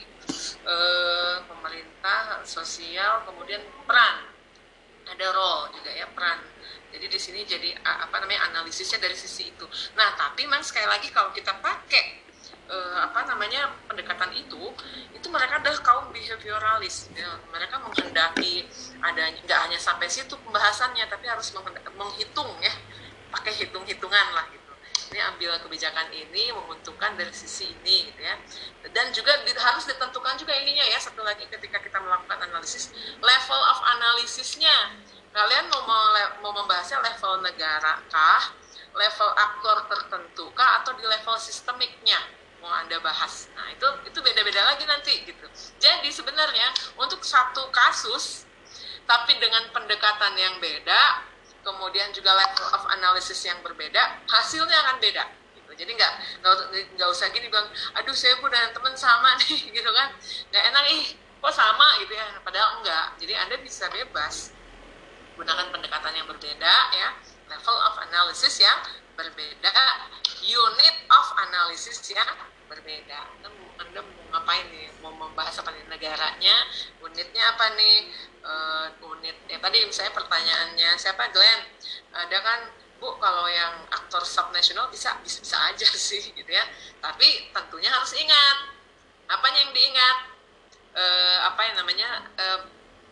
uh, 0.64 1.44
pemerintah 1.48 2.44
sosial 2.48 3.28
kemudian 3.28 3.60
peran. 3.84 4.32
Ada 5.12 5.28
role 5.36 5.76
juga 5.76 5.92
ya 5.92 6.08
peran 6.16 6.40
jadi 6.92 7.06
di 7.08 7.20
sini 7.20 7.42
jadi 7.48 7.72
apa 7.82 8.20
namanya 8.20 8.52
analisisnya 8.52 9.00
dari 9.00 9.16
sisi 9.16 9.50
itu. 9.52 9.66
Nah, 9.96 10.14
tapi 10.20 10.44
memang 10.44 10.64
sekali 10.64 10.86
lagi 10.86 11.08
kalau 11.10 11.32
kita 11.32 11.56
pakai 11.64 12.20
eh, 12.68 12.98
apa 13.00 13.24
namanya 13.32 13.72
pendekatan 13.88 14.32
itu, 14.36 14.76
itu 15.16 15.28
mereka 15.32 15.64
adalah 15.64 15.80
kaum 15.80 16.12
behavioralis. 16.12 17.08
Ya. 17.16 17.32
Mereka 17.52 17.80
menghendaki 17.80 18.68
ada 19.00 19.32
nggak 19.32 19.60
hanya 19.68 19.80
sampai 19.80 20.12
situ 20.12 20.36
pembahasannya, 20.36 21.08
tapi 21.08 21.32
harus 21.32 21.50
menghitung 21.96 22.52
ya, 22.60 22.74
pakai 23.32 23.56
hitung-hitungan 23.56 24.28
lah 24.36 24.46
gitu 24.52 24.62
ini 25.12 25.20
ambil 25.20 25.52
kebijakan 25.60 26.08
ini 26.16 26.56
menguntungkan 26.56 27.20
dari 27.20 27.36
sisi 27.36 27.68
ini 27.68 28.08
gitu 28.08 28.22
ya 28.24 28.36
dan 28.96 29.12
juga 29.12 29.36
harus 29.44 29.84
ditentukan 29.84 30.40
juga 30.40 30.56
ininya 30.56 30.88
ya 30.88 31.00
satu 31.04 31.20
lagi 31.20 31.44
ketika 31.52 31.84
kita 31.84 32.00
melakukan 32.00 32.40
analisis 32.48 32.96
level 33.20 33.62
of 33.76 33.80
analisisnya 33.92 34.96
kalian 35.32 35.66
mau 35.72 35.84
mau 36.44 36.52
membahasnya 36.52 37.00
level 37.00 37.40
negara 37.44 38.04
kah? 38.12 38.44
Level 38.92 39.30
aktor 39.40 39.78
tertentu 39.88 40.46
kah? 40.52 40.84
Atau 40.84 40.96
di 41.00 41.04
level 41.08 41.36
sistemiknya? 41.40 42.20
Mau 42.60 42.70
anda 42.70 43.00
bahas. 43.02 43.50
Nah 43.56 43.72
itu 43.72 43.88
itu 44.06 44.20
beda-beda 44.20 44.62
lagi 44.68 44.84
nanti 44.86 45.24
gitu. 45.26 45.48
Jadi 45.80 46.12
sebenarnya 46.12 46.70
untuk 47.00 47.24
satu 47.24 47.72
kasus 47.72 48.46
tapi 49.08 49.34
dengan 49.42 49.66
pendekatan 49.74 50.38
yang 50.38 50.56
beda 50.62 51.26
kemudian 51.66 52.10
juga 52.14 52.32
level 52.38 52.68
of 52.74 52.84
analysis 52.96 53.38
yang 53.44 53.58
berbeda 53.66 54.22
hasilnya 54.30 54.78
akan 54.88 54.98
beda 55.02 55.26
gitu. 55.58 55.72
Jadi 55.74 55.92
nggak 55.96 56.14
nggak 57.00 57.10
usah 57.10 57.32
gini 57.34 57.50
bang 57.50 57.66
aduh 57.98 58.14
saya 58.14 58.38
pun 58.38 58.52
dan 58.54 58.70
teman 58.76 58.94
sama 58.94 59.34
nih 59.48 59.72
gitu 59.72 59.90
kan. 59.90 60.14
Nggak 60.54 60.64
enak 60.76 60.84
ih 60.92 61.04
kok 61.42 61.54
sama? 61.56 61.98
gitu 62.04 62.14
ya. 62.14 62.28
Padahal 62.46 62.84
enggak 62.84 63.18
jadi 63.18 63.34
anda 63.42 63.56
bisa 63.64 63.90
bebas 63.90 64.61
gunakan 65.36 65.68
pendekatan 65.72 66.14
yang 66.16 66.28
berbeda 66.28 66.76
ya. 66.96 67.10
Level 67.52 67.78
of 67.84 67.96
analysis 68.08 68.64
yang 68.64 68.80
berbeda 69.20 69.72
unit 70.42 70.96
of 71.14 71.28
analysis 71.48 72.02
yang 72.10 72.28
berbeda. 72.66 73.20
Anda, 73.78 74.02
mau 74.02 74.26
ngapain 74.34 74.66
nih? 74.74 74.90
Mau 75.04 75.14
membahas 75.14 75.62
apa 75.62 75.70
nih? 75.74 75.86
Negaranya 75.90 76.56
unitnya 77.02 77.44
apa 77.56 77.66
nih? 77.78 77.98
Uh, 78.42 78.88
unit 79.14 79.38
ya 79.46 79.62
tadi 79.62 79.86
misalnya 79.86 80.14
pertanyaannya 80.18 80.90
siapa? 80.98 81.30
Glenn. 81.30 81.62
Ada 82.16 82.38
kan? 82.42 82.60
Bu 83.02 83.18
kalau 83.18 83.50
yang 83.50 83.82
aktor 83.90 84.22
subnational 84.22 84.86
bisa 84.94 85.18
bisa 85.26 85.42
bisa 85.42 85.58
aja 85.58 85.88
sih 86.10 86.34
gitu 86.34 86.52
ya. 86.52 86.66
Tapi 87.02 87.54
tentunya 87.54 87.90
harus 87.94 88.12
ingat. 88.18 88.58
Apanya 89.30 89.60
yang 89.70 89.74
diingat? 89.74 90.18
Uh, 90.92 91.38
apa 91.48 91.62
yang 91.70 91.76
namanya? 91.80 92.10
Uh, 92.36 92.60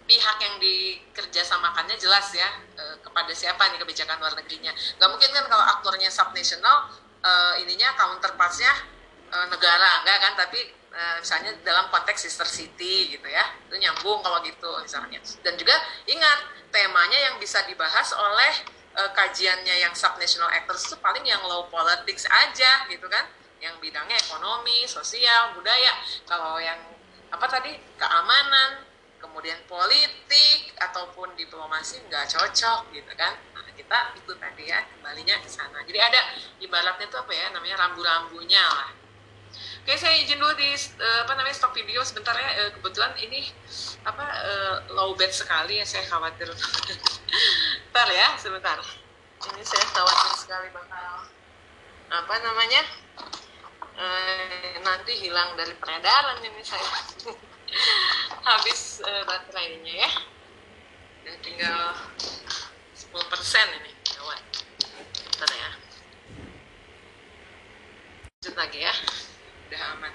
pihak 0.09 0.37
yang 0.41 0.55
dikerjasamakannya 0.57 1.93
jelas 2.01 2.33
ya 2.33 2.49
e, 2.73 2.97
kepada 3.05 3.29
siapa 3.29 3.69
nih 3.69 3.77
kebijakan 3.77 4.17
luar 4.17 4.33
negerinya. 4.33 4.73
Gak 4.73 5.05
mungkin 5.05 5.29
kan 5.29 5.45
kalau 5.45 5.61
aktornya 5.77 6.09
subnational 6.09 6.89
e, 7.21 7.31
ininya 7.61 7.93
counterpartsnya 7.93 8.73
e, 9.29 9.37
negara 9.53 10.01
enggak 10.01 10.17
kan? 10.17 10.33
Tapi 10.33 10.59
e, 10.89 11.01
misalnya 11.21 11.53
dalam 11.61 11.93
konteks 11.93 12.25
sister 12.25 12.49
city 12.49 13.13
gitu 13.13 13.29
ya 13.29 13.45
itu 13.69 13.77
nyambung 13.77 14.25
kalau 14.25 14.41
gitu 14.41 14.81
misalnya. 14.81 15.21
Dan 15.45 15.53
juga 15.61 15.77
ingat 16.09 16.57
temanya 16.73 17.29
yang 17.29 17.35
bisa 17.37 17.61
dibahas 17.69 18.09
oleh 18.17 18.53
e, 18.97 19.01
kajiannya 19.13 19.85
yang 19.85 19.93
subnational 19.93 20.49
actors 20.49 20.89
itu 20.89 20.97
paling 20.97 21.21
yang 21.21 21.45
low 21.45 21.69
politics 21.69 22.25
aja 22.25 22.89
gitu 22.89 23.05
kan. 23.05 23.29
Yang 23.61 23.77
bidangnya 23.77 24.17
ekonomi 24.17 24.89
sosial 24.89 25.53
budaya. 25.53 25.93
Kalau 26.25 26.57
yang 26.57 26.81
apa 27.29 27.45
tadi 27.45 27.77
keamanan 28.01 28.88
kemudian 29.19 29.59
politik 29.67 30.73
ataupun 30.79 31.35
diplomasi 31.35 31.99
nggak 32.07 32.25
cocok 32.31 32.89
gitu 32.95 33.11
kan 33.13 33.35
nah, 33.53 33.67
kita 33.75 34.15
itu 34.15 34.31
tadi 34.39 34.63
ya 34.71 34.79
kembalinya 34.87 35.35
ke 35.43 35.49
sana 35.51 35.83
jadi 35.83 35.99
ada 36.09 36.21
ibaratnya 36.63 37.05
itu 37.05 37.17
apa 37.19 37.31
ya 37.35 37.45
namanya 37.51 37.75
rambu-rambunya 37.87 38.63
lah 38.63 38.89
Oke, 39.81 39.97
saya 39.97 40.13
izin 40.21 40.37
dulu 40.37 40.53
di 40.53 40.69
uh, 41.01 41.25
apa 41.25 41.33
namanya 41.33 41.57
stop 41.57 41.73
video 41.73 42.05
sebentar 42.05 42.37
ya. 42.37 42.61
Uh, 42.61 42.71
kebetulan 42.77 43.09
ini 43.17 43.49
apa 44.05 44.21
uh, 44.21 44.75
low 44.93 45.17
bed 45.17 45.33
sekali 45.33 45.81
ya 45.81 45.85
saya 45.89 46.05
khawatir. 46.05 46.45
Bentar 47.89 48.07
ya, 48.13 48.37
sebentar. 48.37 48.77
Ini 49.49 49.63
saya 49.65 49.85
khawatir 49.89 50.33
sekali 50.37 50.69
bakal 50.69 51.25
apa 52.09 52.35
namanya 52.41 52.81
nanti 54.85 55.11
hilang 55.17 55.57
dari 55.57 55.73
peredaran 55.73 56.37
ini 56.45 56.61
saya. 56.61 56.85
Habis 58.49 59.03
uh, 59.05 59.23
baterainya 59.27 59.93
ya. 60.05 60.11
Dan 61.25 61.35
tinggal 61.45 61.95
10% 62.95 63.77
ini. 63.79 63.91
Gawat. 64.17 64.41
Bentar 65.17 65.49
ya. 65.53 65.69
Lanjut 68.39 68.55
lagi 68.55 68.79
ya 68.81 68.93
udah 69.69 70.01
aman 70.01 70.09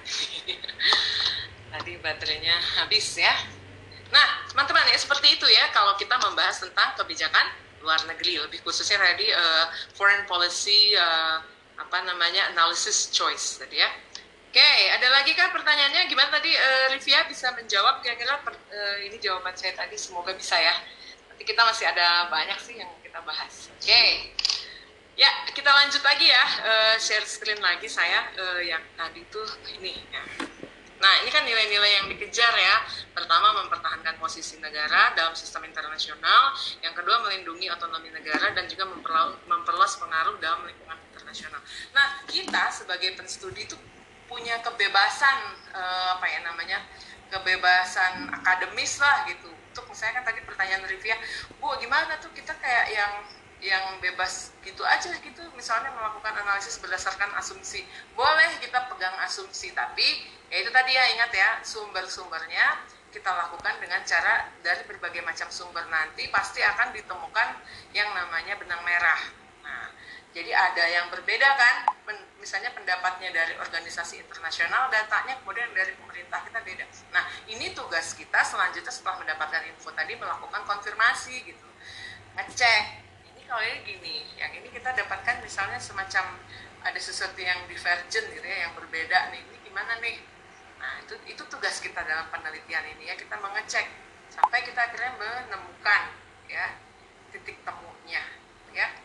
tadi 1.71 1.95
baterainya 2.03 2.59
habis 2.75 3.07
ya 3.15 3.31
nah 4.11 4.43
teman-teman 4.51 4.91
ya 4.91 4.99
seperti 4.99 5.39
itu 5.39 5.47
ya 5.47 5.71
kalau 5.71 5.95
kita 5.95 6.19
membahas 6.19 6.59
tentang 6.59 6.91
kebijakan 6.99 7.55
luar 7.79 8.03
negeri 8.03 8.35
lebih 8.43 8.59
khususnya 8.67 8.99
tadi 8.99 9.31
uh, 9.31 9.71
foreign 9.95 10.27
policy 10.27 10.91
uh, 10.99 11.39
apa 11.79 11.97
namanya 12.03 12.51
analysis 12.51 13.07
choice 13.15 13.55
tadi 13.55 13.79
ya 13.79 13.87
oke 14.55 14.71
ada 14.87 15.07
lagi 15.11 15.35
kan 15.35 15.51
pertanyaannya 15.51 16.07
gimana 16.07 16.31
tadi 16.31 16.55
uh, 16.55 16.87
Rivia 16.95 17.27
bisa 17.27 17.51
menjawab 17.59 17.99
kira-kira 17.99 18.39
uh, 18.39 18.97
ini 19.03 19.19
jawaban 19.19 19.51
saya 19.51 19.75
tadi 19.75 19.99
semoga 19.99 20.31
bisa 20.31 20.55
ya 20.55 20.71
nanti 21.27 21.43
kita 21.43 21.59
masih 21.67 21.91
ada 21.91 22.31
banyak 22.31 22.55
sih 22.63 22.79
yang 22.79 22.87
kita 23.03 23.19
bahas 23.27 23.67
oke 23.67 24.03
Ya, 25.15 25.31
kita 25.47 25.71
lanjut 25.71 26.03
lagi 26.03 26.27
ya, 26.27 26.43
uh, 26.43 26.95
share 26.99 27.23
screen 27.23 27.55
lagi 27.63 27.87
saya 27.87 28.27
uh, 28.35 28.59
yang 28.59 28.83
tadi 28.99 29.23
tuh 29.31 29.47
ini. 29.71 29.95
Ya. 30.11 30.19
Nah, 30.99 31.23
ini 31.23 31.31
kan 31.31 31.47
nilai-nilai 31.47 32.03
yang 32.03 32.11
dikejar 32.11 32.51
ya. 32.51 32.83
Pertama, 33.15 33.63
mempertahankan 33.63 34.19
posisi 34.19 34.59
negara 34.59 35.15
dalam 35.15 35.31
sistem 35.31 35.71
internasional. 35.71 36.51
Yang 36.83 36.99
kedua, 36.99 37.23
melindungi 37.23 37.71
otonomi 37.71 38.11
negara 38.11 38.51
dan 38.59 38.67
juga 38.67 38.91
memperluas 39.47 39.95
pengaruh 40.03 40.35
dalam 40.43 40.67
lingkungan 40.67 40.99
internasional. 41.15 41.63
Nah, 41.95 42.19
kita 42.27 42.75
sebagai 42.75 43.15
penstudi 43.15 43.71
itu 43.71 43.79
punya 44.25 44.59
kebebasan 44.61 45.37
uh, 45.73 46.19
apa 46.19 46.25
ya 46.29 46.39
namanya? 46.45 46.79
kebebasan 47.25 48.29
akademis 48.31 49.01
lah 49.01 49.25
gitu. 49.27 49.49
Untuk 49.49 49.85
misalnya 49.91 50.21
kan 50.21 50.25
tadi 50.29 50.45
pertanyaan 50.45 50.85
Rivia, 50.87 51.17
Bu, 51.57 51.73
gimana 51.81 52.15
tuh 52.21 52.31
kita 52.31 52.53
kayak 52.61 52.93
yang 52.93 53.11
yang 53.65 53.97
bebas 53.97 54.53
gitu 54.61 54.85
aja 54.85 55.09
gitu 55.23 55.41
misalnya 55.57 55.89
melakukan 55.95 56.37
analisis 56.37 56.77
berdasarkan 56.77 57.33
asumsi 57.39 57.81
boleh 58.13 58.61
kita 58.61 58.85
pegang 58.91 59.17
asumsi 59.25 59.73
tapi 59.73 60.27
ya 60.53 60.61
itu 60.61 60.69
tadi 60.69 60.93
ya 60.93 61.03
ingat 61.17 61.31
ya 61.33 61.49
sumber-sumbernya 61.65 62.85
kita 63.09 63.31
lakukan 63.31 63.79
dengan 63.79 64.03
cara 64.03 64.51
dari 64.59 64.83
berbagai 64.85 65.23
macam 65.23 65.47
sumber 65.47 65.87
nanti 65.87 66.27
pasti 66.29 66.59
akan 66.59 66.93
ditemukan 66.93 67.47
yang 67.95 68.11
namanya 68.11 68.59
benang 68.59 68.83
merah 68.85 69.21
nah 69.65 69.89
jadi 70.35 70.51
ada 70.51 70.83
yang 70.83 71.07
berbeda 71.07 71.49
kan? 71.55 71.75
Misalnya 72.43 72.75
pendapatnya 72.75 73.31
dari 73.31 73.55
organisasi 73.55 74.19
internasional 74.21 74.91
datanya 74.91 75.39
kemudian 75.39 75.71
dari 75.71 75.95
pemerintah 75.95 76.43
kita 76.43 76.59
beda. 76.59 76.85
Nah 77.15 77.23
ini 77.47 77.71
tugas 77.71 78.11
kita 78.13 78.43
selanjutnya 78.43 78.91
setelah 78.91 79.23
mendapatkan 79.23 79.63
info 79.71 79.95
tadi 79.95 80.19
melakukan 80.19 80.61
konfirmasi 80.67 81.41
gitu. 81.47 81.67
Ngecek 82.35 83.05
kalau 83.45 83.61
ini 83.61 83.79
gini 83.85 84.15
yang 84.41 84.51
ini 84.57 84.67
kita 84.73 84.89
dapatkan 84.91 85.37
misalnya 85.45 85.77
semacam 85.77 86.33
ada 86.81 86.99
sesuatu 86.99 87.37
yang 87.37 87.61
divergent 87.69 88.25
gitu 88.29 88.45
ya 88.45 88.69
yang 88.69 88.73
berbeda 88.73 89.31
nih 89.31 89.41
ini 89.41 89.57
gimana 89.63 89.97
nih? 90.01 90.17
Nah 90.81 91.01
itu 91.05 91.15
itu 91.29 91.43
tugas 91.49 91.77
kita 91.79 92.01
dalam 92.03 92.27
penelitian 92.33 92.83
ini 92.97 93.09
ya 93.09 93.15
kita 93.15 93.37
mengecek 93.37 93.85
sampai 94.33 94.65
kita 94.65 94.81
akhirnya 94.81 95.13
menemukan 95.15 96.01
ya 96.49 96.75
titik 97.31 97.61
temunya 97.63 98.21
ya 98.73 99.04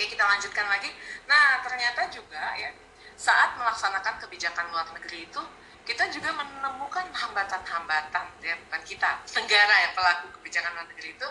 oke 0.00 0.16
kita 0.16 0.24
lanjutkan 0.24 0.64
lagi 0.64 0.88
nah 1.28 1.60
ternyata 1.60 2.08
juga 2.08 2.56
ya 2.56 2.72
saat 3.20 3.52
melaksanakan 3.60 4.16
kebijakan 4.16 4.72
luar 4.72 4.88
negeri 4.96 5.28
itu 5.28 5.42
kita 5.84 6.08
juga 6.08 6.32
menemukan 6.40 7.04
hambatan-hambatan 7.12 8.24
ya 8.40 8.56
bukan 8.64 8.80
kita 8.88 9.20
negara 9.36 9.74
ya 9.84 9.88
pelaku 9.92 10.32
kebijakan 10.40 10.72
luar 10.72 10.88
negeri 10.88 11.12
itu 11.12 11.28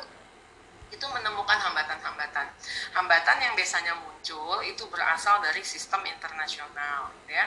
itu 0.90 1.06
menemukan 1.06 1.54
hambatan-hambatan. 1.54 2.50
Hambatan 2.98 3.38
yang 3.38 3.54
biasanya 3.54 3.94
muncul 3.94 4.58
itu 4.66 4.90
berasal 4.90 5.38
dari 5.38 5.62
sistem 5.62 6.02
internasional, 6.02 7.14
ya. 7.30 7.46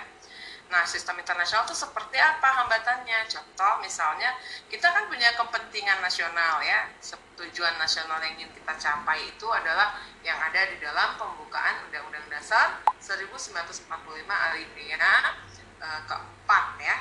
Nah, 0.73 0.89
sistem 0.89 1.21
internasional 1.21 1.69
itu 1.69 1.77
seperti 1.77 2.17
apa 2.17 2.65
hambatannya? 2.65 3.29
Contoh 3.29 3.85
misalnya 3.85 4.33
kita 4.73 4.89
kan 4.89 5.05
punya 5.05 5.29
kepentingan 5.37 6.01
nasional 6.01 6.65
ya. 6.65 6.89
Tujuan 7.37 7.77
nasional 7.77 8.17
yang 8.25 8.41
ingin 8.41 8.49
kita 8.57 8.73
capai 8.81 9.21
itu 9.21 9.45
adalah 9.53 10.01
yang 10.25 10.41
ada 10.41 10.65
di 10.73 10.81
dalam 10.81 11.21
pembukaan 11.21 11.77
Undang-Undang 11.85 12.25
Dasar 12.33 12.81
1945 13.05 13.85
alinea 14.25 15.15
e, 15.77 15.89
keempat 16.09 16.65
ya. 16.81 16.97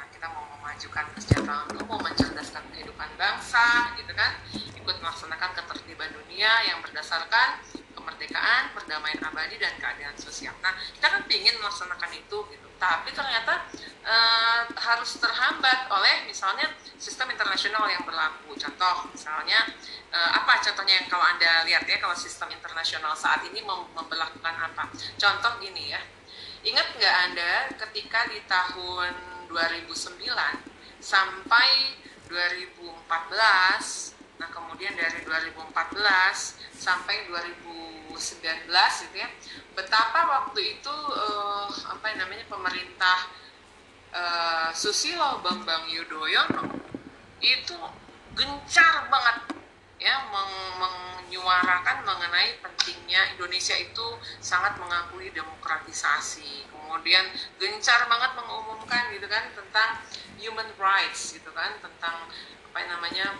Nah, 0.00 0.08
kita 0.08 0.24
mau 0.32 0.48
memajukan 0.56 1.04
kesejahteraan 1.12 1.76
umum, 1.76 2.00
mencerdaskan 2.00 2.64
kehidupan 2.72 3.10
bangsa, 3.20 3.92
gitu 4.00 4.16
kan, 4.16 4.40
ikut 4.80 4.96
melaksanakan 4.96 5.50
ketertiban 5.60 6.08
dunia 6.16 6.72
yang 6.72 6.80
berdasarkan 6.80 7.60
kemerdekaan, 8.00 8.72
perdamaian 8.72 9.20
abadi 9.20 9.60
dan 9.60 9.76
keadilan 9.76 10.16
sosial. 10.16 10.56
Nah, 10.64 10.72
kita 10.96 11.06
kan 11.06 11.22
ingin 11.28 11.60
melaksanakan 11.60 12.10
itu, 12.16 12.38
gitu 12.48 12.70
tapi 12.80 13.12
ternyata 13.12 13.68
e, 14.00 14.16
harus 14.72 15.20
terhambat 15.20 15.84
oleh 15.92 16.24
misalnya 16.24 16.64
sistem 16.96 17.28
internasional 17.28 17.84
yang 17.92 18.00
berlaku. 18.08 18.56
Contoh 18.56 19.12
misalnya 19.12 19.68
e, 20.08 20.16
apa 20.16 20.64
contohnya 20.64 21.04
yang 21.04 21.08
kalau 21.12 21.28
anda 21.28 21.68
lihat 21.68 21.84
ya 21.84 22.00
kalau 22.00 22.16
sistem 22.16 22.48
internasional 22.56 23.12
saat 23.12 23.44
ini 23.44 23.60
mem 23.60 23.84
memperlakukan 23.92 24.54
apa? 24.56 24.88
Contoh 25.20 25.60
gini 25.60 25.92
ya, 25.92 26.00
ingat 26.64 26.96
nggak 26.96 27.16
anda 27.28 27.68
ketika 27.76 28.32
di 28.32 28.40
tahun 28.48 29.12
2009 29.52 30.24
sampai 31.04 32.00
2014 32.32 34.19
Nah, 34.40 34.48
kemudian 34.48 34.96
dari 34.96 35.20
2014 35.20 36.56
sampai 36.72 37.28
2019 37.28 38.16
gitu 39.04 39.16
ya. 39.20 39.28
Betapa 39.76 40.24
waktu 40.24 40.80
itu 40.80 40.96
uh, 41.12 41.68
apa 41.68 42.16
namanya 42.16 42.48
pemerintah 42.48 43.28
uh, 44.16 44.72
Susilo 44.72 45.44
Bambang 45.44 45.92
Yudhoyono 45.92 46.72
itu 47.44 47.76
gencar 48.32 49.12
banget 49.12 49.60
ya 50.00 50.16
meng 50.32 50.52
menyuarakan 50.80 52.08
mengenai 52.08 52.56
pentingnya 52.64 53.36
Indonesia 53.36 53.76
itu 53.76 54.16
sangat 54.40 54.80
mengakui 54.80 55.28
demokratisasi 55.36 56.72
kemudian 56.72 57.28
gencar 57.60 58.08
banget 58.08 58.32
mengumumkan 58.34 59.12
gitu 59.12 59.28
kan 59.28 59.44
tentang 59.52 60.00
human 60.40 60.68
rights 60.80 61.36
gitu 61.36 61.52
kan 61.52 61.76
tentang 61.84 62.26
apa 62.72 62.80
namanya 62.88 63.36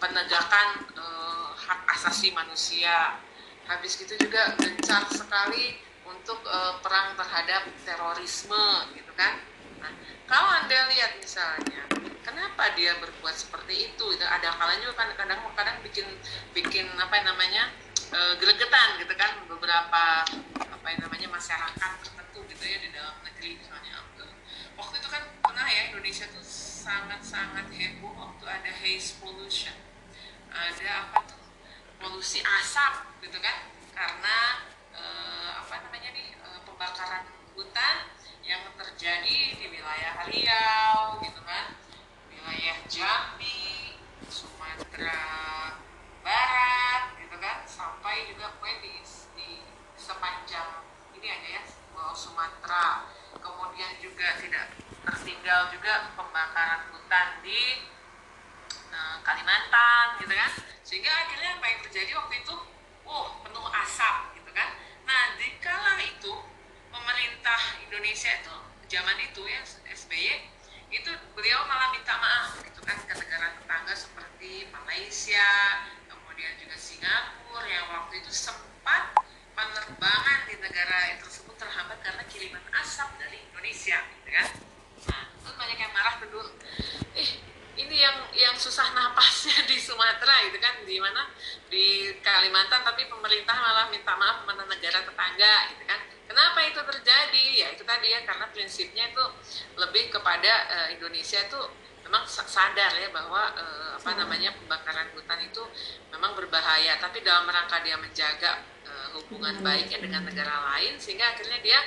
penegakan 0.00 0.68
uh, 0.96 1.52
hak 1.54 1.80
asasi 2.00 2.32
manusia. 2.32 3.20
Habis 3.68 4.02
itu 4.02 4.16
juga 4.18 4.56
gencar 4.58 5.06
sekali 5.12 5.78
untuk 6.08 6.42
uh, 6.48 6.80
perang 6.82 7.14
terhadap 7.14 7.70
terorisme, 7.86 8.90
gitu 8.96 9.12
kan? 9.14 9.38
Nah, 9.78 9.92
kalau 10.26 10.50
anda 10.50 10.90
lihat 10.90 11.20
misalnya, 11.22 11.86
kenapa 12.26 12.74
dia 12.74 12.98
berbuat 12.98 13.36
seperti 13.36 13.92
itu? 13.92 14.04
itu 14.10 14.24
ada 14.26 14.50
kalanya 14.58 14.90
juga 14.90 15.06
kan 15.06 15.08
kadang-kadang 15.14 15.78
bikin 15.86 16.08
bikin 16.50 16.90
apa 16.98 17.22
namanya 17.22 17.70
uh, 18.10 18.34
gregetan, 18.42 18.98
gitu 18.98 19.14
kan? 19.14 19.38
Beberapa 19.46 20.26
apa 20.58 20.86
yang 20.90 21.00
namanya 21.06 21.28
masyarakat 21.30 21.90
tertentu 22.02 22.40
gitu 22.50 22.64
ya 22.66 22.78
di 22.82 22.90
dalam 22.90 23.14
negeri 23.22 23.60
misalnya. 23.60 24.02
Waktu 24.74 24.96
itu 24.96 25.08
kan 25.12 25.22
pernah 25.44 25.68
ya 25.68 25.92
Indonesia 25.92 26.24
tuh 26.32 26.42
sangat-sangat 26.80 27.68
heboh 27.70 28.16
waktu 28.16 28.44
ada 28.48 28.72
haze 28.72 29.20
pollution 29.20 29.76
ada 30.50 30.90
apa 31.06 31.18
tuh 31.30 31.40
polusi 32.02 32.42
asap 32.42 33.06
gitu 33.22 33.38
kan? 33.38 33.70
Karena 33.94 34.66
eh, 34.94 35.50
apa 35.62 35.74
namanya 35.86 36.10
nih 36.10 36.34
eh, 36.34 36.60
pembakaran 36.66 37.24
hutan 37.54 37.96
yang 38.42 38.66
terjadi 38.74 39.38
di 39.56 39.66
wilayah 39.70 40.26
Riau 40.26 41.22
gitu 41.22 41.40
kan? 41.46 41.78
Wilayah 42.30 42.76
Jambi 42.90 43.94
Sumatera 44.26 45.22
Barat 46.26 47.02
gitu 47.22 47.36
kan? 47.38 47.62
Sampai 47.64 48.26
juga 48.28 48.54
kue 48.58 48.72
di, 48.82 48.98
di 49.38 49.48
sepanjang 49.94 50.82
ini 51.14 51.26
aja 51.30 51.48
ya 51.60 51.62
Sumatera. 52.10 53.06
Kemudian 53.38 54.02
juga 54.02 54.34
tidak 54.42 54.74
tertinggal 55.06 55.70
juga 55.70 56.10
pembakaran 56.18 56.90
hutan 56.90 57.38
di 57.40 57.86
Kalimantan 59.22 60.06
gitu 60.22 60.34
kan. 60.34 60.52
Sehingga 60.82 61.12
akhirnya 61.12 61.60
apa 61.60 61.66
yang 61.70 61.80
terjadi 61.86 62.12
waktu 62.18 62.34
itu 62.42 62.54
oh 63.06 63.26
penuh 63.42 63.66
asap 63.84 64.16
gitu 64.38 64.50
kan. 64.50 64.74
Nah 65.06 65.38
di 65.38 65.48
kala 65.62 65.98
itu 66.02 66.32
pemerintah 66.90 67.60
Indonesia 67.86 68.30
itu 68.42 68.54
zaman 68.90 69.16
itu 69.22 69.42
ya 69.46 69.62
SBY 69.86 70.50
itu 70.90 71.10
beliau 71.38 71.62
malah 71.70 71.94
minta 71.94 72.18
maaf 72.18 72.58
gitu 72.66 72.82
kan 72.82 72.98
ke 73.06 73.14
negara 73.14 73.54
tetangga 73.54 73.94
seperti 73.94 74.66
Malaysia 74.74 75.46
kemudian 76.10 76.58
juga 76.58 76.74
Singapura 76.74 77.70
yang 77.70 77.86
waktu 77.94 78.18
itu 78.18 78.34
sempat 78.34 79.14
penerbangan 79.54 80.50
di 80.50 80.58
negara 80.58 81.14
tersebut 81.22 81.54
terhambat 81.54 82.02
karena 82.02 82.26
kiriman 82.26 82.64
asap 82.82 83.06
dari 83.22 83.38
Indonesia 83.38 84.02
gitu 84.02 84.30
kan. 84.34 84.48
Nah 85.06 85.22
itu 85.30 85.50
banyak 85.54 85.78
yang 85.78 85.92
marah 85.94 86.14
tuh 86.18 86.48
eh 87.14 87.30
ini 87.86 87.96
yang 88.04 88.16
yang 88.36 88.54
susah 88.56 88.92
napasnya 88.92 89.64
di 89.70 89.80
Sumatera 89.80 90.44
gitu 90.48 90.58
kan 90.60 90.84
di 90.84 90.96
mana? 91.00 91.28
Di 91.70 92.14
Kalimantan 92.20 92.84
tapi 92.84 93.08
pemerintah 93.08 93.56
malah 93.56 93.86
minta 93.88 94.12
maaf 94.16 94.44
kepada 94.44 94.64
negara 94.68 94.98
tetangga 95.04 95.54
gitu 95.72 95.84
kan. 95.88 96.00
Kenapa 96.30 96.58
itu 96.62 96.78
terjadi? 96.78 97.46
Ya 97.66 97.68
itu 97.74 97.82
tadi 97.82 98.14
ya 98.14 98.22
karena 98.22 98.46
prinsipnya 98.54 99.10
itu 99.10 99.24
lebih 99.74 100.14
kepada 100.14 100.52
uh, 100.70 100.88
Indonesia 100.94 101.42
itu 101.42 101.60
memang 102.06 102.26
sadar 102.26 102.94
ya 102.96 103.10
bahwa 103.10 103.54
uh, 103.54 103.90
apa 103.98 104.10
namanya 104.14 104.54
pembakaran 104.54 105.10
hutan 105.16 105.40
itu 105.42 105.62
memang 106.14 106.38
berbahaya. 106.38 107.02
Tapi 107.02 107.26
dalam 107.26 107.50
rangka 107.50 107.82
dia 107.82 107.98
menjaga 107.98 108.62
uh, 108.86 109.08
hubungan 109.18 109.58
baiknya 109.58 109.98
dengan 109.98 110.22
negara 110.22 110.54
lain 110.74 111.00
sehingga 111.02 111.34
akhirnya 111.34 111.58
dia 111.64 111.80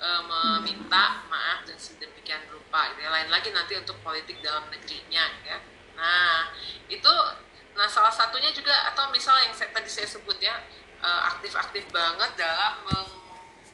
uh, 0.00 0.22
meminta 0.26 1.26
maaf 1.30 1.62
dan 1.66 1.78
sedemikian 1.78 2.42
rupa 2.50 2.90
gitu 2.94 3.06
ya. 3.06 3.10
lain 3.10 3.28
lagi 3.30 3.50
nanti 3.54 3.78
untuk 3.78 3.98
politik 4.02 4.40
dalam 4.40 4.66
negerinya 4.70 5.24
ya. 5.46 5.58
Nah 5.94 6.50
itu 6.90 7.14
nah 7.74 7.90
salah 7.90 8.14
satunya 8.14 8.54
juga 8.54 8.70
atau 8.94 9.10
misal 9.10 9.34
yang 9.42 9.50
saya, 9.50 9.74
tadi 9.74 9.90
saya 9.90 10.06
sebut 10.06 10.38
ya 10.38 10.54
aktif-aktif 11.04 11.84
banget 11.92 12.32
dalam 12.38 12.80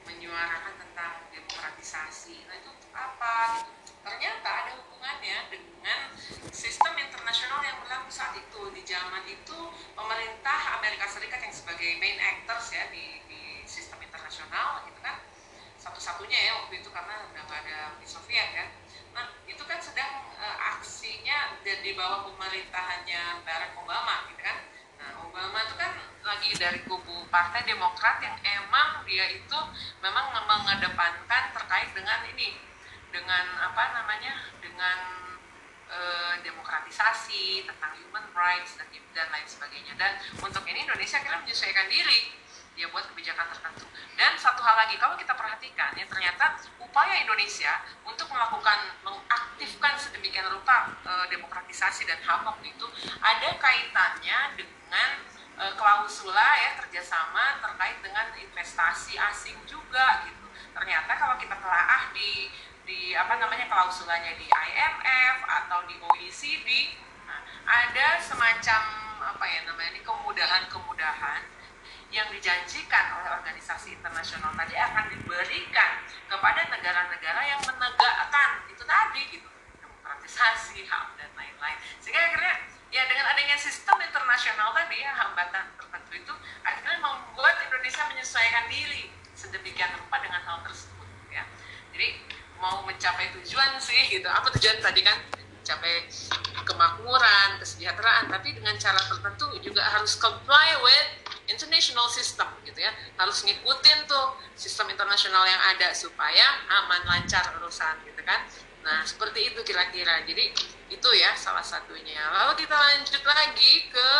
menyuarakan 0.02 0.74
tentang 0.82 1.14
demokratisasi. 1.30 2.42
Nah 2.50 2.54
itu 2.58 2.68
untuk 2.74 2.90
apa 2.90 3.62
gitu? 3.62 3.70
Ternyata 4.02 4.48
ada 4.50 4.72
hubungannya 4.82 5.38
dengan 5.52 6.10
sistem 6.50 6.98
internasional 6.98 7.62
yang 7.62 7.78
berlaku 7.84 8.10
saat 8.10 8.34
itu. 8.34 8.60
Di 8.74 8.82
zaman 8.82 9.22
itu 9.30 9.58
pemerintah 9.94 10.80
Amerika 10.82 11.06
Serikat 11.06 11.38
yang 11.46 11.54
sebagai 11.54 12.00
main 12.02 12.18
actors 12.18 12.74
ya 12.74 12.90
di, 12.90 13.22
di 13.30 13.62
sistem 13.62 14.02
internasional 14.02 14.82
gitu 14.90 14.98
kan 14.98 15.22
satu-satunya 15.80 16.36
ya 16.36 16.52
waktu 16.60 16.84
itu 16.84 16.92
karena 16.92 17.24
nggak 17.32 17.48
ada 17.48 17.96
Uni 17.96 18.04
Soviet 18.04 18.52
ya. 18.52 18.68
Nah 19.16 19.32
itu 19.48 19.64
kan 19.64 19.80
sedang 19.80 20.28
uh, 20.36 20.58
aksinya 20.76 21.56
dan 21.64 21.78
di 21.80 21.96
bawah 21.96 22.28
pemerintahannya 22.28 23.40
Barack 23.42 23.72
Obama 23.80 24.28
gitu 24.28 24.44
kan. 24.44 24.68
Nah 25.00 25.10
Obama 25.24 25.64
itu 25.64 25.74
kan 25.80 25.92
lagi 26.20 26.52
dari 26.60 26.84
kubu 26.84 27.24
Partai 27.32 27.64
Demokrat 27.64 28.20
yang 28.20 28.36
emang 28.44 29.02
dia 29.08 29.24
itu 29.32 29.58
memang 30.04 30.36
mengedepankan 30.36 31.56
terkait 31.56 31.90
dengan 31.96 32.20
ini 32.28 32.60
dengan 33.10 33.44
apa 33.58 33.96
namanya 33.96 34.36
dengan 34.60 34.98
uh, 35.88 36.34
demokratisasi 36.44 37.64
tentang 37.66 37.96
human 37.98 38.28
rights 38.36 38.76
dan 38.76 38.86
dan 39.16 39.26
lain 39.32 39.48
sebagainya 39.48 39.96
dan 39.98 40.20
untuk 40.38 40.62
ini 40.68 40.86
Indonesia 40.86 41.18
kira 41.18 41.42
menyesuaikan 41.42 41.90
diri 41.90 42.36
dia 42.80 42.88
buat 42.88 43.04
kebijakan 43.12 43.44
tertentu. 43.52 43.84
Dan 44.16 44.32
satu 44.40 44.64
hal 44.64 44.72
lagi, 44.72 44.96
kalau 44.96 45.12
kita 45.20 45.36
perhatikan, 45.36 45.92
ya 45.92 46.08
ternyata 46.08 46.56
upaya 46.80 47.20
Indonesia 47.20 47.84
untuk 48.08 48.32
melakukan 48.32 48.96
mengaktifkan 49.04 50.00
sedemikian 50.00 50.48
rupa 50.48 50.88
e, 51.04 51.12
demokratisasi 51.28 52.08
dan 52.08 52.16
HAM 52.24 52.48
waktu 52.48 52.72
itu 52.72 52.88
ada 53.20 53.52
kaitannya 53.60 54.56
dengan 54.56 55.10
e, 55.60 55.64
klausula 55.76 56.56
ya 56.56 56.80
kerjasama 56.80 57.60
terkait 57.60 58.00
dengan 58.00 58.32
investasi 58.32 59.20
asing 59.20 59.60
juga 59.68 60.24
gitu. 60.24 60.48
Ternyata 60.72 61.12
kalau 61.20 61.36
kita 61.36 61.60
telaah 61.60 62.08
di 62.16 62.48
di 62.88 63.12
apa 63.12 63.36
namanya 63.36 63.68
klausulanya 63.68 64.34
di 64.40 64.48
IMF 64.48 65.36
atau 65.44 65.84
di 65.86 65.94
OECD 66.00 66.96
nah, 67.28 67.44
ada 67.68 68.18
semacam 68.18 68.82
apa 69.20 69.44
ya 69.46 69.62
namanya 69.68 69.94
ini 69.94 70.02
kemudahan-kemudahan 70.02 71.59
yang 72.10 72.26
dijanjikan 72.34 73.22
oleh 73.22 73.30
organisasi 73.38 73.94
internasional 73.94 74.50
tadi 74.58 74.74
akan 74.74 75.14
diberikan 75.14 76.02
kepada 76.26 76.66
negara-negara 76.66 77.40
yang 77.46 77.62
menegakkan 77.62 78.66
itu 78.66 78.82
tadi 78.82 79.22
gitu. 79.30 79.48
Demokratisasi 79.78 80.90
ham 80.90 81.14
dan 81.14 81.30
lain-lain. 81.38 81.78
Sehingga 82.02 82.18
akhirnya 82.18 82.54
ya 82.90 83.06
dengan 83.06 83.30
adanya 83.30 83.54
sistem 83.54 84.02
internasional 84.02 84.74
tadi 84.74 84.98
ya 84.98 85.14
hambatan 85.14 85.70
tertentu 85.78 86.10
itu 86.18 86.34
akhirnya 86.66 86.98
membuat 86.98 87.54
Indonesia 87.62 88.02
menyesuaikan 88.10 88.66
diri 88.66 89.14
sedemikian 89.38 89.94
rupa 89.94 90.18
dengan 90.18 90.42
hal 90.42 90.58
tersebut 90.66 91.06
ya. 91.30 91.46
Jadi 91.94 92.26
mau 92.58 92.82
mencapai 92.82 93.30
tujuan 93.38 93.78
sih 93.78 94.10
gitu. 94.10 94.26
Apa 94.26 94.50
tujuan 94.58 94.82
tadi 94.82 95.00
kan? 95.06 95.16
Mencapai 95.62 96.10
kemakmuran 96.66 97.62
kesejahteraan. 97.62 98.26
Tapi 98.28 98.58
dengan 98.58 98.74
cara 98.82 98.98
tertentu 98.98 99.46
juga 99.62 99.86
harus 99.86 100.18
comply 100.18 100.74
with 100.82 101.08
international 101.50 102.06
system 102.08 102.46
gitu 102.62 102.78
ya. 102.78 102.94
Harus 103.18 103.42
ngikutin 103.42 104.06
tuh 104.06 104.38
sistem 104.54 104.88
internasional 104.94 105.42
yang 105.44 105.60
ada 105.74 105.90
supaya 105.90 106.62
aman 106.70 107.02
lancar 107.04 107.42
urusan 107.58 108.06
gitu 108.06 108.22
kan. 108.22 108.46
Nah 108.86 109.02
seperti 109.02 109.50
itu 109.52 109.60
kira-kira. 109.66 110.22
Jadi 110.24 110.54
itu 110.90 111.08
ya 111.18 111.34
salah 111.34 111.64
satunya. 111.66 112.22
Lalu 112.30 112.62
kita 112.62 112.76
lanjut 112.78 113.22
lagi 113.26 113.72
ke 113.90 114.10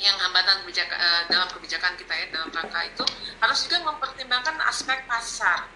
yang 0.00 0.16
hambatan 0.16 0.64
kebijakan, 0.64 0.96
uh, 0.96 1.22
dalam 1.28 1.48
kebijakan 1.50 1.92
kita 1.98 2.14
ya 2.14 2.26
dalam 2.32 2.48
rangka 2.54 2.80
itu 2.88 3.04
harus 3.42 3.58
juga 3.68 3.84
mempertimbangkan 3.84 4.56
aspek 4.70 5.04
pasar. 5.04 5.66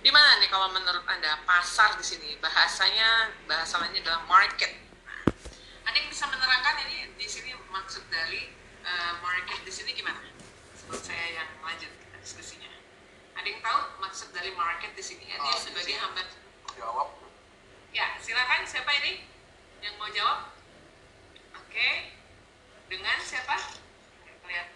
Di 0.00 0.10
mana 0.10 0.40
nih 0.42 0.48
kalau 0.50 0.72
menurut 0.72 1.04
anda? 1.06 1.38
Pasar 1.46 1.94
di 1.98 2.04
sini. 2.04 2.34
Bahasanya 2.42 3.30
bahasa 3.46 3.78
lainnya 3.78 4.02
adalah 4.02 4.22
market. 4.26 4.72
Nah, 5.06 5.22
ada 5.86 5.96
yang 5.96 6.08
bisa 6.10 6.26
menerangkan 6.26 6.74
ini? 6.88 7.14
Di 7.14 7.26
sini 7.28 7.54
maksud 7.70 8.02
dari 8.10 8.59
uh, 8.90 9.12
market 9.22 9.62
di 9.62 9.70
sini 9.70 9.94
gimana 9.94 10.18
sebelum 10.74 10.98
saya 10.98 11.26
yang 11.38 11.48
lanjut 11.62 11.92
diskusinya 12.18 12.74
ada 13.38 13.46
yang 13.46 13.62
tahu 13.62 13.80
maksud 14.02 14.34
dari 14.34 14.50
market 14.58 14.90
di 14.98 15.04
sini 15.06 15.30
ya 15.30 15.38
dia 15.38 15.54
oh, 15.54 15.58
sebagai 15.62 15.94
hambatan 15.94 16.38
jawab 16.74 17.20
Ya, 17.90 18.14
silakan 18.22 18.62
siapa 18.62 18.86
ini 19.02 19.26
yang 19.82 19.98
mau 19.98 20.06
jawab? 20.14 20.54
Oke. 21.58 22.14
Dengan 22.86 23.18
siapa? 23.18 23.58
Lihat. 24.46 24.68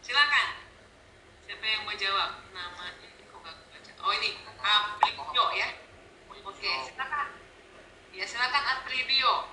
Silakan. 0.00 0.48
Siapa 1.44 1.64
yang 1.68 1.84
mau 1.84 1.92
jawab? 1.92 2.48
Namanya 2.56 3.08
kok 3.28 3.40
gak 3.44 3.56
baca. 3.68 3.92
Oh 4.08 4.12
ini, 4.16 4.40
Aprilio 4.40 5.44
ya. 5.52 5.68
Oke, 6.32 6.72
silakan. 6.88 7.28
Ya, 8.16 8.24
silakan 8.24 8.64
Aprilio. 8.64 9.52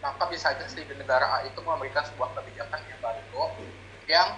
maka 0.00 0.24
bisa 0.32 0.52
saja 0.52 0.64
si 0.64 0.80
negara 0.96 1.28
A 1.28 1.38
itu 1.44 1.60
memberikan 1.60 2.04
sebuah 2.08 2.32
kebijakan 2.36 2.80
yang 2.88 3.00
baru 3.04 3.44
yang 4.08 4.28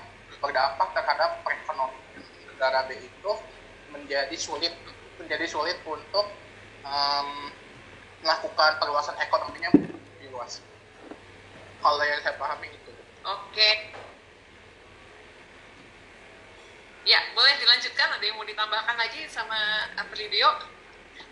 berdampak 0.43 0.90
terhadap 0.90 1.39
perekonomian 1.47 2.22
negara 2.51 2.86
B 2.90 2.98
itu 2.98 3.32
menjadi 3.94 4.36
sulit 4.36 4.74
menjadi 5.22 5.47
sulit 5.47 5.78
untuk 5.86 6.26
um, 6.82 7.28
melakukan 8.22 8.78
perluasan 8.78 9.18
ekonominya 9.18 9.70
lebih 9.74 10.30
luas. 10.30 10.62
Kalau 11.82 12.02
yang 12.06 12.22
saya 12.22 12.39
pahami 12.39 12.70
itu. 12.70 12.93
Oke. 13.26 13.70
Ya, 17.02 17.18
boleh 17.34 17.59
dilanjutkan. 17.59 18.14
Ada 18.14 18.24
yang 18.30 18.39
mau 18.39 18.47
ditambahkan 18.47 18.94
lagi 18.94 19.26
sama 19.26 19.59
Apridio? 19.98 20.47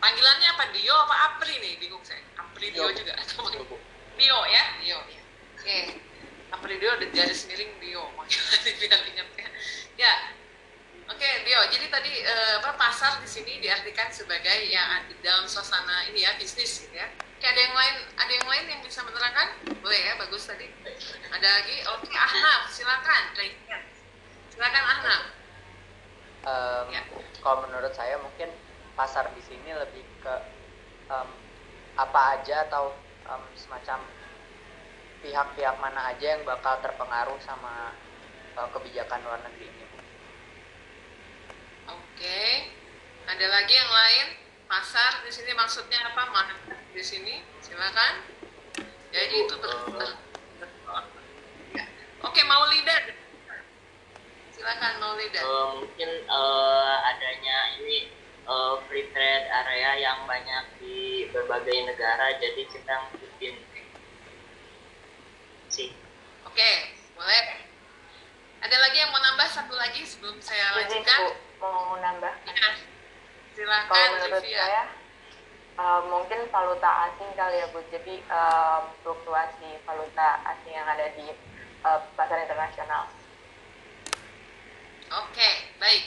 Panggilannya 0.02 0.48
apa? 0.50 0.64
Dio 0.74 0.94
apa 0.94 1.14
Apri 1.30 1.54
nih? 1.62 1.78
Bingung 1.78 2.02
saya. 2.02 2.22
Apridio 2.34 2.90
juga. 2.90 3.14
Atau 3.22 3.46
Dio 4.20 4.38
ya? 4.44 4.64
Dio. 4.84 4.98
Ya. 5.08 5.22
Oke. 5.56 5.78
Apridio 6.52 6.92
ada 6.92 7.06
garis 7.08 7.48
miring 7.48 7.72
Dio. 7.80 8.04
Panggilannya 8.20 8.72
biar 8.76 9.00
ingat 9.08 9.28
ya. 9.32 9.48
Ya, 9.96 10.14
Oke, 11.10 11.26
okay, 11.26 11.42
Dio. 11.42 11.58
Jadi 11.74 11.90
tadi 11.90 12.12
uh, 12.22 12.62
apa 12.62 12.78
pasar 12.78 13.18
di 13.18 13.26
sini 13.26 13.58
diartikan 13.58 14.14
sebagai 14.14 14.70
ya 14.70 15.02
dalam 15.26 15.42
suasana 15.42 16.06
ini 16.06 16.22
ya 16.22 16.38
bisnis 16.38 16.86
gitu 16.86 16.94
ya. 16.94 17.10
Oke, 17.10 17.50
ada 17.50 17.60
yang 17.66 17.74
lain, 17.74 17.96
ada 18.14 18.30
yang 18.30 18.46
lain 18.46 18.64
yang 18.70 18.80
bisa 18.86 19.02
menerangkan? 19.02 19.58
Boleh 19.82 20.00
ya, 20.06 20.14
bagus 20.22 20.46
tadi. 20.46 20.70
Ada 21.34 21.48
lagi? 21.50 21.76
Oke, 21.98 22.06
okay, 22.06 22.14
Ahnaf, 22.14 22.70
silakan. 22.70 23.22
Silakan 24.54 24.84
Ahnaf. 24.86 25.22
Um, 26.46 26.84
ya. 26.94 27.02
Kalau 27.42 27.66
menurut 27.66 27.90
saya 27.90 28.14
mungkin 28.22 28.54
pasar 28.94 29.34
di 29.34 29.42
sini 29.42 29.74
lebih 29.74 30.06
ke 30.22 30.34
um, 31.10 31.26
apa 31.98 32.38
aja 32.38 32.70
atau 32.70 32.94
um, 33.30 33.42
semacam 33.54 34.02
pihak-pihak 35.22 35.76
mana 35.78 36.10
aja 36.10 36.36
yang 36.36 36.42
bakal 36.42 36.80
terpengaruh 36.82 37.38
sama 37.38 37.94
uh, 38.58 38.68
kebijakan 38.74 39.22
luar 39.22 39.40
negeri 39.46 39.68
ini 39.70 39.86
Oke. 41.90 42.68
Ada 43.26 43.46
lagi 43.48 43.74
yang 43.74 43.90
lain? 43.90 44.26
Pasar 44.68 45.24
di 45.24 45.32
sini 45.32 45.50
maksudnya 45.56 45.98
apa? 46.04 46.28
Mana 46.30 46.54
di 46.92 47.02
sini? 47.02 47.42
Silakan. 47.64 48.22
Jadi 49.10 49.34
itu 49.48 49.54
betul. 49.58 50.14
Ya. 51.74 51.84
Oke, 52.22 52.40
mau 52.44 52.68
leader. 52.70 53.16
Silakan 54.54 54.92
mau 55.00 55.16
leader. 55.18 55.42
Uh, 55.42 55.82
mungkin 55.82 56.10
uh, 56.28 57.08
adanya 57.08 57.80
ini 57.82 58.19
uh, 58.50 58.82
free 58.90 59.06
trade 59.14 59.46
area 59.46 60.02
yang 60.02 60.26
banyak 60.26 60.64
di 60.82 61.30
berbagai 61.30 61.86
negara, 61.86 62.34
jadi 62.42 62.62
kita 62.66 62.94
ngikutin 63.14 63.54
sih. 65.70 65.94
Oke, 66.50 66.70
boleh. 67.14 67.70
Ada 68.60 68.76
lagi 68.76 68.98
yang 68.98 69.14
mau 69.14 69.22
nambah 69.22 69.48
satu 69.54 69.72
lagi 69.78 70.02
sebelum 70.02 70.42
saya 70.42 70.74
lanjutkan? 70.74 71.48
mau 71.60 72.00
nambah 72.00 72.34
ya. 72.48 72.70
silakan 73.52 73.92
kalau 73.92 74.16
menurut 74.16 74.44
saya 74.48 74.82
uh, 75.76 76.00
mungkin 76.08 76.40
valuta 76.48 76.90
asing 77.12 77.30
kali 77.36 77.60
ya 77.60 77.68
bu 77.68 77.84
jadi 77.92 78.14
uh, 78.32 78.88
fluktuasi 79.04 79.76
valuta 79.84 80.40
asing 80.48 80.72
yang 80.72 80.88
ada 80.88 81.12
di 81.12 81.28
uh, 81.84 82.00
pasar 82.16 82.40
internasional 82.40 83.12
oke 85.12 85.50
baik 85.76 86.02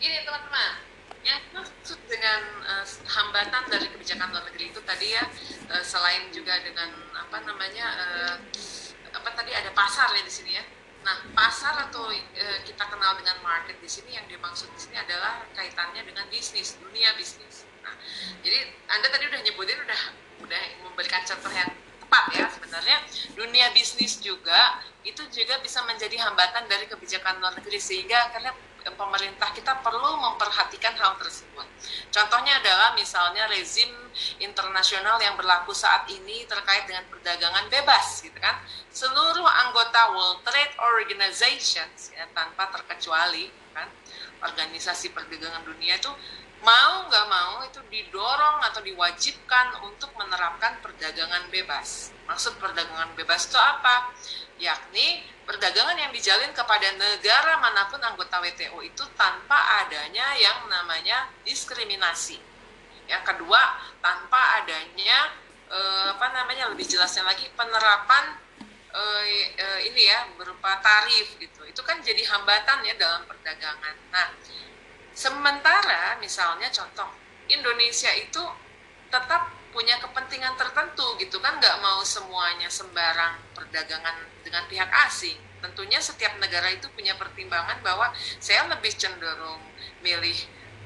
ini 0.00 0.24
teman-teman 0.24 0.80
yang 1.26 1.42
maksud 1.50 1.98
dengan 2.06 2.40
uh, 2.62 2.86
hambatan 2.86 3.66
dari 3.66 3.90
kebijakan 3.90 4.30
luar 4.30 4.46
negeri 4.46 4.70
itu 4.70 4.80
tadi 4.86 5.10
ya 5.10 5.26
uh, 5.74 5.82
selain 5.82 6.30
juga 6.30 6.62
dengan 6.62 6.94
apa 7.18 7.42
namanya 7.42 7.86
uh, 7.98 8.34
apa 9.10 9.30
tadi 9.34 9.50
ada 9.50 9.74
pasar 9.74 10.14
ya 10.14 10.22
di 10.22 10.30
sini 10.30 10.54
ya 10.54 10.64
Nah, 11.06 11.22
pasar 11.38 11.86
atau 11.86 12.10
e, 12.10 12.44
kita 12.66 12.82
kenal 12.90 13.14
dengan 13.14 13.38
market 13.46 13.78
di 13.78 13.86
sini 13.86 14.18
yang 14.18 14.26
dimaksud 14.26 14.66
di 14.74 14.80
sini 14.82 14.98
adalah 14.98 15.46
kaitannya 15.54 16.02
dengan 16.02 16.26
bisnis, 16.26 16.74
dunia 16.82 17.14
bisnis. 17.14 17.62
Nah, 17.86 17.94
jadi 18.42 18.74
Anda 18.90 19.06
tadi 19.14 19.30
udah 19.30 19.38
nyebutin 19.46 19.78
udah 19.86 20.02
udah 20.42 20.62
memberikan 20.82 21.22
contoh 21.22 21.54
yang 21.54 21.70
tepat 22.02 22.24
ya 22.34 22.46
sebenarnya 22.50 22.98
dunia 23.38 23.70
bisnis 23.70 24.18
juga 24.18 24.82
itu 25.06 25.22
juga 25.30 25.62
bisa 25.62 25.78
menjadi 25.86 26.18
hambatan 26.26 26.66
dari 26.66 26.90
kebijakan 26.90 27.38
luar 27.38 27.54
negeri 27.54 27.78
sehingga 27.78 28.34
karena 28.34 28.50
pemerintah 28.94 29.50
kita 29.50 29.82
perlu 29.82 30.14
memperhatikan 30.22 30.94
hal 30.94 31.18
tersebut. 31.18 31.66
Contohnya 32.14 32.62
adalah 32.62 32.94
misalnya 32.94 33.50
rezim 33.50 33.90
internasional 34.38 35.18
yang 35.18 35.34
berlaku 35.34 35.74
saat 35.74 36.06
ini 36.08 36.46
terkait 36.46 36.86
dengan 36.86 37.02
perdagangan 37.10 37.66
bebas, 37.66 38.22
gitu 38.22 38.38
kan? 38.38 38.62
Seluruh 38.94 39.44
anggota 39.44 40.14
World 40.14 40.46
Trade 40.46 40.74
Organization 40.78 41.88
ya, 42.14 42.30
tanpa 42.30 42.70
terkecuali, 42.70 43.50
kan? 43.74 43.90
Organisasi 44.46 45.10
perdagangan 45.10 45.66
dunia 45.66 45.98
itu 45.98 46.12
mau 46.64 47.04
nggak 47.06 47.26
mau 47.28 47.62
itu 47.68 47.80
didorong 47.92 48.64
atau 48.64 48.80
diwajibkan 48.80 49.84
untuk 49.84 50.10
menerapkan 50.16 50.80
perdagangan 50.80 51.46
bebas. 51.52 52.10
Maksud 52.24 52.56
perdagangan 52.56 53.12
bebas 53.12 53.46
itu 53.46 53.58
apa? 53.60 54.10
Yakni 54.56 55.20
perdagangan 55.44 55.94
yang 56.00 56.10
dijalin 56.10 56.50
kepada 56.50 56.90
negara 56.96 57.60
mana 57.62 57.86
pun 57.86 58.00
anggota 58.02 58.42
WTO 58.42 58.82
itu 58.82 59.04
tanpa 59.14 59.86
adanya 59.86 60.34
yang 60.36 60.66
namanya 60.66 61.30
diskriminasi. 61.46 62.40
Yang 63.06 63.22
kedua, 63.22 63.78
tanpa 64.02 64.62
adanya 64.62 65.30
uh, 65.70 66.18
apa 66.18 66.26
namanya 66.34 66.70
lebih 66.74 66.86
jelasnya 66.86 67.22
lagi 67.22 67.46
penerapan 67.54 68.34
uh, 68.90 69.24
uh, 69.62 69.80
ini 69.86 70.02
ya 70.10 70.26
berupa 70.34 70.82
tarif 70.82 71.38
gitu. 71.38 71.62
Itu 71.68 71.86
kan 71.86 72.02
jadi 72.02 72.26
hambatan 72.26 72.82
ya 72.82 72.98
dalam 72.98 73.22
perdagangan. 73.30 73.94
Nah, 74.10 74.34
sementara 75.14 76.18
misalnya 76.18 76.66
contoh 76.74 77.06
Indonesia 77.46 78.10
itu 78.18 78.42
tetap 79.06 79.55
punya 79.76 80.00
kepentingan 80.00 80.56
tertentu 80.56 81.04
gitu 81.20 81.36
kan 81.44 81.60
nggak 81.60 81.76
mau 81.84 82.00
semuanya 82.00 82.72
sembarang 82.72 83.36
perdagangan 83.52 84.24
dengan 84.40 84.64
pihak 84.72 84.88
asing. 85.04 85.36
Tentunya 85.60 86.00
setiap 86.00 86.32
negara 86.40 86.72
itu 86.72 86.88
punya 86.96 87.12
pertimbangan 87.20 87.84
bahwa 87.84 88.08
saya 88.40 88.64
lebih 88.72 88.96
cenderung 88.96 89.60
milih 90.00 90.32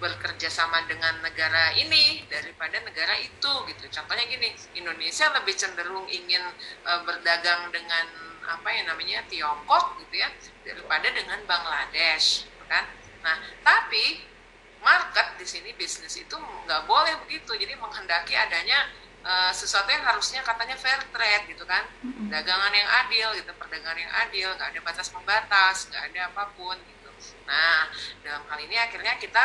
bekerja 0.03 0.51
sama 0.51 0.83
dengan 0.91 1.23
negara 1.23 1.71
ini 1.79 2.27
daripada 2.27 2.83
negara 2.83 3.15
itu 3.23 3.53
gitu. 3.71 3.85
Contohnya 3.95 4.27
gini 4.27 4.51
Indonesia 4.75 5.31
lebih 5.39 5.55
cenderung 5.55 6.09
ingin 6.11 6.43
e, 6.83 6.93
berdagang 7.07 7.71
dengan 7.71 8.11
apa 8.43 8.69
yang 8.75 8.91
namanya 8.91 9.23
Tiongkok 9.31 10.03
gitu 10.03 10.19
ya 10.19 10.35
daripada 10.67 11.07
dengan 11.15 11.39
Bangladesh 11.47 12.49
kan? 12.67 12.91
Nah 13.23 13.37
tapi 13.62 14.30
market 14.81 15.36
di 15.36 15.47
sini 15.47 15.70
bisnis 15.77 16.16
itu 16.16 16.36
nggak 16.36 16.85
boleh 16.89 17.16
begitu. 17.27 17.52
Jadi 17.57 17.77
menghendaki 17.77 18.35
adanya 18.36 18.89
uh, 19.24 19.52
sesuatu 19.52 19.89
yang 19.93 20.05
harusnya 20.05 20.40
katanya 20.40 20.77
fair 20.77 21.01
trade 21.12 21.44
gitu 21.52 21.65
kan. 21.65 21.85
Dagangan 22.31 22.73
yang 22.73 22.89
adil 23.05 23.28
gitu 23.36 23.51
perdagangan 23.57 23.98
yang 24.01 24.12
adil 24.27 24.48
nggak 24.57 24.69
ada 24.77 24.81
batas 24.85 25.09
membatas 25.12 25.77
nggak 25.89 26.02
ada 26.12 26.20
apa 26.32 26.44
pun 26.57 26.77
gitu. 26.77 27.11
Nah 27.48 27.89
dalam 28.24 28.43
hal 28.48 28.59
ini 28.65 28.77
akhirnya 28.81 29.16
kita 29.20 29.44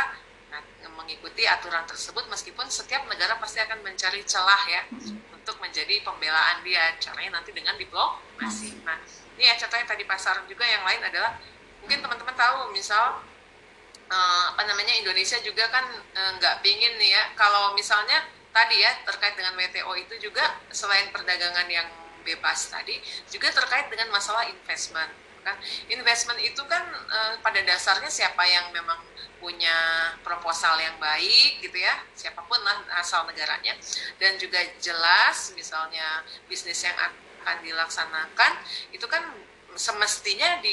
nah, 0.51 0.61
mengikuti 0.95 1.43
aturan 1.43 1.83
tersebut 1.87 2.23
meskipun 2.31 2.67
setiap 2.71 3.03
negara 3.11 3.35
pasti 3.39 3.59
akan 3.59 3.83
mencari 3.83 4.23
celah 4.23 4.61
ya 4.71 4.81
untuk 5.35 5.61
menjadi 5.61 6.01
pembelaan 6.01 6.65
dia 6.65 6.95
caranya 6.97 7.41
nanti 7.41 7.51
dengan 7.51 7.75
diplomasi. 7.75 8.81
Nah 8.81 8.97
ini 9.35 9.43
ya 9.45 9.53
contohnya 9.59 9.85
tadi 9.85 10.03
pasar 10.07 10.41
juga 10.47 10.63
yang 10.63 10.81
lain 10.87 11.01
adalah 11.03 11.37
mungkin 11.83 12.01
teman-teman 12.01 12.33
tahu 12.33 12.73
misal 12.73 13.21
uh, 14.09 14.43
apa 14.53 14.61
namanya 14.67 14.93
Indonesia 15.01 15.37
juga 15.41 15.69
kan 15.69 15.85
uh, 15.91 16.31
nggak 16.37 16.61
pingin 16.61 16.93
nih 16.97 17.15
ya. 17.15 17.23
Kalau 17.37 17.73
misalnya 17.73 18.25
tadi 18.55 18.79
ya 18.79 18.91
terkait 19.03 19.35
dengan 19.35 19.53
WTO 19.57 19.91
itu 19.99 20.15
juga 20.29 20.47
selain 20.71 21.11
perdagangan 21.11 21.67
yang 21.67 21.87
bebas 22.25 22.73
tadi 22.73 22.97
juga 23.29 23.53
terkait 23.53 23.85
dengan 23.91 24.09
masalah 24.09 24.49
investment 24.49 25.11
kan. 25.45 25.53
Investment 25.93 26.41
itu 26.41 26.61
kan 26.65 26.81
uh, 26.89 27.37
pada 27.45 27.61
dasarnya 27.61 28.09
siapa 28.09 28.41
yang 28.49 28.73
memang 28.73 28.97
punya 29.37 30.09
proposal 30.25 30.73
yang 30.81 30.97
baik 30.97 31.61
gitu 31.61 31.77
ya 31.77 32.01
siapa 32.17 32.41
pun 32.49 32.57
lah 32.65 32.81
asal 32.97 33.29
negaranya. 33.29 33.77
Dan 34.17 34.41
juga 34.41 34.57
jelas 34.81 35.53
misalnya 35.53 36.25
bisnis 36.49 36.81
yang 36.81 36.97
akan 36.97 37.61
dilaksanakan 37.61 38.51
itu 38.89 39.05
kan 39.05 39.21
semestinya 39.75 40.63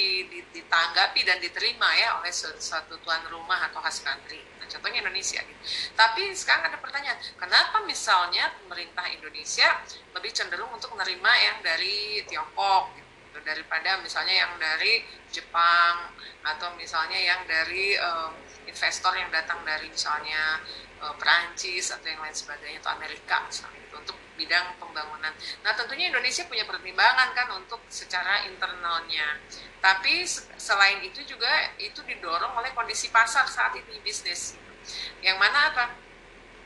ditanggapi 0.55 1.21
dan 1.27 1.43
diterima 1.43 1.91
ya 1.99 2.23
oleh 2.23 2.31
suatu 2.33 2.97
tuan 3.03 3.21
rumah 3.29 3.69
atau 3.69 3.83
host 3.83 4.07
country. 4.07 4.39
Nah, 4.63 4.67
contohnya 4.71 5.03
Indonesia 5.03 5.43
gitu. 5.43 5.63
Tapi 5.99 6.31
sekarang 6.33 6.71
ada 6.71 6.79
pertanyaan, 6.79 7.19
kenapa 7.35 7.83
misalnya 7.83 8.55
pemerintah 8.63 9.11
Indonesia 9.11 9.83
lebih 10.15 10.31
cenderung 10.31 10.71
untuk 10.71 10.95
menerima 10.95 11.33
yang 11.35 11.57
dari 11.67 12.23
Tiongkok 12.31 13.02
gitu, 13.33 13.41
daripada 13.41 13.97
misalnya 14.05 14.45
yang 14.45 14.53
dari 14.61 15.01
Jepang 15.33 16.13
atau 16.45 16.77
misalnya 16.77 17.17
yang 17.17 17.41
dari 17.49 17.97
um, 17.97 18.37
investor 18.69 19.17
yang 19.17 19.33
datang 19.33 19.65
dari 19.65 19.89
misalnya 19.89 20.61
uh, 21.01 21.17
Perancis 21.17 21.89
atau 21.97 22.05
yang 22.13 22.21
lain 22.21 22.37
sebagainya 22.37 22.85
atau 22.85 22.93
Amerika 22.93 23.41
misalnya 23.49 23.81
gitu 23.89 23.97
untuk 23.97 24.17
bidang 24.37 24.77
pembangunan. 24.77 25.33
Nah 25.65 25.73
tentunya 25.73 26.13
Indonesia 26.13 26.45
punya 26.45 26.69
pertimbangan 26.69 27.33
kan 27.33 27.49
untuk 27.57 27.81
secara 27.89 28.45
internalnya. 28.45 29.41
Tapi 29.81 30.29
selain 30.61 31.01
itu 31.01 31.25
juga 31.25 31.73
itu 31.81 32.05
didorong 32.05 32.53
oleh 32.53 32.71
kondisi 32.77 33.09
pasar 33.09 33.49
saat 33.49 33.73
ini 33.81 33.97
bisnis. 34.05 34.61
Yang 35.25 35.41
mana 35.41 35.73
apa? 35.73 35.85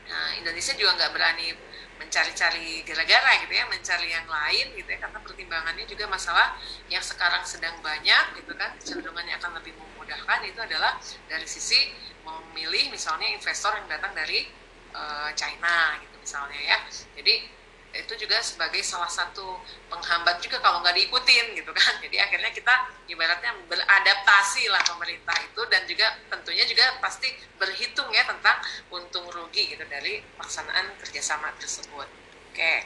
Nah, 0.07 0.39
Indonesia 0.39 0.73
juga 0.79 0.95
nggak 0.95 1.11
berani 1.11 1.47
mencari-cari 1.97 2.85
gara-gara 2.85 3.31
gitu 3.43 3.53
ya, 3.53 3.65
mencari 3.67 4.07
yang 4.13 4.27
lain 4.29 4.65
gitu 4.77 4.89
ya, 4.89 4.99
karena 5.01 5.19
pertimbangannya 5.21 5.85
juga 5.89 6.05
masalah 6.05 6.55
yang 6.87 7.01
sekarang 7.01 7.43
sedang 7.43 7.77
banyak 7.81 8.37
gitu 8.41 8.53
kan, 8.53 8.77
cenderungannya 8.79 9.35
akan 9.41 9.57
lebih 9.59 9.73
memudahkan 9.75 10.39
itu 10.45 10.59
adalah 10.61 11.01
dari 11.27 11.47
sisi 11.49 11.91
memilih 12.23 12.93
misalnya 12.93 13.27
investor 13.33 13.73
yang 13.75 13.87
datang 13.89 14.13
dari 14.13 14.47
uh, 14.93 15.31
China 15.33 15.97
gitu 15.99 16.15
misalnya 16.21 16.59
ya. 16.59 16.77
Jadi 17.17 17.56
itu 17.97 18.13
juga 18.15 18.37
sebagai 18.39 18.79
salah 18.85 19.09
satu 19.09 19.57
penghambat 19.89 20.37
juga 20.39 20.61
kalau 20.61 20.85
nggak 20.85 20.95
diikutin 20.95 21.57
gitu 21.57 21.71
kan. 21.73 21.97
Jadi 22.03 22.17
akhirnya 22.21 22.51
kita 22.53 22.73
ibaratnya 23.09 23.51
beradaptasi 23.65 24.69
lah 24.69 24.81
pemerintah 24.85 25.35
itu 25.41 25.61
dan 25.67 25.83
juga 25.89 26.07
tentunya 26.29 26.63
juga 26.69 26.85
pasti 27.01 27.27
berhitung 27.57 28.09
ya 28.13 28.23
tentang 28.29 28.57
untung 28.93 29.25
rugi 29.33 29.73
gitu 29.73 29.83
dari 29.89 30.21
pelaksanaan 30.37 30.93
kerjasama 31.01 31.51
tersebut. 31.57 32.07
Oke. 32.53 32.85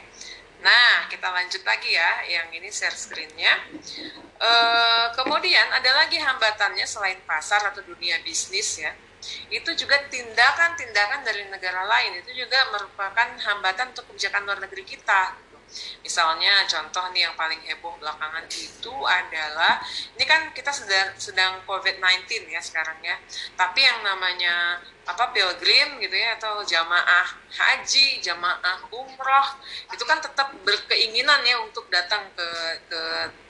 Nah 0.62 1.10
kita 1.10 1.26
lanjut 1.28 1.62
lagi 1.66 1.90
ya 1.92 2.10
yang 2.26 2.48
ini 2.54 2.70
share 2.70 2.94
screennya. 2.94 3.66
E, 4.38 4.50
kemudian 5.18 5.68
ada 5.74 5.90
lagi 6.02 6.22
hambatannya 6.22 6.86
selain 6.86 7.18
pasar 7.26 7.66
atau 7.74 7.82
dunia 7.82 8.22
bisnis 8.22 8.78
ya 8.78 8.94
itu 9.50 9.70
juga 9.78 9.96
tindakan-tindakan 10.10 11.22
dari 11.22 11.46
negara 11.46 11.86
lain. 11.86 12.18
Itu 12.18 12.34
juga 12.34 12.58
merupakan 12.74 13.28
hambatan 13.38 13.94
untuk 13.94 14.08
kebijakan 14.10 14.42
luar 14.48 14.58
negeri 14.62 14.82
kita 14.82 15.51
Misalnya 16.04 16.64
contoh 16.68 17.04
nih 17.14 17.28
yang 17.28 17.34
paling 17.34 17.60
heboh 17.64 17.96
belakangan 18.00 18.44
itu 18.50 18.94
adalah 19.04 19.80
ini 20.16 20.24
kan 20.24 20.50
kita 20.52 20.70
sedang 20.70 21.14
sedang 21.16 21.60
COVID-19 21.64 22.48
ya 22.50 22.60
sekarang 22.60 22.98
ya. 23.00 23.16
Tapi 23.56 23.80
yang 23.82 24.04
namanya 24.04 24.80
apa 25.02 25.34
pilgrim 25.34 25.98
gitu 25.98 26.14
ya 26.14 26.38
atau 26.38 26.62
jamaah 26.62 27.26
haji, 27.50 28.22
jamaah 28.22 28.86
umroh 28.94 29.48
itu 29.90 30.04
kan 30.06 30.22
tetap 30.22 30.54
berkeinginan 30.62 31.42
ya 31.42 31.58
untuk 31.58 31.90
datang 31.90 32.30
ke 32.38 32.48
ke 32.86 33.00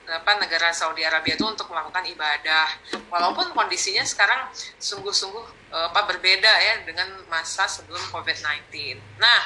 apa 0.03 0.35
negara 0.35 0.75
Saudi 0.75 1.05
Arabia 1.05 1.39
itu 1.39 1.47
untuk 1.47 1.71
melakukan 1.71 2.03
ibadah 2.03 2.67
walaupun 3.07 3.55
kondisinya 3.55 4.03
sekarang 4.03 4.51
sungguh-sungguh 4.75 5.45
eh, 5.71 5.85
apa 5.93 6.01
berbeda 6.09 6.51
ya 6.51 6.73
dengan 6.83 7.07
masa 7.31 7.69
sebelum 7.69 8.01
COVID-19. 8.11 8.99
Nah, 9.21 9.41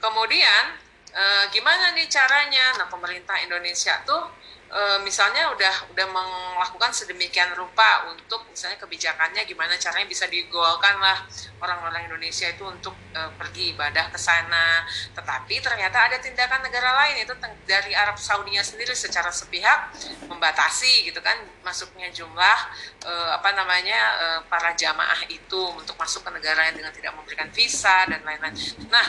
kemudian 0.00 0.87
eh, 1.12 1.44
gimana 1.52 1.92
nih 1.96 2.06
caranya? 2.10 2.80
Nah, 2.80 2.86
pemerintah 2.90 3.36
Indonesia 3.44 3.96
tuh 4.04 4.22
e, 4.68 4.80
misalnya 5.04 5.48
udah 5.52 5.74
udah 5.92 6.06
melakukan 6.08 6.92
sedemikian 6.92 7.52
rupa 7.56 8.08
untuk 8.12 8.44
misalnya 8.52 8.76
kebijakannya 8.80 9.42
gimana 9.48 9.74
caranya 9.80 10.08
bisa 10.08 10.28
digolkan 10.28 11.00
lah 11.00 11.24
orang-orang 11.58 12.06
Indonesia 12.08 12.48
itu 12.48 12.64
untuk 12.68 12.94
e, 13.16 13.20
pergi 13.36 13.74
ibadah 13.74 14.12
ke 14.12 14.18
sana. 14.20 14.84
Tetapi 15.16 15.54
ternyata 15.64 16.12
ada 16.12 16.16
tindakan 16.20 16.64
negara 16.68 16.94
lain 17.04 17.24
itu 17.24 17.32
dari 17.64 17.92
Arab 17.96 18.20
Saudinya 18.20 18.62
sendiri 18.62 18.92
secara 18.92 19.32
sepihak 19.32 19.92
membatasi 20.28 21.08
gitu 21.08 21.20
kan 21.24 21.36
masuknya 21.64 22.12
jumlah 22.12 22.58
e, 23.04 23.12
apa 23.32 23.50
namanya 23.56 24.00
e, 24.20 24.26
para 24.46 24.76
jamaah 24.76 25.24
itu 25.32 25.60
untuk 25.74 25.96
masuk 25.96 26.22
ke 26.22 26.30
negara 26.30 26.68
yang 26.68 26.76
dengan 26.76 26.92
tidak 26.92 27.12
memberikan 27.16 27.48
visa 27.50 28.04
dan 28.06 28.20
lain-lain. 28.22 28.54
Nah 28.92 29.06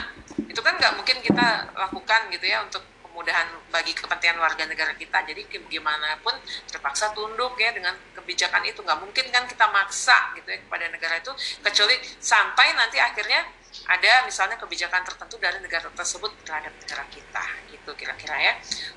itu 0.50 0.60
kan 0.66 0.80
nggak 0.80 0.98
mungkin 0.98 1.22
kita 1.22 1.76
lakukan 1.78 2.34
gitu 2.34 2.46
ya 2.50 2.66
untuk 2.66 2.82
kemudahan 3.20 3.52
bagi 3.68 3.92
kepentingan 3.92 4.40
warga 4.40 4.64
negara 4.64 4.96
kita. 4.96 5.28
Jadi 5.28 5.44
gimana 5.68 6.16
pun 6.24 6.32
terpaksa 6.72 7.12
tunduk 7.12 7.60
ya 7.60 7.76
dengan 7.76 7.92
kebijakan 8.16 8.64
itu. 8.64 8.80
Nggak 8.80 8.96
mungkin 8.96 9.28
kan 9.28 9.44
kita 9.44 9.68
maksa 9.76 10.32
gitu 10.40 10.48
ya 10.48 10.64
kepada 10.64 10.88
negara 10.88 11.20
itu, 11.20 11.36
kecuali 11.60 12.00
sampai 12.24 12.80
nanti 12.80 12.96
akhirnya 12.96 13.44
ada 13.92 14.24
misalnya 14.24 14.56
kebijakan 14.56 15.04
tertentu 15.04 15.36
dari 15.36 15.60
negara 15.60 15.92
tersebut 15.92 16.32
terhadap 16.48 16.72
negara 16.80 17.04
kita 17.12 17.44
gitu 17.76 17.92
kira-kira 18.00 18.40
ya. 18.40 18.54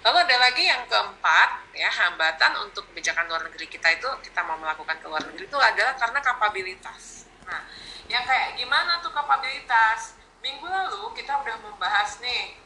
Lalu 0.06 0.16
ada 0.22 0.36
lagi 0.38 0.70
yang 0.70 0.86
keempat 0.86 1.74
ya 1.74 1.90
hambatan 1.90 2.62
untuk 2.62 2.86
kebijakan 2.94 3.26
luar 3.26 3.42
negeri 3.50 3.66
kita 3.66 3.90
itu 3.90 4.06
kita 4.22 4.46
mau 4.46 4.54
melakukan 4.54 5.02
ke 5.02 5.06
luar 5.10 5.26
negeri 5.34 5.50
itu 5.50 5.58
adalah 5.58 5.98
karena 5.98 6.22
kapabilitas. 6.22 7.26
Nah, 7.42 7.66
yang 8.06 8.22
kayak 8.22 8.54
gimana 8.54 9.02
tuh 9.02 9.10
kapabilitas? 9.10 10.14
Minggu 10.38 10.62
lalu 10.62 11.10
kita 11.18 11.42
udah 11.42 11.58
membahas 11.58 12.22
nih 12.22 12.61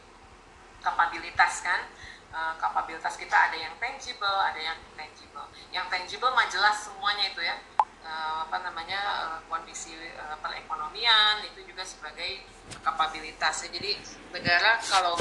kapabilitas 0.86 1.66
kan? 1.66 1.82
Uh, 2.30 2.54
kapabilitas 2.62 3.16
kita 3.18 3.32
ada 3.32 3.56
yang 3.58 3.74
tangible 3.82 4.38
ada 4.38 4.60
yang 4.60 4.78
intangible. 4.94 5.46
Yang 5.74 5.86
tangible 5.90 6.30
mah 6.30 6.46
jelas 6.46 6.86
semuanya 6.86 7.26
itu 7.26 7.42
ya. 7.42 7.58
Uh, 8.06 8.46
apa 8.46 8.62
namanya 8.62 9.00
uh, 9.26 9.38
kondisi 9.50 9.90
perekonomian 10.38 11.42
itu 11.42 11.66
juga 11.66 11.82
sebagai 11.82 12.46
kapabilitas 12.86 13.66
jadi 13.66 13.98
negara 14.30 14.78
kalau 14.86 15.18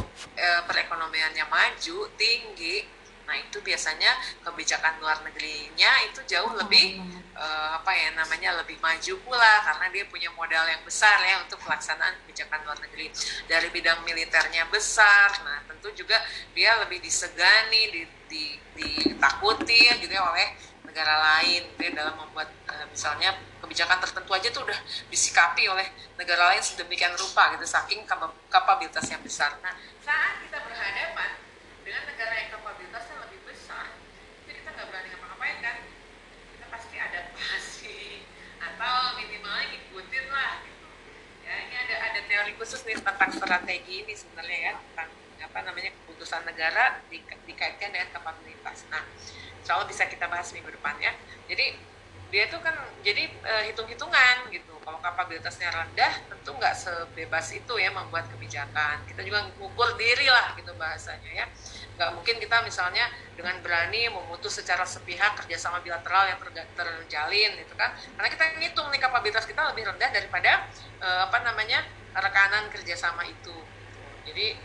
perekonomiannya 0.69 1.45
maju 1.49 1.97
tinggi 2.13 2.85
Nah 3.25 3.35
itu 3.37 3.57
biasanya 3.61 4.15
kebijakan 4.45 5.01
luar 5.01 5.21
negerinya 5.25 5.91
itu 6.05 6.21
jauh 6.29 6.53
lebih 6.55 7.01
uh, 7.33 7.81
apa 7.81 7.91
ya 7.91 8.13
namanya 8.13 8.61
lebih 8.61 8.77
maju 8.79 9.13
pula 9.25 9.65
karena 9.65 9.85
dia 9.89 10.05
punya 10.05 10.29
modal 10.33 10.65
yang 10.69 10.81
besar 10.85 11.17
ya 11.25 11.41
untuk 11.41 11.57
pelaksanaan 11.65 12.15
kebijakan 12.25 12.61
luar 12.65 12.77
negeri 12.85 13.09
dari 13.49 13.67
bidang 13.73 14.05
militernya 14.05 14.69
besar. 14.69 15.33
Nah 15.41 15.65
tentu 15.65 15.89
juga 15.97 16.21
dia 16.53 16.77
lebih 16.85 17.01
disegani, 17.01 17.91
di, 17.91 18.01
di, 18.29 18.45
ditakuti 18.77 19.89
ya 19.89 19.97
gitu 19.97 20.13
ya 20.13 20.23
oleh 20.25 20.47
negara 20.85 21.15
lain 21.19 21.65
gitu 21.75 21.81
ya, 21.81 21.91
dalam 21.91 22.15
membuat 22.15 22.49
uh, 22.71 22.85
misalnya 22.87 23.35
kebijakan 23.59 23.99
tertentu 23.99 24.31
aja 24.31 24.47
tuh 24.53 24.63
udah 24.63 24.79
disikapi 25.11 25.67
oleh 25.67 25.83
negara 26.15 26.53
lain 26.53 26.63
sedemikian 26.63 27.11
rupa 27.19 27.51
gitu 27.57 27.65
saking 27.67 28.07
kapabilitas 28.47 29.03
yang 29.11 29.19
besar. 29.19 29.57
Nah 29.59 29.73
saat 30.05 30.39
kita 30.45 30.61
berhadapan 30.63 31.41
dengan 31.83 32.01
negara 32.07 32.33
yang 32.39 32.49
kapabilitasnya 32.55 33.17
lebih 33.27 33.41
besar 33.43 33.97
itu 34.45 34.51
kita 34.55 34.69
nggak 34.71 34.87
berani 34.87 35.07
ngapa-ngapain 35.11 35.57
kan 35.59 35.75
kita 36.55 36.65
pasti 36.71 36.95
adaptasi 37.01 37.99
atau 38.75 39.15
minimalnya 39.15 39.71
ngikutin 39.71 40.25
lah 40.27 40.59
gitu. 40.67 40.87
Ya 41.47 41.53
ini 41.63 41.75
ada 41.79 41.95
ada 42.11 42.19
teori 42.27 42.51
khusus 42.59 42.83
nih 42.83 42.99
tentang 42.99 43.31
strategi 43.31 44.03
ini 44.03 44.13
sebenarnya 44.13 44.59
ya 44.59 44.73
tentang 44.75 45.09
apa 45.45 45.59
namanya 45.63 45.91
keputusan 46.03 46.43
negara 46.43 46.99
di, 47.07 47.23
dikaitkan 47.23 47.95
dengan 47.95 48.11
kapabilitas. 48.11 48.83
Nah 48.91 49.03
Allah 49.65 49.87
bisa 49.87 50.05
kita 50.05 50.27
bahas 50.27 50.51
minggu 50.51 50.69
depan 50.75 50.99
ya. 50.99 51.15
Jadi 51.47 51.95
dia 52.33 52.51
tuh 52.51 52.59
kan 52.59 52.75
jadi 52.99 53.31
e, 53.31 53.53
hitung-hitungan 53.71 54.51
gitu. 54.51 54.75
Kalau 54.83 54.99
kapabilitasnya 54.99 55.71
rendah 55.71 56.13
tentu 56.27 56.51
nggak 56.51 56.75
sebebas 56.75 57.47
itu 57.55 57.73
ya 57.79 57.89
membuat 57.95 58.27
kebijakan. 58.27 59.07
Kita 59.07 59.23
juga 59.23 59.47
ngukur 59.55 59.95
diri 59.95 60.27
lah 60.27 60.51
gitu 60.59 60.75
bahasanya 60.75 61.31
ya 61.31 61.45
nggak 61.95 62.11
mungkin 62.11 62.35
kita 62.43 62.59
misalnya 62.67 63.07
dengan 63.35 63.59
berani 63.59 64.07
memutus 64.11 64.59
secara 64.59 64.83
sepihak 64.87 65.35
kerjasama 65.39 65.79
bilateral 65.83 66.27
yang 66.27 66.39
terjalin 66.75 67.51
gitu 67.59 67.73
kan. 67.75 67.95
Karena 67.95 68.29
kita 68.31 68.43
ngitung 68.59 68.87
nih 68.91 68.99
kapabilitas 68.99 69.43
kita 69.47 69.71
lebih 69.71 69.87
rendah 69.87 70.09
daripada 70.11 70.67
e, 70.99 71.07
apa 71.07 71.37
namanya 71.43 71.83
rekanan 72.15 72.71
kerjasama 72.71 73.27
itu. 73.27 73.55
Jadi 74.27 74.55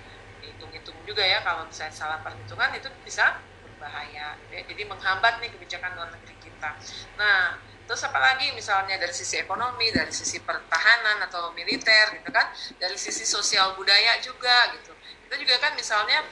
hitung-hitung 0.42 0.96
juga 1.06 1.22
ya 1.22 1.42
kalau 1.42 1.66
misalnya 1.66 1.94
salah 1.94 2.18
perhitungan 2.22 2.70
itu 2.74 2.88
bisa 3.02 3.38
berbahaya. 3.66 4.38
Ya. 4.50 4.60
jadi 4.66 4.82
menghambat 4.86 5.42
nih 5.42 5.50
kebijakan 5.54 5.98
luar 5.98 6.10
negeri 6.14 6.34
kita. 6.38 6.70
Nah 7.18 7.58
terus 7.90 8.06
apalagi 8.06 8.54
misalnya 8.54 9.02
dari 9.02 9.10
sisi 9.10 9.42
ekonomi 9.42 9.90
dari 9.90 10.14
sisi 10.14 10.38
pertahanan 10.46 11.26
atau 11.26 11.50
militer 11.58 12.22
gitu 12.22 12.30
kan. 12.30 12.54
Dari 12.78 12.94
sisi 12.94 13.26
sosial 13.26 13.74
budaya 13.74 14.18
juga 14.22 14.78
gitu. 14.78 14.94
Kita 15.26 15.34
juga 15.46 15.58
kan 15.58 15.72
misalnya 15.78 16.26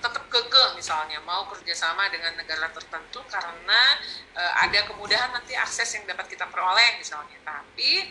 tetap 0.00 0.24
keke 0.30 0.64
misalnya 0.76 1.20
mau 1.24 1.44
kerjasama 1.50 2.08
dengan 2.08 2.36
negara 2.38 2.68
tertentu 2.72 3.20
karena 3.28 3.82
e, 4.32 4.42
ada 4.64 4.80
kemudahan 4.88 5.34
nanti 5.34 5.52
akses 5.52 5.98
yang 5.98 6.04
dapat 6.08 6.28
kita 6.30 6.48
peroleh 6.48 6.96
misalnya 6.96 7.36
tapi 7.44 8.08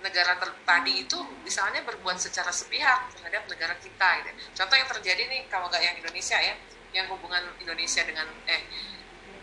negara 0.00 0.36
tadi 0.64 1.04
itu 1.04 1.18
misalnya 1.44 1.84
berbuat 1.84 2.16
secara 2.16 2.48
sepihak 2.48 3.12
terhadap 3.16 3.44
negara 3.48 3.76
kita 3.76 4.08
gitu. 4.24 4.30
contoh 4.56 4.76
yang 4.76 4.88
terjadi 4.88 5.22
nih 5.28 5.40
kalau 5.52 5.68
nggak 5.68 5.82
yang 5.84 5.96
Indonesia 6.00 6.38
ya 6.40 6.54
yang 6.90 7.06
hubungan 7.12 7.44
Indonesia 7.60 8.02
dengan 8.02 8.26
eh 8.48 8.62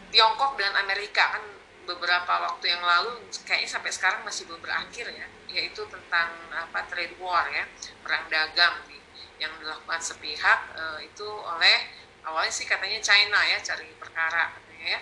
Tiongkok 0.08 0.56
dengan 0.56 0.82
Amerika 0.82 1.36
kan 1.36 1.44
beberapa 1.88 2.34
waktu 2.44 2.68
yang 2.68 2.84
lalu 2.84 3.28
kayaknya 3.48 3.70
sampai 3.80 3.92
sekarang 3.96 4.22
masih 4.28 4.44
belum 4.48 4.60
berakhir 4.60 5.08
ya 5.08 5.28
yaitu 5.48 5.88
tentang 5.88 6.36
apa 6.52 6.84
trade 6.92 7.16
war 7.24 7.48
ya 7.48 7.64
perang 8.04 8.28
dagang 8.28 8.84
nih 8.92 8.97
yang 9.38 9.54
dilakukan 9.62 10.02
sepihak 10.02 10.74
uh, 10.74 11.00
itu 11.02 11.26
oleh 11.26 11.78
awalnya 12.26 12.52
sih 12.52 12.66
katanya 12.66 13.00
China 13.00 13.40
ya 13.46 13.58
cari 13.62 13.88
perkara 13.98 14.54
katanya 14.58 14.88
ya. 14.98 15.02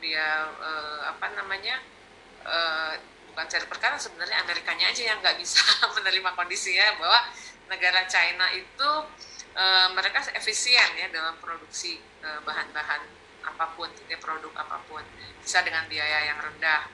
Dia 0.00 0.28
uh, 0.48 1.00
apa 1.12 1.26
namanya 1.36 1.80
uh, 2.44 2.92
bukan 3.32 3.46
cari 3.48 3.66
perkara 3.68 3.96
sebenarnya 4.00 4.40
Amerikanya 4.44 4.92
aja 4.92 5.02
yang 5.12 5.18
nggak 5.20 5.36
bisa 5.40 5.60
menerima 5.96 6.30
kondisinya 6.36 6.86
bahwa 7.00 7.20
negara 7.68 8.04
China 8.08 8.46
itu 8.52 8.90
uh, 9.56 9.88
mereka 9.96 10.24
efisien 10.36 10.90
ya 10.96 11.08
dalam 11.12 11.36
produksi 11.40 12.00
bahan-bahan 12.20 13.00
apa 13.40 13.72
pun, 13.72 13.88
ya, 14.12 14.20
produk 14.20 14.52
apa 14.52 14.76
pun. 14.84 15.00
Bisa 15.40 15.64
dengan 15.64 15.88
biaya 15.88 16.28
yang 16.28 16.36
rendah. 16.36 16.84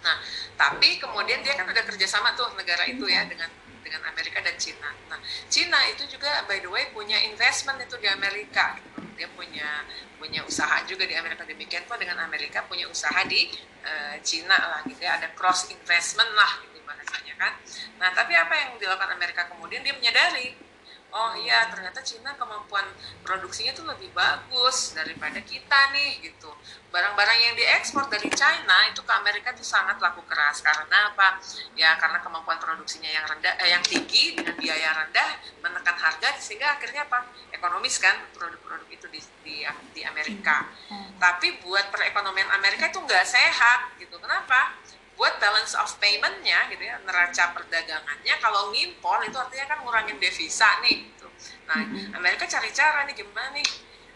Nah, 0.00 0.16
tapi 0.56 0.96
kemudian 0.96 1.44
dia 1.44 1.52
kan 1.52 1.68
udah 1.68 1.84
kerjasama 1.84 2.32
tuh 2.32 2.48
negara 2.56 2.88
itu 2.88 3.04
ya 3.04 3.28
dengan 3.28 3.52
dengan 3.88 4.04
Amerika 4.04 4.44
dan 4.44 4.52
Cina. 4.60 4.92
Nah, 5.08 5.16
Cina 5.48 5.80
itu 5.88 6.04
juga 6.12 6.44
by 6.44 6.60
the 6.60 6.68
way 6.68 6.92
punya 6.92 7.16
investment 7.24 7.80
itu 7.80 7.96
di 7.96 8.04
Amerika. 8.04 8.76
Dia 9.16 9.26
punya 9.32 9.88
punya 10.20 10.44
usaha 10.44 10.84
juga 10.84 11.08
di 11.08 11.16
Amerika 11.16 11.48
demikian 11.48 11.88
pun 11.88 11.96
dengan 11.96 12.20
Amerika 12.20 12.68
punya 12.68 12.84
usaha 12.86 13.24
di 13.24 13.48
uh, 13.82 14.20
Cina 14.20 14.54
lah 14.54 14.80
gitu 14.84 15.00
ya. 15.00 15.16
Ada 15.16 15.32
cross 15.32 15.72
investment 15.72 16.28
lah 16.36 16.60
gitu 16.68 16.84
bahasanya 16.84 17.34
kan. 17.40 17.52
Nah, 17.96 18.12
tapi 18.12 18.36
apa 18.36 18.52
yang 18.52 18.70
dilakukan 18.76 19.16
Amerika 19.16 19.48
kemudian 19.48 19.80
dia 19.80 19.96
menyadari 19.96 20.67
oh 21.08 21.32
iya 21.40 21.68
ternyata 21.72 22.04
Cina 22.04 22.36
kemampuan 22.36 22.84
produksinya 23.24 23.72
tuh 23.72 23.88
lebih 23.88 24.12
bagus 24.12 24.92
daripada 24.92 25.40
kita 25.40 25.92
nih 25.96 26.20
gitu. 26.20 26.52
Barang-barang 26.88 27.38
yang 27.40 27.54
diekspor 27.56 28.08
dari 28.08 28.28
China 28.32 28.88
itu 28.88 29.00
ke 29.04 29.12
Amerika 29.12 29.52
itu 29.52 29.64
sangat 29.64 30.00
laku 30.00 30.20
keras. 30.28 30.60
Karena 30.60 31.12
apa? 31.12 31.40
Ya 31.76 31.96
karena 31.96 32.20
kemampuan 32.20 32.60
produksinya 32.60 33.08
yang 33.08 33.24
rendah 33.24 33.56
eh, 33.60 33.72
yang 33.72 33.84
tinggi 33.84 34.36
dengan 34.36 34.56
biaya 34.56 35.04
rendah 35.04 35.30
menekan 35.64 35.96
harga 35.96 36.36
sehingga 36.40 36.76
akhirnya 36.76 37.08
apa? 37.08 37.28
Ekonomis 37.52 37.96
kan 38.00 38.28
produk-produk 38.36 38.88
itu 38.92 39.06
di, 39.08 39.20
di 39.44 39.56
di 39.96 40.02
Amerika. 40.04 40.68
Hmm. 40.88 41.12
tapi 41.18 41.58
buat 41.60 41.90
perekonomian 41.90 42.48
Amerika 42.54 42.88
itu 42.88 43.00
nggak 43.02 43.26
sehat 43.26 43.92
gitu. 44.00 44.16
Kenapa 44.16 44.78
buat 45.18 45.34
balance 45.42 45.74
of 45.74 45.90
paymentnya 45.98 46.70
gitu 46.70 46.86
ya 46.86 46.94
neraca 47.02 47.50
perdagangannya 47.50 48.34
kalau 48.38 48.70
ngimpor 48.70 49.26
itu 49.26 49.34
artinya 49.34 49.66
kan 49.66 49.78
ngurangin 49.82 50.16
devisa 50.22 50.78
nih 50.86 51.10
gitu. 51.10 51.26
nah 51.66 51.82
mm-hmm. 51.82 52.14
Amerika 52.14 52.46
cari 52.46 52.70
cara 52.70 53.02
nih 53.02 53.18
gimana 53.18 53.50
nih 53.50 53.66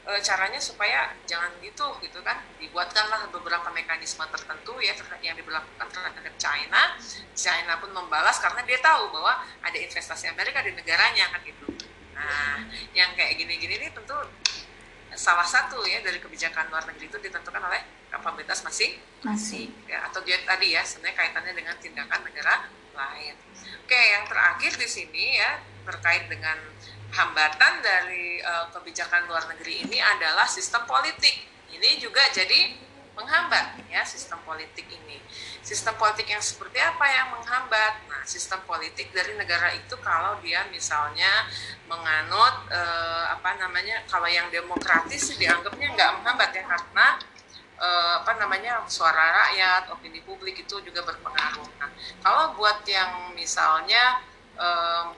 e, 0.07 0.11
caranya 0.23 0.63
supaya 0.63 1.11
jangan 1.27 1.51
gitu 1.59 1.99
gitu 2.07 2.23
kan 2.23 2.39
dibuatkanlah 2.63 3.35
beberapa 3.35 3.67
mekanisme 3.75 4.23
tertentu 4.31 4.79
ya 4.79 4.95
yang 5.27 5.35
diberlakukan 5.35 5.91
terhadap 5.91 6.35
China 6.39 6.95
China 7.35 7.83
pun 7.83 7.91
membalas 7.91 8.39
karena 8.39 8.63
dia 8.63 8.79
tahu 8.79 9.11
bahwa 9.11 9.43
ada 9.43 9.79
investasi 9.83 10.31
Amerika 10.31 10.63
di 10.63 10.71
negaranya 10.71 11.35
kan 11.35 11.43
gitu 11.43 11.67
nah 12.15 12.63
yang 12.95 13.11
kayak 13.19 13.35
gini-gini 13.43 13.75
ini 13.83 13.89
tentu 13.91 14.15
salah 15.15 15.45
satu 15.47 15.85
ya 15.85 16.01
dari 16.01 16.19
kebijakan 16.19 16.73
luar 16.73 16.85
negeri 16.89 17.09
itu 17.09 17.19
ditentukan 17.21 17.63
oleh 17.63 17.81
kapabilitas 18.09 18.65
masing 18.65 18.97
masing 19.25 19.73
ya 19.89 20.05
atau 20.09 20.21
dia 20.25 20.41
tadi 20.45 20.73
ya 20.77 20.85
sebenarnya 20.85 21.17
kaitannya 21.17 21.53
dengan 21.57 21.75
tindakan 21.81 22.21
negara 22.25 22.55
lain. 22.93 23.35
Oke, 23.83 23.97
yang 23.97 24.25
terakhir 24.29 24.73
di 24.77 24.89
sini 24.89 25.41
ya 25.41 25.61
terkait 25.89 26.29
dengan 26.29 26.57
hambatan 27.13 27.85
dari 27.85 28.41
uh, 28.41 28.69
kebijakan 28.73 29.29
luar 29.29 29.45
negeri 29.53 29.85
ini 29.85 29.99
adalah 30.01 30.49
sistem 30.49 30.85
politik. 30.89 31.45
Ini 31.73 32.01
juga 32.01 32.21
jadi 32.33 32.77
menghambat 33.13 33.81
ya 33.93 34.03
sistem 34.05 34.41
politik 34.45 34.89
ini. 34.89 35.21
Sistem 35.61 35.95
politik 36.01 36.27
yang 36.29 36.41
seperti 36.41 36.81
apa 36.81 37.05
yang 37.07 37.33
menghambat? 37.37 38.09
Nah, 38.09 38.23
sistem 38.25 38.61
politik 38.65 39.13
dari 39.13 39.37
negara 39.37 39.71
itu 39.77 39.95
kalau 40.01 40.41
dia 40.41 40.65
misalnya 40.73 41.47
menganut 41.87 42.73
eh, 42.73 43.25
apa 43.31 43.57
namanya 43.61 44.03
kalau 44.09 44.27
yang 44.27 44.49
demokratis 44.49 45.37
dianggapnya 45.37 45.93
nggak 45.93 46.11
menghambat 46.21 46.51
ya 46.57 46.65
karena 46.65 47.07
uh, 47.83 48.15
apa 48.23 48.33
namanya 48.39 48.87
suara 48.87 49.35
rakyat, 49.43 49.91
opini 49.91 50.23
publik 50.23 50.63
itu 50.63 50.79
juga 50.87 51.03
berpengaruh. 51.03 51.67
Nah, 51.83 51.91
kalau 52.23 52.55
buat 52.55 52.87
yang 52.87 53.35
misalnya 53.35 54.23
uh, 54.55 55.11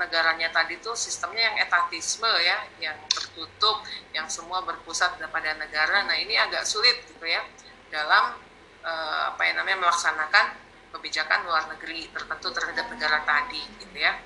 negaranya 0.00 0.48
tadi 0.48 0.80
tuh 0.80 0.96
sistemnya 0.96 1.52
yang 1.52 1.56
etatisme 1.68 2.30
ya, 2.40 2.58
yang 2.80 2.96
tertutup, 3.12 3.84
yang 4.16 4.24
semua 4.32 4.64
berpusat 4.64 5.20
pada 5.20 5.52
negara. 5.60 6.08
Nah 6.08 6.16
ini 6.16 6.40
agak 6.40 6.64
sulit 6.64 7.04
gitu 7.04 7.28
ya 7.28 7.44
dalam 7.92 8.40
uh, 8.80 9.22
apa 9.36 9.42
yang 9.44 9.60
namanya 9.60 9.84
melaksanakan 9.84 10.56
kebijakan 10.90 11.46
luar 11.46 11.68
negeri 11.76 12.08
tertentu 12.10 12.48
terhadap 12.50 12.88
negara 12.88 13.20
tadi 13.28 13.60
gitu 13.78 13.96
ya. 14.00 14.16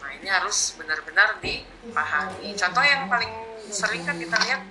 Nah 0.00 0.10
ini 0.16 0.26
harus 0.32 0.74
benar-benar 0.80 1.36
dipahami. 1.44 2.56
Contoh 2.56 2.82
yang 2.82 3.06
paling 3.06 3.32
sering 3.68 4.02
kan 4.08 4.16
kita 4.16 4.36
lihat 4.48 4.62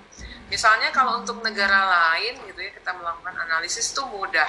Misalnya 0.48 0.88
kalau 0.96 1.20
untuk 1.20 1.44
negara 1.44 1.84
lain 1.84 2.40
gitu 2.48 2.60
ya 2.64 2.72
kita 2.72 2.96
melakukan 2.96 3.36
analisis 3.36 3.92
itu 3.92 4.00
mudah 4.08 4.48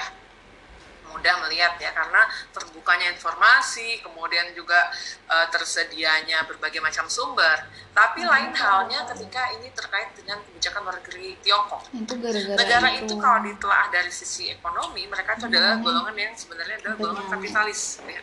mudah 1.10 1.34
melihat 1.46 1.76
ya 1.78 1.90
karena 1.92 2.22
terbukanya 2.54 3.10
informasi 3.12 4.02
kemudian 4.02 4.50
juga 4.54 4.90
e, 5.26 5.36
tersedianya 5.50 6.46
berbagai 6.46 6.80
macam 6.82 7.06
sumber 7.10 7.66
tapi 7.94 8.22
hmm. 8.22 8.30
lain 8.30 8.52
halnya 8.54 9.06
ketika 9.14 9.42
ini 9.58 9.68
terkait 9.74 10.10
dengan 10.18 10.38
kebijakan 10.46 10.80
luar 10.86 10.96
negeri 11.02 11.36
Tiongkok 11.42 11.82
itu 11.94 12.14
gara-gara 12.18 12.56
negara 12.58 12.88
itu. 12.94 13.04
itu 13.06 13.14
kalau 13.18 13.38
ditelaah 13.46 13.86
dari 13.90 14.12
sisi 14.12 14.50
ekonomi 14.50 15.06
mereka 15.06 15.38
itu 15.38 15.46
adalah 15.46 15.78
hmm. 15.78 15.84
golongan 15.84 16.16
yang 16.18 16.34
sebenarnya 16.34 16.76
adalah 16.82 16.96
golongan 16.98 17.26
kapitalis 17.30 17.98
ya. 18.06 18.22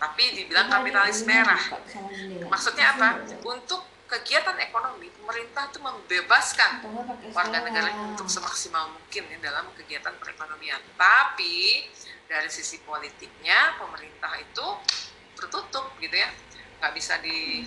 tapi 0.00 0.24
dibilang 0.36 0.68
kapitalis 0.68 1.18
merah 1.28 1.62
maksudnya 2.48 2.96
apa 2.96 3.08
untuk 3.44 3.91
kegiatan 4.12 4.60
ekonomi 4.60 5.08
pemerintah 5.08 5.72
itu 5.72 5.80
membebaskan 5.80 6.84
warga 7.32 7.58
negara 7.64 7.88
untuk 8.04 8.28
semaksimal 8.28 8.92
mungkin 8.92 9.24
ya 9.32 9.38
dalam 9.40 9.72
kegiatan 9.72 10.12
perekonomian. 10.20 10.84
Tapi 11.00 11.88
dari 12.28 12.52
sisi 12.52 12.84
politiknya 12.84 13.80
pemerintah 13.80 14.36
itu 14.36 14.66
tertutup 15.40 15.96
gitu 15.96 16.12
ya. 16.12 16.28
Nggak 16.82 16.92
bisa 16.98 17.14
di, 17.24 17.64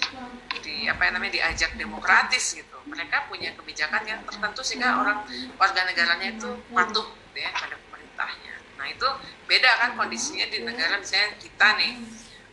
di 0.61 0.85
apa 0.85 1.09
namanya 1.09 1.33
diajak 1.41 1.73
demokratis 1.73 2.61
gitu. 2.61 2.77
Mereka 2.85 3.25
punya 3.25 3.49
kebijakan 3.57 4.05
yang 4.05 4.21
tertentu 4.29 4.61
sehingga 4.61 5.01
orang 5.01 5.25
warga 5.57 5.81
negaranya 5.89 6.29
itu 6.29 6.61
patuh 6.69 7.09
gitu 7.09 7.37
ya 7.41 7.49
pada 7.57 7.73
pemerintahnya. 7.89 8.53
Nah 8.77 8.85
itu 8.93 9.07
beda 9.49 9.71
kan 9.81 9.89
kondisinya 9.97 10.45
di 10.45 10.61
negara 10.61 11.01
misalnya 11.01 11.41
kita 11.41 11.67
nih 11.81 11.93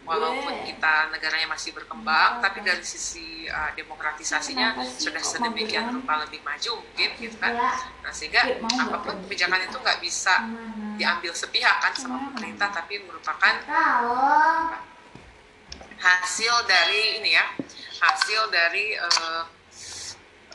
walaupun 0.02 0.66
kita 0.66 1.14
negaranya 1.14 1.46
masih 1.46 1.70
berkembang 1.70 2.42
tapi 2.42 2.58
dari 2.66 2.82
sisi 2.82 3.46
uh, 3.46 3.70
demokratisasinya 3.78 4.74
sudah 4.98 5.22
sedemikian 5.22 5.94
rupa 5.94 6.26
lebih 6.26 6.42
maju 6.42 6.82
mungkin 6.82 7.10
gitu 7.22 7.36
kan. 7.38 7.54
Nah 8.02 8.12
sehingga 8.12 8.58
apa 8.58 8.96
pun 9.02 9.14
kebijakan 9.26 9.62
itu 9.62 9.76
nggak 9.78 9.98
bisa 10.02 10.34
diambil 10.98 11.32
sepihak 11.32 11.76
kan 11.78 11.92
sama 11.94 12.34
pemerintah 12.34 12.68
tapi 12.74 12.98
merupakan 13.06 13.54
hasil 16.02 16.54
dari 16.66 17.22
ini 17.22 17.30
ya 17.38 17.46
hasil 18.02 18.50
dari 18.50 18.98
uh, 18.98 19.42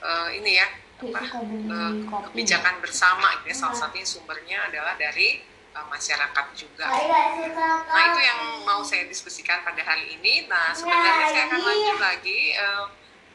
uh, 0.03 0.29
ini 0.35 0.59
ya 0.59 0.67
apa, 0.97 1.21
uh, 1.39 1.93
kebijakan 2.31 2.83
bersama 2.83 3.39
gitu 3.39 3.53
ya. 3.53 3.55
Salah 3.55 3.77
satunya 3.79 4.03
sumbernya 4.03 4.67
adalah 4.67 4.99
dari 4.99 5.39
masyarakat 5.85 6.45
juga. 6.57 6.85
Nah 6.89 8.03
itu 8.09 8.19
yang 8.25 8.39
mau 8.65 8.81
saya 8.81 9.05
diskusikan 9.05 9.61
pada 9.61 9.81
hari 9.85 10.17
ini. 10.17 10.49
Nah 10.49 10.73
sebenarnya 10.73 11.27
saya 11.29 11.43
akan 11.51 11.61
lanjut 11.61 11.97
lagi. 12.01 12.39
Uh, 12.57 12.85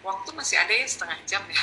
waktu 0.03 0.29
masih 0.35 0.57
ada 0.59 0.75
ya 0.75 0.87
setengah 0.87 1.19
jam 1.23 1.43
ya. 1.47 1.63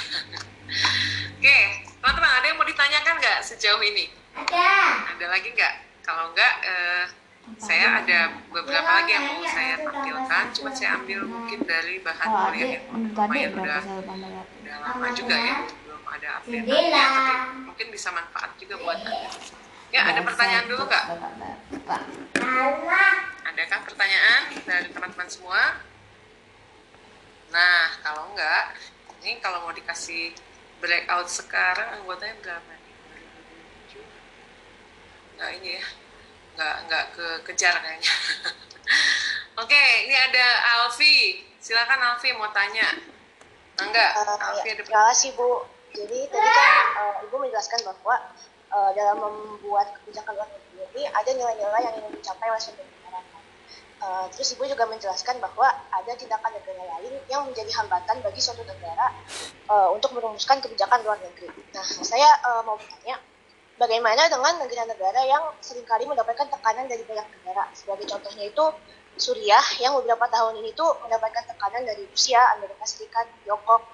Oke 1.36 1.60
teman-teman 2.00 2.32
ada 2.32 2.46
yang 2.48 2.58
mau 2.58 2.68
ditanyakan 2.68 3.14
nggak 3.20 3.40
sejauh 3.44 3.84
ini? 3.84 4.08
Ada. 4.36 4.72
Ada 5.16 5.26
lagi 5.28 5.52
nggak? 5.52 5.76
Kalau 6.08 6.32
nggak 6.32 6.54
uh, 6.64 7.06
saya 7.58 8.04
ada 8.04 8.20
beberapa 8.54 8.86
lagi 8.86 9.12
yang 9.18 9.26
mau 9.26 9.42
saya 9.48 9.82
tampilkan. 9.82 10.44
cuma 10.54 10.70
saya 10.76 11.02
ambil 11.02 11.26
mungkin 11.26 11.60
dari 11.66 11.98
bahan 12.04 12.28
kuliah 12.30 12.70
yang 12.78 12.86
lumayan 13.16 13.52
udah 13.58 13.82
udah 14.62 14.76
lama 14.86 15.08
juga 15.18 15.34
ya 15.34 15.56
belum 15.66 16.04
ada 16.06 16.28
update 16.42 16.66
ya, 16.70 17.06
tapi 17.10 17.34
mungkin 17.66 17.88
bisa 17.90 18.14
manfaat 18.14 18.54
juga 18.62 18.76
buat 18.78 19.00
anda 19.02 19.30
ya 19.90 20.02
ada 20.06 20.22
pertanyaan 20.22 20.66
dulu 20.70 20.86
nggak 20.86 21.06
adakah 23.60 23.80
pertanyaan 23.84 24.42
dari 24.64 24.88
teman-teman 24.88 25.28
semua? 25.28 25.62
Nah 27.52 27.92
kalau 28.00 28.32
enggak 28.32 28.78
ini 29.20 29.36
kalau 29.44 29.68
mau 29.68 29.76
dikasih 29.76 30.32
breakout 30.80 31.28
sekarang 31.28 32.00
anggotanya 32.00 32.40
berapa 32.40 32.72
nih? 32.72 32.96
Nah 35.40 35.50
ini 35.60 35.70
ya. 35.76 35.86
Nggak 36.56 36.76
nggak 36.88 37.06
ke 37.20 37.28
kejar 37.52 37.76
kayaknya. 37.84 38.14
Oke 39.62 39.84
ini 40.08 40.16
ada 40.16 40.48
Alfi. 40.80 41.44
Silakan 41.60 42.16
Alfi 42.16 42.32
mau 42.40 42.48
tanya. 42.56 42.96
Enggak? 43.76 44.12
Uh, 44.24 44.40
Alfi 44.40 44.72
ya, 44.72 44.74
ada 44.80 44.84
terima 44.88 45.04
kasih 45.12 45.36
Bu. 45.36 45.68
Jadi 45.90 46.32
tadi 46.32 46.48
kan 46.48 46.86
uh, 46.96 47.26
Ibu 47.28 47.36
menjelaskan 47.44 47.82
bahwa 47.84 48.16
uh, 48.74 48.92
dalam 48.94 49.18
membuat 49.20 49.94
kebijakan 50.02 50.38
luar 50.38 50.50
negeri 50.50 51.04
ada 51.06 51.30
nilai-nilai 51.30 51.82
yang 51.86 51.96
ingin 52.02 52.12
dicapai 52.18 52.48
oleh 52.50 52.62
suatu 52.62 52.82
negara 52.82 53.20
uh, 54.02 54.26
terus 54.34 54.56
Ibu 54.58 54.64
juga 54.66 54.86
menjelaskan 54.90 55.38
bahwa 55.44 55.68
ada 55.70 56.12
tindakan 56.16 56.52
negara 56.56 56.82
lain 56.98 57.14
yang 57.30 57.46
menjadi 57.46 57.72
hambatan 57.82 58.22
bagi 58.26 58.42
suatu 58.42 58.64
negara 58.66 59.14
uh, 59.70 59.90
untuk 59.94 60.14
merumuskan 60.18 60.62
kebijakan 60.62 61.02
luar 61.06 61.20
negeri 61.22 61.52
nah 61.74 61.86
saya 61.86 62.30
uh, 62.46 62.62
mau 62.66 62.78
bertanya 62.78 63.18
Bagaimana 63.80 64.28
dengan 64.28 64.60
negara-negara 64.60 65.24
yang 65.24 65.56
sering 65.64 65.88
kali 65.88 66.04
mendapatkan 66.04 66.52
tekanan 66.52 66.92
dari 66.92 67.00
banyak 67.08 67.24
negara? 67.32 67.64
Sebagai 67.72 68.12
contohnya 68.12 68.52
itu 68.52 68.66
Suriah 69.16 69.64
yang 69.80 69.96
beberapa 69.96 70.28
tahun 70.28 70.60
ini 70.60 70.76
tuh 70.76 71.00
mendapatkan 71.00 71.48
tekanan 71.48 71.88
dari 71.88 72.04
Rusia, 72.04 72.44
Amerika 72.60 72.84
Serikat, 72.84 73.32
Tiongkok. 73.48 73.88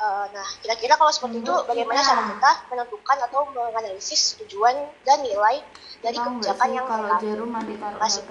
Uh, 0.00 0.24
nah, 0.32 0.48
kira-kira 0.64 0.96
kalau 0.96 1.12
seperti 1.12 1.44
itu, 1.44 1.54
bagaimana 1.68 2.00
cara 2.00 2.24
kita 2.24 2.50
menentukan 2.72 3.18
atau 3.28 3.44
menganalisis 3.52 4.40
tujuan 4.40 4.72
dan 5.04 5.20
nilai 5.20 5.60
dari 6.00 6.16
kebijakan 6.16 6.68
yang 6.72 6.88
kalau 6.88 7.20
jarum 7.20 7.52
masih 8.00 8.24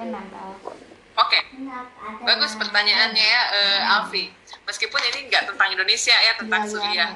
Oke, 1.19 1.39
bagus 2.25 2.57
pertanyaannya 2.57 3.21
ya, 3.21 3.41
uh, 3.53 4.01
Alfi. 4.01 4.33
Meskipun 4.65 4.97
ini 5.13 5.29
nggak 5.29 5.53
tentang 5.53 5.69
Indonesia 5.69 6.15
ya, 6.17 6.33
tentang 6.41 6.65
ya, 6.65 6.69
Suriah. 6.73 7.11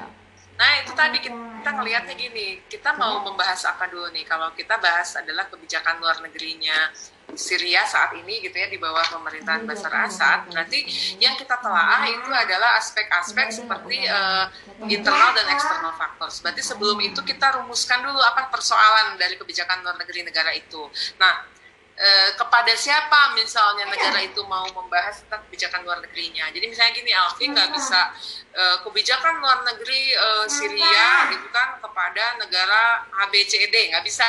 Nah 0.54 0.70
itu 0.82 0.92
tadi 0.94 1.18
kita, 1.18 1.34
kita 1.34 1.70
ngelihatnya 1.74 2.14
gini, 2.14 2.62
kita 2.70 2.94
mau 2.94 3.26
membahas 3.26 3.66
apa 3.66 3.90
dulu 3.90 4.06
nih? 4.14 4.22
Kalau 4.22 4.54
kita 4.54 4.78
bahas 4.78 5.18
adalah 5.18 5.50
kebijakan 5.50 5.98
luar 5.98 6.22
negerinya 6.22 6.94
Syria 7.34 7.82
saat 7.88 8.14
ini 8.14 8.38
gitu 8.44 8.54
ya 8.54 8.70
di 8.70 8.78
bawah 8.78 9.02
pemerintahan 9.10 9.66
Basar 9.66 9.90
Assad, 10.06 10.46
berarti 10.52 10.86
yang 11.18 11.34
kita 11.34 11.58
telaah 11.58 12.06
itu 12.06 12.30
adalah 12.30 12.78
aspek-aspek 12.78 13.50
seperti 13.50 14.06
uh, 14.06 14.46
internal 14.86 15.34
dan 15.34 15.46
eksternal 15.50 15.96
faktor. 15.98 16.30
Berarti 16.44 16.62
sebelum 16.62 16.98
itu 17.02 17.20
kita 17.26 17.58
rumuskan 17.58 18.06
dulu 18.06 18.20
apa 18.22 18.52
persoalan 18.52 19.18
dari 19.18 19.34
kebijakan 19.34 19.82
luar 19.82 19.98
negeri 19.98 20.22
negara 20.22 20.54
itu. 20.54 20.86
Nah 21.18 21.48
Eh, 21.94 22.30
kepada 22.34 22.74
siapa 22.74 23.38
misalnya 23.38 23.86
negara 23.86 24.18
itu 24.18 24.42
mau 24.50 24.66
membahas 24.74 25.22
tentang 25.22 25.46
kebijakan 25.46 25.86
luar 25.86 26.02
negerinya. 26.02 26.50
Jadi 26.50 26.66
misalnya 26.66 26.90
gini, 26.90 27.14
Alfi 27.14 27.46
nggak 27.46 27.70
bisa 27.70 28.10
uh, 28.50 28.76
kebijakan 28.82 29.38
luar 29.38 29.62
negeri 29.62 30.10
uh, 30.18 30.46
Syria 30.50 31.30
itu 31.30 31.46
kan 31.54 31.78
kepada 31.78 32.34
negara 32.42 33.06
ABCD 33.22 33.94
nggak 33.94 34.02
bisa. 34.02 34.26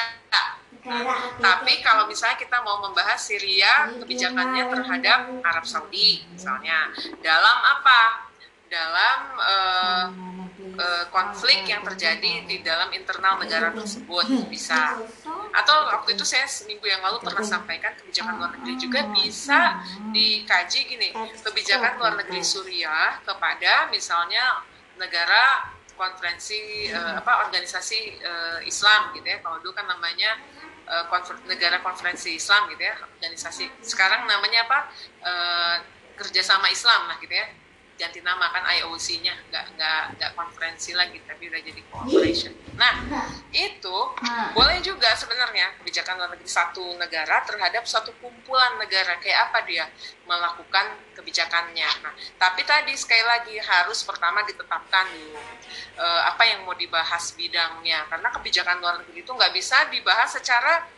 Nah, 0.86 1.34
tapi 1.42 1.82
kalau 1.82 2.06
misalnya 2.06 2.38
kita 2.38 2.62
mau 2.62 2.86
membahas 2.86 3.18
Syria 3.18 3.90
kebijakannya 3.98 4.70
terhadap 4.70 5.20
Arab 5.42 5.66
Saudi 5.66 6.22
misalnya 6.30 6.94
dalam 7.26 7.58
apa? 7.66 8.30
Dalam 8.66 9.20
uh, 9.40 10.06
uh, 10.78 11.06
konflik 11.12 11.66
yang 11.68 11.82
terjadi 11.86 12.44
di 12.46 12.58
dalam 12.62 12.92
internal 12.92 13.40
negara 13.40 13.72
tersebut. 13.72 14.26
Bisa. 14.50 15.00
Atau 15.56 15.76
waktu 15.92 16.18
itu 16.18 16.26
saya 16.28 16.48
seminggu 16.50 16.84
yang 16.86 17.00
lalu 17.04 17.24
pernah 17.24 17.46
sampaikan 17.46 17.96
kebijakan 17.96 18.42
luar 18.42 18.52
negeri 18.60 18.74
juga 18.76 19.02
bisa 19.12 19.80
dikaji 20.12 20.80
gini 20.84 21.10
kebijakan 21.16 21.96
luar 22.00 22.14
negeri 22.20 22.44
Suriah 22.44 23.24
kepada 23.24 23.88
misalnya 23.90 24.66
negara 25.00 25.72
konferensi 25.96 26.92
uh, 26.92 27.24
apa 27.24 27.48
organisasi 27.48 28.00
uh, 28.20 28.60
Islam 28.68 29.16
gitu 29.16 29.28
ya. 29.28 29.40
Kalau 29.40 29.62
dulu 29.64 29.72
kan 29.76 29.88
namanya 29.88 30.38
negara 31.50 31.82
konferensi 31.82 32.38
Islam 32.38 32.70
gitu 32.70 32.86
ya 32.86 32.94
organisasi. 33.02 33.66
Sekarang 33.82 34.30
namanya 34.30 34.70
apa? 34.70 34.80
Uh, 35.26 35.78
kerjasama 36.16 36.72
Islam 36.72 37.12
lah 37.12 37.20
gitu 37.20 37.36
ya 37.36 37.65
ganti 37.96 38.20
nama 38.20 38.52
kan 38.52 38.68
IOC-nya 38.68 39.34
nggak 39.48 39.66
nggak 39.80 40.02
nggak 40.20 40.32
konferensi 40.36 40.92
lagi 40.92 41.16
tapi 41.24 41.48
udah 41.48 41.62
jadi 41.64 41.82
cooperation. 41.88 42.52
Nah 42.76 42.94
itu 43.56 43.98
boleh 44.52 44.84
juga 44.84 45.16
sebenarnya 45.16 45.80
kebijakan 45.80 46.20
luar 46.20 46.30
negeri 46.36 46.52
satu 46.52 46.84
negara 47.00 47.44
terhadap 47.48 47.88
satu 47.88 48.12
kumpulan 48.20 48.76
negara. 48.76 49.16
Kayak 49.24 49.52
apa 49.52 49.64
dia 49.64 49.88
melakukan 50.28 51.00
kebijakannya. 51.16 51.90
Nah 52.04 52.14
tapi 52.36 52.68
tadi 52.68 52.92
sekali 53.00 53.24
lagi 53.24 53.56
harus 53.64 54.04
pertama 54.04 54.44
ditetapkan 54.44 55.08
dulu 55.16 55.40
uh, 55.96 56.22
apa 56.28 56.44
yang 56.44 56.68
mau 56.68 56.76
dibahas 56.76 57.32
bidangnya. 57.40 58.12
Karena 58.12 58.28
kebijakan 58.36 58.84
luar 58.84 59.00
negeri 59.04 59.24
itu 59.24 59.32
nggak 59.32 59.54
bisa 59.56 59.88
dibahas 59.88 60.36
secara 60.36 60.95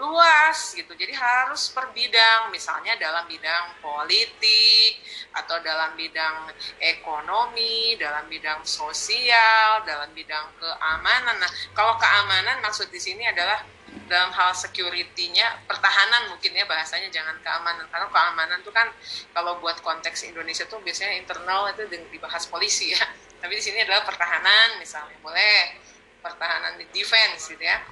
luas 0.00 0.72
gitu. 0.72 0.96
Jadi 0.96 1.12
harus 1.12 1.68
per 1.70 1.92
bidang, 1.92 2.48
misalnya 2.48 2.96
dalam 2.96 3.28
bidang 3.28 3.76
politik 3.84 4.96
atau 5.36 5.60
dalam 5.60 5.92
bidang 5.94 6.48
ekonomi, 6.80 7.94
dalam 8.00 8.24
bidang 8.26 8.64
sosial, 8.64 9.84
dalam 9.84 10.08
bidang 10.16 10.56
keamanan. 10.56 11.36
Nah, 11.36 11.52
kalau 11.76 12.00
keamanan 12.00 12.64
maksud 12.64 12.88
di 12.88 12.98
sini 12.98 13.28
adalah 13.28 13.60
dalam 14.06 14.30
hal 14.34 14.54
security-nya 14.54 15.66
pertahanan 15.66 16.30
mungkin 16.30 16.54
ya 16.54 16.62
bahasanya 16.66 17.10
jangan 17.10 17.34
keamanan 17.42 17.86
karena 17.90 18.06
keamanan 18.06 18.58
itu 18.62 18.70
kan 18.70 18.86
kalau 19.34 19.58
buat 19.58 19.82
konteks 19.82 20.30
Indonesia 20.30 20.66
tuh 20.66 20.78
biasanya 20.82 21.18
internal 21.18 21.70
itu 21.74 21.86
dibahas 22.10 22.46
polisi 22.46 22.94
ya 22.94 23.02
tapi 23.42 23.58
di 23.58 23.62
sini 23.62 23.82
adalah 23.82 24.06
pertahanan 24.06 24.78
misalnya 24.78 25.18
boleh 25.22 25.74
pertahanan 26.22 26.78
di 26.78 26.86
defense 26.94 27.50
gitu 27.50 27.62
ya 27.66 27.82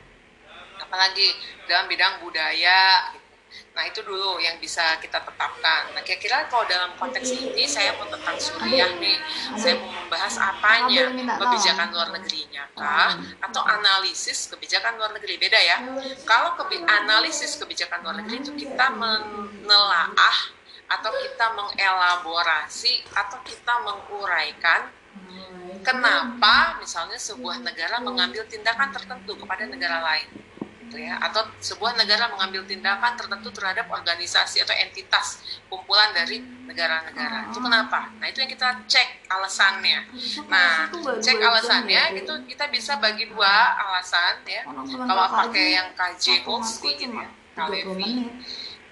apalagi 0.89 1.29
dalam 1.69 1.85
bidang 1.85 2.25
budaya 2.25 3.13
gitu. 3.13 3.29
Nah 3.77 3.87
itu 3.87 4.01
dulu 4.03 4.43
yang 4.43 4.59
bisa 4.59 4.99
kita 4.99 5.23
tetapkan. 5.23 5.95
Nah 5.95 6.03
kira-kira 6.03 6.51
kalau 6.51 6.67
dalam 6.67 6.97
konteks 6.99 7.31
ini 7.31 7.65
saya 7.69 7.95
mau 7.95 8.09
tentang 8.11 8.37
Suriah 8.37 8.91
nih, 8.99 9.17
saya 9.55 9.79
mau 9.79 9.89
membahas 9.89 10.35
apanya, 10.41 11.15
kebijakan 11.15 11.89
luar 11.95 12.09
negerinya 12.11 12.65
kah, 12.75 13.15
atau 13.39 13.63
analisis 13.63 14.51
kebijakan 14.51 14.99
luar 14.99 15.15
negeri 15.15 15.39
beda 15.39 15.61
ya. 15.61 15.77
Kalau 16.27 16.59
kebi 16.59 16.83
analisis 16.83 17.55
kebijakan 17.61 18.03
luar 18.03 18.17
negeri 18.19 18.43
itu 18.43 18.53
kita 18.57 18.91
menelaah 18.93 20.37
atau 20.89 21.13
kita 21.13 21.47
mengelaborasi 21.53 23.05
atau 23.13 23.39
kita 23.45 23.75
menguraikan 23.85 24.89
kenapa 25.85 26.81
misalnya 26.81 27.21
sebuah 27.21 27.61
negara 27.61 28.01
mengambil 28.01 28.43
tindakan 28.49 28.89
tertentu 28.91 29.37
kepada 29.37 29.69
negara 29.69 30.01
lain 30.01 30.29
gitu 30.89 31.05
ya. 31.05 31.21
Atau 31.21 31.45
sebuah 31.61 32.01
negara 32.01 32.33
mengambil 32.33 32.65
tindakan 32.65 33.15
tertentu 33.21 33.53
terhadap 33.53 33.93
organisasi 33.93 34.65
atau 34.65 34.73
entitas 34.73 35.45
kumpulan 35.69 36.17
dari 36.17 36.41
negara-negara. 36.41 37.53
Itu 37.53 37.61
kenapa? 37.61 38.09
Nah 38.17 38.27
itu 38.33 38.41
yang 38.41 38.49
kita 38.49 38.89
cek 38.89 39.29
alasannya. 39.29 40.09
Nah 40.49 40.89
cek 41.21 41.37
alasannya 41.37 42.17
itu 42.17 42.33
kita 42.49 42.73
bisa 42.73 42.97
bagi 42.97 43.29
dua 43.29 43.77
alasan 43.77 44.41
ya. 44.49 44.65
Kalau 44.65 45.27
pakai 45.29 45.77
yang 45.77 45.93
KJ 45.93 46.49
Holsti 46.49 46.97
gitu 46.97 47.13
ya 47.13 47.29
Kalevi 47.59 48.31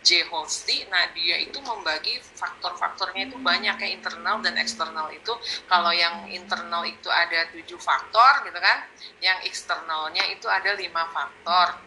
J. 0.07 0.23
Holsti, 0.31 0.87
nah 0.87 1.11
dia 1.11 1.35
itu 1.43 1.59
membagi 1.59 2.23
faktor-faktornya 2.23 3.27
itu 3.27 3.43
banyak 3.43 3.75
ya 3.75 3.89
internal 3.91 4.39
dan 4.39 4.55
eksternal 4.55 5.11
itu. 5.11 5.35
Kalau 5.67 5.91
yang 5.91 6.31
internal 6.31 6.87
itu 6.87 7.11
ada 7.11 7.51
tujuh 7.51 7.75
faktor 7.83 8.47
gitu 8.47 8.55
kan, 8.63 8.87
yang 9.19 9.43
eksternalnya 9.43 10.23
itu 10.31 10.47
ada 10.47 10.79
lima 10.79 11.11
faktor. 11.11 11.83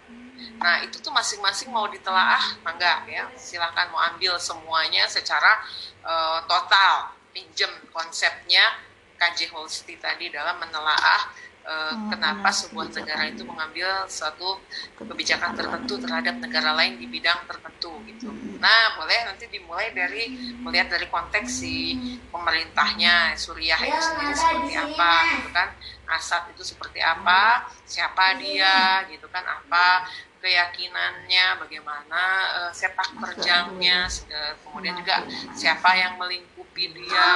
Nah 0.59 0.83
itu 0.83 0.99
tuh 0.99 1.15
masing-masing 1.15 1.71
mau 1.71 1.87
ditelaah, 1.87 2.59
enggak 2.67 3.07
ya? 3.07 3.23
Silahkan 3.39 3.87
mau 3.87 4.03
ambil 4.11 4.35
semuanya 4.35 5.07
secara 5.07 5.63
uh, 6.03 6.43
total, 6.43 7.15
pinjem 7.31 7.71
konsepnya 7.95 8.83
KJ 9.15 9.55
Holsti 9.55 9.95
tadi 9.95 10.27
dalam 10.27 10.59
menelaah 10.59 11.31
uh, 11.65 11.95
kenapa 12.11 12.49
sebuah 12.51 12.91
negara 12.93 13.27
itu 13.27 13.43
mengambil 13.43 14.05
suatu 14.07 14.59
kebijakan 14.95 15.55
tertentu 15.55 15.99
terhadap 15.99 16.35
negara 16.39 16.75
lain 16.75 16.99
di 16.99 17.05
bidang 17.07 17.43
tertentu 17.47 17.99
gitu. 18.07 18.29
Nah, 18.59 18.99
boleh 18.99 19.27
nanti 19.27 19.47
dimulai 19.47 19.91
dari 19.95 20.55
melihat 20.59 20.95
dari 20.95 21.07
konteks 21.07 21.49
si 21.49 21.95
pemerintahnya 22.29 23.35
Suriah 23.39 23.79
itu 23.79 23.99
sendiri 23.99 24.33
seperti 24.35 24.73
apa 24.75 25.11
gitu 25.39 25.49
kan. 25.51 25.69
Asad 26.09 26.49
itu 26.49 26.65
seperti 26.65 26.97
apa, 27.05 27.69
siapa 27.85 28.33
dia 28.41 29.05
gitu 29.13 29.29
kan, 29.29 29.45
apa 29.45 30.09
keyakinannya, 30.39 31.59
bagaimana 31.59 32.23
uh, 32.63 32.71
sepak 32.71 33.11
terjangnya, 33.19 34.07
uh, 34.31 34.53
kemudian 34.63 34.95
juga 34.95 35.27
siapa 35.51 35.91
yang 35.99 36.15
melingkupi 36.15 36.95
dia. 36.95 37.29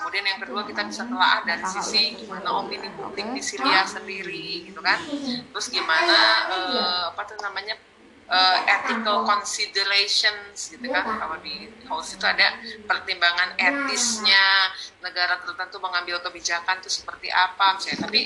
Kemudian 0.00 0.24
yang 0.28 0.40
kedua 0.44 0.68
kita 0.68 0.84
bisa 0.84 1.08
telah 1.08 1.40
dari 1.48 1.64
sisi 1.64 2.16
gimana 2.20 2.60
opini 2.60 2.92
publik 2.92 3.32
di 3.32 3.42
Syria 3.42 3.88
sendiri, 3.88 4.68
gitu 4.68 4.84
kan. 4.84 5.00
Terus 5.48 5.66
gimana 5.72 6.18
uh, 6.52 7.02
apa 7.16 7.24
tuh 7.24 7.40
namanya 7.40 7.80
uh, 8.28 8.56
ethical 8.68 9.24
considerations 9.24 10.68
gitu 10.76 10.86
kan? 10.92 11.08
Kalau 11.08 11.40
di 11.40 11.72
house 11.88 12.20
itu 12.20 12.24
ada 12.28 12.52
pertimbangan 12.84 13.56
etisnya 13.56 14.72
negara 15.00 15.40
tertentu 15.40 15.80
mengambil 15.80 16.20
kebijakan 16.20 16.84
itu 16.84 16.92
seperti 16.92 17.32
apa 17.32 17.80
misalnya. 17.80 18.04
Tapi 18.04 18.22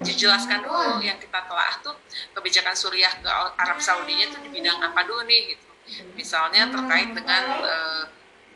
dijelaskan 0.00 0.60
dulu 0.64 1.00
yang 1.00 1.16
kita 1.16 1.40
telah 1.48 1.80
tuh 1.80 1.96
kebijakan 2.36 2.76
Suriah 2.76 3.12
ke 3.16 3.28
Arab 3.56 3.80
Saudinya 3.80 4.28
itu 4.28 4.38
di 4.44 4.48
bidang 4.52 4.78
apa 4.80 5.00
dulu 5.08 5.24
nih 5.24 5.56
gitu. 5.56 5.66
Misalnya 6.18 6.68
terkait 6.68 7.14
dengan 7.14 7.42
uh, 7.62 8.04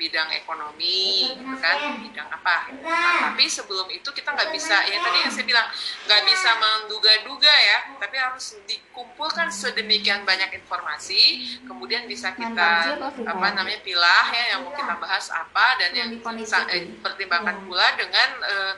bidang 0.00 0.32
ekonomi 0.32 1.28
gitu 1.36 1.56
kan 1.60 2.00
bidang 2.00 2.28
apa. 2.32 2.72
Nah, 2.80 3.30
tapi 3.30 3.44
sebelum 3.44 3.84
itu 3.92 4.08
kita 4.16 4.32
nggak 4.32 4.48
bisa 4.48 4.80
ya 4.88 4.96
tadi 4.96 5.18
yang 5.20 5.28
saya 5.28 5.44
bilang 5.44 5.68
nggak 6.08 6.22
bisa 6.24 6.50
menduga-duga 6.56 7.52
ya 7.52 7.78
tapi 8.00 8.16
harus 8.16 8.56
dikumpulkan 8.64 9.52
sedemikian 9.52 10.24
banyak 10.24 10.56
informasi 10.56 11.44
kemudian 11.68 12.08
bisa 12.08 12.32
kita 12.32 12.96
apa 13.04 13.46
namanya 13.52 13.84
pilah 13.84 14.26
ya 14.32 14.56
yang 14.56 14.64
mau 14.64 14.72
kita 14.72 14.96
bahas 14.96 15.28
apa 15.28 15.76
dan 15.76 15.92
yang 15.92 16.08
eh, 16.16 16.84
pertimbangkan 17.04 17.56
pula 17.68 17.92
dengan 18.00 18.28
Eh, 18.40 18.74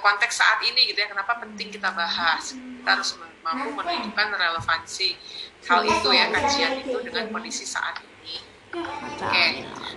konteks 0.00 0.40
saat 0.40 0.60
ini 0.64 0.88
gitu 0.92 0.98
ya 1.04 1.08
kenapa 1.08 1.36
penting 1.40 1.68
kita 1.68 1.92
bahas? 1.92 2.56
Kita 2.56 2.90
harus 2.96 3.16
mampu 3.44 3.68
menunjukkan 3.76 4.28
relevansi 4.34 5.14
hal 5.66 5.80
itu 5.86 6.08
ya 6.10 6.26
kajian 6.32 6.72
itu 6.82 6.96
dengan 7.04 7.30
kondisi 7.30 7.64
saat 7.68 8.00
ini. 8.02 8.42
Oke. 8.76 9.24
Okay. 9.24 9.50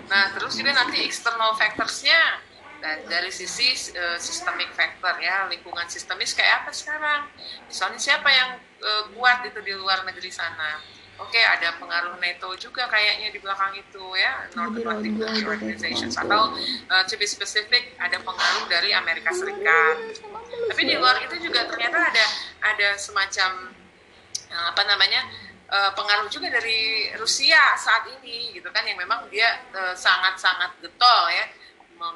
nah 0.08 0.32
terus 0.32 0.56
juga 0.56 0.72
nanti 0.76 1.04
external 1.04 1.56
factorsnya. 1.58 2.48
Dan 2.80 3.04
dari 3.12 3.28
sisi 3.28 3.76
uh, 3.92 4.16
systemic 4.16 4.72
factor 4.72 5.12
ya 5.20 5.52
lingkungan 5.52 5.84
sistemis 5.92 6.32
kayak 6.32 6.64
apa 6.64 6.72
sekarang? 6.72 7.28
Misalnya 7.68 8.00
siapa 8.00 8.32
yang 8.32 8.56
uh, 8.80 9.04
kuat 9.12 9.44
itu 9.44 9.60
di 9.60 9.76
luar 9.76 10.08
negeri 10.08 10.32
sana 10.32 10.80
oke 11.20 11.30
okay, 11.30 11.44
ada 11.44 11.76
pengaruh 11.78 12.16
NATO 12.18 12.56
juga 12.56 12.88
kayaknya 12.88 13.30
di 13.30 13.40
belakang 13.44 13.76
itu 13.76 14.04
ya 14.16 14.48
North 14.56 14.80
Atlantic 14.80 15.14
Treaty 15.20 15.44
Organization 15.46 16.10
atau 16.16 16.56
uh, 16.90 17.04
to 17.06 17.16
be 17.20 17.28
specific 17.28 17.94
ada 18.00 18.18
pengaruh 18.24 18.66
dari 18.72 18.96
Amerika 18.96 19.36
Serikat. 19.36 20.20
Tapi 20.72 20.82
di 20.88 20.96
luar 20.96 21.20
itu 21.24 21.36
juga 21.44 21.68
ternyata 21.68 22.10
ada 22.10 22.26
ada 22.64 22.90
semacam 22.96 23.72
uh, 24.50 24.66
apa 24.72 24.82
namanya 24.88 25.22
uh, 25.70 25.92
pengaruh 25.94 26.32
juga 26.32 26.48
dari 26.50 27.12
Rusia 27.20 27.76
saat 27.76 28.08
ini 28.20 28.56
gitu 28.56 28.72
kan 28.72 28.88
yang 28.88 28.98
memang 28.98 29.28
dia 29.28 29.60
sangat-sangat 29.96 30.72
uh, 30.76 30.80
getol 30.82 31.24
ya 31.30 31.46
mem, 32.00 32.16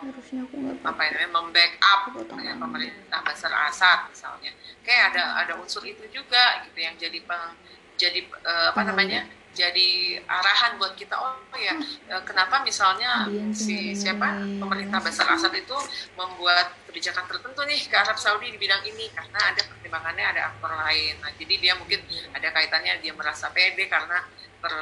apa 0.79 1.01
namanya 1.11 1.29
membackup 1.29 2.15
ya, 2.39 2.55
pemerintah 2.55 3.19
Basar 3.21 3.53
Assad 3.67 4.07
misalnya. 4.09 4.51
Kayak 4.81 5.13
ada 5.13 5.23
ada 5.43 5.53
unsur 5.59 5.83
itu 5.83 6.07
juga 6.07 6.63
gitu 6.67 6.79
yang 6.79 6.95
jadi 6.95 7.19
peng, 7.23 7.55
jadi 7.97 8.19
uh, 8.45 8.73
apa 8.73 8.81
namanya 8.85 9.27
jadi 9.53 10.17
arahan 10.25 10.81
buat 10.81 10.97
kita 10.97 11.13
oh 11.13 11.37
ya 11.53 11.77
uh, 12.09 12.23
kenapa 12.25 12.65
misalnya 12.65 13.29
si 13.53 13.93
siapa 13.93 14.41
pemerintah 14.57 14.97
Basar 14.97 15.29
Asad 15.29 15.53
itu 15.53 15.77
membuat 16.17 16.73
kebijakan 16.89 17.25
tertentu 17.29 17.61
nih 17.65 17.81
ke 17.85 17.95
Arab 17.97 18.17
Saudi 18.17 18.49
di 18.49 18.57
bidang 18.57 18.81
ini 18.85 19.09
karena 19.13 19.53
ada 19.53 19.61
pertimbangannya 19.65 20.25
ada 20.29 20.41
aktor 20.53 20.73
lain. 20.73 21.17
Nah 21.21 21.33
jadi 21.37 21.53
dia 21.57 21.73
mungkin 21.73 22.01
ada 22.33 22.49
kaitannya 22.53 23.01
dia 23.01 23.13
merasa 23.17 23.49
pede 23.49 23.89
karena 23.89 24.21
ter 24.61 24.73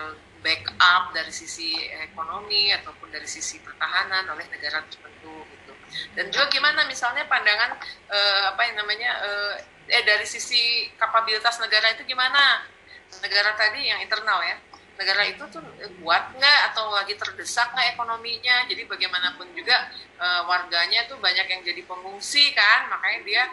backup 0.42 1.16
dari 1.16 1.32
sisi 1.32 1.72
ekonomi 2.12 2.74
ataupun 2.76 3.14
dari 3.14 3.30
sisi 3.30 3.64
pertahanan 3.64 4.28
oleh 4.28 4.44
negara 4.52 4.84
tertentu 4.88 5.46
gitu. 5.52 5.74
Dan 6.16 6.32
juga 6.32 6.52
gimana 6.52 6.84
misalnya 6.84 7.28
pandangan 7.32 7.80
uh, 8.12 8.44
apa 8.56 8.62
yang 8.68 8.76
namanya 8.80 9.12
uh, 9.24 9.56
eh 9.88 10.04
dari 10.04 10.24
sisi 10.28 10.88
kapabilitas 11.00 11.60
negara 11.64 11.92
itu 11.96 12.08
gimana 12.08 12.64
negara 13.20 13.52
tadi 13.60 13.92
yang 13.92 14.00
internal 14.00 14.40
ya. 14.40 14.56
Negara 14.96 15.24
itu 15.26 15.44
tuh 15.50 15.64
kuat 16.00 16.38
nggak? 16.38 16.60
Atau 16.72 16.94
lagi 16.94 17.18
terdesak 17.18 17.74
nggak 17.74 17.98
ekonominya? 17.98 18.70
Jadi 18.70 18.86
bagaimanapun 18.86 19.50
juga 19.58 19.90
e, 20.16 20.28
warganya 20.46 21.10
tuh 21.10 21.18
banyak 21.18 21.48
yang 21.50 21.62
jadi 21.66 21.82
pengungsi 21.84 22.54
kan? 22.54 22.88
Makanya 22.88 23.20
dia 23.26 23.44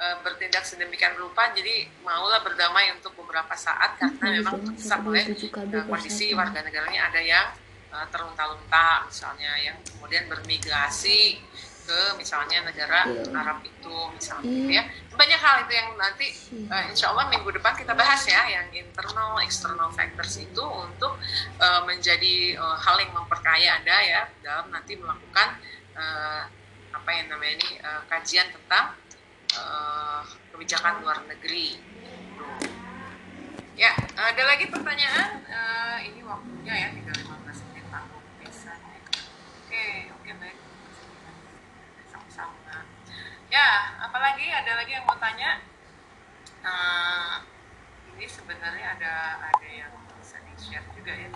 e, 0.00 0.04
bertindak 0.24 0.64
sedemikian 0.64 1.12
rupa. 1.20 1.52
Jadi 1.52 1.84
maulah 2.00 2.40
berdamai 2.40 2.96
untuk 2.96 3.12
beberapa 3.18 3.52
saat 3.54 4.00
karena 4.00 4.40
memang 4.40 4.72
terdesak 4.72 5.04
oleh 5.04 5.24
e, 5.28 5.78
kondisi 5.84 6.32
warga 6.32 6.64
negaranya. 6.64 7.12
Ada 7.12 7.20
yang 7.20 7.46
e, 7.92 7.96
terlunta-lunta 8.08 9.04
misalnya 9.04 9.52
yang 9.60 9.76
kemudian 9.84 10.24
bermigrasi 10.32 11.44
ke 11.86 12.18
misalnya 12.18 12.66
negara 12.66 13.06
yeah. 13.06 13.38
Arab 13.38 13.62
itu 13.62 13.96
misalnya 14.10 14.50
yeah. 14.50 14.82
ya. 14.82 15.14
Banyak 15.14 15.40
hal 15.40 15.54
itu 15.64 15.72
yang 15.72 15.88
nanti 15.94 16.26
uh, 16.66 16.84
insya 16.90 17.14
Allah 17.14 17.30
minggu 17.30 17.48
depan 17.54 17.72
kita 17.78 17.94
bahas 17.94 18.20
ya 18.26 18.42
yang 18.50 18.66
internal 18.74 19.38
external 19.40 19.88
factors 19.94 20.34
itu 20.42 20.60
untuk 20.60 21.14
uh, 21.62 21.80
menjadi 21.86 22.58
uh, 22.58 22.76
hal 22.76 22.98
yang 22.98 23.14
memperkaya 23.14 23.78
anda 23.78 23.96
ya 24.02 24.22
dalam 24.42 24.68
nanti 24.74 24.98
melakukan 24.98 25.62
uh, 25.94 26.42
apa 26.92 27.10
yang 27.14 27.30
namanya 27.30 27.54
ini 27.62 27.70
uh, 27.80 28.02
kajian 28.10 28.50
tentang 28.50 28.98
uh, 29.54 30.26
kebijakan 30.50 31.06
luar 31.06 31.22
negeri. 31.30 31.78
Ya 33.76 33.92
ada 34.16 34.42
lagi 34.42 34.66
pertanyaan? 34.72 35.44
Uh, 35.46 35.98
ini 36.02 36.20
waktunya 36.24 36.74
ya 36.74 36.88
tinggal 36.96 37.16
15 37.46 37.66
menit 37.70 37.86
biasanya 38.40 38.96
oke 39.68 39.86
oke 40.16 40.30
baik 40.40 40.65
ya 43.56 43.68
apalagi 44.04 44.44
ada 44.52 44.72
lagi 44.76 44.92
yang 44.92 45.04
mau 45.08 45.16
tanya? 45.16 45.64
Uh, 46.60 47.40
ini 48.12 48.28
sebenarnya 48.28 49.00
ada 49.00 49.12
ada 49.48 49.68
yang 49.68 49.92
bisa 50.20 50.36
di 50.44 50.52
share 50.60 50.84
juga 50.92 51.14
ya 51.14 51.30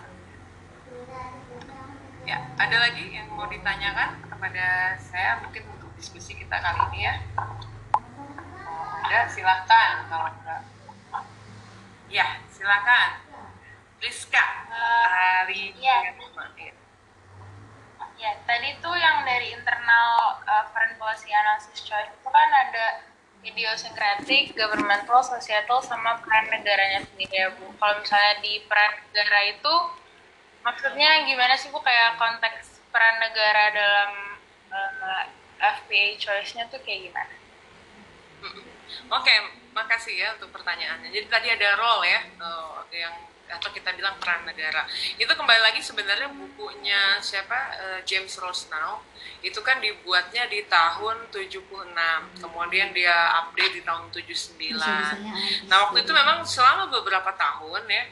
ya 2.28 2.38
ada 2.60 2.76
lagi 2.76 3.08
yang 3.14 3.30
mau 3.32 3.48
ditanyakan 3.48 4.20
kepada 4.28 4.98
saya 5.00 5.40
mungkin 5.40 5.64
untuk 5.72 5.88
diskusi 5.96 6.36
kita 6.36 6.60
kali 6.60 6.80
ini 6.92 7.00
ya? 7.08 7.14
Ada 9.08 9.26
silahkan 9.32 10.04
kalau 10.12 10.28
enggak. 10.28 10.62
Ya 12.12 12.42
silakan. 12.52 13.24
Rizka 14.00 14.44
hari 14.68 15.76
ya. 15.76 16.12
Ya, 18.20 18.36
tadi 18.44 18.76
tuh 18.84 18.92
yang 19.00 19.24
dari 19.24 19.48
internal 19.56 20.36
uh, 20.44 20.64
foreign 20.68 20.92
policy 21.00 21.32
analysis 21.32 21.80
choice 21.80 22.12
itu 22.12 22.28
kan 22.28 22.50
ada 22.52 23.08
idiosyncratic, 23.40 24.52
governmental, 24.52 25.24
societal, 25.24 25.80
sama 25.80 26.20
peran 26.20 26.52
negaranya 26.52 27.00
sendiri 27.08 27.32
ya 27.32 27.48
Bu. 27.56 27.72
Kalau 27.80 27.96
misalnya 27.96 28.34
di 28.44 28.60
peran 28.68 28.92
negara 29.08 29.40
itu, 29.48 29.74
maksudnya 30.60 31.24
gimana 31.24 31.56
sih 31.56 31.72
Bu 31.72 31.80
kayak 31.80 32.20
konteks 32.20 32.84
peran 32.92 33.16
negara 33.24 33.64
dalam 33.72 34.10
uh, 34.68 35.24
eh, 35.24 35.24
FPA 35.80 36.08
choice-nya 36.20 36.68
tuh 36.68 36.84
kayak 36.84 37.08
gimana? 37.08 37.34
Oke, 39.16 39.24
okay, 39.24 39.38
makasih 39.72 40.12
ya 40.12 40.28
untuk 40.36 40.52
pertanyaannya. 40.52 41.08
Jadi 41.08 41.26
tadi 41.32 41.48
ada 41.48 41.68
role 41.80 42.04
ya, 42.04 42.20
uh, 42.36 42.84
yang 42.92 43.16
atau 43.50 43.68
kita 43.74 43.90
bilang 43.98 44.16
peran 44.22 44.46
negara. 44.46 44.86
Itu 45.18 45.30
kembali 45.30 45.60
lagi 45.60 45.82
sebenarnya 45.82 46.30
bukunya 46.30 47.18
siapa 47.18 47.58
uh, 47.76 48.00
James 48.06 48.30
Rosnow 48.38 49.02
itu 49.42 49.58
kan 49.60 49.82
dibuatnya 49.82 50.46
di 50.46 50.64
tahun 50.70 51.28
76. 51.34 51.60
Kemudian 52.40 52.94
dia 52.94 53.42
update 53.44 53.74
di 53.78 53.82
tahun 53.82 54.08
79. 54.14 54.78
Nah, 55.68 55.76
waktu 55.88 55.98
itu 56.06 56.12
memang 56.14 56.46
selama 56.46 56.88
beberapa 56.88 57.34
tahun 57.34 57.84
ya 57.90 58.04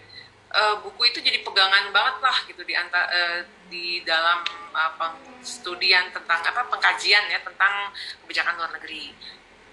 uh, 0.55 0.75
buku 0.81 1.13
itu 1.13 1.19
jadi 1.21 1.45
pegangan 1.45 1.93
banget 1.93 2.17
lah 2.25 2.37
gitu 2.49 2.63
di 2.65 2.73
anta, 2.73 3.09
uh, 3.09 3.41
di 3.69 4.01
dalam 4.05 4.41
apa 4.73 5.17
studian 5.45 6.09
tentang 6.13 6.41
apa 6.45 6.67
pengkajian 6.69 7.29
ya 7.29 7.41
tentang 7.45 7.93
kebijakan 8.25 8.57
luar 8.57 8.73
negeri. 8.81 9.13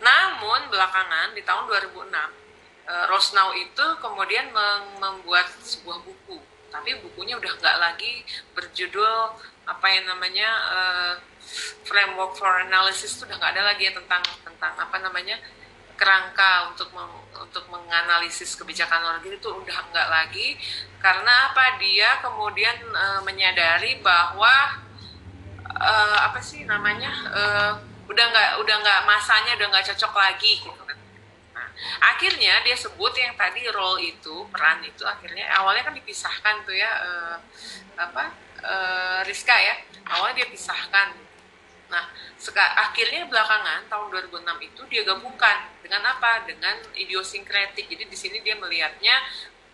Namun 0.04 0.68
belakangan 0.68 1.32
di 1.32 1.42
tahun 1.42 1.72
2006 1.72 2.45
uh, 2.88 3.06
Rosnau 3.10 3.54
itu 3.58 3.86
kemudian 4.02 4.50
membuat 5.02 5.50
sebuah 5.62 6.02
buku, 6.06 6.38
tapi 6.70 6.98
bukunya 7.02 7.38
udah 7.38 7.52
nggak 7.58 7.78
lagi 7.82 8.26
berjudul 8.54 9.36
apa 9.66 9.88
yang 9.90 10.06
namanya 10.06 10.50
uh, 10.70 11.14
framework 11.86 12.38
for 12.38 12.50
analysis 12.62 13.18
itu 13.18 13.26
udah 13.26 13.38
nggak 13.42 13.54
ada 13.58 13.64
lagi 13.74 13.90
ya 13.90 13.94
tentang 13.98 14.22
tentang 14.46 14.74
apa 14.78 14.98
namanya 15.02 15.42
kerangka 15.96 16.70
untuk 16.76 16.92
meng, 16.92 17.14
untuk 17.40 17.66
menganalisis 17.72 18.60
kebijakan 18.60 19.00
luar 19.00 19.16
negeri 19.24 19.40
itu 19.40 19.50
udah 19.50 19.78
nggak 19.90 20.10
lagi. 20.12 20.60
Karena 21.00 21.52
apa? 21.52 21.80
Dia 21.80 22.20
kemudian 22.20 22.78
uh, 22.92 23.22
menyadari 23.24 24.04
bahwa 24.04 24.84
uh, 25.72 26.18
apa 26.30 26.40
sih 26.44 26.68
namanya 26.68 27.12
uh, 27.32 27.72
udah 28.06 28.26
nggak 28.30 28.50
udah 28.62 28.76
nggak 28.86 29.02
masanya 29.10 29.58
udah 29.58 29.68
nggak 29.72 29.86
cocok 29.94 30.14
lagi 30.14 30.62
gitu 30.62 30.85
akhirnya 32.00 32.64
dia 32.64 32.76
sebut 32.78 33.14
yang 33.16 33.36
tadi 33.36 33.68
role 33.72 34.02
itu 34.02 34.48
peran 34.52 34.82
itu 34.84 35.04
akhirnya 35.04 35.46
awalnya 35.60 35.84
kan 35.86 35.96
dipisahkan 35.96 36.64
tuh 36.64 36.76
ya 36.76 36.92
uh, 37.04 37.38
apa 38.00 38.24
uh, 38.64 39.20
Rizka 39.28 39.56
ya 39.56 39.76
awalnya 40.10 40.44
dia 40.44 40.48
pisahkan. 40.50 41.16
Nah 41.92 42.06
akhirnya 42.90 43.30
belakangan 43.30 43.86
tahun 43.90 44.08
2006 44.32 44.68
itu 44.68 44.82
dia 44.90 45.02
gabungkan. 45.06 45.70
Dengan 45.86 46.02
apa? 46.18 46.46
Dengan 46.50 46.82
idiosinkretik 46.98 47.86
jadi 47.86 48.06
di 48.10 48.18
sini 48.18 48.42
dia 48.42 48.58
melihatnya 48.58 49.16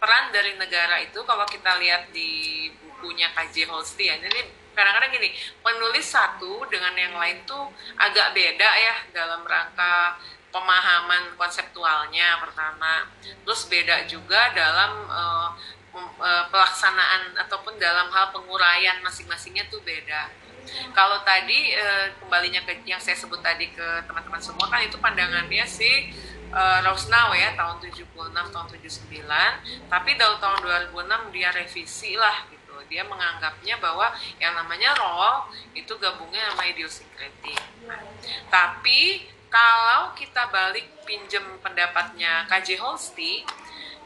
peran 0.02 0.34
dari 0.34 0.57
negara 0.57 0.98
itu 0.98 1.22
kalau 1.23 1.45
kita 1.45 1.78
lihat 1.78 2.10
di 2.10 2.68
bukunya 2.82 3.30
KJ 3.38 3.69
Holstein 3.69 4.18
ini 4.18 4.41
kadang-kadang 4.73 5.14
gini 5.14 5.30
penulis 5.61 6.07
satu 6.10 6.65
dengan 6.72 6.95
yang 6.98 7.14
lain 7.14 7.44
tuh 7.45 7.69
agak 8.02 8.34
beda 8.34 8.69
ya 8.82 8.95
dalam 9.14 9.45
rangka 9.45 10.18
pemahaman 10.52 11.34
konseptualnya 11.40 12.38
pertama. 12.44 13.07
Terus 13.23 13.65
beda 13.72 14.06
juga 14.06 14.52
dalam 14.52 14.91
uh, 15.07 15.49
uh, 15.95 16.45
pelaksanaan 16.52 17.36
ataupun 17.48 17.80
dalam 17.80 18.11
hal 18.11 18.30
penguraian 18.36 18.99
masing-masingnya 19.02 19.65
tuh 19.72 19.82
beda. 19.82 20.30
Kalau 20.94 21.26
tadi 21.26 21.73
uh, 21.73 22.14
kembalinya 22.22 22.61
ke 22.61 22.86
yang 22.86 23.02
saya 23.02 23.18
sebut 23.18 23.41
tadi 23.41 23.73
ke 23.73 24.06
teman-teman 24.06 24.38
semua 24.38 24.69
kan 24.69 24.84
itu 24.86 25.02
pandangannya 25.02 25.65
si 25.65 26.14
uh, 26.53 26.80
Rosnau 26.86 27.34
ya 27.34 27.57
tahun 27.57 27.82
76 27.82 28.14
tahun 28.30 28.68
79 28.69 29.90
tapi 29.90 30.11
dari 30.15 30.36
tahun 30.38 30.57
2006 30.94 31.34
dia 31.34 31.49
revisi 31.49 32.14
lah 32.14 32.45
gitu. 32.53 32.78
Dia 32.91 33.07
menganggapnya 33.07 33.80
bahwa 33.82 34.14
yang 34.38 34.53
namanya 34.53 34.94
role 34.99 35.49
itu 35.73 35.95
gabungnya 35.98 36.53
sama 36.53 36.68
idiosinkretik 36.69 37.60
tapi 38.52 39.26
kalau 39.52 40.15
kita 40.15 40.48
balik 40.48 40.88
pinjem 41.03 41.44
pendapatnya 41.60 42.48
KJ 42.48 42.80
Holsti 42.80 43.44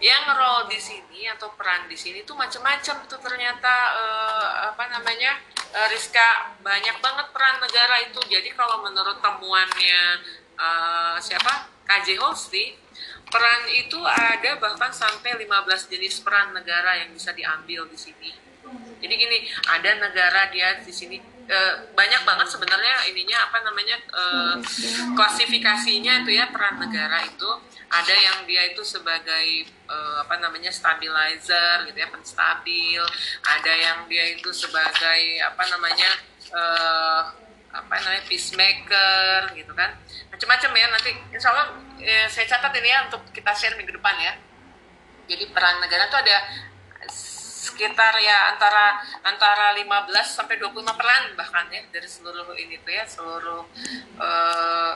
yang 0.01 0.27
role 0.35 0.67
di 0.67 0.81
sini 0.81 1.29
atau 1.31 1.53
peran 1.55 1.87
di 1.87 1.95
sini 1.95 2.25
tuh 2.27 2.35
macam-macam 2.35 3.05
tuh 3.07 3.19
ternyata 3.21 3.73
uh, 3.95 4.47
apa 4.73 4.83
namanya 4.91 5.39
uh, 5.71 5.87
Rizka 5.87 6.59
banyak 6.59 6.99
banget 6.99 7.27
peran 7.31 7.61
negara 7.63 7.95
itu. 8.03 8.19
Jadi 8.27 8.51
kalau 8.57 8.83
menurut 8.83 9.21
temuannya 9.21 10.01
uh, 10.59 11.15
siapa? 11.21 11.71
KJ 11.85 12.17
Holsti 12.17 12.73
peran 13.29 13.69
itu 13.69 14.01
ada 14.01 14.57
bahkan 14.57 14.89
sampai 14.89 15.37
15 15.37 15.45
jenis 15.93 16.25
peran 16.25 16.57
negara 16.57 16.97
yang 17.05 17.13
bisa 17.13 17.29
diambil 17.31 17.85
di 17.85 17.97
sini. 18.01 18.33
Jadi 18.97 19.13
gini 19.13 19.37
ada 19.69 19.91
negara 20.01 20.49
dia 20.49 20.81
di 20.81 20.89
sini 20.89 21.21
e, 21.45 21.57
banyak 21.93 22.21
banget 22.25 22.47
sebenarnya 22.49 23.05
ininya 23.09 23.37
apa 23.49 23.57
namanya 23.61 23.97
e, 24.09 24.23
klasifikasinya 25.13 26.25
itu 26.25 26.31
ya 26.37 26.49
peran 26.49 26.81
negara 26.81 27.25
itu. 27.25 27.49
Ada 27.85 28.15
yang 28.17 28.37
dia 28.49 28.73
itu 28.73 28.81
sebagai 28.81 29.69
e, 29.69 29.97
apa 30.21 30.35
namanya 30.41 30.73
stabilizer 30.73 31.85
gitu 31.89 31.97
ya 31.97 32.09
penstabil. 32.09 33.03
Ada 33.45 33.73
yang 33.73 33.99
dia 34.09 34.25
itu 34.35 34.49
sebagai 34.51 35.21
apa 35.45 35.63
namanya 35.69 36.09
e, 36.49 36.63
apa 37.75 37.93
namanya 38.01 38.23
peacemaker 38.25 39.53
gitu 39.53 39.71
kan. 39.77 39.95
Macam-macam 40.33 40.71
ya 40.75 40.87
nanti 40.89 41.11
insya 41.31 41.49
Allah 41.53 41.67
e, 42.01 42.27
saya 42.27 42.45
catat 42.49 42.73
ini 42.81 42.89
ya 42.89 42.99
untuk 43.07 43.21
kita 43.31 43.51
share 43.53 43.77
minggu 43.77 43.93
depan 43.95 44.15
ya. 44.19 44.33
Jadi 45.25 45.49
peran 45.49 45.81
negara 45.81 46.05
itu 46.05 46.17
ada 46.21 46.37
sekitar 47.75 48.15
ya 48.23 48.55
antara 48.55 49.03
antara 49.27 49.75
15 49.75 49.83
sampai 50.23 50.55
25 50.55 50.79
peran 50.95 51.35
bahkan 51.35 51.67
ya 51.67 51.83
dari 51.91 52.07
seluruh 52.07 52.55
ini 52.55 52.79
tuh 52.79 52.93
ya 52.95 53.03
seluruh 53.03 53.67
uh, 54.15 54.93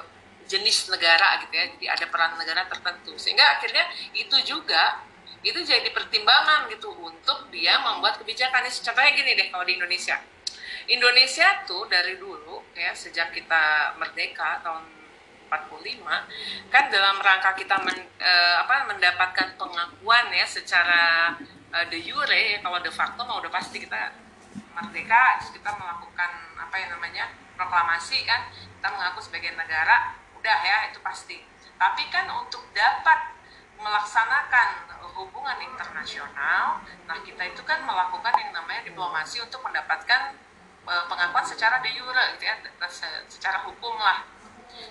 jenis 0.48 0.88
negara 0.90 1.44
gitu 1.44 1.54
ya. 1.54 1.66
Jadi 1.76 1.86
ada 1.86 2.06
peran 2.08 2.40
negara 2.40 2.64
tertentu. 2.72 3.14
Sehingga 3.20 3.60
akhirnya 3.60 3.84
itu 4.16 4.40
juga 4.48 5.04
itu 5.44 5.60
jadi 5.64 5.92
pertimbangan 5.92 6.68
gitu 6.72 6.90
untuk 6.96 7.52
dia 7.52 7.78
membuat 7.84 8.18
kebijakan. 8.24 8.64
Ini 8.64 8.72
contohnya 8.72 9.12
gini 9.14 9.32
deh 9.36 9.48
kalau 9.52 9.68
di 9.68 9.76
Indonesia. 9.78 10.18
Indonesia 10.90 11.48
tuh 11.70 11.86
dari 11.86 12.18
dulu 12.18 12.66
ya 12.74 12.96
sejak 12.98 13.30
kita 13.30 13.94
merdeka 14.02 14.58
tahun 14.66 14.99
45 15.50 16.72
kan 16.72 16.84
dalam 16.94 17.18
rangka 17.18 17.58
kita 17.58 17.82
men, 17.82 17.98
eh, 18.22 18.56
apa 18.62 18.86
mendapatkan 18.86 19.58
pengakuan 19.58 20.30
ya 20.30 20.46
secara 20.46 21.34
uh, 21.74 21.86
de 21.90 22.00
jure 22.02 22.38
ya 22.38 22.62
kalau 22.62 22.80
de 22.82 22.92
facto 22.94 23.22
mau 23.26 23.42
udah 23.42 23.52
pasti 23.52 23.82
kita 23.82 24.14
merdeka 24.78 25.42
kita 25.50 25.72
melakukan 25.76 26.32
apa 26.58 26.76
yang 26.78 26.90
namanya 26.94 27.26
proklamasi 27.58 28.24
kan 28.24 28.48
kita 28.54 28.88
mengaku 28.94 29.20
sebagai 29.20 29.58
negara 29.58 30.16
udah 30.40 30.60
ya 30.64 30.78
itu 30.88 31.04
pasti. 31.04 31.44
Tapi 31.76 32.08
kan 32.08 32.32
untuk 32.32 32.64
dapat 32.72 33.36
melaksanakan 33.80 34.88
hubungan 35.16 35.60
internasional 35.60 36.84
nah 37.08 37.18
kita 37.24 37.44
itu 37.48 37.60
kan 37.64 37.84
melakukan 37.84 38.32
yang 38.40 38.52
namanya 38.56 38.84
diplomasi 38.88 39.44
untuk 39.44 39.64
mendapatkan 39.64 40.36
uh, 40.88 41.04
pengakuan 41.08 41.44
secara 41.44 41.80
de 41.84 41.92
jure 41.96 42.24
gitu 42.36 42.44
ya 42.48 42.56
secara 43.28 43.64
hukum 43.68 44.00
lah 44.00 44.24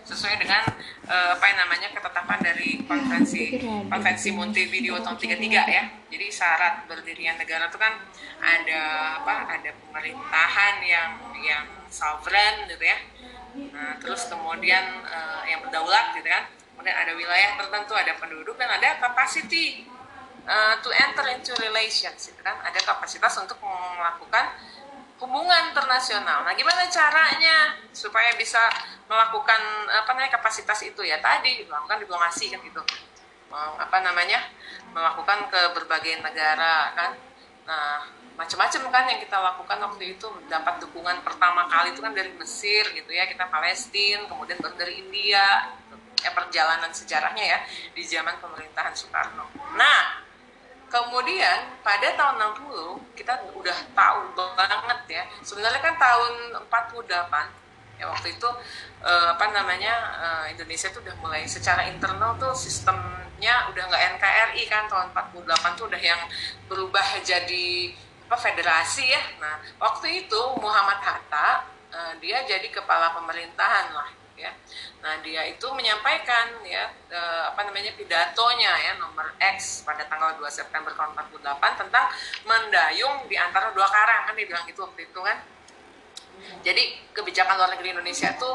sesuai 0.04 0.40
dengan 0.40 0.64
uh, 1.04 1.36
apa 1.36 1.44
yang 1.52 1.58
namanya 1.66 1.88
ketetapan 1.92 2.38
dari 2.40 2.80
konvensi 2.88 3.60
konvensi 3.88 4.28
Montevideo 4.32 5.00
tahun 5.04 5.16
33 5.16 5.44
ya. 5.68 5.84
Jadi 6.08 6.26
syarat 6.32 6.88
berdirinya 6.88 7.36
negara 7.36 7.68
itu 7.68 7.78
kan 7.78 7.94
ada 8.40 8.82
apa? 9.20 9.34
Ada 9.58 9.70
pemerintahan 9.76 10.74
yang 10.84 11.10
yang 11.40 11.64
sovereign 11.92 12.68
gitu 12.68 12.84
ya. 12.84 12.98
Nah, 13.74 13.98
terus 13.98 14.28
kemudian 14.30 15.02
uh, 15.04 15.42
yang 15.44 15.64
berdaulat 15.64 16.14
gitu 16.16 16.28
kan. 16.28 16.48
Kemudian 16.76 16.94
ada 16.94 17.12
wilayah 17.18 17.58
tertentu, 17.58 17.92
ada 17.98 18.14
penduduk 18.22 18.54
dan 18.54 18.70
ada 18.70 19.02
capacity 19.02 19.82
uh, 20.46 20.78
to 20.78 20.88
enter 20.94 21.26
into 21.34 21.52
relations 21.58 22.30
gitu 22.30 22.40
kan. 22.40 22.54
Ada 22.62 22.80
kapasitas 22.86 23.34
untuk 23.42 23.58
melakukan 23.60 24.54
hubungan 25.18 25.74
internasional. 25.74 26.46
Nah, 26.46 26.54
gimana 26.54 26.86
caranya 26.86 27.74
supaya 27.90 28.34
bisa 28.38 28.60
melakukan 29.10 29.60
apa 29.90 30.10
namanya 30.14 30.38
kapasitas 30.38 30.78
itu 30.86 31.02
ya 31.02 31.18
tadi 31.18 31.66
melakukan 31.66 31.98
diplomasi 32.02 32.54
kan 32.54 32.62
gitu. 32.62 32.82
Apa 33.54 33.98
namanya? 34.04 34.40
melakukan 34.88 35.52
ke 35.52 35.60
berbagai 35.76 36.24
negara 36.24 36.96
kan. 36.96 37.12
Nah, 37.68 38.00
macam-macam 38.40 38.82
kan 38.88 39.04
yang 39.10 39.20
kita 39.20 39.36
lakukan 39.36 39.78
waktu 39.84 40.16
itu 40.16 40.26
dapat 40.48 40.80
dukungan 40.80 41.20
pertama 41.26 41.68
kali 41.68 41.92
itu 41.92 42.00
kan 42.00 42.16
dari 42.16 42.32
Mesir 42.38 42.88
gitu 42.96 43.10
ya, 43.12 43.28
kita 43.28 43.50
Palestina, 43.52 44.24
kemudian 44.30 44.56
baru 44.62 44.74
dari 44.80 45.02
India. 45.02 45.74
Gitu. 45.84 45.96
Ya 46.24 46.30
perjalanan 46.34 46.90
sejarahnya 46.90 47.44
ya 47.44 47.58
di 47.94 48.02
zaman 48.02 48.40
pemerintahan 48.42 48.96
Soekarno. 48.96 49.44
Nah, 49.76 50.24
Kemudian 50.88 51.58
pada 51.84 52.08
tahun 52.16 52.36
60 52.56 53.12
kita 53.12 53.36
udah 53.52 53.78
tahu 53.92 54.20
banget 54.56 55.00
ya. 55.08 55.22
Sebenarnya 55.44 55.80
kan 55.84 55.94
tahun 56.00 56.64
48 56.64 57.68
ya 57.98 58.06
waktu 58.06 58.30
itu 58.30 58.48
eh, 59.02 59.26
apa 59.34 59.46
namanya 59.50 59.94
eh, 60.16 60.44
Indonesia 60.56 60.88
tuh 60.88 61.02
udah 61.04 61.16
mulai 61.20 61.44
secara 61.44 61.84
internal 61.90 62.38
tuh 62.38 62.54
sistemnya 62.54 63.68
udah 63.68 63.82
nggak 63.90 64.02
NKRI 64.16 64.62
kan 64.70 64.86
tahun 64.86 65.10
48 65.12 65.78
tuh 65.78 65.86
udah 65.90 66.02
yang 66.02 66.22
berubah 66.70 67.06
jadi 67.20 67.92
apa 68.28 68.36
federasi 68.36 69.08
ya. 69.08 69.22
Nah, 69.40 69.56
waktu 69.80 70.24
itu 70.24 70.40
Muhammad 70.60 71.00
Hatta 71.00 71.64
uh, 71.88 72.12
dia 72.20 72.44
jadi 72.44 72.68
kepala 72.68 73.16
pemerintahan 73.16 73.96
lah 73.96 74.17
ya. 74.38 74.54
Nah, 75.02 75.18
dia 75.20 75.42
itu 75.50 75.66
menyampaikan 75.74 76.62
ya 76.62 76.88
uh, 77.10 77.50
apa 77.50 77.66
namanya 77.66 77.92
pidatonya 77.98 78.72
ya 78.78 78.92
nomor 79.02 79.34
X 79.58 79.82
pada 79.82 80.06
tanggal 80.06 80.38
2 80.38 80.46
September 80.48 80.94
tahun 80.94 81.12
48 81.42 81.82
tentang 81.82 82.06
mendayung 82.46 83.26
di 83.26 83.34
antara 83.34 83.74
dua 83.74 83.90
karang 83.90 84.30
kan 84.30 84.34
dia 84.38 84.46
bilang 84.46 84.64
itu 84.70 84.78
waktu 84.78 85.10
itu 85.10 85.20
kan. 85.20 85.38
Jadi 86.62 86.82
kebijakan 87.10 87.58
luar 87.58 87.70
negeri 87.74 87.98
Indonesia 87.98 88.30
itu 88.30 88.50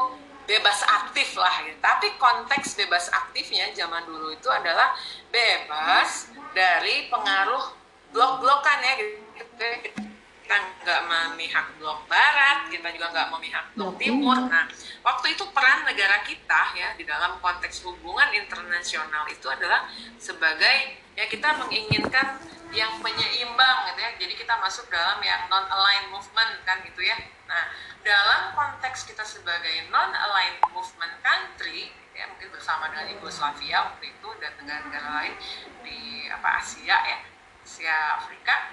bebas 0.48 0.80
aktif 0.84 1.36
lah 1.36 1.64
gitu. 1.68 1.78
Tapi 1.80 2.16
konteks 2.16 2.80
bebas 2.80 3.12
aktifnya 3.12 3.72
zaman 3.76 4.08
dulu 4.08 4.32
itu 4.32 4.48
adalah 4.48 4.96
bebas 5.28 6.32
dari 6.56 7.12
pengaruh 7.12 7.76
blok-blokan 8.12 8.78
ya 8.80 8.92
gitu. 8.96 10.13
Kita 10.44 10.56
nggak 10.60 11.02
memihak 11.08 11.66
blok 11.80 12.04
barat, 12.04 12.68
kita 12.68 12.92
juga 12.92 13.08
nggak 13.16 13.28
memihak 13.32 13.64
blok 13.72 13.96
timur. 13.96 14.36
Nah, 14.44 14.68
waktu 15.00 15.32
itu 15.32 15.44
peran 15.56 15.88
negara 15.88 16.20
kita 16.20 16.76
ya 16.76 16.92
di 17.00 17.08
dalam 17.08 17.40
konteks 17.40 17.80
hubungan 17.88 18.28
internasional 18.36 19.24
itu 19.32 19.48
adalah 19.48 19.88
sebagai 20.20 21.00
ya 21.16 21.24
kita 21.32 21.48
menginginkan 21.64 22.36
yang 22.76 22.92
penyeimbang 23.00 23.76
gitu 23.88 24.00
ya. 24.04 24.10
Jadi 24.20 24.34
kita 24.36 24.60
masuk 24.60 24.84
dalam 24.92 25.16
yang 25.24 25.48
non 25.48 25.64
aligned 25.64 26.12
movement 26.12 26.60
kan 26.68 26.84
gitu 26.84 27.00
ya. 27.00 27.16
Nah, 27.48 27.64
dalam 28.04 28.52
konteks 28.52 29.08
kita 29.08 29.24
sebagai 29.24 29.88
non 29.88 30.12
aligned 30.12 30.60
movement 30.76 31.16
country 31.24 31.88
ya 32.14 32.30
mungkin 32.30 32.52
bersama 32.54 32.92
dengan 32.94 33.10
Yugoslavia 33.16 33.90
waktu 33.90 34.14
itu 34.14 34.28
dan 34.38 34.54
negara-negara 34.60 35.08
lain 35.18 35.34
di 35.82 36.30
apa 36.30 36.62
Asia 36.62 36.94
ya 36.94 37.18
Asia 37.58 38.22
Afrika 38.22 38.70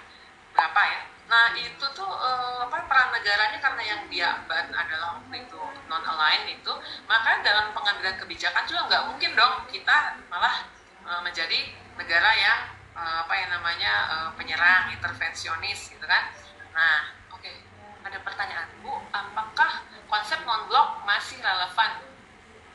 berapa 0.53 0.81
ya 0.85 1.01
nah 1.29 1.55
itu 1.55 1.85
tuh 1.95 2.11
uh, 2.11 2.65
apa 2.67 2.85
peran 2.85 3.09
negaranya 3.15 3.59
karena 3.61 3.83
yang 3.85 4.01
dia 4.11 4.29
ban 4.49 4.67
adalah 4.73 5.21
waktu 5.21 5.47
itu 5.47 5.61
non 5.87 6.03
aligned 6.03 6.59
itu 6.59 6.73
maka 7.07 7.39
dalam 7.39 7.71
pengambilan 7.71 8.19
kebijakan 8.19 8.67
juga 8.67 8.81
nggak 8.91 9.03
mungkin 9.07 9.31
dong 9.37 9.55
kita 9.71 10.19
malah 10.27 10.67
uh, 11.07 11.21
menjadi 11.23 11.71
negara 11.95 12.31
yang 12.35 12.59
uh, 12.95 13.23
apa 13.23 13.33
yang 13.35 13.49
namanya 13.53 13.93
uh, 14.11 14.29
penyerang 14.35 14.91
intervensionis 14.91 15.91
gitu 15.91 16.05
kan. 16.05 16.31
Nah 16.75 17.15
oke 17.31 17.41
okay. 17.41 17.63
ada 18.03 18.19
pertanyaan. 18.23 18.67
Bu 18.83 18.91
apakah 19.11 19.87
konsep 20.11 20.39
non 20.43 20.67
blok 20.67 21.03
masih 21.07 21.39
relevan? 21.39 22.03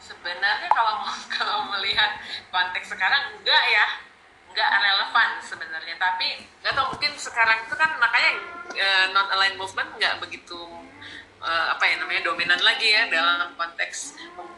Sebenarnya 0.00 0.68
kalau 0.70 1.04
kalau 1.36 1.58
melihat 1.76 2.20
konteks 2.52 2.92
sekarang 2.92 3.36
enggak 3.36 3.64
ya 3.68 4.05
nggak 4.56 4.70
relevan 4.80 5.30
sebenarnya. 5.44 5.94
Tapi 6.00 6.26
nggak 6.64 6.72
tahu 6.72 6.86
mungkin 6.96 7.12
sekarang 7.20 7.68
itu 7.68 7.76
kan 7.76 7.92
makanya 8.00 8.32
uh, 8.72 8.80
eh, 8.80 9.04
non 9.12 9.28
aligned 9.28 9.60
movement 9.60 9.92
nggak 10.00 10.16
begitu 10.24 10.56
uh, 11.44 11.66
apa 11.76 11.84
ya 11.84 12.00
namanya 12.00 12.24
dominan 12.24 12.56
lagi 12.64 12.88
ya 12.88 13.04
dalam 13.12 13.52
konteks 13.54 14.16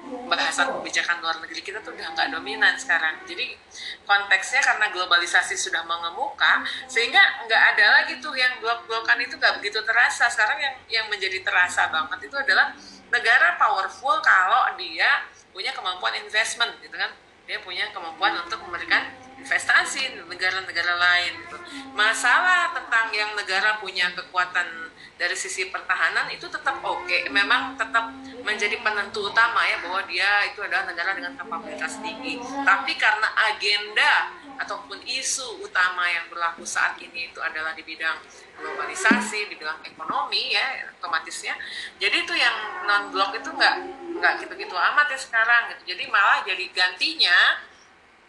pembahasan 0.09 0.71
kebijakan 0.81 1.19
luar 1.21 1.37
negeri 1.43 1.61
kita 1.61 1.83
tuh 1.83 1.93
udah 1.93 2.15
nggak 2.15 2.31
dominan 2.31 2.79
sekarang. 2.79 3.19
Jadi 3.27 3.59
konteksnya 4.07 4.63
karena 4.63 4.87
globalisasi 4.95 5.59
sudah 5.59 5.83
mengemuka 5.83 6.63
sehingga 6.87 7.21
nggak 7.45 7.63
ada 7.75 7.87
lagi 8.01 8.23
tuh 8.23 8.33
yang 8.39 8.55
blok-blokan 8.63 9.19
itu 9.19 9.35
nggak 9.35 9.59
begitu 9.59 9.83
terasa. 9.83 10.31
Sekarang 10.31 10.63
yang 10.63 10.75
yang 10.87 11.07
menjadi 11.11 11.43
terasa 11.43 11.91
banget 11.91 12.31
itu 12.31 12.37
adalah 12.39 12.71
negara 13.11 13.59
powerful 13.59 14.23
kalau 14.23 14.71
dia 14.79 15.27
punya 15.51 15.75
kemampuan 15.75 16.15
investment 16.23 16.79
gitu 16.81 16.95
kan? 16.95 17.11
Dia 17.51 17.59
punya 17.65 17.89
kemampuan 17.91 18.37
untuk 18.45 18.61
memberikan 18.63 19.28
investasi 19.39 20.27
negara-negara 20.27 20.95
lain 20.99 21.33
gitu. 21.47 21.57
Masalah 21.95 22.75
tentang 22.75 23.11
yang 23.15 23.33
negara 23.39 23.79
punya 23.79 24.11
kekuatan 24.15 24.89
dari 25.19 25.35
sisi 25.35 25.67
pertahanan 25.67 26.31
itu 26.31 26.47
tetap 26.47 26.79
oke, 26.79 27.03
okay. 27.03 27.27
memang 27.27 27.75
tetap 27.75 28.15
menjadi 28.47 28.79
penentu 28.79 29.27
utama 29.27 29.67
ya 29.67 29.83
bahwa 29.83 30.07
dia 30.07 30.47
itu 30.47 30.63
adalah 30.63 30.87
negara 30.87 31.11
dengan 31.19 31.35
kapabilitas 31.35 31.99
tinggi. 31.99 32.39
Tapi 32.63 32.95
karena 32.95 33.27
agenda 33.51 34.31
ataupun 34.59 35.03
isu 35.07 35.63
utama 35.63 36.07
yang 36.07 36.27
berlaku 36.31 36.63
saat 36.63 36.99
ini 37.03 37.31
itu 37.31 37.39
adalah 37.43 37.75
di 37.75 37.83
bidang 37.83 38.19
globalisasi, 38.59 39.51
di 39.51 39.55
bidang 39.59 39.83
ekonomi 39.87 40.55
ya 40.55 40.87
otomatisnya. 40.99 41.55
Jadi 41.99 42.27
itu 42.27 42.35
yang 42.39 42.87
non 42.87 43.11
blok 43.11 43.35
itu 43.35 43.51
nggak 43.51 43.77
nggak 44.19 44.33
gitu-gitu 44.43 44.75
amat 44.75 45.07
ya 45.11 45.19
sekarang 45.19 45.75
gitu. 45.75 45.95
Jadi 45.95 46.11
malah 46.11 46.47
jadi 46.47 46.63
gantinya 46.71 47.68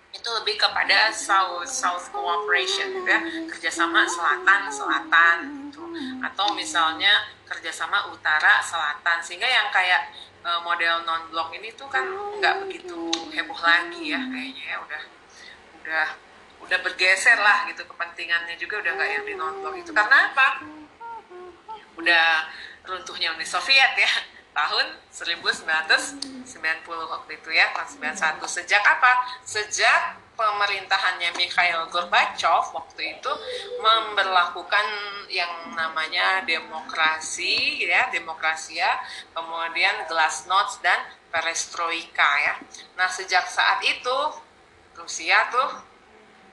itu 0.10 0.30
lebih 0.42 0.58
kepada 0.58 1.14
South 1.14 1.70
South 1.70 2.10
Cooperation 2.10 2.90
gitu 2.98 3.10
ya. 3.10 3.22
Kerjasama 3.46 4.10
selatan 4.10 4.62
selatan 4.74 5.38
gitu. 5.70 5.84
Atau 6.26 6.58
misalnya 6.58 7.30
kerjasama 7.46 8.10
utara 8.10 8.62
selatan. 8.66 9.22
Sehingga 9.22 9.46
yang 9.46 9.70
kayak 9.70 10.10
uh, 10.42 10.60
model 10.66 11.06
non 11.06 11.30
blok 11.30 11.54
ini 11.54 11.70
tuh 11.78 11.86
kan 11.88 12.06
nggak 12.42 12.66
begitu 12.66 13.14
heboh 13.34 13.60
lagi 13.62 14.14
ya 14.14 14.22
kayaknya 14.22 14.66
ya. 14.66 14.78
Udah 14.82 15.02
udah 15.82 16.08
udah 16.66 16.78
bergeser 16.82 17.38
lah 17.38 17.70
gitu. 17.70 17.86
Kepentingannya 17.86 18.58
juga 18.58 18.82
udah 18.82 18.92
nggak 18.98 19.10
yang 19.14 19.24
di 19.30 19.34
non 19.38 19.62
blok 19.62 19.78
itu. 19.78 19.94
Karena 19.94 20.34
apa? 20.34 20.66
Udah 22.00 22.50
runtuhnya 22.88 23.38
Uni 23.38 23.46
Soviet 23.46 23.94
ya 23.94 24.39
tahun 24.54 24.88
1990 25.14 26.44
waktu 26.88 27.32
itu 27.38 27.50
ya 27.54 27.72
tahun 27.76 27.90
91 28.18 28.44
sejak 28.46 28.84
apa? 28.84 29.12
Sejak 29.46 30.20
pemerintahannya 30.40 31.36
Mikhail 31.36 31.92
Gorbachev 31.92 32.72
waktu 32.72 33.20
itu 33.20 33.32
memperlakukan 33.84 34.88
yang 35.28 35.76
namanya 35.76 36.42
demokrasi 36.48 37.84
ya 37.84 38.08
demokrasi 38.08 38.80
ya 38.80 39.04
kemudian 39.36 40.08
glasnost 40.08 40.80
dan 40.80 40.98
perestroika 41.28 42.30
ya. 42.40 42.56
Nah 42.96 43.12
sejak 43.12 43.46
saat 43.52 43.84
itu 43.84 44.18
Rusia 44.96 45.52
tuh 45.52 45.70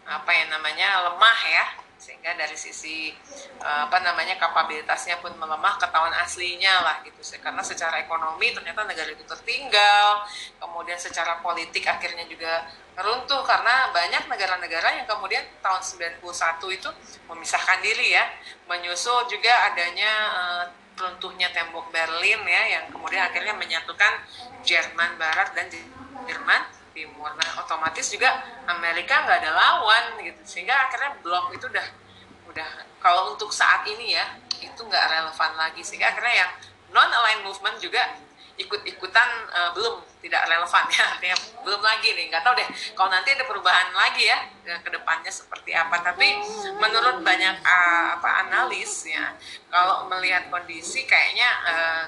apa 0.06 0.30
yang 0.34 0.50
namanya 0.50 1.06
lemah 1.10 1.40
ya 1.46 1.66
sehingga 2.06 2.38
dari 2.38 2.54
sisi 2.54 3.10
uh, 3.58 3.90
apa 3.90 3.98
namanya 3.98 4.38
kapabilitasnya 4.38 5.18
pun 5.18 5.34
melemah 5.34 5.74
ketahuan 5.74 6.14
aslinya 6.22 6.86
lah 6.86 7.02
gitu 7.02 7.18
karena 7.42 7.58
secara 7.66 7.98
ekonomi 7.98 8.54
ternyata 8.54 8.86
negara 8.86 9.10
itu 9.10 9.26
tertinggal 9.26 10.22
kemudian 10.62 10.94
secara 10.94 11.42
politik 11.42 11.82
akhirnya 11.82 12.22
juga 12.30 12.70
runtuh 12.94 13.42
karena 13.42 13.90
banyak 13.90 14.30
negara-negara 14.30 15.02
yang 15.02 15.06
kemudian 15.10 15.42
tahun 15.58 15.82
91 16.22 16.22
itu 16.78 16.90
memisahkan 17.26 17.82
diri 17.82 18.14
ya 18.14 18.24
menyusul 18.70 19.26
juga 19.26 19.66
adanya 19.66 20.12
uh, 20.30 20.64
runtuhnya 20.94 21.50
tembok 21.50 21.90
Berlin 21.90 22.40
ya 22.46 22.62
yang 22.78 22.84
kemudian 22.94 23.26
akhirnya 23.26 23.58
menyatukan 23.58 24.12
Jerman 24.62 25.18
Barat 25.18 25.52
dan 25.58 25.66
Jerman 26.24 26.62
Timur. 26.96 27.28
Nah, 27.36 27.50
otomatis 27.60 28.08
juga 28.08 28.40
Amerika 28.64 29.28
nggak 29.28 29.44
ada 29.44 29.52
lawan 29.52 30.04
gitu, 30.24 30.40
sehingga 30.48 30.72
akhirnya 30.88 31.20
blok 31.20 31.52
itu 31.52 31.68
udah 31.68 31.86
udah 32.48 32.68
kalau 33.04 33.36
untuk 33.36 33.52
saat 33.52 33.84
ini 33.84 34.16
ya 34.16 34.24
itu 34.64 34.80
nggak 34.80 35.04
relevan 35.12 35.52
lagi, 35.60 35.84
sehingga 35.84 36.08
akhirnya 36.08 36.48
yang 36.48 36.50
non 36.96 37.12
aligned 37.12 37.44
movement 37.44 37.76
juga 37.76 38.00
ikut-ikutan 38.56 39.28
uh, 39.52 39.70
belum 39.76 40.00
tidak 40.24 40.48
relevan 40.48 40.84
ya. 40.88 41.04
Artinya 41.12 41.36
belum 41.60 41.82
lagi 41.84 42.08
nih 42.16 42.32
nggak 42.32 42.40
tahu 42.40 42.56
deh 42.56 42.68
kalau 42.96 43.12
nanti 43.12 43.36
ada 43.36 43.44
perubahan 43.44 43.92
lagi 43.92 44.24
ya 44.24 44.38
ke 44.80 44.88
depannya 44.88 45.28
seperti 45.28 45.76
apa. 45.76 46.00
Tapi 46.00 46.40
menurut 46.80 47.20
banyak 47.20 47.60
uh, 47.60 48.16
apa 48.16 48.48
analis 48.48 49.04
ya 49.04 49.36
kalau 49.68 50.08
melihat 50.08 50.48
kondisi 50.48 51.04
kayaknya 51.04 51.50
uh, 51.68 52.04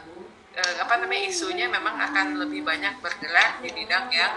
apa 0.58 0.98
namanya 0.98 1.30
isunya 1.30 1.70
memang 1.70 1.94
akan 1.94 2.42
lebih 2.42 2.66
banyak 2.66 2.98
bergerak 2.98 3.62
di 3.62 3.70
bidang 3.70 4.10
yang 4.10 4.34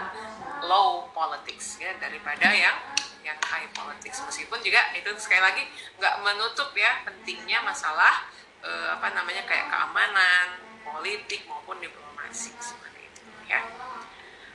low 0.65 1.09
politics 1.13 1.81
ya 1.81 1.93
daripada 1.97 2.49
yang 2.51 2.77
yang 3.21 3.37
high 3.45 3.69
politics. 3.73 4.21
Meskipun 4.25 4.59
juga 4.65 4.81
itu 4.97 5.09
sekali 5.21 5.41
lagi 5.41 5.63
nggak 5.97 6.15
menutup 6.25 6.73
ya 6.73 7.05
pentingnya 7.05 7.61
masalah 7.61 8.29
uh, 8.65 8.97
apa 8.97 9.13
namanya 9.13 9.45
kayak 9.45 9.69
keamanan 9.69 10.57
politik 10.81 11.45
maupun 11.45 11.77
diplomasi 11.77 12.53
seperti 12.57 13.01
itu 13.05 13.21
ya. 13.49 13.61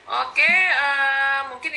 Oke 0.07 0.53
uh, 0.71 1.51
mungkin 1.51 1.73